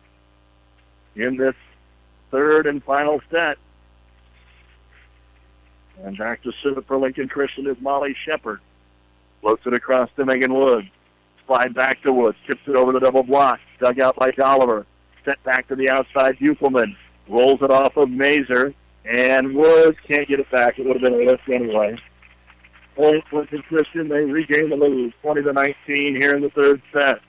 in 1.15 1.37
this 1.37 1.53
third 2.31 2.67
and 2.67 2.83
final 2.83 3.21
set. 3.31 3.57
And 6.03 6.17
back 6.17 6.43
to 6.43 6.51
serve 6.61 6.85
for 6.85 6.97
Lincoln 6.97 7.27
Christian 7.27 7.67
is 7.67 7.77
Molly 7.81 8.15
Shepard. 8.25 8.59
Floats 9.41 9.65
it 9.65 9.73
across 9.73 10.09
to 10.15 10.25
Megan 10.25 10.53
Woods. 10.53 10.87
Slide 11.45 11.73
back 11.73 12.01
to 12.03 12.13
Woods. 12.13 12.37
Tips 12.45 12.61
it 12.67 12.75
over 12.75 12.91
the 12.91 12.99
double 12.99 13.23
block. 13.23 13.59
Dug 13.79 13.99
out 13.99 14.15
by 14.15 14.31
Dolliver. 14.31 14.85
Set 15.25 15.41
back 15.43 15.67
to 15.69 15.75
the 15.75 15.89
outside. 15.89 16.37
Buchelman 16.37 16.95
rolls 17.27 17.61
it 17.61 17.71
off 17.71 17.97
of 17.97 18.09
Mazer. 18.09 18.73
And 19.05 19.55
Woods 19.55 19.97
can't 20.07 20.27
get 20.27 20.39
it 20.39 20.51
back. 20.51 20.77
It 20.77 20.85
would 20.85 21.01
have 21.01 21.03
been 21.03 21.21
a 21.21 21.31
lift 21.31 21.47
anyway. 21.49 21.97
Point 22.95 23.23
Lincoln 23.31 23.63
Christian. 23.63 24.09
They 24.09 24.21
regain 24.21 24.69
the 24.69 24.75
lead. 24.75 25.13
20 25.21 25.43
to 25.43 25.53
19 25.53 26.15
here 26.15 26.35
in 26.35 26.41
the 26.41 26.49
third 26.49 26.81
set. 26.91 27.21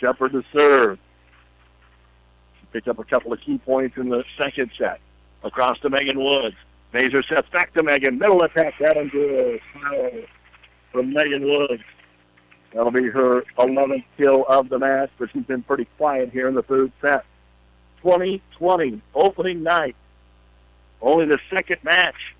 Shepard 0.00 0.32
to 0.32 0.44
serve. 0.52 0.98
Picked 2.72 2.88
up 2.88 2.98
a 2.98 3.04
couple 3.04 3.32
of 3.32 3.40
key 3.40 3.58
points 3.58 3.96
in 3.96 4.08
the 4.08 4.24
second 4.36 4.70
set. 4.76 5.00
Across 5.42 5.80
to 5.80 5.90
Megan 5.90 6.18
Woods. 6.18 6.56
Mazer 6.92 7.22
sets 7.22 7.48
back 7.50 7.72
to 7.74 7.82
Megan. 7.82 8.18
Middle 8.18 8.42
attack. 8.42 8.74
That 8.80 8.96
into 8.96 9.58
foul 9.72 10.10
from 10.92 11.12
Megan 11.12 11.44
Woods. 11.44 11.82
That'll 12.72 12.90
be 12.90 13.08
her 13.08 13.42
11th 13.58 14.04
kill 14.16 14.44
of 14.48 14.68
the 14.68 14.78
match, 14.78 15.10
but 15.18 15.30
she's 15.32 15.44
been 15.44 15.62
pretty 15.62 15.86
quiet 15.96 16.30
here 16.30 16.48
in 16.48 16.54
the 16.54 16.62
third 16.62 16.92
set. 17.00 17.24
2020, 18.02 19.00
opening 19.14 19.62
night. 19.62 19.96
Only 21.00 21.26
the 21.26 21.38
second 21.50 21.78
match. 21.84 22.34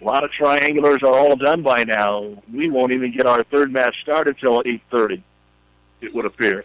A 0.00 0.04
lot 0.04 0.22
of 0.22 0.30
triangulars 0.30 1.02
are 1.02 1.18
all 1.18 1.34
done 1.36 1.62
by 1.62 1.84
now. 1.84 2.42
We 2.52 2.70
won't 2.70 2.92
even 2.92 3.12
get 3.12 3.26
our 3.26 3.42
third 3.44 3.72
match 3.72 4.00
started 4.02 4.38
till 4.38 4.62
8.30, 4.62 5.22
it 6.00 6.14
would 6.14 6.26
appear. 6.26 6.64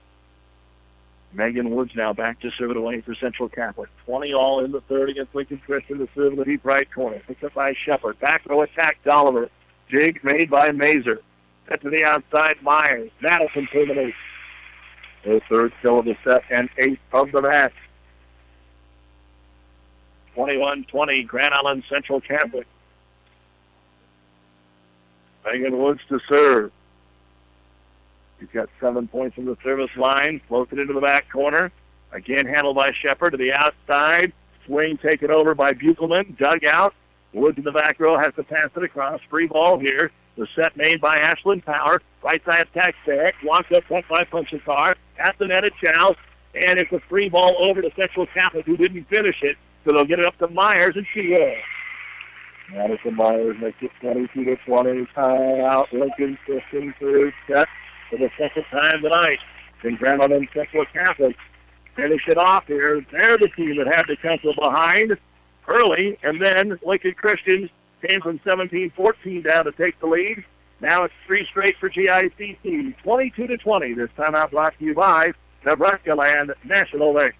Megan 1.31 1.69
Woods 1.69 1.91
now 1.95 2.11
back 2.11 2.39
to 2.41 2.51
serve 2.57 2.71
it 2.71 2.77
away 2.77 3.01
for 3.01 3.13
Central 3.15 3.49
Catholic. 3.49 3.89
20 4.05 4.33
all 4.33 4.63
in 4.65 4.71
the 4.71 4.81
third 4.81 5.09
against 5.09 5.35
Lincoln 5.35 5.61
Christian 5.65 5.99
to 5.99 6.07
serve 6.15 6.33
in 6.33 6.39
the 6.39 6.45
deep 6.45 6.65
right 6.65 6.91
corner. 6.91 7.21
Picked 7.27 7.43
up 7.43 7.53
by 7.53 7.73
Shepard. 7.73 8.19
Back 8.19 8.45
row 8.47 8.61
attack, 8.61 8.97
Dolliver. 9.05 9.49
Jig 9.89 10.23
made 10.23 10.49
by 10.49 10.71
Mazer. 10.71 11.21
Set 11.67 11.81
to 11.81 11.89
the 11.89 12.03
outside, 12.03 12.61
Myers. 12.61 13.11
Madison 13.21 13.67
terminates. 13.67 14.17
The 15.23 15.41
third 15.49 15.73
kill 15.81 15.99
of 15.99 16.05
the 16.05 16.17
set 16.23 16.43
and 16.49 16.69
eighth 16.77 16.99
of 17.13 17.31
the 17.31 17.41
match. 17.41 17.73
21-20, 20.35 21.27
Grand 21.27 21.53
Island 21.53 21.83
Central 21.89 22.21
Catholic. 22.21 22.65
Megan 25.45 25.77
Woods 25.77 26.01
to 26.09 26.19
serve. 26.29 26.71
He's 28.39 28.49
got 28.53 28.69
seven 28.79 29.07
points 29.07 29.35
from 29.35 29.45
the 29.45 29.57
service 29.63 29.89
line. 29.97 30.41
Floats 30.47 30.71
it 30.71 30.79
into 30.79 30.93
the 30.93 31.01
back 31.01 31.29
corner. 31.31 31.71
Again 32.11 32.45
handled 32.45 32.75
by 32.75 32.91
Shepard 32.91 33.33
to 33.33 33.37
the 33.37 33.53
outside. 33.53 34.33
Swing 34.65 34.97
taken 34.97 35.31
over 35.31 35.53
by 35.53 35.73
Buchelman. 35.73 36.37
Dug 36.37 36.63
out. 36.65 36.93
Woods 37.33 37.57
in 37.57 37.63
the 37.63 37.71
back 37.71 37.99
row 37.99 38.17
has 38.17 38.33
to 38.35 38.43
pass 38.43 38.69
it 38.75 38.83
across. 38.83 39.19
Free 39.29 39.47
ball 39.47 39.77
here. 39.77 40.11
The 40.37 40.47
set 40.55 40.75
made 40.77 41.01
by 41.01 41.19
Ashlyn 41.19 41.63
Power. 41.63 42.01
Right 42.23 42.43
side 42.45 42.67
attack 42.67 42.95
there. 43.05 43.31
Walks 43.43 43.71
up 43.75 43.83
front 43.83 44.07
by 44.07 44.23
Punchakar. 44.23 44.95
At 45.17 45.37
the 45.37 45.47
net 45.47 45.65
at 45.65 45.73
Chow. 45.83 46.15
And 46.55 46.79
it's 46.79 46.91
a 46.91 46.99
free 47.01 47.29
ball 47.29 47.55
over 47.59 47.81
to 47.81 47.91
Central 47.95 48.25
Catholic 48.27 48.65
who 48.65 48.77
didn't 48.77 49.07
finish 49.09 49.43
it. 49.43 49.57
So 49.85 49.93
they'll 49.93 50.05
get 50.05 50.19
it 50.19 50.25
up 50.25 50.37
to 50.39 50.47
Myers 50.47 50.95
and 50.95 51.05
she 51.13 51.29
will. 51.29 51.55
Madison 52.71 53.15
Myers 53.15 53.57
makes 53.61 53.77
it 53.81 53.91
22 54.01 54.45
to 54.45 54.55
20. 54.57 55.07
Tie 55.13 55.59
out 55.61 55.91
Lincoln 55.93 56.37
Christian 56.45 56.93
third 56.99 57.33
set 57.47 57.67
for 58.09 58.17
the 58.17 58.29
second 58.37 58.65
time 58.71 59.01
tonight. 59.01 59.39
Then 59.83 59.95
Grand 59.95 60.21
Island 60.21 60.47
Central 60.53 60.85
Catholic 60.91 61.35
finish 61.95 62.27
it 62.27 62.37
off 62.37 62.67
here. 62.67 63.05
They're 63.11 63.37
the 63.37 63.49
team 63.49 63.77
that 63.77 63.87
had 63.87 64.03
to 64.03 64.15
come 64.17 64.39
behind 64.55 65.17
early, 65.67 66.17
and 66.23 66.41
then 66.41 66.79
Lincoln 66.85 67.13
Christian 67.13 67.69
came 68.05 68.21
from 68.21 68.39
17-14 68.39 69.45
down 69.45 69.65
to 69.65 69.71
take 69.73 69.99
the 69.99 70.07
lead. 70.07 70.43
Now 70.81 71.03
it's 71.03 71.13
three 71.27 71.45
straight 71.45 71.75
for 71.77 71.89
GICC, 71.89 72.95
22 73.03 73.47
to 73.47 73.57
20. 73.57 73.93
This 73.93 74.09
time 74.15 74.35
out 74.35 74.51
brought 74.51 74.77
to 74.79 74.85
you 74.85 74.93
by 74.93 75.31
Nebraska 75.65 76.15
Land 76.15 76.53
National 76.63 77.13
Bank. 77.13 77.35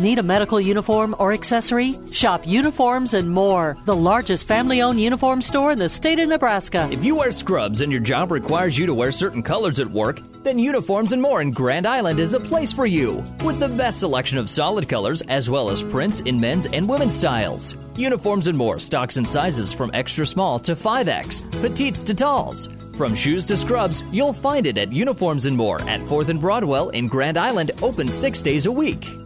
Need 0.00 0.18
a 0.18 0.24
medical 0.24 0.60
uniform 0.60 1.14
or 1.20 1.32
accessory? 1.32 1.96
Shop 2.10 2.44
Uniforms 2.46 3.14
and 3.14 3.30
More, 3.30 3.76
the 3.84 3.94
largest 3.94 4.46
family 4.46 4.82
owned 4.82 5.00
uniform 5.00 5.40
store 5.40 5.70
in 5.70 5.78
the 5.78 5.88
state 5.88 6.18
of 6.18 6.28
Nebraska. 6.28 6.88
If 6.90 7.04
you 7.04 7.14
wear 7.14 7.30
scrubs 7.30 7.80
and 7.80 7.92
your 7.92 8.00
job 8.00 8.32
requires 8.32 8.76
you 8.76 8.86
to 8.86 8.94
wear 8.94 9.12
certain 9.12 9.42
colors 9.42 9.78
at 9.78 9.88
work, 9.90 10.20
Then 10.42 10.58
Uniforms 10.58 11.12
and 11.12 11.22
More 11.22 11.40
in 11.40 11.52
Grand 11.52 11.86
Island 11.86 12.18
is 12.18 12.34
a 12.34 12.40
place 12.40 12.72
for 12.72 12.86
you, 12.86 13.22
with 13.44 13.60
the 13.60 13.68
best 13.68 14.00
selection 14.00 14.36
of 14.36 14.50
solid 14.50 14.88
colors 14.88 15.22
as 15.22 15.48
well 15.48 15.70
as 15.70 15.82
prints 15.84 16.20
in 16.22 16.40
men's 16.40 16.66
and 16.66 16.88
women's 16.88 17.14
styles. 17.14 17.76
Uniforms 17.96 18.48
and 18.48 18.58
More 18.58 18.80
stocks 18.80 19.16
and 19.16 19.28
sizes 19.28 19.72
from 19.72 19.90
extra 19.94 20.26
small 20.26 20.58
to 20.58 20.72
5X, 20.72 21.48
petites 21.62 22.04
to 22.04 22.14
talls. 22.14 22.68
From 22.94 23.14
shoes 23.14 23.46
to 23.46 23.56
scrubs, 23.56 24.02
you'll 24.12 24.32
find 24.32 24.66
it 24.66 24.76
at 24.76 24.92
Uniforms 24.92 25.46
and 25.46 25.56
More 25.56 25.80
at 25.82 26.00
4th 26.00 26.28
and 26.28 26.40
Broadwell 26.40 26.88
in 26.90 27.06
Grand 27.06 27.38
Island, 27.38 27.70
open 27.80 28.10
six 28.10 28.42
days 28.42 28.66
a 28.66 28.72
week. 28.72 29.23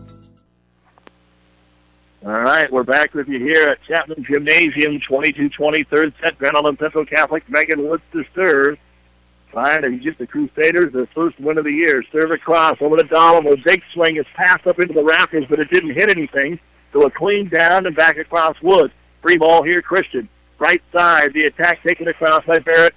All 2.27 2.33
right, 2.33 2.71
we're 2.73 2.83
back 2.83 3.15
with 3.15 3.29
you 3.29 3.39
here 3.39 3.69
at 3.69 3.79
Chapman 3.87 4.25
Gymnasium, 4.25 4.99
22-20, 5.09 5.87
third 5.87 6.13
set. 6.21 6.37
Grand 6.37 6.57
Island 6.57 6.77
Central 6.81 7.07
Catholic, 7.07 7.49
Megan 7.49 7.89
Woods 7.89 8.03
to 8.13 8.25
serve. 8.35 8.77
Fine, 9.53 9.85
and 9.85 10.03
just 10.03 10.19
the 10.19 10.27
Crusaders, 10.27 10.93
their 10.93 11.07
first 11.15 11.39
win 11.39 11.59
of 11.59 11.65
the 11.65 11.71
year. 11.71 12.03
Serve 12.11 12.33
across 12.33 12.75
over 12.81 12.97
to 12.97 13.05
Dolliver. 13.05 13.57
Big 13.65 13.83
swing 13.95 14.17
is 14.17 14.27
passed 14.35 14.67
up 14.67 14.81
into 14.81 14.95
the 14.95 15.05
rafters, 15.05 15.45
but 15.49 15.61
it 15.61 15.71
didn't 15.71 15.95
hit 15.95 16.11
anything. 16.11 16.59
So 16.93 17.03
a 17.03 17.11
clean 17.11 17.51
down 17.51 17.87
and 17.87 17.95
back 17.95 18.19
across 18.19 18.61
Woods. 18.63 18.93
Free 19.23 19.39
ball 19.39 19.63
here, 19.63 19.81
Christian. 19.81 20.29
Right 20.59 20.83
side, 20.93 21.33
the 21.35 21.45
attack 21.45 21.85
taken 21.85 22.09
across 22.09 22.45
by 22.45 22.59
Barrett. 22.59 22.97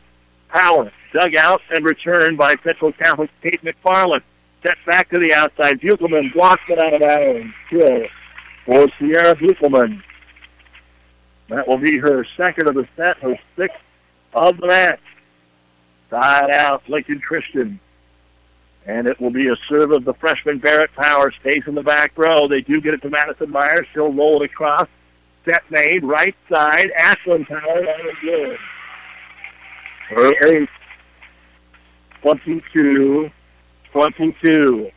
Power. 0.49 0.91
Dug 1.13 1.35
out 1.35 1.61
and 1.69 1.85
returned 1.85 2.39
by 2.39 2.55
Central 2.63 2.91
Catholic 2.93 3.29
Kate 3.43 3.61
McFarland. 3.63 4.23
Set 4.65 4.77
back 4.87 5.11
to 5.11 5.19
the 5.19 5.31
outside. 5.31 5.79
Buchelman 5.79 6.33
blocks 6.33 6.63
it 6.67 6.79
out 6.79 6.95
of 6.95 7.01
bounds. 7.01 7.53
Kill 7.69 8.07
for 8.71 8.87
Sierra 8.97 9.35
Buchelman. 9.35 10.01
That 11.49 11.67
will 11.67 11.77
be 11.77 11.97
her 11.97 12.25
second 12.37 12.69
of 12.69 12.75
the 12.75 12.87
set, 12.95 13.17
her 13.17 13.37
sixth 13.57 13.77
of 14.33 14.57
the 14.57 14.67
match. 14.67 15.01
Side 16.09 16.49
out, 16.51 16.87
Lincoln 16.87 17.19
Christian. 17.19 17.81
And 18.85 19.07
it 19.07 19.19
will 19.19 19.29
be 19.29 19.49
a 19.49 19.55
serve 19.67 19.91
of 19.91 20.05
the 20.05 20.13
freshman 20.13 20.59
Barrett 20.59 20.93
Power. 20.95 21.33
Stays 21.41 21.63
in 21.67 21.75
the 21.75 21.83
back 21.83 22.13
row. 22.17 22.47
They 22.47 22.61
do 22.61 22.79
get 22.79 22.93
it 22.93 23.01
to 23.01 23.09
Madison 23.09 23.51
Myers. 23.51 23.85
She'll 23.93 24.13
roll 24.13 24.41
it 24.41 24.45
across. 24.45 24.87
Set 25.43 25.63
made, 25.69 26.05
right 26.05 26.35
side. 26.49 26.91
Ashlyn 26.97 27.45
Power 27.47 27.59
on 27.59 28.05
the 28.05 28.13
good. 28.21 28.57
Her 30.09 30.47
eighth. 30.47 30.69
22, 32.21 33.29
22. 33.91 34.91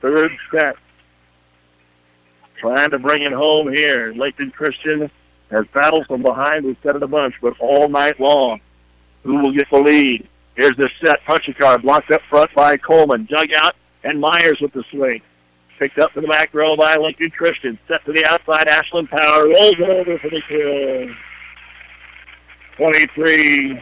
Third 0.00 0.30
set. 0.52 0.76
Trying 2.60 2.90
to 2.90 2.98
bring 2.98 3.22
it 3.22 3.32
home 3.32 3.72
here. 3.72 4.12
Lincoln 4.14 4.50
Christian 4.50 5.10
has 5.50 5.64
battled 5.72 6.06
from 6.06 6.22
behind. 6.22 6.64
We've 6.64 6.76
said 6.82 6.96
it 6.96 7.02
a 7.02 7.06
bunch, 7.06 7.34
but 7.40 7.54
all 7.60 7.88
night 7.88 8.18
long. 8.18 8.60
Who 9.22 9.36
will 9.36 9.52
get 9.52 9.70
the 9.70 9.78
lead? 9.78 10.28
Here's 10.56 10.76
the 10.76 10.90
set. 11.04 11.20
Punchakar. 11.24 11.82
Blocked 11.82 12.10
up 12.10 12.20
front 12.28 12.52
by 12.54 12.76
Coleman. 12.76 13.26
Dug 13.30 13.52
out, 13.56 13.76
and 14.02 14.20
Myers 14.20 14.58
with 14.60 14.72
the 14.72 14.84
swing. 14.90 15.22
Picked 15.78 15.98
up 15.98 16.12
to 16.14 16.20
the 16.20 16.26
back 16.26 16.52
row 16.52 16.76
by 16.76 16.96
Lincoln 16.96 17.30
Christian. 17.30 17.78
Set 17.86 18.04
to 18.04 18.12
the 18.12 18.26
outside. 18.26 18.66
Ashlyn 18.66 19.08
Power 19.08 19.44
rolls 19.44 19.74
it 19.78 19.88
over 19.88 20.18
for 20.18 20.30
the 20.30 20.42
kill. 20.48 21.14
23, 22.76 23.80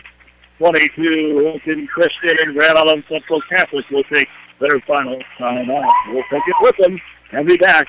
22. 0.59 1.51
Lincoln 1.51 1.87
Christian 1.87 2.37
and 2.43 2.55
Grand 2.55 2.77
Island 2.77 3.05
Central 3.09 3.41
Catholic 3.49 3.89
will 3.91 4.05
take 4.05 4.29
their 4.61 4.79
final 4.81 5.19
timeout. 5.39 5.89
We'll 6.09 6.25
take 6.31 6.43
it 6.47 6.57
with 6.61 6.77
them 6.79 7.01
and 7.33 7.47
be 7.47 7.57
back 7.57 7.89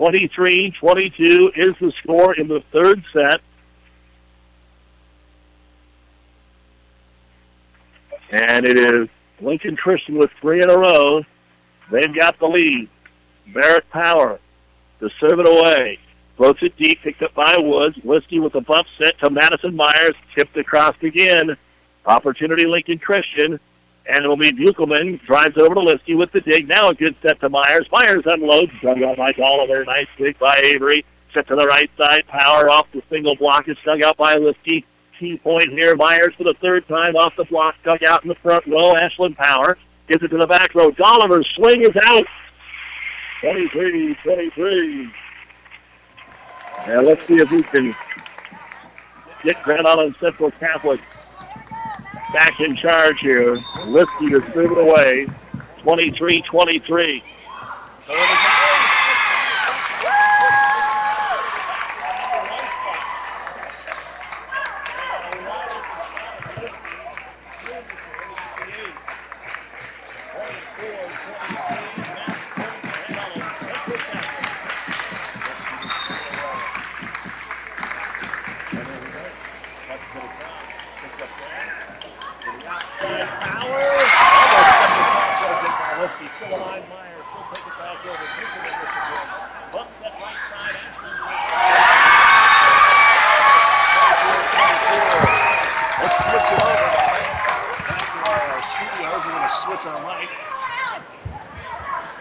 Twenty-three, 0.00 0.70
twenty-two 0.80 1.52
is 1.54 1.74
the 1.78 1.92
score 2.02 2.34
in 2.34 2.48
the 2.48 2.62
third 2.72 3.04
set. 3.12 3.42
And 8.30 8.64
it 8.64 8.78
is 8.78 9.10
Lincoln 9.42 9.76
Christian 9.76 10.16
with 10.16 10.30
three 10.40 10.62
in 10.62 10.70
a 10.70 10.78
row. 10.78 11.22
They've 11.92 12.14
got 12.14 12.38
the 12.38 12.46
lead. 12.46 12.88
Barrett 13.52 13.90
Power 13.90 14.40
to 15.00 15.10
serve 15.20 15.38
it 15.38 15.46
away. 15.46 15.98
Floats 16.38 16.62
it 16.62 16.74
deep, 16.78 17.02
picked 17.02 17.20
up 17.20 17.34
by 17.34 17.56
Woods. 17.58 17.98
Liskey 17.98 18.42
with 18.42 18.54
a 18.54 18.62
bump 18.62 18.86
set 18.96 19.18
to 19.18 19.28
Madison 19.28 19.76
Myers. 19.76 20.14
Tipped 20.34 20.56
across 20.56 20.96
again. 21.02 21.58
Opportunity 22.06 22.64
Lincoln 22.64 23.00
Christian. 23.00 23.60
And 24.06 24.24
it'll 24.24 24.36
be 24.36 24.52
Buchelman. 24.52 25.20
Drives 25.24 25.56
over 25.58 25.74
to 25.74 25.80
Liskey 25.80 26.16
with 26.16 26.32
the 26.32 26.40
dig. 26.40 26.68
Now 26.68 26.88
a 26.88 26.94
good 26.94 27.14
set 27.22 27.40
to 27.40 27.48
Myers. 27.48 27.86
Myers 27.92 28.24
unloads. 28.26 28.72
Dug 28.82 29.02
out 29.02 29.16
by 29.16 29.32
Dolliver. 29.32 29.84
Nice 29.84 30.08
dig 30.16 30.38
by 30.38 30.56
Avery. 30.56 31.04
Set 31.32 31.46
to 31.48 31.56
the 31.56 31.66
right 31.66 31.90
side. 31.96 32.26
Power 32.26 32.68
off 32.70 32.86
the 32.92 33.02
single 33.10 33.36
block. 33.36 33.68
It's 33.68 33.80
dug 33.84 34.02
out 34.02 34.16
by 34.16 34.36
Liskey. 34.36 34.84
Key 35.18 35.38
point 35.38 35.68
here. 35.68 35.94
Myers 35.96 36.34
for 36.36 36.44
the 36.44 36.54
third 36.60 36.88
time 36.88 37.14
off 37.14 37.34
the 37.36 37.44
block. 37.44 37.76
Dug 37.84 38.02
out 38.02 38.22
in 38.22 38.28
the 38.28 38.34
front 38.36 38.66
row. 38.66 38.94
Ashlyn 38.94 39.36
Power. 39.36 39.78
Gives 40.08 40.24
it 40.24 40.28
to 40.28 40.38
the 40.38 40.46
back 40.46 40.74
row. 40.74 40.90
Dolliver's 40.90 41.48
swing 41.54 41.82
is 41.82 41.96
out. 42.06 42.26
23, 43.42 44.16
23. 44.22 45.10
And 46.86 47.06
let's 47.06 47.26
see 47.26 47.34
if 47.34 47.50
we 47.50 47.62
can 47.62 47.92
get 49.44 49.62
Grand 49.62 49.86
Island 49.86 50.14
Central 50.20 50.50
Catholic 50.52 51.00
back 52.32 52.60
in 52.60 52.76
charge 52.76 53.20
here. 53.20 53.56
Liskey 53.86 54.30
to 54.30 54.40
save 54.52 54.72
it 54.72 54.78
away. 54.78 55.26
23 55.82 56.42
23. 56.42 57.24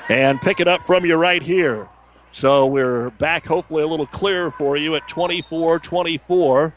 And 0.09 0.41
pick 0.41 0.59
it 0.59 0.67
up 0.67 0.81
from 0.81 1.05
you 1.05 1.15
right 1.15 1.41
here. 1.41 1.87
So 2.31 2.65
we're 2.65 3.11
back, 3.11 3.45
hopefully, 3.45 3.83
a 3.83 3.87
little 3.87 4.07
clearer 4.07 4.49
for 4.49 4.75
you 4.75 4.95
at 4.95 5.07
24 5.07 5.79
24 5.79 6.73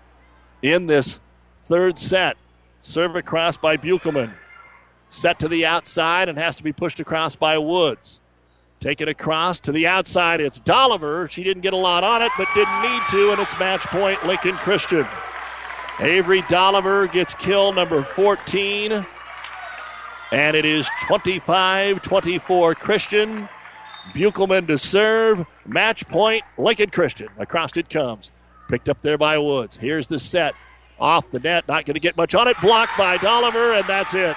in 0.63 0.87
this 0.87 1.19
third 1.57 1.99
set. 1.99 2.37
Serve 2.83 3.17
across 3.17 3.57
by 3.57 3.77
Buchelman. 3.77 4.35
Set 5.09 5.39
to 5.39 5.49
the 5.49 5.67
outside 5.67 6.29
and 6.29 6.39
has 6.39 6.57
to 6.57 6.63
be 6.63 6.73
pushed 6.73 7.01
across 7.01 7.37
by 7.37 7.59
Woods. 7.59 8.21
Take 8.81 9.01
it 9.01 9.09
across 9.09 9.61
to 9.61 9.73
the 9.73 9.87
outside. 9.87 10.41
It's 10.41 10.59
Dolliver. 10.59 11.29
She 11.29 11.45
didn't 11.45 11.63
get 11.63 11.73
a 11.73 11.77
lot 11.77 12.03
on 12.03 12.21
it, 12.21 12.33
but 12.37 12.49
didn't 12.55 12.83
need 12.83 13.03
to, 13.11 13.31
and 13.31 13.41
it's 13.41 13.57
match 13.59 13.83
point 13.83 14.27
Lincoln 14.27 14.55
Christian. 14.57 15.07
Avery 16.01 16.43
Dolliver 16.43 17.07
gets 17.07 17.35
kill 17.35 17.73
number 17.73 18.03
14. 18.03 19.07
And 20.33 20.57
it 20.57 20.65
is 20.65 20.89
25 21.07 22.03
24 22.03 22.75
Christian. 22.75 23.49
Buchelman 24.15 24.67
to 24.67 24.79
serve. 24.79 25.45
Match 25.67 26.07
point 26.09 26.43
Lincoln 26.59 26.91
Christian. 26.91 27.29
Across 27.39 27.77
it 27.77 27.89
comes. 27.89 28.33
Picked 28.69 28.89
up 28.89 29.03
there 29.03 29.19
by 29.19 29.39
Woods. 29.39 29.77
Here's 29.77 30.09
the 30.09 30.19
set. 30.19 30.55
Off 30.99 31.31
the 31.31 31.39
net. 31.39 31.69
Not 31.69 31.85
going 31.85 31.95
to 31.95 32.01
get 32.01 32.17
much 32.17 32.35
on 32.35 32.49
it. 32.49 32.57
Blocked 32.61 32.97
by 32.97 33.19
Dolliver, 33.19 33.79
and 33.79 33.87
that's 33.87 34.15
it. 34.15 34.37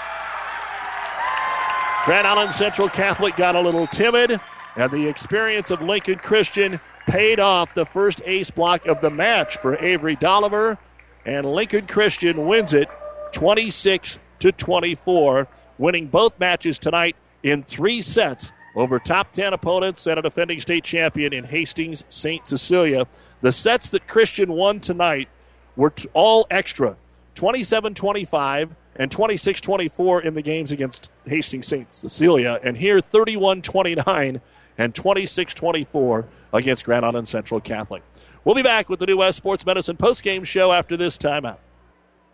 Grand 2.05 2.27
Island 2.27 2.53
Central 2.53 2.87
Catholic 2.87 3.35
got 3.35 3.55
a 3.55 3.61
little 3.61 3.87
timid, 3.87 4.39
and 4.75 4.91
the 4.91 5.07
experience 5.07 5.71
of 5.71 5.81
Lincoln 5.81 6.19
Christian 6.19 6.79
paid 7.07 7.39
off 7.39 7.73
the 7.73 7.85
first 7.85 8.21
ace 8.25 8.51
block 8.51 8.87
of 8.87 9.01
the 9.01 9.09
match 9.09 9.57
for 9.57 9.75
Avery 9.83 10.15
Dolliver, 10.15 10.77
and 11.25 11.45
Lincoln 11.47 11.87
Christian 11.87 12.45
wins 12.45 12.75
it 12.75 12.89
26 13.31 14.19
to 14.39 14.51
24, 14.51 15.47
winning 15.77 16.07
both 16.07 16.39
matches 16.39 16.79
tonight 16.79 17.15
in 17.43 17.63
three 17.63 18.01
sets 18.01 18.51
over 18.75 18.99
top 18.99 19.31
10 19.31 19.53
opponents 19.53 20.05
and 20.07 20.19
a 20.19 20.21
defending 20.21 20.59
state 20.59 20.83
champion 20.83 21.33
in 21.33 21.43
Hastings 21.43 22.03
St. 22.09 22.45
Cecilia. 22.47 23.07
The 23.41 23.51
sets 23.51 23.89
that 23.91 24.07
Christian 24.07 24.51
won 24.51 24.79
tonight 24.79 25.29
were 25.75 25.91
t- 25.91 26.09
all 26.13 26.47
extra 26.51 26.95
27 27.35 27.93
25 27.93 28.75
and 28.97 29.11
26 29.11 29.61
24 29.61 30.21
in 30.23 30.33
the 30.33 30.41
games 30.41 30.71
against 30.71 31.09
Hastings 31.25 31.67
St. 31.67 31.93
Cecilia. 31.93 32.59
And 32.63 32.77
here 32.77 32.99
31 33.01 33.61
29 33.61 34.41
and 34.77 34.95
26 34.95 35.53
24 35.53 36.27
against 36.53 36.85
Grand 36.85 37.05
Island 37.05 37.27
Central 37.27 37.59
Catholic. 37.59 38.03
We'll 38.43 38.55
be 38.55 38.61
back 38.61 38.89
with 38.89 38.99
the 38.99 39.05
New 39.05 39.17
West 39.17 39.37
Sports 39.37 39.65
Medicine 39.65 39.97
postgame 39.97 40.45
show 40.45 40.71
after 40.71 40.95
this 40.97 41.17
timeout. 41.17 41.59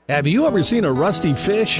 Have 0.10 0.28
you 0.28 0.46
ever 0.46 0.64
seen 0.64 0.84
a 0.84 0.92
rusty 0.92 1.34
fish? 1.34 1.80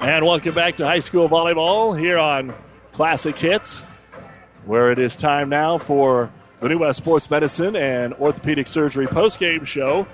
And 0.00 0.24
welcome 0.24 0.54
back 0.54 0.76
to 0.76 0.86
high 0.86 1.00
school 1.00 1.28
volleyball 1.28 1.98
here 1.98 2.18
on 2.18 2.54
Classic 2.92 3.34
Hits, 3.34 3.80
where 4.64 4.92
it 4.92 4.98
is 4.98 5.16
time 5.16 5.48
now 5.48 5.78
for 5.78 6.30
the 6.60 6.68
New 6.68 6.78
West 6.78 6.98
Sports 6.98 7.30
Medicine 7.30 7.74
and 7.74 8.12
Orthopedic 8.14 8.66
Surgery 8.66 9.06
postgame 9.06 9.66
show. 9.66 10.06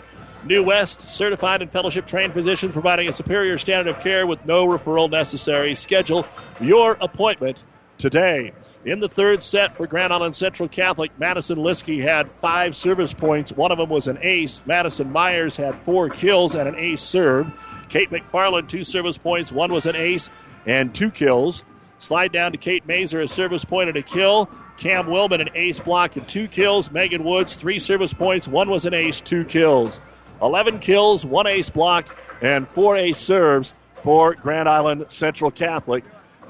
New 0.44 0.62
West, 0.62 1.02
certified 1.02 1.62
and 1.62 1.70
fellowship 1.70 2.06
trained 2.06 2.32
physicians 2.32 2.72
providing 2.72 3.08
a 3.08 3.12
superior 3.12 3.58
standard 3.58 3.94
of 3.94 4.00
care 4.00 4.26
with 4.26 4.44
no 4.46 4.66
referral 4.66 5.10
necessary. 5.10 5.74
Schedule 5.74 6.26
your 6.60 6.96
appointment 7.00 7.64
today. 7.98 8.52
In 8.84 9.00
the 9.00 9.08
third 9.08 9.42
set 9.42 9.74
for 9.74 9.86
Grand 9.86 10.12
Island 10.12 10.34
Central 10.34 10.68
Catholic, 10.68 11.10
Madison 11.18 11.58
Liskey 11.58 12.02
had 12.02 12.30
five 12.30 12.74
service 12.74 13.12
points. 13.12 13.52
One 13.52 13.70
of 13.70 13.78
them 13.78 13.90
was 13.90 14.08
an 14.08 14.18
ace. 14.22 14.60
Madison 14.64 15.12
Myers 15.12 15.56
had 15.56 15.74
four 15.74 16.08
kills 16.08 16.54
and 16.54 16.68
an 16.68 16.76
ace 16.76 17.02
serve. 17.02 17.52
Kate 17.92 18.10
McFarland, 18.10 18.68
two 18.68 18.84
service 18.84 19.18
points. 19.18 19.52
One 19.52 19.70
was 19.70 19.84
an 19.84 19.96
ace 19.96 20.30
and 20.64 20.94
two 20.94 21.10
kills. 21.10 21.62
Slide 21.98 22.32
down 22.32 22.52
to 22.52 22.58
Kate 22.58 22.86
Mazer, 22.86 23.20
a 23.20 23.28
service 23.28 23.66
point 23.66 23.90
and 23.90 23.98
a 23.98 24.02
kill. 24.02 24.48
Cam 24.78 25.08
Willman, 25.08 25.42
an 25.42 25.50
ace 25.54 25.78
block 25.78 26.16
and 26.16 26.26
two 26.26 26.48
kills. 26.48 26.90
Megan 26.90 27.22
Woods, 27.22 27.54
three 27.54 27.78
service 27.78 28.14
points. 28.14 28.48
One 28.48 28.70
was 28.70 28.86
an 28.86 28.94
ace, 28.94 29.20
two 29.20 29.44
kills. 29.44 30.00
11 30.40 30.78
kills, 30.78 31.26
one 31.26 31.46
ace 31.46 31.68
block, 31.68 32.16
and 32.40 32.66
four 32.66 32.96
ace 32.96 33.18
serves 33.18 33.74
for 33.94 34.34
Grand 34.36 34.70
Island 34.70 35.04
Central 35.08 35.50
Catholic. 35.50 36.02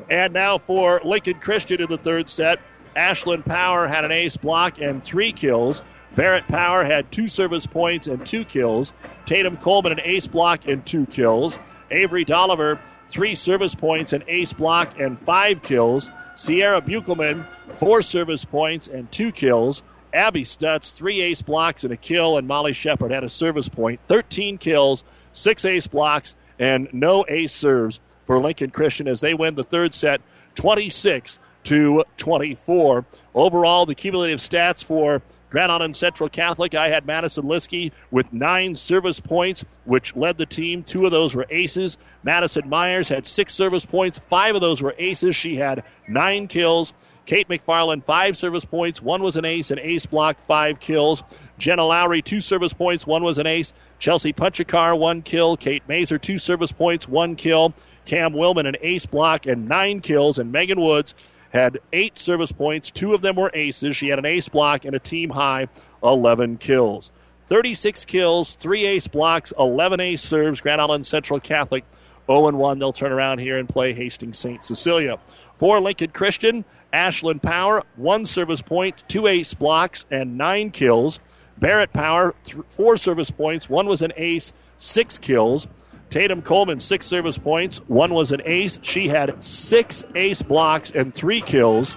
And 0.09 0.33
now 0.33 0.59
for 0.59 1.01
Lincoln 1.05 1.41
Christian 1.41 1.83
in 1.83 1.89
the 1.89 1.99
third 1.99 2.29
set. 2.29 2.61
Ashlyn 2.95 3.45
Power 3.45 3.89
had 3.89 4.05
an 4.05 4.13
ace 4.13 4.37
block 4.37 4.81
and 4.81 5.03
three 5.03 5.33
kills. 5.33 5.83
Barrett 6.15 6.47
Power 6.47 6.85
had 6.85 7.11
two 7.11 7.27
service 7.27 7.67
points 7.67 8.07
and 8.07 8.25
two 8.25 8.45
kills. 8.45 8.93
Tatum 9.25 9.57
Coleman, 9.57 9.93
an 9.93 10.01
ace 10.05 10.27
block 10.27 10.67
and 10.67 10.85
two 10.85 11.07
kills. 11.07 11.59
Avery 11.91 12.25
Dolliver, 12.25 12.79
three 13.09 13.35
service 13.35 13.75
points, 13.75 14.13
an 14.13 14.23
ace 14.29 14.53
block, 14.53 14.99
and 14.99 15.19
five 15.19 15.63
kills. 15.63 16.11
Sierra 16.35 16.81
Buchelman, 16.81 17.45
four 17.71 18.03
service 18.03 18.45
points 18.45 18.89
and 18.89 19.11
two 19.11 19.33
kills. 19.33 19.83
Abby 20.13 20.45
Stutz, 20.45 20.93
three 20.93 21.23
ace 21.23 21.43
blocks 21.43 21.85
and 21.85 21.93
a 21.93 21.97
kill. 21.97 22.37
And 22.37 22.47
Molly 22.47 22.73
Shepard 22.73 23.11
had 23.11 23.25
a 23.25 23.29
service 23.29 23.69
point, 23.69 24.01
13 24.09 24.59
kills, 24.59 25.05
six 25.33 25.65
ace 25.65 25.87
blocks, 25.87 26.37
and 26.59 26.89
no 26.93 27.25
ace 27.29 27.53
serves 27.53 28.01
for 28.23 28.39
Lincoln 28.39 28.71
Christian 28.71 29.09
as 29.09 29.21
they 29.21 29.35
win 29.35 29.55
the 29.55 29.65
third 29.65 29.95
set 29.95 30.21
26 30.55 31.39
to 31.65 32.05
24. 32.17 33.05
Overall, 33.35 33.87
the 33.87 33.95
cumulative 33.95 34.41
stats 34.41 34.85
for 34.85 35.23
Grand 35.51 35.71
Island 35.71 35.95
Central 35.95 36.31
Catholic, 36.31 36.75
I 36.75 36.89
had 36.89 37.05
Madison 37.05 37.45
Liskey 37.45 37.93
with 38.11 38.33
nine 38.33 38.75
service 38.75 39.21
points, 39.21 39.65
which 39.85 40.17
led 40.17 40.39
the 40.39 40.47
team. 40.47 40.83
Two 40.83 41.05
of 41.05 41.13
those 41.13 41.35
were 41.35 41.47
aces. 41.51 41.99
Madison 42.23 42.69
Myers 42.71 43.09
had 43.09 43.27
six 43.27 43.53
service 43.53 43.85
points. 43.85 44.19
Five 44.19 44.55
of 44.55 44.63
those 44.63 44.83
were 44.83 44.95
aces. 44.99 45.37
She 45.37 45.57
had 45.57 45.85
nine 46.09 46.49
kills. 46.49 46.95
Kate 47.27 47.49
McFarland, 47.49 48.03
five 48.03 48.37
service 48.37 48.65
points. 48.65 49.01
One 49.01 49.23
was 49.23 49.37
an 49.37 49.45
ace, 49.45 49.71
an 49.71 49.79
ace 49.79 50.07
block, 50.07 50.41
five 50.41 50.81
kills. 50.81 51.23
Jenna 51.59 51.85
Lowry, 51.85 52.23
two 52.23 52.41
service 52.41 52.73
points. 52.73 53.07
One 53.07 53.23
was 53.23 53.39
an 53.39 53.47
ace. 53.47 53.73
Chelsea 53.99 54.33
Punchakar, 54.33 54.99
one 54.99 55.23
kill. 55.23 55.57
Kate 55.57 55.87
Mazer, 55.87 56.19
two 56.19 56.39
service 56.39 56.73
points, 56.73 57.07
one 57.07 57.37
kill. 57.37 57.75
Cam 58.07 58.33
Willman, 58.33 58.67
an 58.67 58.77
ace 58.81 59.07
block, 59.07 59.47
and 59.47 59.69
nine 59.69 60.01
kills. 60.01 60.39
And 60.39 60.51
Megan 60.51 60.81
Woods, 60.81 61.15
had 61.53 61.79
eight 61.93 62.19
service 62.19 62.51
points. 62.51 62.91
Two 62.91 63.15
of 63.15 63.23
them 63.23 63.37
were 63.37 63.51
aces. 63.55 63.97
She 63.97 64.09
had 64.09 64.19
an 64.19 64.27
ace 64.27 64.49
block 64.49 64.85
and 64.85 64.97
a 64.97 64.99
team 64.99 65.31
high 65.31 65.69
11 66.03 66.57
kills. 66.57 67.13
36 67.45 68.05
kills, 68.07 68.55
three 68.55 68.87
ace 68.87 69.07
blocks, 69.07 69.53
11 69.59 70.01
ace 70.01 70.23
serves. 70.23 70.61
Grand 70.61 70.81
Island 70.81 71.05
Central 71.05 71.39
Catholic 71.41 71.85
0 72.27 72.51
1. 72.51 72.79
They'll 72.79 72.93
turn 72.93 73.13
around 73.13 73.39
here 73.41 73.59
and 73.59 73.69
play 73.69 73.93
Hastings 73.93 74.39
St. 74.39 74.65
Cecilia. 74.65 75.19
For 75.55 75.81
Lincoln 75.81 76.11
Christian, 76.11 76.65
Ashlyn 76.93 77.43
Power, 77.43 77.83
one 77.97 78.25
service 78.25 78.63
point, 78.63 79.05
two 79.09 79.27
ace 79.27 79.55
blocks, 79.55 80.05
and 80.11 80.39
nine 80.39 80.71
kills. 80.71 81.21
Barrett 81.59 81.93
Power, 81.93 82.35
th- 82.45 82.65
four 82.69 82.97
service 82.97 83.31
points. 83.31 83.69
One 83.69 83.87
was 83.87 84.03
an 84.03 84.13
ace, 84.17 84.53
six 84.79 85.19
kills. 85.19 85.67
Tatum 86.13 86.43
Coleman, 86.43 86.79
six 86.79 87.07
service 87.07 87.39
points. 87.39 87.79
One 87.89 88.13
was 88.13 88.33
an 88.33 88.43
ace. 88.45 88.79
She 88.83 89.09
had 89.09 89.43
six 89.43 90.05
ace 90.15 90.43
blocks 90.43 90.91
and 90.91 91.15
three 91.15 91.41
kills. 91.41 91.97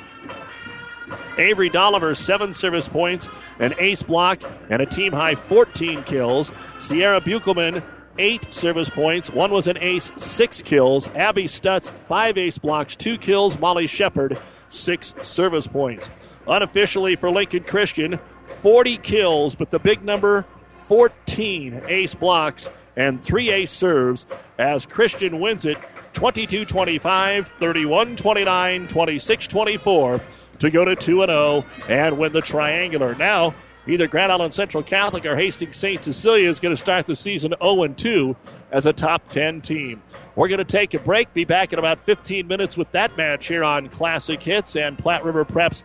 Avery 1.38 1.70
Dolliver, 1.70 2.16
seven 2.16 2.54
service 2.54 2.88
points, 2.88 3.28
an 3.60 3.76
ace 3.78 4.04
block, 4.04 4.42
and 4.70 4.82
a 4.82 4.86
team 4.86 5.12
high 5.12 5.36
14 5.36 6.04
kills. 6.04 6.54
Sierra 6.80 7.20
Buchelman, 7.20 7.84
eight 8.18 8.54
service 8.54 8.90
points. 8.90 9.32
One 9.32 9.52
was 9.52 9.68
an 9.68 9.78
ace, 9.82 10.14
six 10.16 10.62
kills. 10.62 11.10
Abby 11.10 11.44
Stutz, 11.44 11.92
five 11.92 12.38
ace 12.38 12.58
blocks, 12.58 12.96
two 12.96 13.18
kills. 13.18 13.60
Molly 13.60 13.86
Shepard, 13.86 14.40
six 14.70 15.14
service 15.24 15.68
points. 15.68 16.10
Unofficially 16.48 17.18
for 17.18 17.30
Lincoln 17.30 17.66
Christian, 17.66 18.18
40 18.46 18.96
kills, 19.00 19.56
but 19.56 19.72
the 19.72 19.80
big 19.80 20.06
number 20.06 20.46
14 20.68 21.82
ace 21.90 22.16
blocks 22.16 22.70
and 22.98 23.24
three 23.24 23.50
ace 23.50 23.72
serves 23.72 24.26
as 24.58 24.86
Christian 24.86 25.40
wins 25.40 25.66
it 25.66 25.78
22 26.14 26.66
25, 26.66 27.48
31 27.48 28.16
29, 28.16 28.88
26 28.88 29.48
24 29.48 30.22
to 30.60 30.70
go 30.70 30.86
to 30.86 30.96
2 30.96 31.26
0 31.26 31.66
and 31.90 32.18
win 32.18 32.34
the 32.34 32.42
triangular. 32.42 33.16
Now, 33.16 33.54
either 33.88 34.08
Grand 34.08 34.32
Island 34.32 34.54
Central 34.54 34.82
Catholic 34.82 35.26
or 35.26 35.36
Hastings 35.36 35.76
St. 35.76 36.04
Cecilia 36.04 36.50
is 36.50 36.60
going 36.60 36.74
to 36.74 36.80
start 36.80 37.06
the 37.06 37.16
season 37.16 37.54
0 37.62 37.88
2 37.88 38.36
as 38.72 38.86
a 38.86 38.94
top 38.94 39.28
10 39.30 39.62
team. 39.62 40.02
We're 40.36 40.48
going 40.48 40.60
to 40.60 40.64
take 40.64 40.94
a 40.94 41.00
break, 41.00 41.34
be 41.34 41.46
back 41.46 41.74
in 41.74 41.80
about 41.80 42.00
15 42.00 42.48
minutes 42.48 42.78
with 42.78 42.92
that 42.92 43.16
match 43.18 43.48
here 43.48 43.64
on 43.64 43.90
Classic 43.90 44.42
Hits 44.42 44.76
and 44.76 44.98
Platte 44.98 45.24
River 45.24 45.46
Preps 45.46 45.84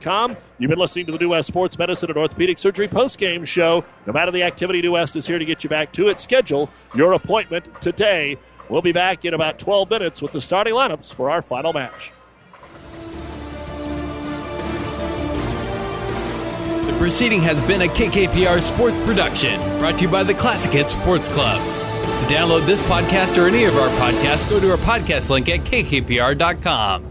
Com. 0.00 0.36
You've 0.58 0.70
been 0.70 0.78
listening 0.78 1.06
to 1.06 1.12
the 1.12 1.18
New 1.18 1.30
West 1.30 1.48
Sports 1.48 1.78
Medicine 1.78 2.10
and 2.10 2.18
Orthopedic 2.18 2.58
Surgery 2.58 2.88
post-game 2.88 3.44
show. 3.44 3.84
No 4.06 4.12
matter 4.12 4.30
the 4.30 4.42
activity, 4.42 4.80
New 4.80 4.92
West 4.92 5.16
is 5.16 5.26
here 5.26 5.38
to 5.38 5.44
get 5.44 5.64
you 5.64 5.70
back 5.70 5.92
to 5.92 6.08
it. 6.08 6.20
Schedule 6.20 6.70
your 6.94 7.12
appointment 7.12 7.80
today. 7.82 8.38
We'll 8.68 8.82
be 8.82 8.92
back 8.92 9.24
in 9.24 9.34
about 9.34 9.58
12 9.58 9.90
minutes 9.90 10.22
with 10.22 10.32
the 10.32 10.40
starting 10.40 10.74
lineups 10.74 11.12
for 11.12 11.30
our 11.30 11.42
final 11.42 11.72
match. 11.72 12.12
The 16.86 16.96
proceeding 16.98 17.40
has 17.42 17.60
been 17.66 17.82
a 17.82 17.88
KKPR 17.88 18.62
sports 18.62 18.96
production 19.04 19.60
brought 19.78 19.98
to 19.98 20.02
you 20.02 20.08
by 20.08 20.22
the 20.22 20.34
Classic 20.34 20.72
Hits 20.72 20.92
Sports 20.92 21.28
Club. 21.28 21.60
To 21.60 22.34
download 22.34 22.66
this 22.66 22.82
podcast 22.82 23.40
or 23.40 23.46
any 23.46 23.64
of 23.64 23.76
our 23.76 23.88
podcasts, 24.00 24.48
go 24.48 24.58
to 24.58 24.70
our 24.70 24.78
podcast 24.78 25.28
link 25.28 25.48
at 25.48 25.60
kkpr.com. 25.60 27.05